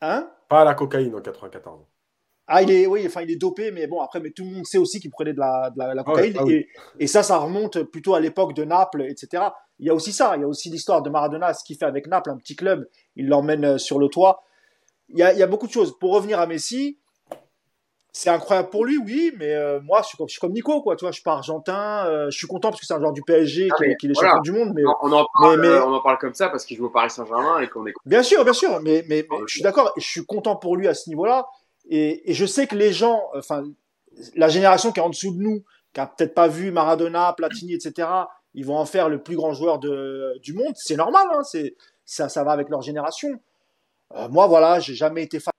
[0.00, 0.30] Hein?
[0.48, 1.84] Pas la cocaïne en 94.
[2.48, 4.66] Ah, il est, oui, enfin, il est dopé, mais bon, après, mais tout le monde
[4.66, 6.36] sait aussi qu'il prenait de la, de la, cocaïne.
[6.38, 6.68] Ah et,
[7.00, 9.42] et, ça, ça remonte plutôt à l'époque de Naples, etc.
[9.80, 11.84] Il y a aussi ça, il y a aussi l'histoire de Maradona, ce qu'il fait
[11.84, 14.44] avec Naples, un petit club, il l'emmène euh, sur le toit.
[15.08, 15.98] Il y, a, il y a beaucoup de choses.
[15.98, 16.98] Pour revenir à Messi,
[18.12, 20.80] c'est incroyable pour lui, oui, mais euh, moi, je suis, comme, je suis, comme, Nico,
[20.80, 20.96] quoi.
[20.96, 23.12] Tu vois, je suis pas argentin, euh, je suis content parce que c'est un joueur
[23.12, 24.72] du PSG ah, qui, est champion du monde.
[24.74, 27.10] Mais on en parle, mais, on en parle comme ça parce qu'il joue au Paris
[27.10, 27.92] Saint-Germain et qu'on est.
[28.06, 30.94] Bien sûr, bien sûr, mais, mais, je suis d'accord, je suis content pour lui à
[30.94, 31.46] ce niveau-là.
[31.88, 33.64] Et, et, je sais que les gens, enfin,
[34.34, 37.74] la génération qui est en dessous de nous, qui a peut-être pas vu Maradona, Platini,
[37.74, 38.08] etc.,
[38.54, 40.72] ils vont en faire le plus grand joueur de, du monde.
[40.76, 43.28] C'est normal, hein, c'est, ça, ça va avec leur génération.
[44.14, 45.52] Euh, moi, voilà, j'ai jamais été fan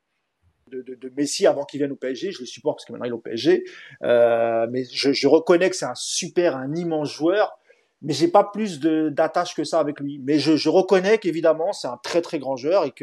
[0.71, 2.31] de, de, de Messi avant qu'il vienne au PSG.
[2.31, 3.63] Je le supporte parce que maintenant il est au PSG.
[4.03, 7.57] Euh, mais je, je, reconnais que c'est un super, un immense joueur.
[8.01, 10.19] Mais j'ai pas plus d'attache que ça avec lui.
[10.23, 12.93] Mais je, reconnais qu'évidemment c'est un très très grand joueur et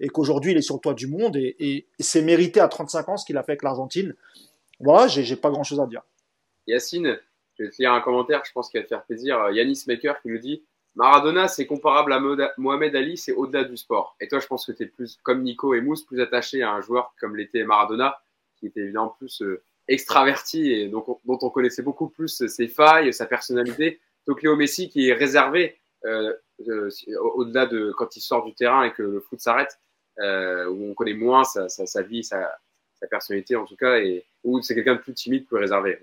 [0.00, 3.16] et qu'aujourd'hui il est sur le toit du monde et, c'est mérité à 35 ans
[3.16, 4.14] ce qu'il a fait avec l'Argentine.
[4.80, 6.02] Voilà, j'ai pas grand chose à dire.
[6.66, 7.18] Yacine,
[7.58, 9.50] je vais te lire un commentaire, je pense qu'il va te faire plaisir.
[9.50, 10.64] Yanis Maker qui nous dit
[10.96, 12.20] Maradona, c'est comparable à
[12.56, 14.16] Mohamed Ali, c'est au-delà du sport.
[14.18, 16.72] Et toi, je pense que tu es plus, comme Nico et Mousse, plus attaché à
[16.72, 18.18] un joueur comme l'était Maradona,
[18.58, 23.12] qui était évidemment plus euh, extraverti et donc, dont on connaissait beaucoup plus ses failles,
[23.12, 24.00] sa personnalité.
[24.26, 26.32] Donc Léo Messi, qui est réservé euh,
[26.68, 26.90] euh,
[27.34, 29.78] au-delà de quand il sort du terrain et que le foot s'arrête,
[30.18, 32.58] euh, où on connaît moins sa, sa, vie, sa,
[32.94, 35.98] sa, personnalité en tout cas, et où c'est quelqu'un de plus timide, plus réservé.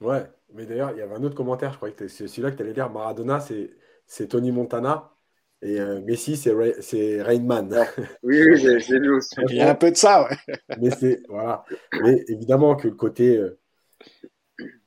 [0.00, 2.56] Ouais, mais d'ailleurs, il y avait un autre commentaire, je crois que c'est celui-là que
[2.56, 2.88] tu allais dire.
[2.88, 5.12] Maradona, c'est Tony Montana.
[5.62, 6.74] Et euh, Messi, c'est Ray,
[7.20, 7.86] Rainman.
[8.22, 9.34] Oui, oui j'ai lu aussi.
[9.48, 10.56] Il y a un peu de ça, ouais.
[10.80, 11.64] Mais c'est voilà.
[12.02, 13.58] Mais évidemment que le côté, euh,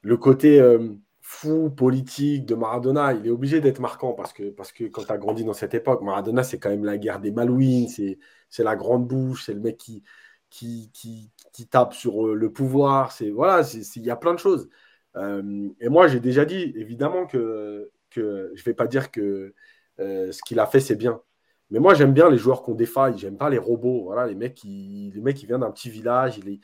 [0.01, 0.89] le côté euh,
[1.21, 5.11] fou politique de Maradona, il est obligé d'être marquant parce que parce que quand tu
[5.11, 8.17] as grandi dans cette époque, Maradona, c'est quand même la guerre des Malouines, c'est
[8.49, 10.03] c'est la grande bouche, c'est le mec qui
[10.49, 13.63] qui, qui, qui tape sur le pouvoir, c'est voilà,
[13.95, 14.69] il y a plein de choses.
[15.15, 19.53] et moi, j'ai déjà dit évidemment que que je vais pas dire que
[19.99, 21.21] euh, ce qu'il a fait, c'est bien.
[21.69, 23.17] Mais moi, j'aime bien les joueurs qui ont des failles.
[23.17, 24.03] J'aime pas les robots.
[24.03, 26.37] Voilà, les mecs qui, les mecs qui viennent d'un petit village.
[26.37, 26.59] Il est,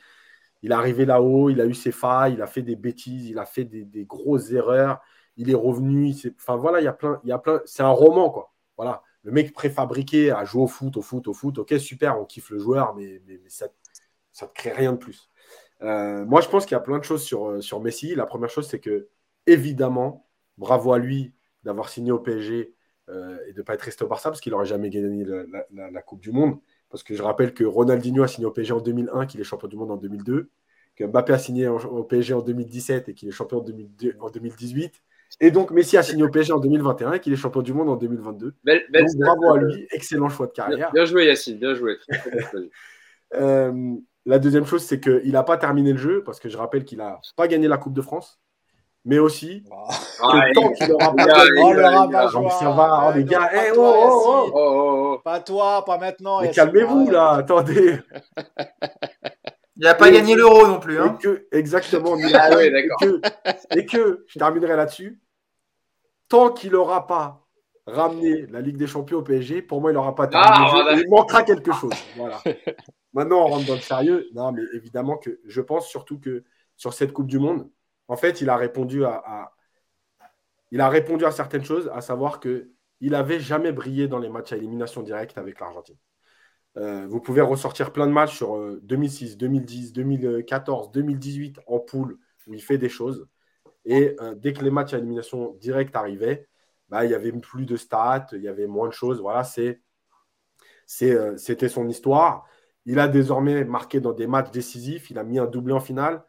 [0.62, 3.38] il est arrivé là-haut, il a eu ses failles, il a fait des bêtises, il
[3.38, 5.00] a fait des, grosses erreurs.
[5.36, 6.14] Il est revenu.
[6.36, 7.60] enfin voilà, il y a plein, il y a plein.
[7.64, 8.52] C'est un roman quoi.
[8.76, 11.58] Voilà, le mec préfabriqué à jouer au foot, au foot, au foot.
[11.58, 13.68] Ok, super, on kiffe le joueur, mais, ça,
[14.32, 15.30] ça ne crée rien de plus.
[15.82, 18.14] Euh, moi, je pense qu'il y a plein de choses sur, sur Messi.
[18.14, 19.08] La première chose, c'est que
[19.46, 20.28] évidemment,
[20.58, 21.34] bravo à lui
[21.64, 22.79] d'avoir signé au PSG euh,
[23.48, 26.20] et de ne pas être resté au Barça parce qu'il n'aurait jamais gagné la, Coupe
[26.20, 26.58] du Monde.
[26.90, 29.68] Parce que je rappelle que Ronaldinho a signé au PSG en 2001, qu'il est champion
[29.68, 30.50] du monde en 2002,
[30.96, 33.64] que Mbappé a signé au PSG en 2017 et qu'il est champion
[34.20, 35.02] en 2018.
[35.40, 37.88] Et donc Messi a signé au PSG en 2021 et qu'il est champion du monde
[37.88, 38.54] en 2022.
[39.18, 40.90] bravo à lui, excellent choix de carrière.
[40.92, 41.98] Bien, joué Yacine, bien joué.
[43.34, 43.94] Euh,
[44.26, 46.98] la deuxième chose, c'est qu'il n'a pas terminé le jeu parce que je rappelle qu'il
[46.98, 48.40] n'a pas gagné la Coupe de France
[49.04, 49.64] mais aussi
[50.20, 55.40] le temps qu'il aura pas oh, ça va, oh, les gars, eh, oh, oh, Pas
[55.40, 56.40] toi, pas maintenant.
[56.52, 57.98] calmez-vous là, attendez.
[59.80, 61.00] Il n'a pas gagné l'euro non plus.
[61.00, 61.16] Hein.
[61.18, 62.14] Et que, exactement.
[62.34, 63.20] ah, et, que,
[63.74, 65.18] et que, je terminerai là-dessus,
[66.28, 67.46] tant qu'il n'aura pas
[67.86, 71.08] ramener la Ligue des Champions au PSG, pour moi, il n'aura pas terminé ah, Il
[71.08, 71.94] manquera quelque chose.
[72.16, 72.42] Voilà.
[73.14, 74.28] Maintenant, on rentre dans le sérieux.
[74.34, 76.44] Non, mais évidemment que je pense surtout que
[76.76, 77.66] sur cette Coupe du Monde,
[78.10, 79.52] en fait, il a répondu à,
[80.72, 82.70] il a répondu à certaines choses, à savoir que
[83.00, 85.96] il n'avait jamais brillé dans les matchs à élimination directe avec l'Argentine.
[86.76, 92.18] Euh, vous pouvez ressortir plein de matchs sur 2006, 2010, 2014, 2018 en poule
[92.48, 93.28] où il fait des choses.
[93.84, 96.48] Et euh, dès que les matchs à élimination directe arrivaient,
[96.88, 99.20] bah, il y avait plus de stats, il y avait moins de choses.
[99.20, 99.80] Voilà, c'est,
[101.02, 102.44] euh, c'était son histoire.
[102.86, 105.10] Il a désormais marqué dans des matchs décisifs.
[105.10, 106.24] Il a mis un doublé en finale.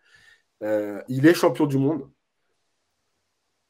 [0.62, 2.10] Il est champion du monde.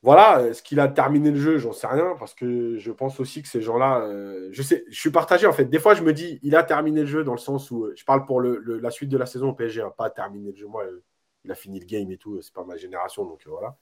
[0.04, 1.58] Voilà, est-ce qu'il a terminé le jeu?
[1.60, 4.02] J'en sais rien, parce que je pense aussi que ces gens-là.
[4.02, 5.66] Euh, je sais, je suis partagé en fait.
[5.66, 7.94] Des fois, je me dis, il a terminé le jeu dans le sens où euh,
[7.96, 10.66] je parle pour la suite de la saison au PSG, hein, pas terminé le jeu.
[10.66, 11.04] Moi, euh,
[11.46, 13.78] il a fini le game et tout, c'est pas ma génération, donc voilà.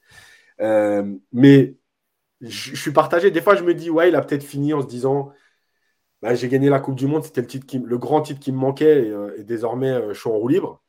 [1.33, 1.75] mais
[2.41, 3.31] je, suis partagé.
[3.31, 5.31] Des fois, je me dis, ouais, il a peut-être fini en se disant,
[6.21, 9.43] bah, j'ai gagné la Coupe du Monde, c'était le, grand titre qui me manquait, et
[9.43, 10.83] désormais, je suis en roue libre.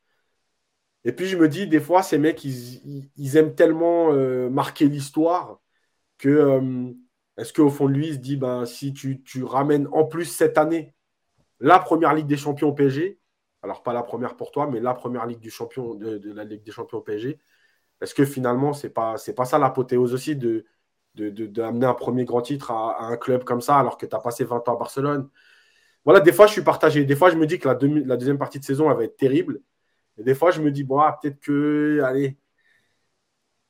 [1.05, 5.61] Et puis je me dis, des fois, ces mecs, ils, aiment tellement euh, marquer l'histoire
[6.19, 6.93] que euh,
[7.39, 10.59] est-ce qu'au fond de lui, il se dit, ben, si tu, ramènes en plus cette
[10.59, 10.95] année
[11.61, 13.19] la première Ligue des Champions au PSG,
[13.63, 16.63] alors pas la première pour toi, mais la première Ligue, du champion, de, la Ligue
[16.65, 17.39] des Champions au PSG,
[18.01, 20.67] est-ce que finalement, c'est pas, pas ça l'apothéose aussi de,
[21.15, 24.45] d'amener un premier grand titre à, un club comme ça alors que tu as passé
[24.45, 25.31] 20 ans à Barcelone?
[26.05, 27.05] Voilà, des fois, je suis partagé.
[27.05, 29.17] Des fois, je me dis que la, la deuxième partie de saison, elle va être
[29.17, 29.61] terrible.
[30.21, 32.37] Et des fois, je me dis, bon, ah, peut-être que, allez,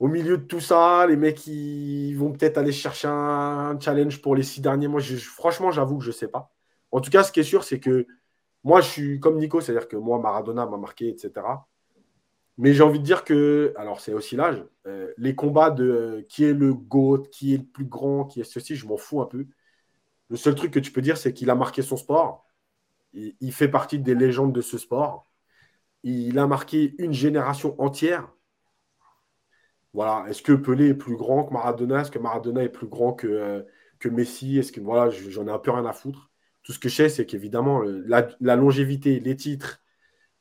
[0.01, 4.35] au milieu de tout ça, les mecs, ils vont peut-être aller chercher un challenge pour
[4.35, 5.01] les six derniers mois.
[5.01, 6.53] franchement, j'avoue que je ne sais pas.
[6.91, 8.07] En tout cas, ce qui est sûr, c'est que
[8.65, 11.69] moi, je suis comme Nico, c'est-à-dire que moi, Maradona m'a marqué, etc.
[12.59, 16.23] Mais j'ai envie de dire que, alors c'est aussi l'âge, euh, les combats de euh,
[16.29, 19.21] qui est le GOAT, qui est le plus grand, qui est ceci, je m'en fous
[19.23, 19.47] un peu.
[20.31, 22.47] Le seul truc que tu peux dire, c'est qu'il a marqué son sport.
[23.15, 25.30] il fait partie des légendes de ce sport
[26.03, 28.33] il a marqué une génération entière.
[29.93, 30.25] Voilà.
[30.29, 32.03] Est-ce que Pelé est plus grand que Maradona?
[32.03, 33.63] Est-ce que Maradona est plus grand que, euh,
[34.11, 34.59] Messi?
[34.59, 34.81] Est-ce que
[35.31, 36.31] j'en ai un peu rien à foutre.
[36.63, 39.81] Tout ce que je sais, c'est qu'évidemment, la, longévité, les titres,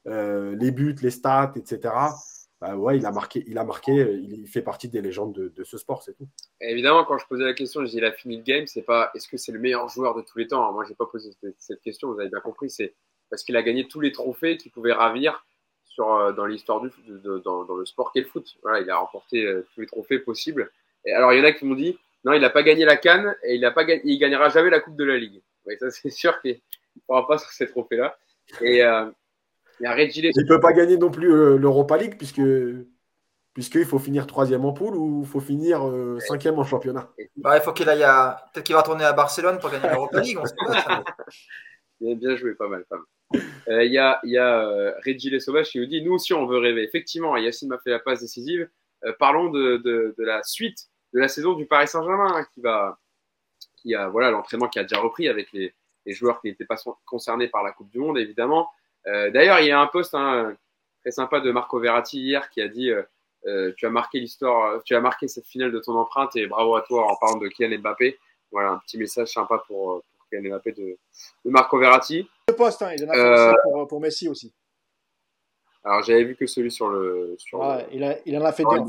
[0.07, 2.13] euh, les buts, les stats, etc.
[2.61, 6.03] Bah ouais, il a marqué, il a il fait partie des légendes de, ce sport,
[6.03, 6.27] c'est tout.
[6.59, 9.11] évidemment, quand je posais la question, je dis il a fini le game, c'est pas
[9.15, 10.73] est-ce que c'est le meilleur joueur de tous les temps?
[10.73, 12.95] Moi, j'ai pas posé cette question, vous avez bien compris, c'est
[13.29, 15.45] parce qu'il a gagné tous les trophées qu'il pouvait ravir
[15.99, 16.89] euh, dans l'histoire du
[17.43, 18.57] dans, le sport qu'est le foot.
[18.63, 20.71] Voilà, il a remporté euh, tous les trophées possibles.
[21.05, 22.97] Et alors, il y en a qui m'ont dit non, il n'a pas gagné la
[22.97, 25.41] Cannes et il n'a pas il gagnera jamais la Coupe de la Ligue.
[25.79, 28.17] ça, c'est sûr qu'il ne pourra pas sur ces trophées-là.
[28.61, 29.05] Et euh,
[29.79, 32.41] il y a Red Il ne peut pas gagner non plus l'Europa League puisque
[33.53, 35.81] puisqu'il faut finir troisième en poule ou il faut finir
[36.19, 37.09] cinquième en championnat.
[37.37, 38.45] Bah, il faut qu'il aille à...
[38.53, 40.37] Peut-être qu'il va retourner à Barcelone pour gagner l'Europa League.
[40.39, 41.03] On sait pas,
[41.99, 43.05] bien joué, pas mal, pas mal.
[43.67, 46.45] Euh, il y a, y a euh, Les Sauvage qui nous dit Nous aussi, on
[46.45, 46.83] veut rêver.
[46.83, 48.69] Effectivement, Yacine m'a fait la passe décisive.
[49.05, 52.99] Euh, parlons de, de, la suite de la saison du Paris Saint-Germain, hein, qui va,
[53.77, 55.73] qui a, voilà, l'entraînement qui a déjà repris avec les,
[56.07, 58.67] joueurs qui n'étaient pas concernés par la Coupe du Monde, évidemment.
[59.05, 60.57] D'ailleurs, il y a un post hein,
[61.01, 62.91] très sympa de Marco Verratti hier qui a dit
[63.77, 66.81] Tu as marqué l'histoire, tu as marqué cette finale de ton empreinte et bravo à
[66.81, 68.17] toi en parlant de Kylian Mbappé.
[68.51, 70.97] Voilà, un petit message sympa pour, Kylian Mbappé de,
[71.45, 72.27] de Marco Verratti.
[72.49, 74.53] Le poste, hein, il en a fait euh, pour, pour, Messi aussi.
[75.83, 77.35] Alors j'avais vu que celui sur le.
[77.37, 77.59] Sur
[77.91, 78.83] Il, a, il, en a fait deux.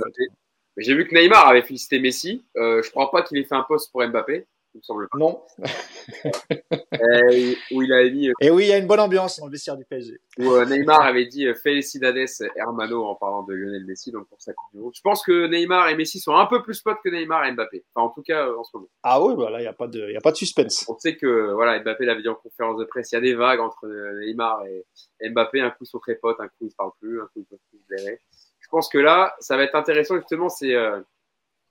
[0.76, 2.44] J'ai vu que Neymar avait félicité Messi.
[2.56, 4.46] Euh, je crois pas qu'il ait fait un poste pour Mbappé
[4.78, 5.18] me semble pas.
[5.18, 5.42] Non.
[7.32, 8.28] et, où il a mis.
[8.28, 10.20] Euh, et oui, il y a une bonne ambiance dans le vestiaire du PSG.
[10.38, 12.18] Où euh, Neymar avait dit euh, Felicidades
[12.56, 14.92] Hermano en parlant de Lionel Messi, donc pour sa Coupe du Monde.
[14.94, 17.84] Je pense que Neymar et Messi sont un peu plus potes que Neymar et Mbappé.
[17.94, 18.88] Enfin, en tout cas, en ce moment.
[19.02, 20.84] Ah oui, bah là, il n'y a, pas de, y a pas de suspense.
[20.88, 23.34] On sait que voilà, Mbappé l'avait dit en conférence de presse, il y a des
[23.34, 23.86] vagues entre
[24.20, 25.60] Neymar et Mbappé.
[25.60, 27.44] Un coup, ils sont très potes, un coup, ils ne parlent plus, un coup, ils
[27.44, 28.04] peuvent plus se.
[28.60, 30.74] Je pense que là, ça va être intéressant, justement, c'est.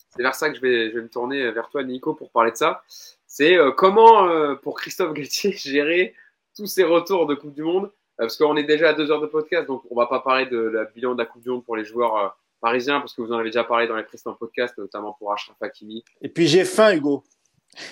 [0.10, 2.52] C'est vers ça que je vais, je vais me tourner vers toi, Nico, pour parler
[2.52, 2.84] de ça
[3.30, 6.14] c'est euh, comment, euh, pour Christophe Galtier, gérer
[6.58, 7.86] tous ces retours de Coupe du Monde?
[7.86, 10.48] Euh, parce qu'on est déjà à deux heures de podcast, donc on va pas parler
[10.48, 13.32] de la bilan de la Coupe du Monde pour les joueurs parisiens, parce que vous
[13.32, 16.04] en avez déjà parlé dans les précédents podcasts, notamment pour Achraf Hakimi.
[16.22, 17.24] Et puis j'ai faim, Hugo.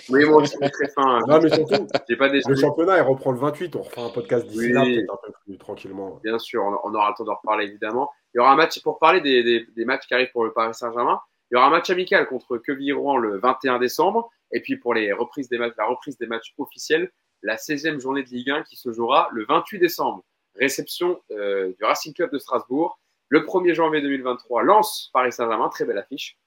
[0.09, 1.19] Oui, moi aussi, j'ai très faim.
[1.27, 1.87] non, mais surtout,
[2.17, 3.75] pas le championnat, il reprend le 28.
[3.75, 6.19] On refait un podcast d'ici là, peut-être un peu plus tranquillement.
[6.23, 8.09] Bien sûr, on, aura le temps d'en reparler, évidemment.
[8.33, 10.73] Il y aura un match pour parler des, des matchs qui arrivent pour le Paris
[10.73, 11.21] Saint-Germain.
[11.49, 14.29] Il y aura un match amical contre Quevilly-Rouen le 21 décembre.
[14.51, 17.11] Et puis pour les reprises des matchs, la reprise des matchs officiels,
[17.41, 20.23] la 16e journée de Ligue 1 qui se jouera le 28 décembre.
[20.55, 22.99] Réception euh, du Racing Club de Strasbourg.
[23.29, 26.37] Le 1er janvier 2023, lance Paris Saint-Germain, très belle affiche,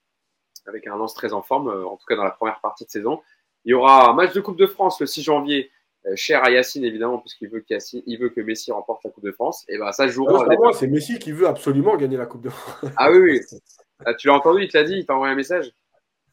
[0.65, 2.89] avec un lance très en forme, euh, en tout cas dans la première partie de
[2.89, 3.21] saison.
[3.65, 5.69] Il y aura un match de Coupe de France le 6 janvier,
[6.07, 7.63] euh, cher à Yacine évidemment, parce qu'il veut,
[7.93, 9.63] il veut que Messi remporte la Coupe de France.
[9.69, 10.43] Et ben ça jouera.
[10.49, 12.91] Ah, c'est Messi qui veut absolument gagner la Coupe de France.
[12.97, 13.59] Ah oui, oui.
[14.05, 15.71] Ah, tu l'as entendu, il te l'a dit, il t'a envoyé un message.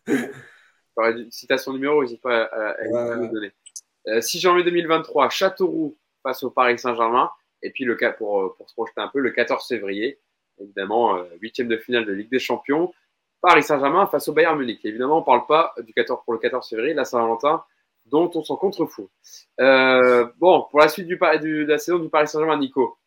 [1.30, 2.84] si tu as son numéro, n'hésite pas à, à,
[3.16, 3.52] le donner.
[4.20, 7.30] 6 janvier 2023, Châteauroux face au Paris Saint-Germain.
[7.62, 10.18] Et puis, le, pour, pour se projeter un peu, le 14 février,
[10.60, 12.92] évidemment, euh, huitième de finale de Ligue des Champions,
[13.40, 14.80] Paris Saint-Germain face au Bayern Munich.
[14.84, 17.64] évidemment, on ne parle pas du 14 pour le 14 février, la Saint-Valentin,
[18.06, 19.10] dont on s'en contrefou.
[19.60, 22.98] Euh, bon, pour la suite du, du, de la saison du Paris Saint-Germain, Nico,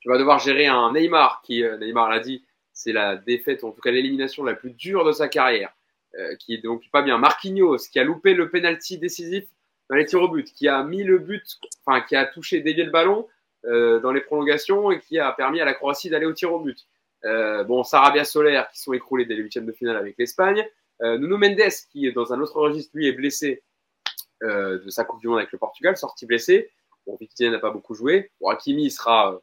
[0.00, 2.44] tu vas devoir gérer un Neymar qui, euh, Neymar l'a dit,
[2.76, 5.74] c'est la défaite, en tout cas l'élimination la plus dure de sa carrière,
[6.18, 7.16] euh, qui est donc pas bien.
[7.16, 9.44] Marquinhos, qui a loupé le penalty décisif
[9.88, 12.84] dans les tirs au but, qui a mis le but, enfin qui a touché, dévié
[12.84, 13.26] le ballon
[13.64, 16.60] euh, dans les prolongations et qui a permis à la Croatie d'aller au tir au
[16.60, 16.86] but.
[17.24, 20.64] Euh, bon, Sarabia Solaire qui sont écroulés dès les huitièmes de finale avec l'Espagne.
[21.00, 23.62] Nuno Mendes qui, dans un autre registre, lui, est blessé
[24.42, 26.70] de sa Coupe du Monde avec le Portugal, sorti blessé.
[27.06, 28.30] Bon, Vitinha n'a pas beaucoup joué.
[28.40, 29.42] Bon, Hakimi sera,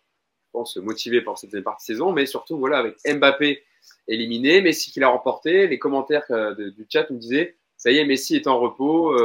[0.53, 3.63] pense, motivé pour cette deuxième partie de saison, mais surtout, voilà, avec Mbappé
[4.07, 5.67] éliminé, Messi qui l'a remporté.
[5.67, 9.17] Les commentaires euh, du chat nous disaient, ça y est, Messi est en repos.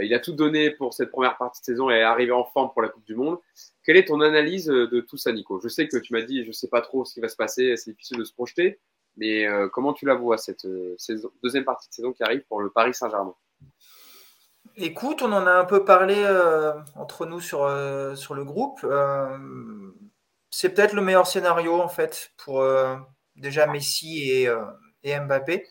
[0.00, 2.70] il a tout donné pour cette première partie de saison et est arrivé en forme
[2.72, 3.38] pour la Coupe du Monde.
[3.84, 5.60] Quelle est ton analyse de tout ça, Nico?
[5.60, 7.36] Je sais que tu m'as dit, je ne sais pas trop ce qui va se
[7.36, 8.78] passer, c'est difficile de se projeter,
[9.16, 10.96] mais euh, comment tu la vois, cette euh,
[11.42, 13.34] deuxième partie de saison qui arrive pour le Paris Saint-Germain?
[14.76, 17.70] Écoute, on en a un peu parlé euh, entre nous sur,
[18.16, 18.84] sur le groupe.
[20.56, 22.64] C'est peut-être le meilleur scénario, en fait, pour
[23.36, 24.48] déjà Messi et,
[25.02, 25.66] et Mbappé.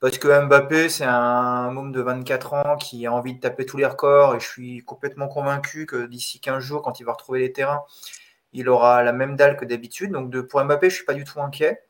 [0.00, 3.78] Parce que Mbappé, c'est un homme de 24 ans qui a envie de taper tous
[3.78, 7.40] les records et je suis complètement convaincu que d'ici 15 jours, quand il va retrouver
[7.40, 7.82] les terrains,
[8.52, 10.12] il aura la même dalle que d'habitude.
[10.12, 11.82] Donc de, pour Mbappé, je ne suis pas du tout inquiet.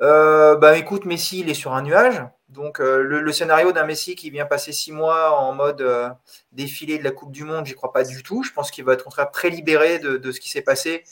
[0.00, 2.22] Euh, bah écoute, Messi, il est sur un nuage.
[2.48, 6.08] Donc euh, le, scénario d'un Messi qui vient passer six mois en mode euh,
[6.52, 8.42] défilé de la Coupe du Monde, j'y crois pas du tout.
[8.42, 11.04] Je pense qu'il va être au contraire très libéré de ce qui s'est passé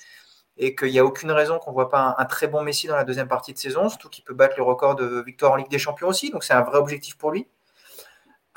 [0.59, 2.97] et qu'il n'y a aucune raison qu'on ne voit pas un, très bon Messi dans
[2.97, 5.71] la deuxième partie de saison, surtout qu'il peut battre le record de victoire en Ligue
[5.71, 7.47] des Champions aussi, donc c'est un vrai objectif pour lui.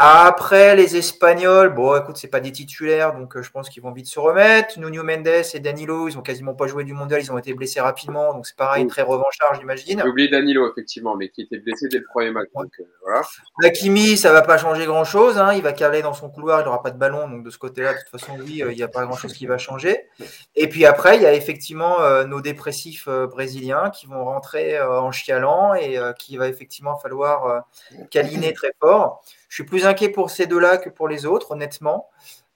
[0.01, 3.91] Après, les Espagnols, bon, écoute, c'est pas des titulaires, donc euh, je pense qu'ils vont
[3.91, 4.79] vite se remettre.
[4.79, 7.81] Nuno Mendes et Danilo, ils ont quasiment pas joué du mondial, ils ont été blessés
[7.81, 9.99] rapidement, donc c'est pareil, très revanchard, j'imagine.
[10.01, 12.47] J'ai oublié Danilo, effectivement, mais qui était blessé dès le premier match.
[12.55, 13.23] Donc, euh, voilà.
[13.61, 16.81] Hakimi, ça va pas changer grand-chose, hein, il va caler dans son couloir, il n'aura
[16.81, 18.87] pas de ballon, donc de ce côté-là, de toute façon, oui, euh, il n'y a
[18.87, 20.07] pas grand-chose qui va changer.
[20.55, 25.73] Et puis après, il y a effectivement nos dépressifs brésiliens qui vont rentrer en chialant
[25.73, 27.65] et qui va effectivement falloir
[28.11, 29.21] câliner très fort.
[29.49, 32.09] Je suis plus inquiet pour ces deux-là que pour les autres, honnêtement.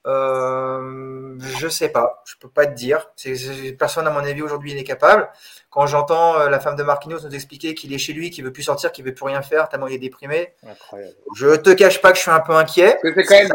[0.05, 3.11] Euh, je sais pas, je peux pas te dire.
[3.79, 5.29] personne à mon avis aujourd'hui n'est capable.
[5.69, 8.51] Quand j'entends euh, la femme de Marquinhos nous expliquer qu'il est chez lui, qu'il veut
[8.51, 10.53] plus sortir, qu'il veut plus rien faire, tellement il est déprimé.
[10.67, 11.15] Incroyable.
[11.35, 12.99] Je te cache pas que je suis un peu inquiet.
[13.01, 13.53] C'est quand même,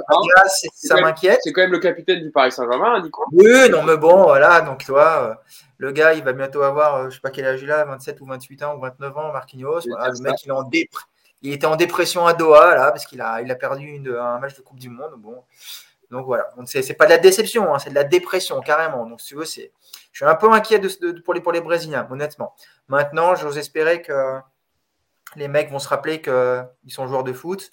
[0.72, 1.38] ça, m'inquiète.
[1.42, 3.24] C'est quand même le capitaine du Paris Saint-Germain, Nico.
[3.32, 4.62] Oui, non mais bon, voilà.
[4.62, 7.60] Donc toi, euh, le gars, il va bientôt avoir, euh, je sais pas quel âge
[7.62, 9.80] il a, 27 ou 28 ans ou 29 ans, Marquinhos.
[9.84, 11.06] le mec, il est en déprime
[11.42, 14.88] il était en dépression à Doha, parce qu'il a, perdu un match de Coupe du
[14.88, 15.14] Monde.
[15.18, 15.44] Bon.
[16.10, 19.04] Donc voilà, c'est pas de la déception, hein, c'est de la dépression, carrément.
[19.04, 19.72] Donc tu c'est,
[20.12, 20.80] je suis un peu inquiet
[21.24, 22.54] pour, les, Brésiliens, honnêtement.
[22.88, 24.38] Maintenant, j'ose espérer que
[25.36, 27.68] les mecs vont se rappeler qu'ils sont joueurs de foot,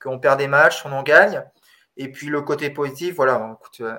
[0.00, 1.42] qu'on perd des matchs, on en gagne.
[1.96, 3.98] Et puis le côté positif, voilà, euh,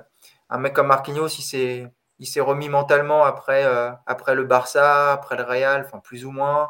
[0.49, 3.91] un mec comme Marquinhos, il s'est, il s'est remis mentalement après, euh,
[4.27, 6.69] le Barça, après le Real, enfin plus ou moins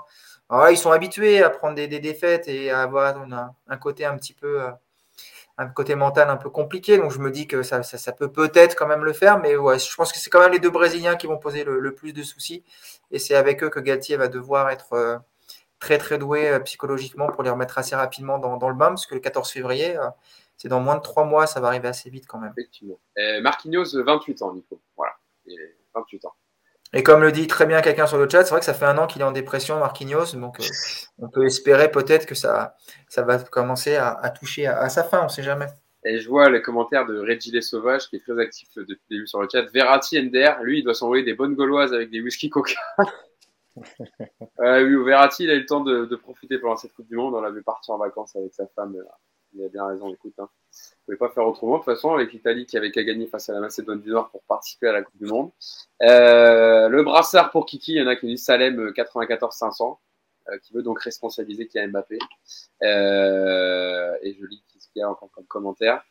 [0.69, 4.61] ils sont habitués à prendre des, défaites et à avoir un, côté un petit peu,
[4.61, 4.71] euh,
[5.57, 6.97] un côté mental un peu compliqué.
[6.97, 9.95] Donc je me dis que ça, peut peut-être quand même le faire, mais ouais, je
[9.95, 12.63] pense que c'est quand même les deux Brésiliens qui vont poser le, plus de soucis.
[13.11, 15.17] Et c'est avec eux que Galtier va devoir être euh,
[15.79, 19.15] très très doué euh, psychologiquement pour les remettre assez rapidement dans, le bain, parce que
[19.15, 19.97] le 14 février,
[20.57, 22.53] c'est dans moins de trois mois, ça va arriver assez vite quand même.
[22.57, 22.99] Effectivement.
[23.41, 24.81] Marquinhos, 28 ans, Nico.
[24.97, 25.13] Voilà,
[25.95, 26.33] 28 ans.
[26.93, 28.85] Et comme le dit très bien quelqu'un sur le chat, c'est vrai que ça fait
[28.85, 30.35] un an qu'il est en dépression, Marquinhos.
[30.35, 30.63] Donc, euh,
[31.19, 32.75] on peut espérer peut-être que ça,
[33.07, 35.67] ça va commencer à, toucher à, sa fin, on ne sait jamais.
[36.03, 39.27] Et je vois les commentaires de Reggie Sauvage, qui est très actif depuis le début
[39.27, 39.61] sur le chat.
[39.71, 42.73] Verratti NDR, lui, il doit s'envoyer des bonnes gauloises avec des whisky coca.
[44.59, 47.35] euh, oui, Verratti, il a eu le temps de, profiter pendant cette Coupe du Monde.
[47.35, 48.95] On l'a vu partir en vacances avec sa femme.
[49.53, 50.33] Il a bien raison, écoute.
[50.37, 50.49] Hein
[51.07, 51.73] ne pouvait pas faire autrement.
[51.73, 54.29] De toute façon, avec l'Italie qui avait qu'à gagner face à la Macédoine du Nord
[54.29, 55.51] pour participer à la Coupe du Monde.
[56.03, 59.97] Euh, le brassard pour Kiki, il y en a qui disent Salem 94-500,
[60.49, 62.19] euh, qui veut donc responsabiliser Kylian Mbappé.
[62.83, 66.03] Euh, et je lis ce qu'il y a encore comme commentaire.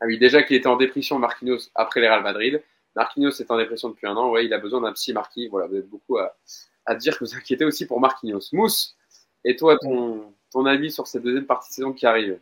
[0.00, 2.62] Ah oui, déjà qu'il était en dépression, Marquinhos, après les Real Madrid.
[2.96, 4.30] Marquinhos est en dépression depuis un an.
[4.30, 5.48] Ouais, il a besoin d'un psy Marquis.
[5.48, 6.36] Voilà, vous êtes beaucoup à,
[6.84, 8.48] à dire que vous inquiétez aussi pour Marquinhos.
[8.52, 8.96] Mousse,
[9.44, 12.38] et toi, ton, ton avis sur cette deuxième partie de saison qui arrive?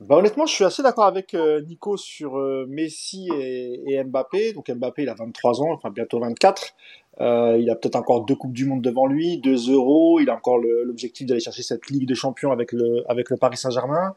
[0.00, 4.54] Bah honnêtement, je suis assez d'accord avec euh, Nico sur euh, Messi et, Mbappé.
[4.54, 6.74] Donc Mbappé, il a 23 ans, enfin bientôt 24.
[7.20, 10.18] Euh, il a peut-être encore deux coupes du monde devant lui, deux euros.
[10.18, 13.58] Il a encore l'objectif d'aller chercher cette Ligue des Champions avec le avec le Paris
[13.58, 14.14] Saint-Germain.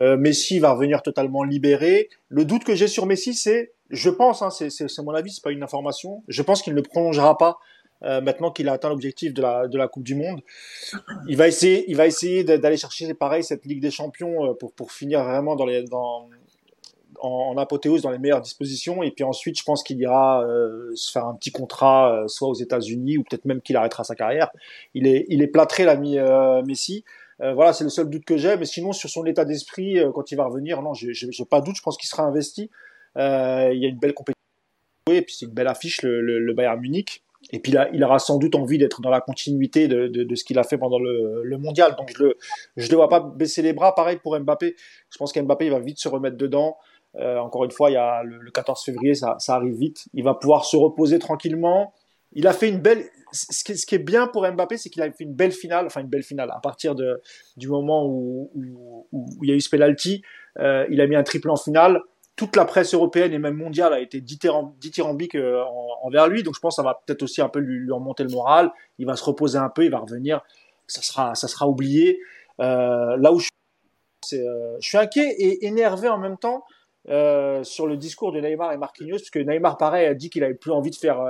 [0.00, 2.08] Messi va revenir totalement libéré.
[2.28, 5.50] Le doute que j'ai sur Messi, c'est, je pense, hein, c'est mon avis, c'est pas
[5.52, 6.22] une information.
[6.28, 7.58] Je pense qu'il ne prolongera pas
[8.04, 10.40] euh, maintenant qu'il a atteint l'objectif de la, de la Coupe du Monde.
[11.28, 14.72] Il va essayer, il va essayer d'aller chercher, pareil, cette Ligue des Champions euh, pour,
[14.72, 16.28] pour finir vraiment dans les, dans,
[17.20, 19.02] en, apothéose, dans les meilleures dispositions.
[19.02, 22.54] Et puis ensuite, je pense qu'il ira euh, se faire un petit contrat, soit aux
[22.54, 24.50] États-Unis ou peut-être même qu'il arrêtera sa carrière.
[24.94, 26.18] Il est, il est plâtré, l'ami
[26.66, 27.04] Messi.
[27.38, 28.56] voilà, c'est le seul doute que j'ai.
[28.56, 31.76] Mais sinon, sur son état d'esprit, quand il va revenir, non, j'ai pas de doute.
[31.76, 32.68] Je pense qu'il sera investi.
[33.16, 34.38] il y a une belle compétition.
[35.10, 37.22] Et puis c'est une belle affiche, le, le Bayern Munich.
[37.50, 40.34] Et puis là, il aura sans doute envie d'être dans la continuité de, de, de
[40.34, 41.96] ce qu'il a fait pendant le, le, mondial.
[41.96, 42.32] Donc je ne
[42.76, 43.94] je ne vois pas baisser les bras.
[43.94, 44.76] Pareil pour Mbappé.
[45.10, 46.76] Je pense qu'Mbappé il va vite se remettre dedans.
[47.16, 50.06] Euh, encore une fois, il y a le, 14 février, ça, ça, arrive vite.
[50.14, 51.92] Il va pouvoir se reposer tranquillement.
[52.32, 53.04] Il a fait une belle.
[53.32, 55.86] Ce qui, ce qui est bien pour Mbappé, c'est qu'il a fait une belle finale,
[55.86, 56.50] enfin une belle finale.
[56.50, 57.20] À partir de,
[57.56, 60.22] du moment où, où, où, il y a eu ce penalty,
[60.58, 62.00] euh, il a mis un triple en finale
[62.42, 65.62] toute la presse européenne et même mondiale a été dithyrambique euh,
[66.02, 66.42] envers lui.
[66.42, 68.72] Donc je pense que ça va peut-être aussi un peu lui, remonter le moral.
[68.98, 70.40] Il va se reposer un peu, il va revenir.
[70.88, 72.18] Ça sera, ça sera oublié.
[72.58, 73.48] Euh, là où je
[74.24, 76.64] suis, euh, je suis inquiet et énervé en même temps
[77.06, 80.54] sur le discours de Neymar et Marquinhos, parce que Neymar, pareil, a dit qu'il avait
[80.54, 81.24] plus envie de faire,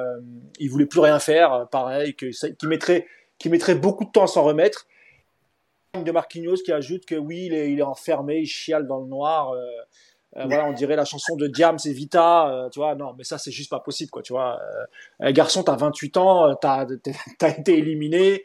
[0.58, 2.32] il voulait plus rien faire, pareil, qu'il
[2.64, 3.06] mettrait,
[3.38, 4.86] qu'il mettrait beaucoup de temps à s'en remettre.
[5.94, 9.54] De Marquinhos qui ajoute que oui, il est enfermé, il chiale dans le noir.
[10.36, 12.94] Euh, voilà, on dirait la chanson de Diams et Vita, euh, tu vois.
[12.94, 14.58] Non, mais ça, c'est juste pas possible, quoi, tu vois.
[15.22, 16.86] Euh, garçon, t'as 28 ans, t'as
[17.42, 18.44] as été éliminé.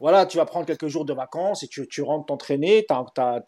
[0.00, 2.86] Voilà, tu vas prendre quelques jours de vacances et tu, tu rentres t'entraîner.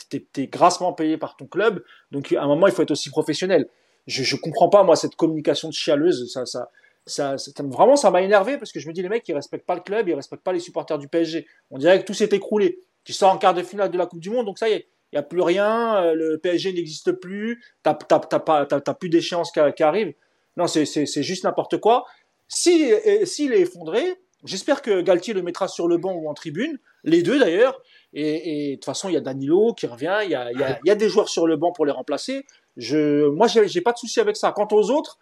[0.08, 1.82] T'es es grassement payé par ton club.
[2.10, 3.68] Donc, à un moment, il faut être aussi professionnel.
[4.06, 6.32] Je, je comprends pas, moi, cette communication de chialeuse.
[6.32, 6.68] Ça, ça,
[7.06, 9.74] ça, vraiment, ça m'a énervé parce que je me dis, les mecs, ils respectent pas
[9.74, 11.46] le club, ils respectent pas les supporters du PSG.
[11.70, 12.80] On dirait que tout s'est écroulé.
[13.04, 14.86] Tu sors en quart de finale de la Coupe du Monde, donc ça y est,
[15.12, 20.14] il n'y a plus rien, euh, le PSG n'existe plus, t'as plus d'échéance qui, arrive.
[20.56, 22.04] Non, c'est juste n'importe quoi.
[22.48, 24.02] S'il si, est effondré,
[24.44, 27.80] j'espère que Galtier le mettra sur le banc ou en tribune, les deux d'ailleurs.
[28.12, 31.28] Et, de toute façon, il y a Danilo qui revient, il y a, des joueurs
[31.28, 32.44] sur le banc pour les remplacer.
[32.76, 34.52] Je, moi, j'ai pas de souci avec ça.
[34.52, 35.18] Quant aux autres,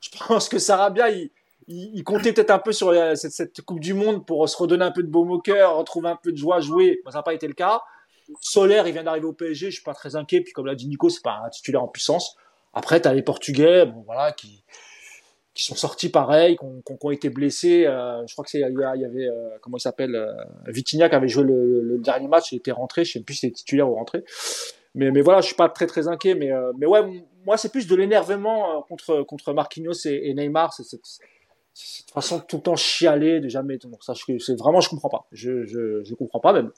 [0.00, 1.10] je pense que Sarabia,
[1.68, 5.02] il, comptait peut-être un peu sur cette, Coupe du Monde pour se redonner un peu
[5.02, 7.00] de baume au cœur, retrouver un peu de joie, jouer.
[7.06, 7.82] ça n'a pas été le cas.
[8.40, 10.40] Solaire, il vient d'arriver au PSG, je suis pas très inquiet.
[10.40, 12.36] Puis comme l'a dit Nico, c'est pas un titulaire en puissance.
[12.74, 14.62] Après, tu as les Portugais, bon voilà, qui
[15.54, 17.86] sont sortis pareil, qui ont, été blessés.
[17.86, 20.32] Euh, je crois que c'est il y, avait euh, comment il s'appelle euh,
[20.66, 23.04] Vitinha qui avait joué le, dernier match, il était rentré.
[23.04, 24.24] Je sais plus si c'était titulaire ou rentré.
[24.94, 26.34] Mais voilà, je suis pas très très inquiet.
[26.34, 30.72] Mais mais ouais, moi c'est plus de l'énervement contre contre Marquinhos et, Neymar.
[30.74, 31.00] C'est cette,
[31.72, 33.78] cette façon de tout le temps chialer, de jamais.
[33.78, 35.26] Donc ça, c'est vraiment je comprends pas.
[35.32, 36.72] Je je je comprends pas même.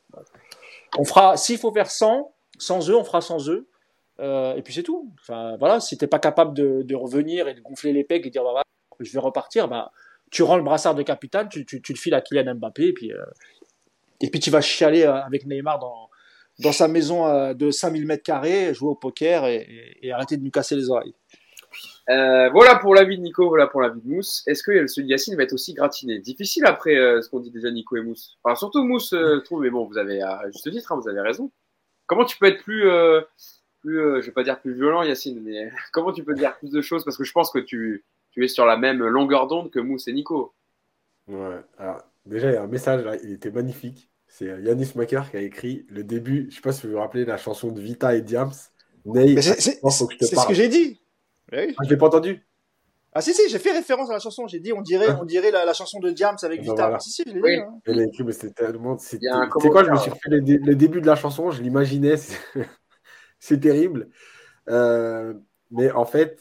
[0.99, 3.69] On fera, s'il faut faire 100, sans eux, on fera sans eux.
[4.21, 5.13] Euh, et puis c'est tout.
[5.21, 8.45] Enfin, voilà, si t'es pas capable de, revenir et de gonfler les pecs et dire,
[8.45, 8.63] bah,
[9.01, 9.91] je vais repartir, bah,
[10.31, 13.13] tu rends le brassard de capitaine, tu, tu, le files à Kylian Mbappé, et puis,
[13.13, 13.25] euh,
[14.21, 16.09] et puis tu vas chialer euh, avec Neymar dans,
[16.61, 20.51] dans sa maison de 5000 mètres carrés, jouer au poker et, et arrêter de nous
[20.51, 21.15] casser les oreilles.
[22.11, 24.43] Euh, voilà pour l'avis de Nico, voilà pour l'avis de Mousse.
[24.47, 26.19] Est-ce que ce Yacine va être aussi gratiné?
[26.19, 28.37] Difficile après euh, ce qu'on dit déjà Nico et Mousse.
[28.43, 31.21] Enfin, surtout Mousse, euh, trouve, mais bon, vous avez à juste titre, hein, vous avez
[31.21, 31.51] raison.
[32.07, 32.83] Comment tu peux être plus,
[33.81, 36.83] plus je vais pas dire plus violent Yacine, mais comment tu peux dire plus de
[36.83, 37.05] choses?
[37.05, 40.07] Parce que je pense que tu, tu es sur la même longueur d'onde que Mousse
[40.09, 40.55] et Nico.
[41.27, 44.11] Ouais, alors déjà, il y a un message là, il était magnifique.
[44.27, 47.25] C'est Yanis Maker qui a écrit le début, je sais pas si vous vous rappelez
[47.25, 48.51] la chanson de Vita et Diams.
[49.07, 51.01] C'est ce que j'ai dit.
[51.55, 51.75] Oui.
[51.79, 52.47] Ah, je l'ai pas entendu.
[53.17, 54.49] Ah si si, j'ai fait référence à la chanson.
[54.49, 56.99] J'ai dit on dirait on dirait la, chanson de Diams avec ah, Vita.
[56.99, 57.57] Si si, je l'ai oui.
[57.57, 58.03] dit.
[58.03, 58.25] Hein.
[58.25, 58.99] mais c'était tellement.
[58.99, 62.17] C'est quoi Je me suis fait le, début de la chanson, je l'imaginais.
[63.39, 64.09] C'est terrible.
[64.69, 65.35] Euh,
[65.71, 66.41] mais en fait,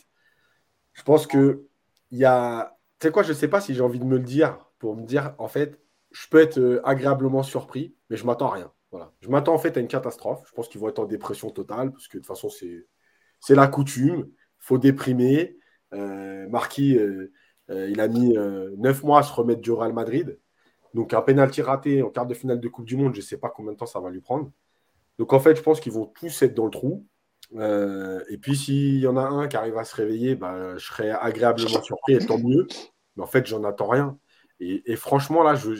[0.94, 1.68] je pense que
[2.10, 2.76] il y a.
[3.00, 5.06] Tu sais quoi Je sais pas si j'ai envie de me le dire pour me
[5.06, 5.80] dire en fait,
[6.12, 8.72] je peux être euh, agréablement surpris, mais je m'attends à rien.
[8.90, 9.12] Voilà.
[9.22, 10.44] Je m'attends en fait à une catastrophe.
[10.48, 12.88] Je pense qu'ils vont être en dépression totale parce que de toute façon c'est
[13.40, 14.28] c'est la coutume
[14.64, 15.58] faut déprimer.
[15.94, 17.32] Euh, Marquis, euh,
[17.70, 18.36] euh, il a mis
[18.78, 20.40] neuf mois à se remettre du Real Madrid.
[20.94, 23.38] Donc un penalty raté en quart de finale de Coupe du Monde, je ne sais
[23.38, 24.52] pas combien de temps ça va lui prendre.
[25.20, 27.06] Donc en fait, je pense qu'ils vont tous être dans le trou.
[28.30, 31.12] et puis s'il y en a un qui arrive à se réveiller, bah, je serais
[31.12, 32.68] agréablement surpris et tant mieux.
[33.16, 34.18] Mais en fait, j'en attends rien.
[34.60, 35.72] Et, franchement, là, je,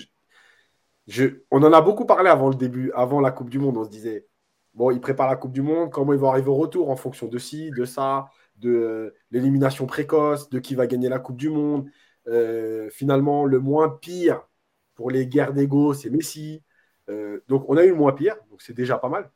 [1.08, 3.78] je, on en a beaucoup parlé avant le début, avant la Coupe du Monde.
[3.78, 4.28] On se disait,
[4.74, 7.28] bon, ils préparent la Coupe du Monde, comment ils vont arriver au retour en fonction
[7.28, 8.28] de ci, de ça,
[8.64, 11.90] de l'élimination précoce, de qui va gagner la Coupe du Monde.
[12.28, 14.48] Euh, finalement, le moins pire
[14.96, 16.64] pour les guerres d'ego, c'est Messi.
[17.10, 19.30] Euh, donc, on a eu le moins pire, donc c'est déjà pas mal.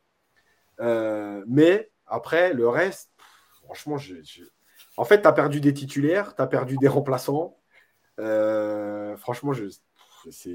[0.80, 3.10] Euh, mais après, le reste,
[3.64, 3.96] franchement,
[4.96, 7.58] en fait, tu as perdu des titulaires, tu as perdu des remplaçants.
[8.16, 9.64] franchement, je,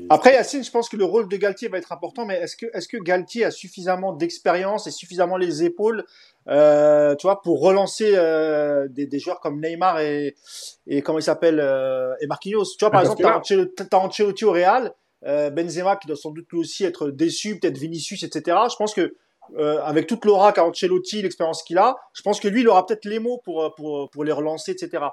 [0.10, 2.66] après, Yacine, je pense que le rôle de Galtier va être important, mais est-ce que,
[2.74, 6.04] est-ce que Galtier a suffisamment d'expérience et suffisamment les épaules,
[6.48, 10.36] euh, tu vois, pour relancer euh, des, des, joueurs comme Neymar et,
[10.88, 12.66] et comment il s'appelle euh, et Marquinhos?
[12.78, 13.22] Tu vois, par exemple,
[13.76, 14.94] t'as Ancelotti au Real,
[15.26, 18.58] euh, Benzema qui doit sans doute lui aussi être déçu, peut-être Vinicius, etc.
[18.70, 19.16] Je pense que
[19.58, 22.86] euh, avec toute l'aura qu'a Ancelotti, l'expérience qu'il a, je pense que lui, il aura
[22.86, 25.04] peut-être les mots pour, pour, pour les relancer, etc.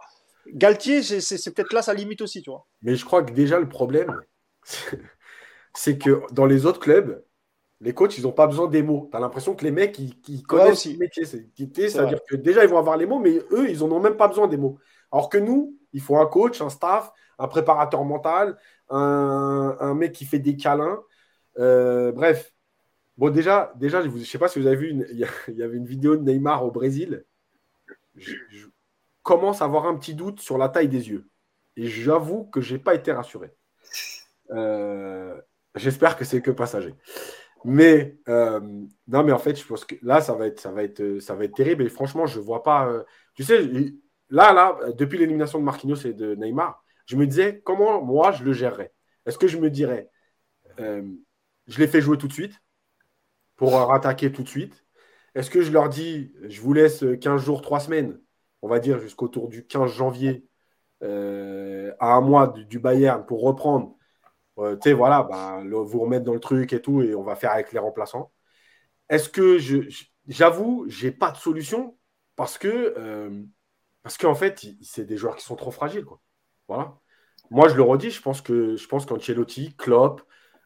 [0.49, 2.67] Galtier, c'est peut-être là sa limite aussi, tu vois.
[2.83, 4.21] Mais je crois que déjà le problème,
[5.75, 7.23] c'est que dans les autres clubs,
[7.81, 9.09] les coachs, ils n'ont pas besoin des mots.
[9.11, 11.25] Tu as l'impression que les mecs, ils, connaissent le métier.
[11.25, 14.29] C'est-à-dire que déjà, ils vont avoir les mots, mais eux, ils n'en ont même pas
[14.29, 14.79] besoin des mots.
[15.11, 18.59] Alors que nous, il faut un coach, un staff, un préparateur mental,
[18.91, 21.01] un, mec qui fait des câlins.
[21.59, 22.53] Euh, bref.
[23.17, 25.07] Bon, déjà, déjà je ne sais pas si vous avez vu,
[25.49, 27.25] il y, avait une vidéo de Neymar au Brésil.
[28.15, 28.67] Je, je
[29.23, 31.29] commence à avoir un petit doute sur la taille des yeux.
[31.77, 33.55] Et j'avoue que je n'ai pas été rassuré.
[34.53, 35.41] Euh,
[35.75, 36.95] j'espère que c'est que passager.
[37.65, 38.61] Mais euh,
[39.09, 41.35] non, mais en fait, je pense que là, ça va être, ça va être, ça
[41.35, 41.85] va être terrible.
[41.85, 42.89] Et franchement, je vois pas.
[42.89, 43.05] Euh,
[43.35, 43.63] tu sais,
[44.31, 48.45] là, là, depuis l'élimination de Marquinhos et de Neymar, je me disais comment moi je
[48.45, 48.93] le gérerais?
[49.27, 50.09] Est-ce que je me dirais,
[50.79, 52.55] je les fais jouer tout de suite
[53.57, 54.85] pour rattaquer tout de suite?
[55.35, 58.19] Est-ce que je leur dis, je vous laisse 15 jours, 3 semaines,
[58.63, 60.47] on va dire jusqu'au du 15 janvier,
[61.03, 63.97] à un mois du Bayern pour reprendre
[64.61, 67.53] tu sais, voilà, bah, vous remettre dans le truc et tout, et on va faire
[67.53, 68.33] avec les remplaçants.
[69.09, 69.89] Est-ce que je,
[70.29, 71.97] j'avoue, j'ai pas de solution
[72.37, 73.43] parce que, euh,
[74.03, 76.21] parce qu'en fait, c'est des joueurs qui sont trop fragiles, quoi.
[76.69, 76.97] Voilà.
[77.51, 80.23] Moi, je le redis, je pense que, je pense qu'Ancelotti, Klopp,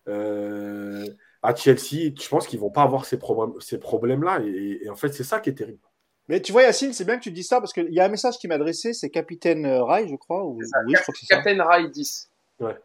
[0.09, 1.07] euh,
[1.43, 5.13] à Chelsea, je pense qu'ils vont pas avoir ces problèmes, ces problèmes-là, et, en fait,
[5.13, 5.81] c'est ça qui est terrible.
[6.29, 8.09] Mais tu vois, Yacine, c'est bien que tu dis ça parce qu'il y a un
[8.09, 10.45] message qui m'a adressé, c'est Capitaine Rai, je crois.
[10.45, 10.59] Ou...
[10.87, 10.95] Oui,
[11.29, 12.31] Capitaine Rai 10.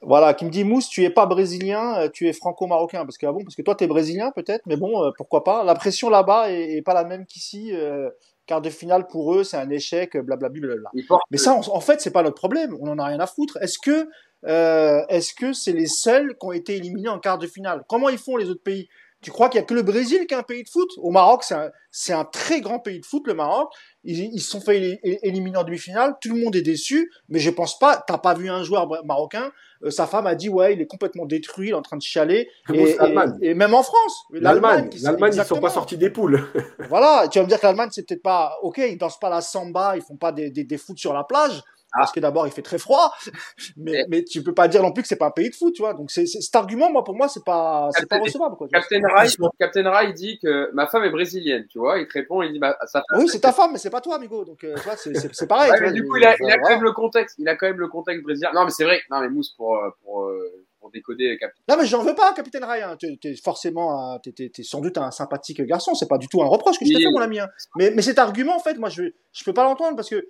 [0.01, 3.05] Voilà, qui me dit Mousse, tu es pas brésilien, euh, tu es franco-marocain.
[3.05, 5.43] Parce que ah bon, parce que toi tu es brésilien peut-être, mais bon, euh, pourquoi
[5.43, 5.63] pas.
[5.63, 7.73] La pression là-bas est, pas la même qu'ici.
[7.73, 8.09] Euh,
[8.45, 10.89] quart de finale pour eux, c'est un échec, blablabla.
[11.29, 12.75] Mais ça, en fait, c'est pas notre problème.
[12.81, 13.57] On en a rien à foutre.
[13.61, 14.07] Est-ce que
[14.43, 17.83] est-ce que c'est les seuls qui ont été éliminés en quart de finale?
[17.87, 18.89] Comment ils font les autres pays?
[19.21, 20.89] Tu crois qu'il y a que le Brésil qui est un pays de foot?
[20.97, 23.71] Au Maroc, c'est un, un, très grand pays de foot, le Maroc.
[24.11, 26.15] Ils, se sont fait éliminer en demi-finale.
[26.19, 27.11] Tout le monde est déçu.
[27.29, 29.51] Mais je pense pas, t'as pas vu un joueur marocain.
[29.83, 32.01] Euh, sa femme a dit, ouais, il est complètement détruit, il est en train de
[32.01, 32.49] chialer.
[32.73, 32.97] Et,
[33.41, 34.23] et, même en France.
[34.31, 34.89] L'Allemagne.
[35.01, 36.43] L'Allemagne, ils sont pas sortis des poules.
[36.89, 37.27] voilà.
[37.29, 39.95] Tu vas me dire que l'Allemagne, c'est peut-être pas, ok, ils dansent pas la samba,
[39.95, 41.61] ils font pas des, des, des foot sur la plage.
[41.93, 41.99] Ah.
[41.99, 43.13] Parce que d'abord, il fait très froid,
[43.77, 45.73] mais, mais tu peux pas dire non plus que c'est pas un pays de foot,
[45.73, 45.93] tu vois.
[45.93, 48.67] Donc, c'est, cet argument, moi, pour moi, c'est pas, c'est pas recevable, quoi.
[48.71, 49.27] Captain Rai,
[49.59, 51.99] Captain Rai dit que ma femme est brésilienne, tu vois.
[51.99, 53.19] Il te répond, il dit, bah, sa femme.
[53.19, 54.45] Oui, c'est ta femme, mais c'est pas toi, amigo.
[54.45, 55.71] Donc, euh, tu vois, c'est, c'est, pareil.
[55.81, 57.79] mais du coup, il a, il a quand même le contexte, il a quand même
[57.79, 58.51] le contexte brésilien.
[58.53, 59.01] Non, mais c'est vrai.
[59.09, 61.61] Non, mais Mousse, pour, euh, pour, euh, pour décoder Captain.
[61.67, 62.83] Non, mais j'en veux pas, Capitaine Rai.
[62.83, 62.97] Hein.
[62.99, 65.95] T'es, t'es forcément, t'es, t'es, sans doute un sympathique garçon.
[65.95, 67.39] C'est pas du tout un reproche que je t'ai fait, mon ami.
[67.39, 67.47] Hein.
[67.77, 70.27] Mais, mais cet argument, en fait, moi, je, je peux pas l'entendre parce que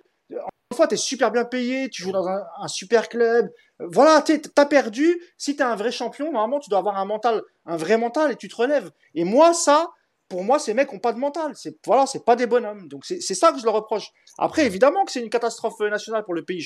[0.76, 3.50] fois, tu es super bien payé, tu joues dans un, super club.
[3.78, 5.20] Voilà, tu as perdu.
[5.36, 8.32] Si tu es un vrai champion, normalement, tu dois avoir un mental, un vrai mental
[8.32, 8.90] et tu te relèves.
[9.14, 9.90] Et moi, ça,
[10.28, 11.52] pour moi, ces mecs ont pas de mental.
[11.54, 12.88] C'est voilà, c'est pas des bonhommes.
[12.88, 14.10] Donc c'est ça que je leur reproche.
[14.38, 16.60] Après, évidemment que c'est une catastrophe nationale pour le pays.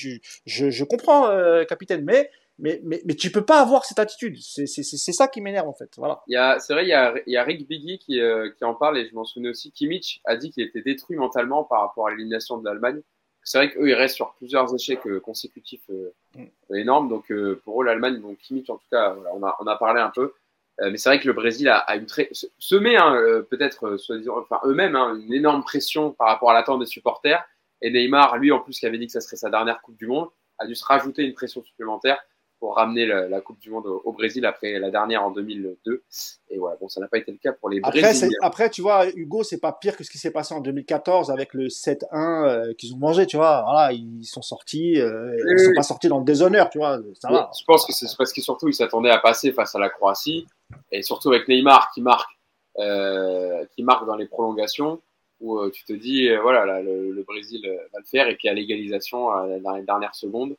[0.45, 4.37] Je, comprends, euh, capitaine, mais mais, mais, tu peux pas avoir cette attitude.
[4.39, 5.89] C'est ça qui m'énerve en fait.
[5.97, 6.21] Voilà.
[6.59, 8.97] C'est vrai, il y a, il y a Rick Biggie qui, euh, qui en parle
[8.97, 9.73] et je m'en souviens aussi.
[9.73, 13.01] Kimmich a dit qu'il était détruit mentalement par rapport à l'élimination de l'Allemagne
[13.45, 16.75] c'est vrai qu'eux, ils restent sur plusieurs échecs euh, consécutifs euh, mm.
[16.75, 17.07] énormes.
[17.07, 20.01] Donc, euh, pour eux, l'Allemagne, donc en tout cas, voilà, on, a, on a parlé
[20.01, 20.33] un peu.
[20.81, 23.15] mais c'est vrai que le Brésil a, a une très, se met, hein,
[23.49, 23.97] peut-être,
[24.41, 27.45] enfin, eux-mêmes, hein, une énorme pression par rapport à l'attente des supporters.
[27.81, 30.07] Et Neymar, lui, en plus, qui avait dit que ça serait sa dernière Coupe du
[30.07, 32.19] Monde, a dû se rajouter une pression supplémentaire
[32.59, 36.03] pour ramener la, Coupe du Monde au, Brésil après la dernière en 2002.
[36.49, 38.37] Et voilà, bon, ça n'a pas été le cas pour les après, Brésiliens.
[38.41, 41.53] Après, tu vois, Hugo, c'est pas pire que ce qui s'est passé en 2014 avec
[41.53, 43.63] le 7-1 euh, qu'ils ont mangé, tu vois.
[43.63, 46.99] Voilà, ils sont sortis, euh, ils sont pas sortis dans le déshonneur, tu vois.
[47.19, 47.51] Ça va.
[47.57, 50.47] Je pense que c'est parce qu'ils surtout ils s'attendaient à passer face à la Croatie
[50.91, 52.31] et surtout avec Neymar qui marque,
[52.79, 55.01] euh, qui marque dans les prolongations
[55.45, 58.49] où euh, tu te dis, euh, voilà, le, Brésil euh, va le faire, et puis
[58.49, 59.27] à l'égalisation
[59.61, 60.55] dans les dernières secondes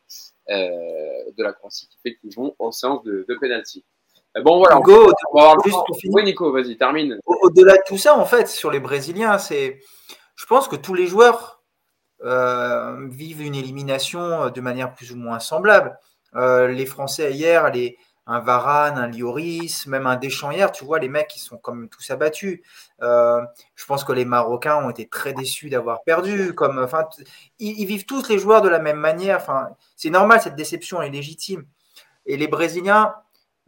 [0.48, 3.84] de la Croatie qui fait qu'ils vont en séance de, de penalty.
[4.44, 4.76] Bon, voilà.
[4.78, 6.14] Hugo, on va juste pour finir.
[6.14, 7.18] Oui, Nico, vas-y, termine.
[7.24, 9.80] Au- Au-delà de tout ça, en fait, sur les Brésiliens, c'est,
[10.36, 11.62] je pense que tous les joueurs
[12.22, 15.98] euh, vivent une élimination de manière plus ou moins semblable.
[16.34, 17.96] Euh, les Français hier, les,
[18.26, 21.88] un Varane, un Lloris, même un Deschamps hier, tu vois, les mecs, ils sont comme
[21.88, 22.60] tous abattus.
[23.02, 23.40] Euh,
[23.76, 26.52] je pense que les Marocains ont été très déçus d'avoir perdu.
[26.52, 27.08] Comme, enfin,
[27.60, 29.36] ils, vivent tous les joueurs de la même manière.
[29.36, 31.66] Enfin, c'est normal, cette déception est légitime.
[32.26, 33.14] Et les Brésiliens,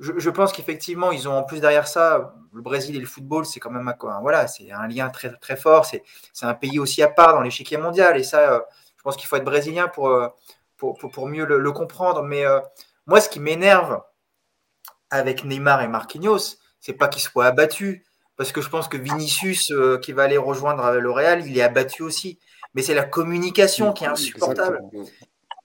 [0.00, 3.60] je, pense qu'effectivement, ils ont en plus derrière ça, le Brésil et le football, c'est
[3.60, 5.86] quand même un, voilà, c'est un lien très, très fort.
[5.86, 6.02] C'est
[6.42, 8.18] un pays aussi à part dans l'échiquier mondial.
[8.18, 8.60] Et ça, euh,
[8.96, 10.28] je pense qu'il faut être brésilien pour, euh,
[10.76, 12.24] pour, pour, mieux le, comprendre.
[12.24, 12.42] Mais
[13.06, 14.00] moi, ce qui m'énerve
[15.10, 18.02] avec Neymar et Marquinhos, c'est pas qu'ils soient abattus.
[18.36, 21.58] Parce que je pense que Vinicius, euh, qui va aller rejoindre euh, le Real, il
[21.58, 22.38] est abattu aussi.
[22.74, 24.80] Mais c'est la communication qui est insupportable.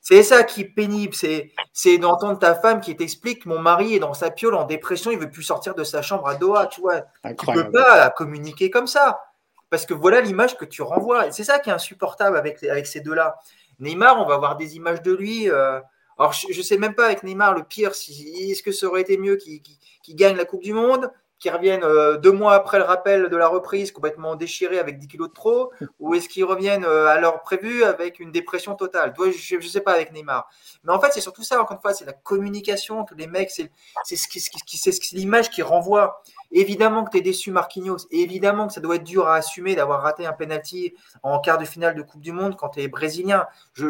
[0.01, 3.99] C'est ça qui est pénible, c'est c'est d'entendre ta femme qui t'explique mon mari est
[3.99, 6.81] dans sa piole en dépression, il veut plus sortir de sa chambre à Doha, tu
[6.81, 7.01] vois.
[7.01, 7.71] Tu peux Incroyable.
[7.71, 9.21] pas communiquer comme ça
[9.69, 11.31] parce que voilà l'image que tu renvoies.
[11.31, 13.37] C'est ça qui est insupportable avec avec ces deux-là.
[13.79, 15.49] Neymar, on va voir des images de lui.
[15.49, 15.79] euh,
[16.17, 19.01] alors je, je sais même pas avec Neymar le pire, si est-ce que ça aurait
[19.01, 21.09] été mieux qu'il qu'il- qu'il gagne la Coupe du Monde,
[21.39, 25.07] qu'il revienne euh, deux mois après le rappel de la reprise complètement déchiré avec 10
[25.09, 29.13] kilos de trop, ou est-ce qu'ils reviennent euh, à l'heure prévue avec une dépression totale?
[29.17, 30.47] Je, je sais pas avec Neymar.
[30.83, 33.51] Mais en fait, c'est surtout ça, encore une fois, c'est la communication que les mecs,
[33.51, 33.69] c'est
[34.15, 36.21] ce qui- ce l'image qui renvoie.
[36.51, 37.97] Évidemment que tu es déçu, Marquinhos.
[38.11, 41.65] Évidemment que ça doit être dur à assumer d'avoir raté un penalty en quart de
[41.65, 43.47] finale de Coupe du Monde quand tu es brésilien.
[43.73, 43.85] Je-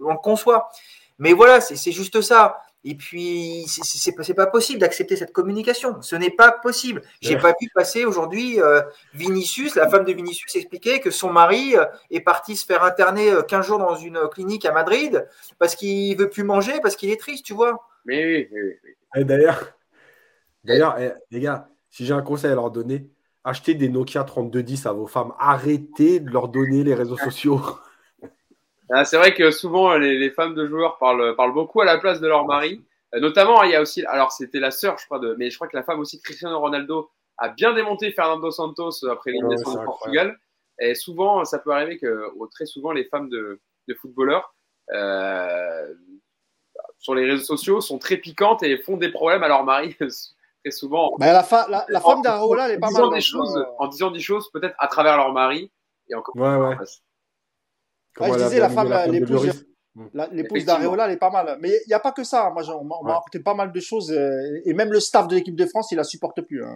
[0.00, 0.70] on le conçoit.
[1.18, 2.60] Mais voilà, c'est c'est juste ça.
[2.86, 6.02] Et puis, c'est- pas, c'est pas possible d'accepter cette communication.
[6.02, 7.00] Ce n'est pas possible.
[7.22, 7.40] J'ai Ouais.
[7.40, 8.82] pas vu passer aujourd'hui euh,
[9.14, 13.30] Vinicius, la femme de Vinicius, expliquer que son mari euh, est parti se faire interner
[13.30, 15.26] euh, 15 jours dans une clinique à Madrid
[15.58, 17.78] parce qu'il veut plus manger, parce qu'il est triste, tu vois.
[18.04, 18.72] Mais oui, oui,
[19.16, 19.24] oui.
[19.24, 19.72] D'ailleurs,
[20.62, 23.08] d'ailleurs eh, les gars, si j'ai un conseil à leur donner,
[23.44, 25.32] achetez des Nokia 3210 à vos femmes.
[25.38, 27.62] Arrêtez de leur donner les réseaux sociaux.
[28.90, 31.98] Ah, c'est vrai que souvent les, les femmes de joueurs parlent, parlent beaucoup à la
[31.98, 32.82] place de leur mari.
[33.14, 35.56] Euh, notamment, il y a aussi, alors c'était la sœur, je crois, de, mais je
[35.56, 39.78] crois que la femme aussi, Cristiano Ronaldo, a bien démonté Fernando Santos après l'élimination Ouais,
[39.78, 40.38] du Portugal.
[40.80, 44.54] Et souvent, ça peut arriver que oh, très souvent, les femmes de, de footballeurs
[44.92, 45.94] euh,
[46.98, 49.94] sur les réseaux sociaux sont très piquantes et font des problèmes à leur mari
[50.64, 51.14] très souvent.
[51.18, 53.10] Bah, la, fa- la, la femme d'Areola, elle est en pas disant mal.
[53.10, 55.70] des donc, choses, euh, en disant des choses peut-être à travers leur mari
[56.08, 56.34] et encore.
[56.36, 56.76] Ouais, ouais.
[58.20, 59.20] Ouais, je disais, la femme, aimé
[60.32, 61.56] l'épouse d'Areola, elle est pas mal.
[61.60, 62.50] Mais il n'y a pas que ça.
[62.52, 63.12] Moi, j'en- on m'a Ouais.
[63.12, 64.10] raconté pas mal de choses.
[64.12, 66.64] euh, Et même le staff de l'équipe de France, il la supporte plus.
[66.64, 66.74] hein.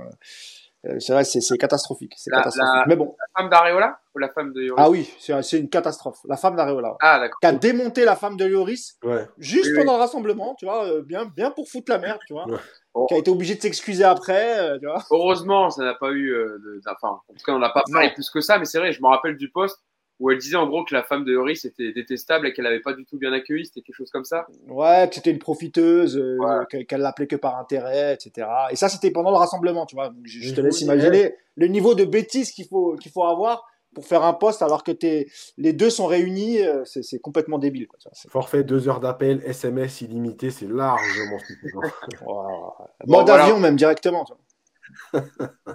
[0.87, 2.13] Euh, C'est vrai, c'est catastrophique.
[2.17, 2.73] C'est La- catastrophique.
[2.77, 3.17] la- Mais bon.
[3.19, 6.19] La femme d'Areola ou la femme de Lloris Ah oui, c'est une catastrophe.
[6.29, 6.97] La femme d'Areola.
[7.01, 7.41] Ah, d'accord.
[7.41, 9.27] Qui a démonté la femme de Lloris Ouais.
[9.39, 9.79] juste Oui, oui.
[9.81, 12.47] pendant le rassemblement, tu vois, euh, bien, bien pour foutre la merde, tu vois.
[12.49, 12.59] Ouais.
[12.95, 13.07] Bon.
[13.07, 15.03] Qui a été obligé de s'excuser après, euh, tu vois.
[15.11, 16.31] Heureusement, ça n'a pas eu.
[16.33, 18.79] euh, de- enfin, en tout cas, on n'a pas parlé plus que ça, mais c'est
[18.79, 19.81] vrai, je me rappelle du poste
[20.21, 22.81] où elle disait en gros que la femme de Lloris était détestable et qu'elle n'avait
[22.81, 23.67] pas du tout bien accueilli.
[23.67, 24.47] C'était quelque chose comme ça.
[24.69, 26.65] Ouais, que c'était une profiteuse, euh, Ouais.
[26.71, 28.47] que- qu'elle l'appelait que par intérêt, etc.
[28.71, 30.13] Et ça, c'était pendant le rassemblement, tu vois.
[30.25, 33.65] Je, je te laisse vous imaginer le niveau de bêtise qu'il faut, qu'il faut avoir
[33.95, 37.59] pour faire un poste alors que t'es, les deux sont réunis, euh, c'est, c'est complètement
[37.59, 37.89] débile.
[37.89, 38.13] Quoi, tu vois.
[38.15, 41.81] C'est- Forfait, deux heures d'appel, SMS illimité, c'est largement suffisant.
[42.27, 42.75] Wow.
[43.07, 43.45] Bon, Mode voilà.
[43.45, 44.25] avion même directement.
[44.25, 44.41] Tu vois.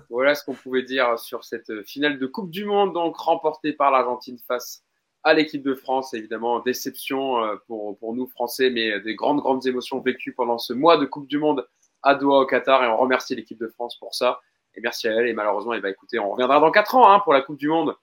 [0.10, 3.92] Voilà ce qu'on pouvait dire sur cette finale de Coupe du Monde, donc remportée par
[3.92, 4.84] l'Argentine face
[5.24, 6.14] à l'équipe de France.
[6.14, 10.74] Évidemment, déception euh, pour, pour nous Français, mais des grandes, grandes émotions vécues pendant ce
[10.74, 11.68] mois de Coupe du Monde
[12.02, 12.84] à Doha au Qatar.
[12.84, 14.40] Et on remercie l'équipe de France pour ça.
[14.76, 15.28] Et merci à elle.
[15.28, 17.68] Et malheureusement, eh ben, écoutez, on reviendra dans quatre ans hein, pour la Coupe du
[17.68, 17.96] Monde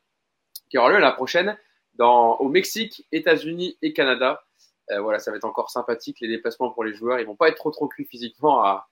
[0.70, 1.56] qui aura lieu la prochaine
[1.98, 4.42] au Mexique, États-Unis et Canada.
[4.90, 7.20] Euh, voilà, ça va être encore sympathique les déplacements pour les joueurs.
[7.20, 8.88] Ils vont pas être trop trop cuits physiquement à,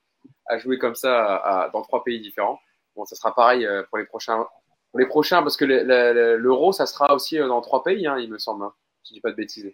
[0.47, 2.59] à jouer comme ça à- à- dans trois pays différents.
[2.95, 4.45] Bon, ça sera pareil euh, pour les prochains,
[4.91, 7.83] pour les prochains parce que le- le- le- l'euro, ça sera aussi euh, dans trois
[7.83, 8.63] pays, hein, il me semble.
[8.63, 8.73] Hein,
[9.03, 9.71] si je dis pas de bêtises.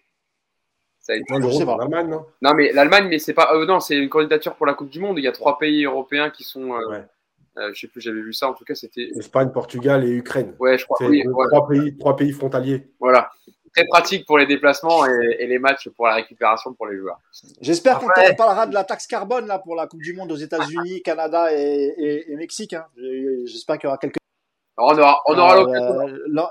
[0.99, 1.73] Ça a été- Non, l'Euro, sais c'est pas.
[1.75, 2.25] en Allemagne, non?
[2.41, 3.53] Non, mais l'Allemagne, mais c'est pas.
[3.53, 5.19] euh, non, c'est une candidature pour la Coupe du Monde.
[5.19, 6.73] Il y a trois pays européens qui sont.
[6.73, 7.05] euh, Ouais.
[7.57, 8.49] euh, je sais plus, j'avais vu ça.
[8.49, 9.09] En tout cas, c'était.
[9.15, 10.55] Espagne, Portugal et Ukraine.
[10.59, 10.97] Ouais, je crois.
[10.99, 11.49] C'est Oui, voilà.
[11.51, 12.89] trois, pays, trois pays frontaliers.
[12.99, 13.29] Voilà.
[13.75, 17.19] Très pratique pour les déplacements et, et les matchs pour la récupération pour les joueurs.
[17.61, 21.01] J'espère qu'on parlera de la taxe carbone là pour la Coupe du Monde aux États-Unis,
[21.03, 22.73] Canada et, et, et Mexique.
[22.73, 22.85] Hein.
[23.45, 24.15] J'espère qu'il y aura quelques.
[24.77, 26.47] On aura, on aura Euh, l'occasion.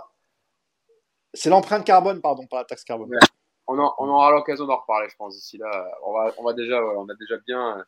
[1.34, 3.08] C'est l'empreinte carbone, pardon, pas la taxe carbone.
[3.10, 3.18] Ouais.
[3.66, 5.34] On, aura l'occasion d'en reparler, je pense.
[5.34, 7.84] D'ici là, on va, on va déjà, ouais, on a déjà bien,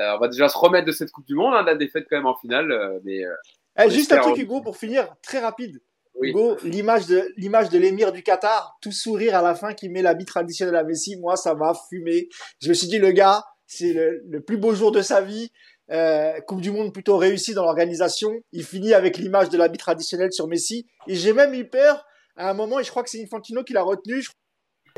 [0.00, 2.06] euh, on va déjà se remettre de cette Coupe du Monde, hein, de la défaite
[2.10, 3.34] quand même en finale, euh, mais euh,
[3.78, 4.36] Eh, juste un truc.
[4.36, 5.80] Hugo, pour finir, très rapide.
[6.20, 10.24] L'image de l'image de l'émir du Qatar, tout sourire à la fin, qui met l'habit
[10.24, 12.28] traditionnel à Messi, moi, ça m'a fumé.
[12.60, 15.50] Je me suis dit, le gars, c'est le, le plus beau jour de sa vie.
[15.90, 18.32] Euh, coupe du Monde plutôt réussie dans l'organisation.
[18.52, 20.86] Il finit avec l'image de l'habit traditionnel sur Messi.
[21.08, 22.04] Et j'ai même eu peur
[22.36, 24.22] à un moment, et je crois que c'est Infantino qui l'a retenu.
[24.22, 24.38] Je crois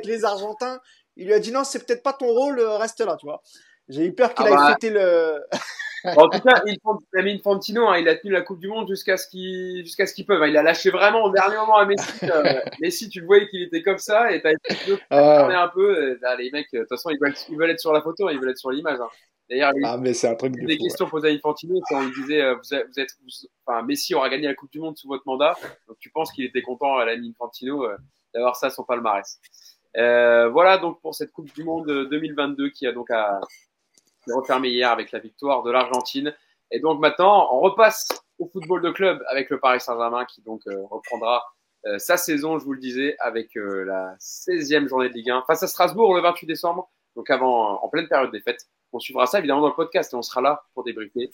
[0.05, 0.81] les Argentins,
[1.17, 3.43] il lui a dit non, c'est peut-être pas ton rôle, reste là, tu vois.
[3.89, 4.69] J'ai eu peur qu'il Ah aille bah.
[4.73, 5.41] fêter le.
[6.17, 9.17] en tout cas, il, Infantino, Infantino, hein, il a tenu la Coupe du Monde jusqu'à
[9.17, 10.49] ce qu'il jusqu'à ce peut.
[10.49, 12.05] Il a lâché vraiment au dernier moment à Messi.
[12.25, 15.69] euh, Messi, tu le voyais qu'il était comme ça, et t'as essayé de Ah, un
[15.69, 15.97] peu.
[15.97, 18.03] euh, là, les mecs, euh, de toute façon, ils veulent, ils veulent être sur la
[18.03, 19.01] photo, ils veulent être sur l'image.
[19.01, 19.09] hein.
[19.51, 22.13] D'ailleurs, ah, mais c'est un truc des fou, questions posées à Infantino, quand on lui
[22.15, 24.97] disait, euh, vous êtes, vous êtes, vous- enfin, Messi aura gagné la Coupe du Monde
[24.97, 25.55] sous votre mandat.
[25.87, 27.97] Donc, tu penses qu'il était content à l'ami Infantino euh,
[28.35, 29.39] d'avoir ça à son palmarès.
[29.97, 33.41] Voilà donc pour cette Coupe du Monde euh, 2022 qui a donc à,
[34.25, 36.35] qui refermé hier avec la victoire de l'Argentine.
[36.71, 40.63] Et donc maintenant, on repasse au football de club avec le Paris Saint-Germain qui donc
[40.67, 41.45] euh, reprendra
[41.87, 45.45] euh, sa saison, je vous le disais, avec euh, la 16e journée de Ligue 1
[45.47, 48.69] face à Strasbourg le 28 décembre, donc avant, en pleine période des fêtes.
[48.93, 51.31] On suivra ça évidemment dans le podcast et on sera là pour débriefer.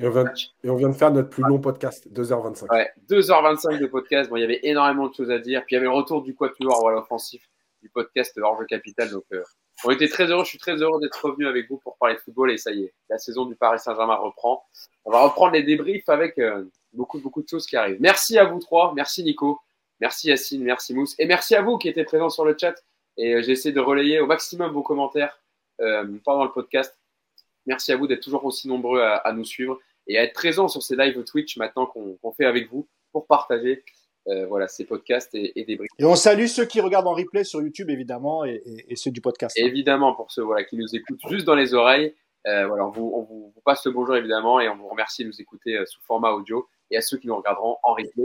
[0.00, 0.24] Et on, vient,
[0.64, 2.68] et on vient de faire notre plus long podcast, 2h25.
[2.72, 4.28] Ouais, 2h25 de podcast.
[4.28, 5.60] Bon, il y avait énormément de choses à dire.
[5.60, 7.48] Puis il y avait le retour du quatuor voilà, offensif
[7.84, 9.10] du podcast Jeu Capital.
[9.10, 9.42] Donc, euh,
[9.84, 10.42] on était très heureux.
[10.44, 12.50] Je suis très heureux d'être revenu avec vous pour parler de football.
[12.50, 14.64] Et ça y est, la saison du Paris Saint-Germain reprend.
[15.04, 16.64] On va reprendre les débriefs avec euh,
[16.94, 17.98] beaucoup, beaucoup de choses qui arrivent.
[18.00, 18.94] Merci à vous trois.
[18.94, 19.60] Merci Nico.
[20.00, 20.64] Merci Yacine.
[20.64, 21.14] Merci Mousse.
[21.18, 22.74] Et merci à vous qui étiez présents sur le chat.
[23.18, 25.38] Et euh, j'ai de relayer au maximum vos commentaires
[25.82, 26.98] euh, pendant le podcast.
[27.66, 30.82] Merci à vous d'être toujours aussi nombreux à, nous suivre et à être présent sur
[30.82, 33.82] ces lives Twitch maintenant qu'on fait avec vous pour partager
[34.28, 35.90] euh, voilà, ces podcasts et, et des briques.
[35.98, 39.10] Et on salue ceux qui regardent en replay sur YouTube, évidemment, et, et- et ceux
[39.10, 39.56] du podcast.
[39.58, 42.14] Évidemment, pour ceux voilà, qui nous écoutent juste dans les oreilles,
[42.46, 45.22] euh, voilà, on, vous, on vous, vous passe le bonjour évidemment et on vous remercie
[45.24, 48.24] de nous écouter euh, sous format audio et à ceux qui nous regarderont en replay.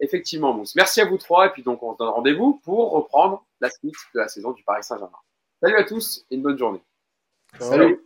[0.00, 0.74] Effectivement, Mousse.
[0.74, 3.94] Merci à vous trois et puis donc on se donne rendez-vous pour reprendre la suite
[4.14, 5.18] de la saison du Paris Saint-Germain.
[5.62, 6.80] Salut à tous et une bonne journée.
[7.60, 8.00] Salut.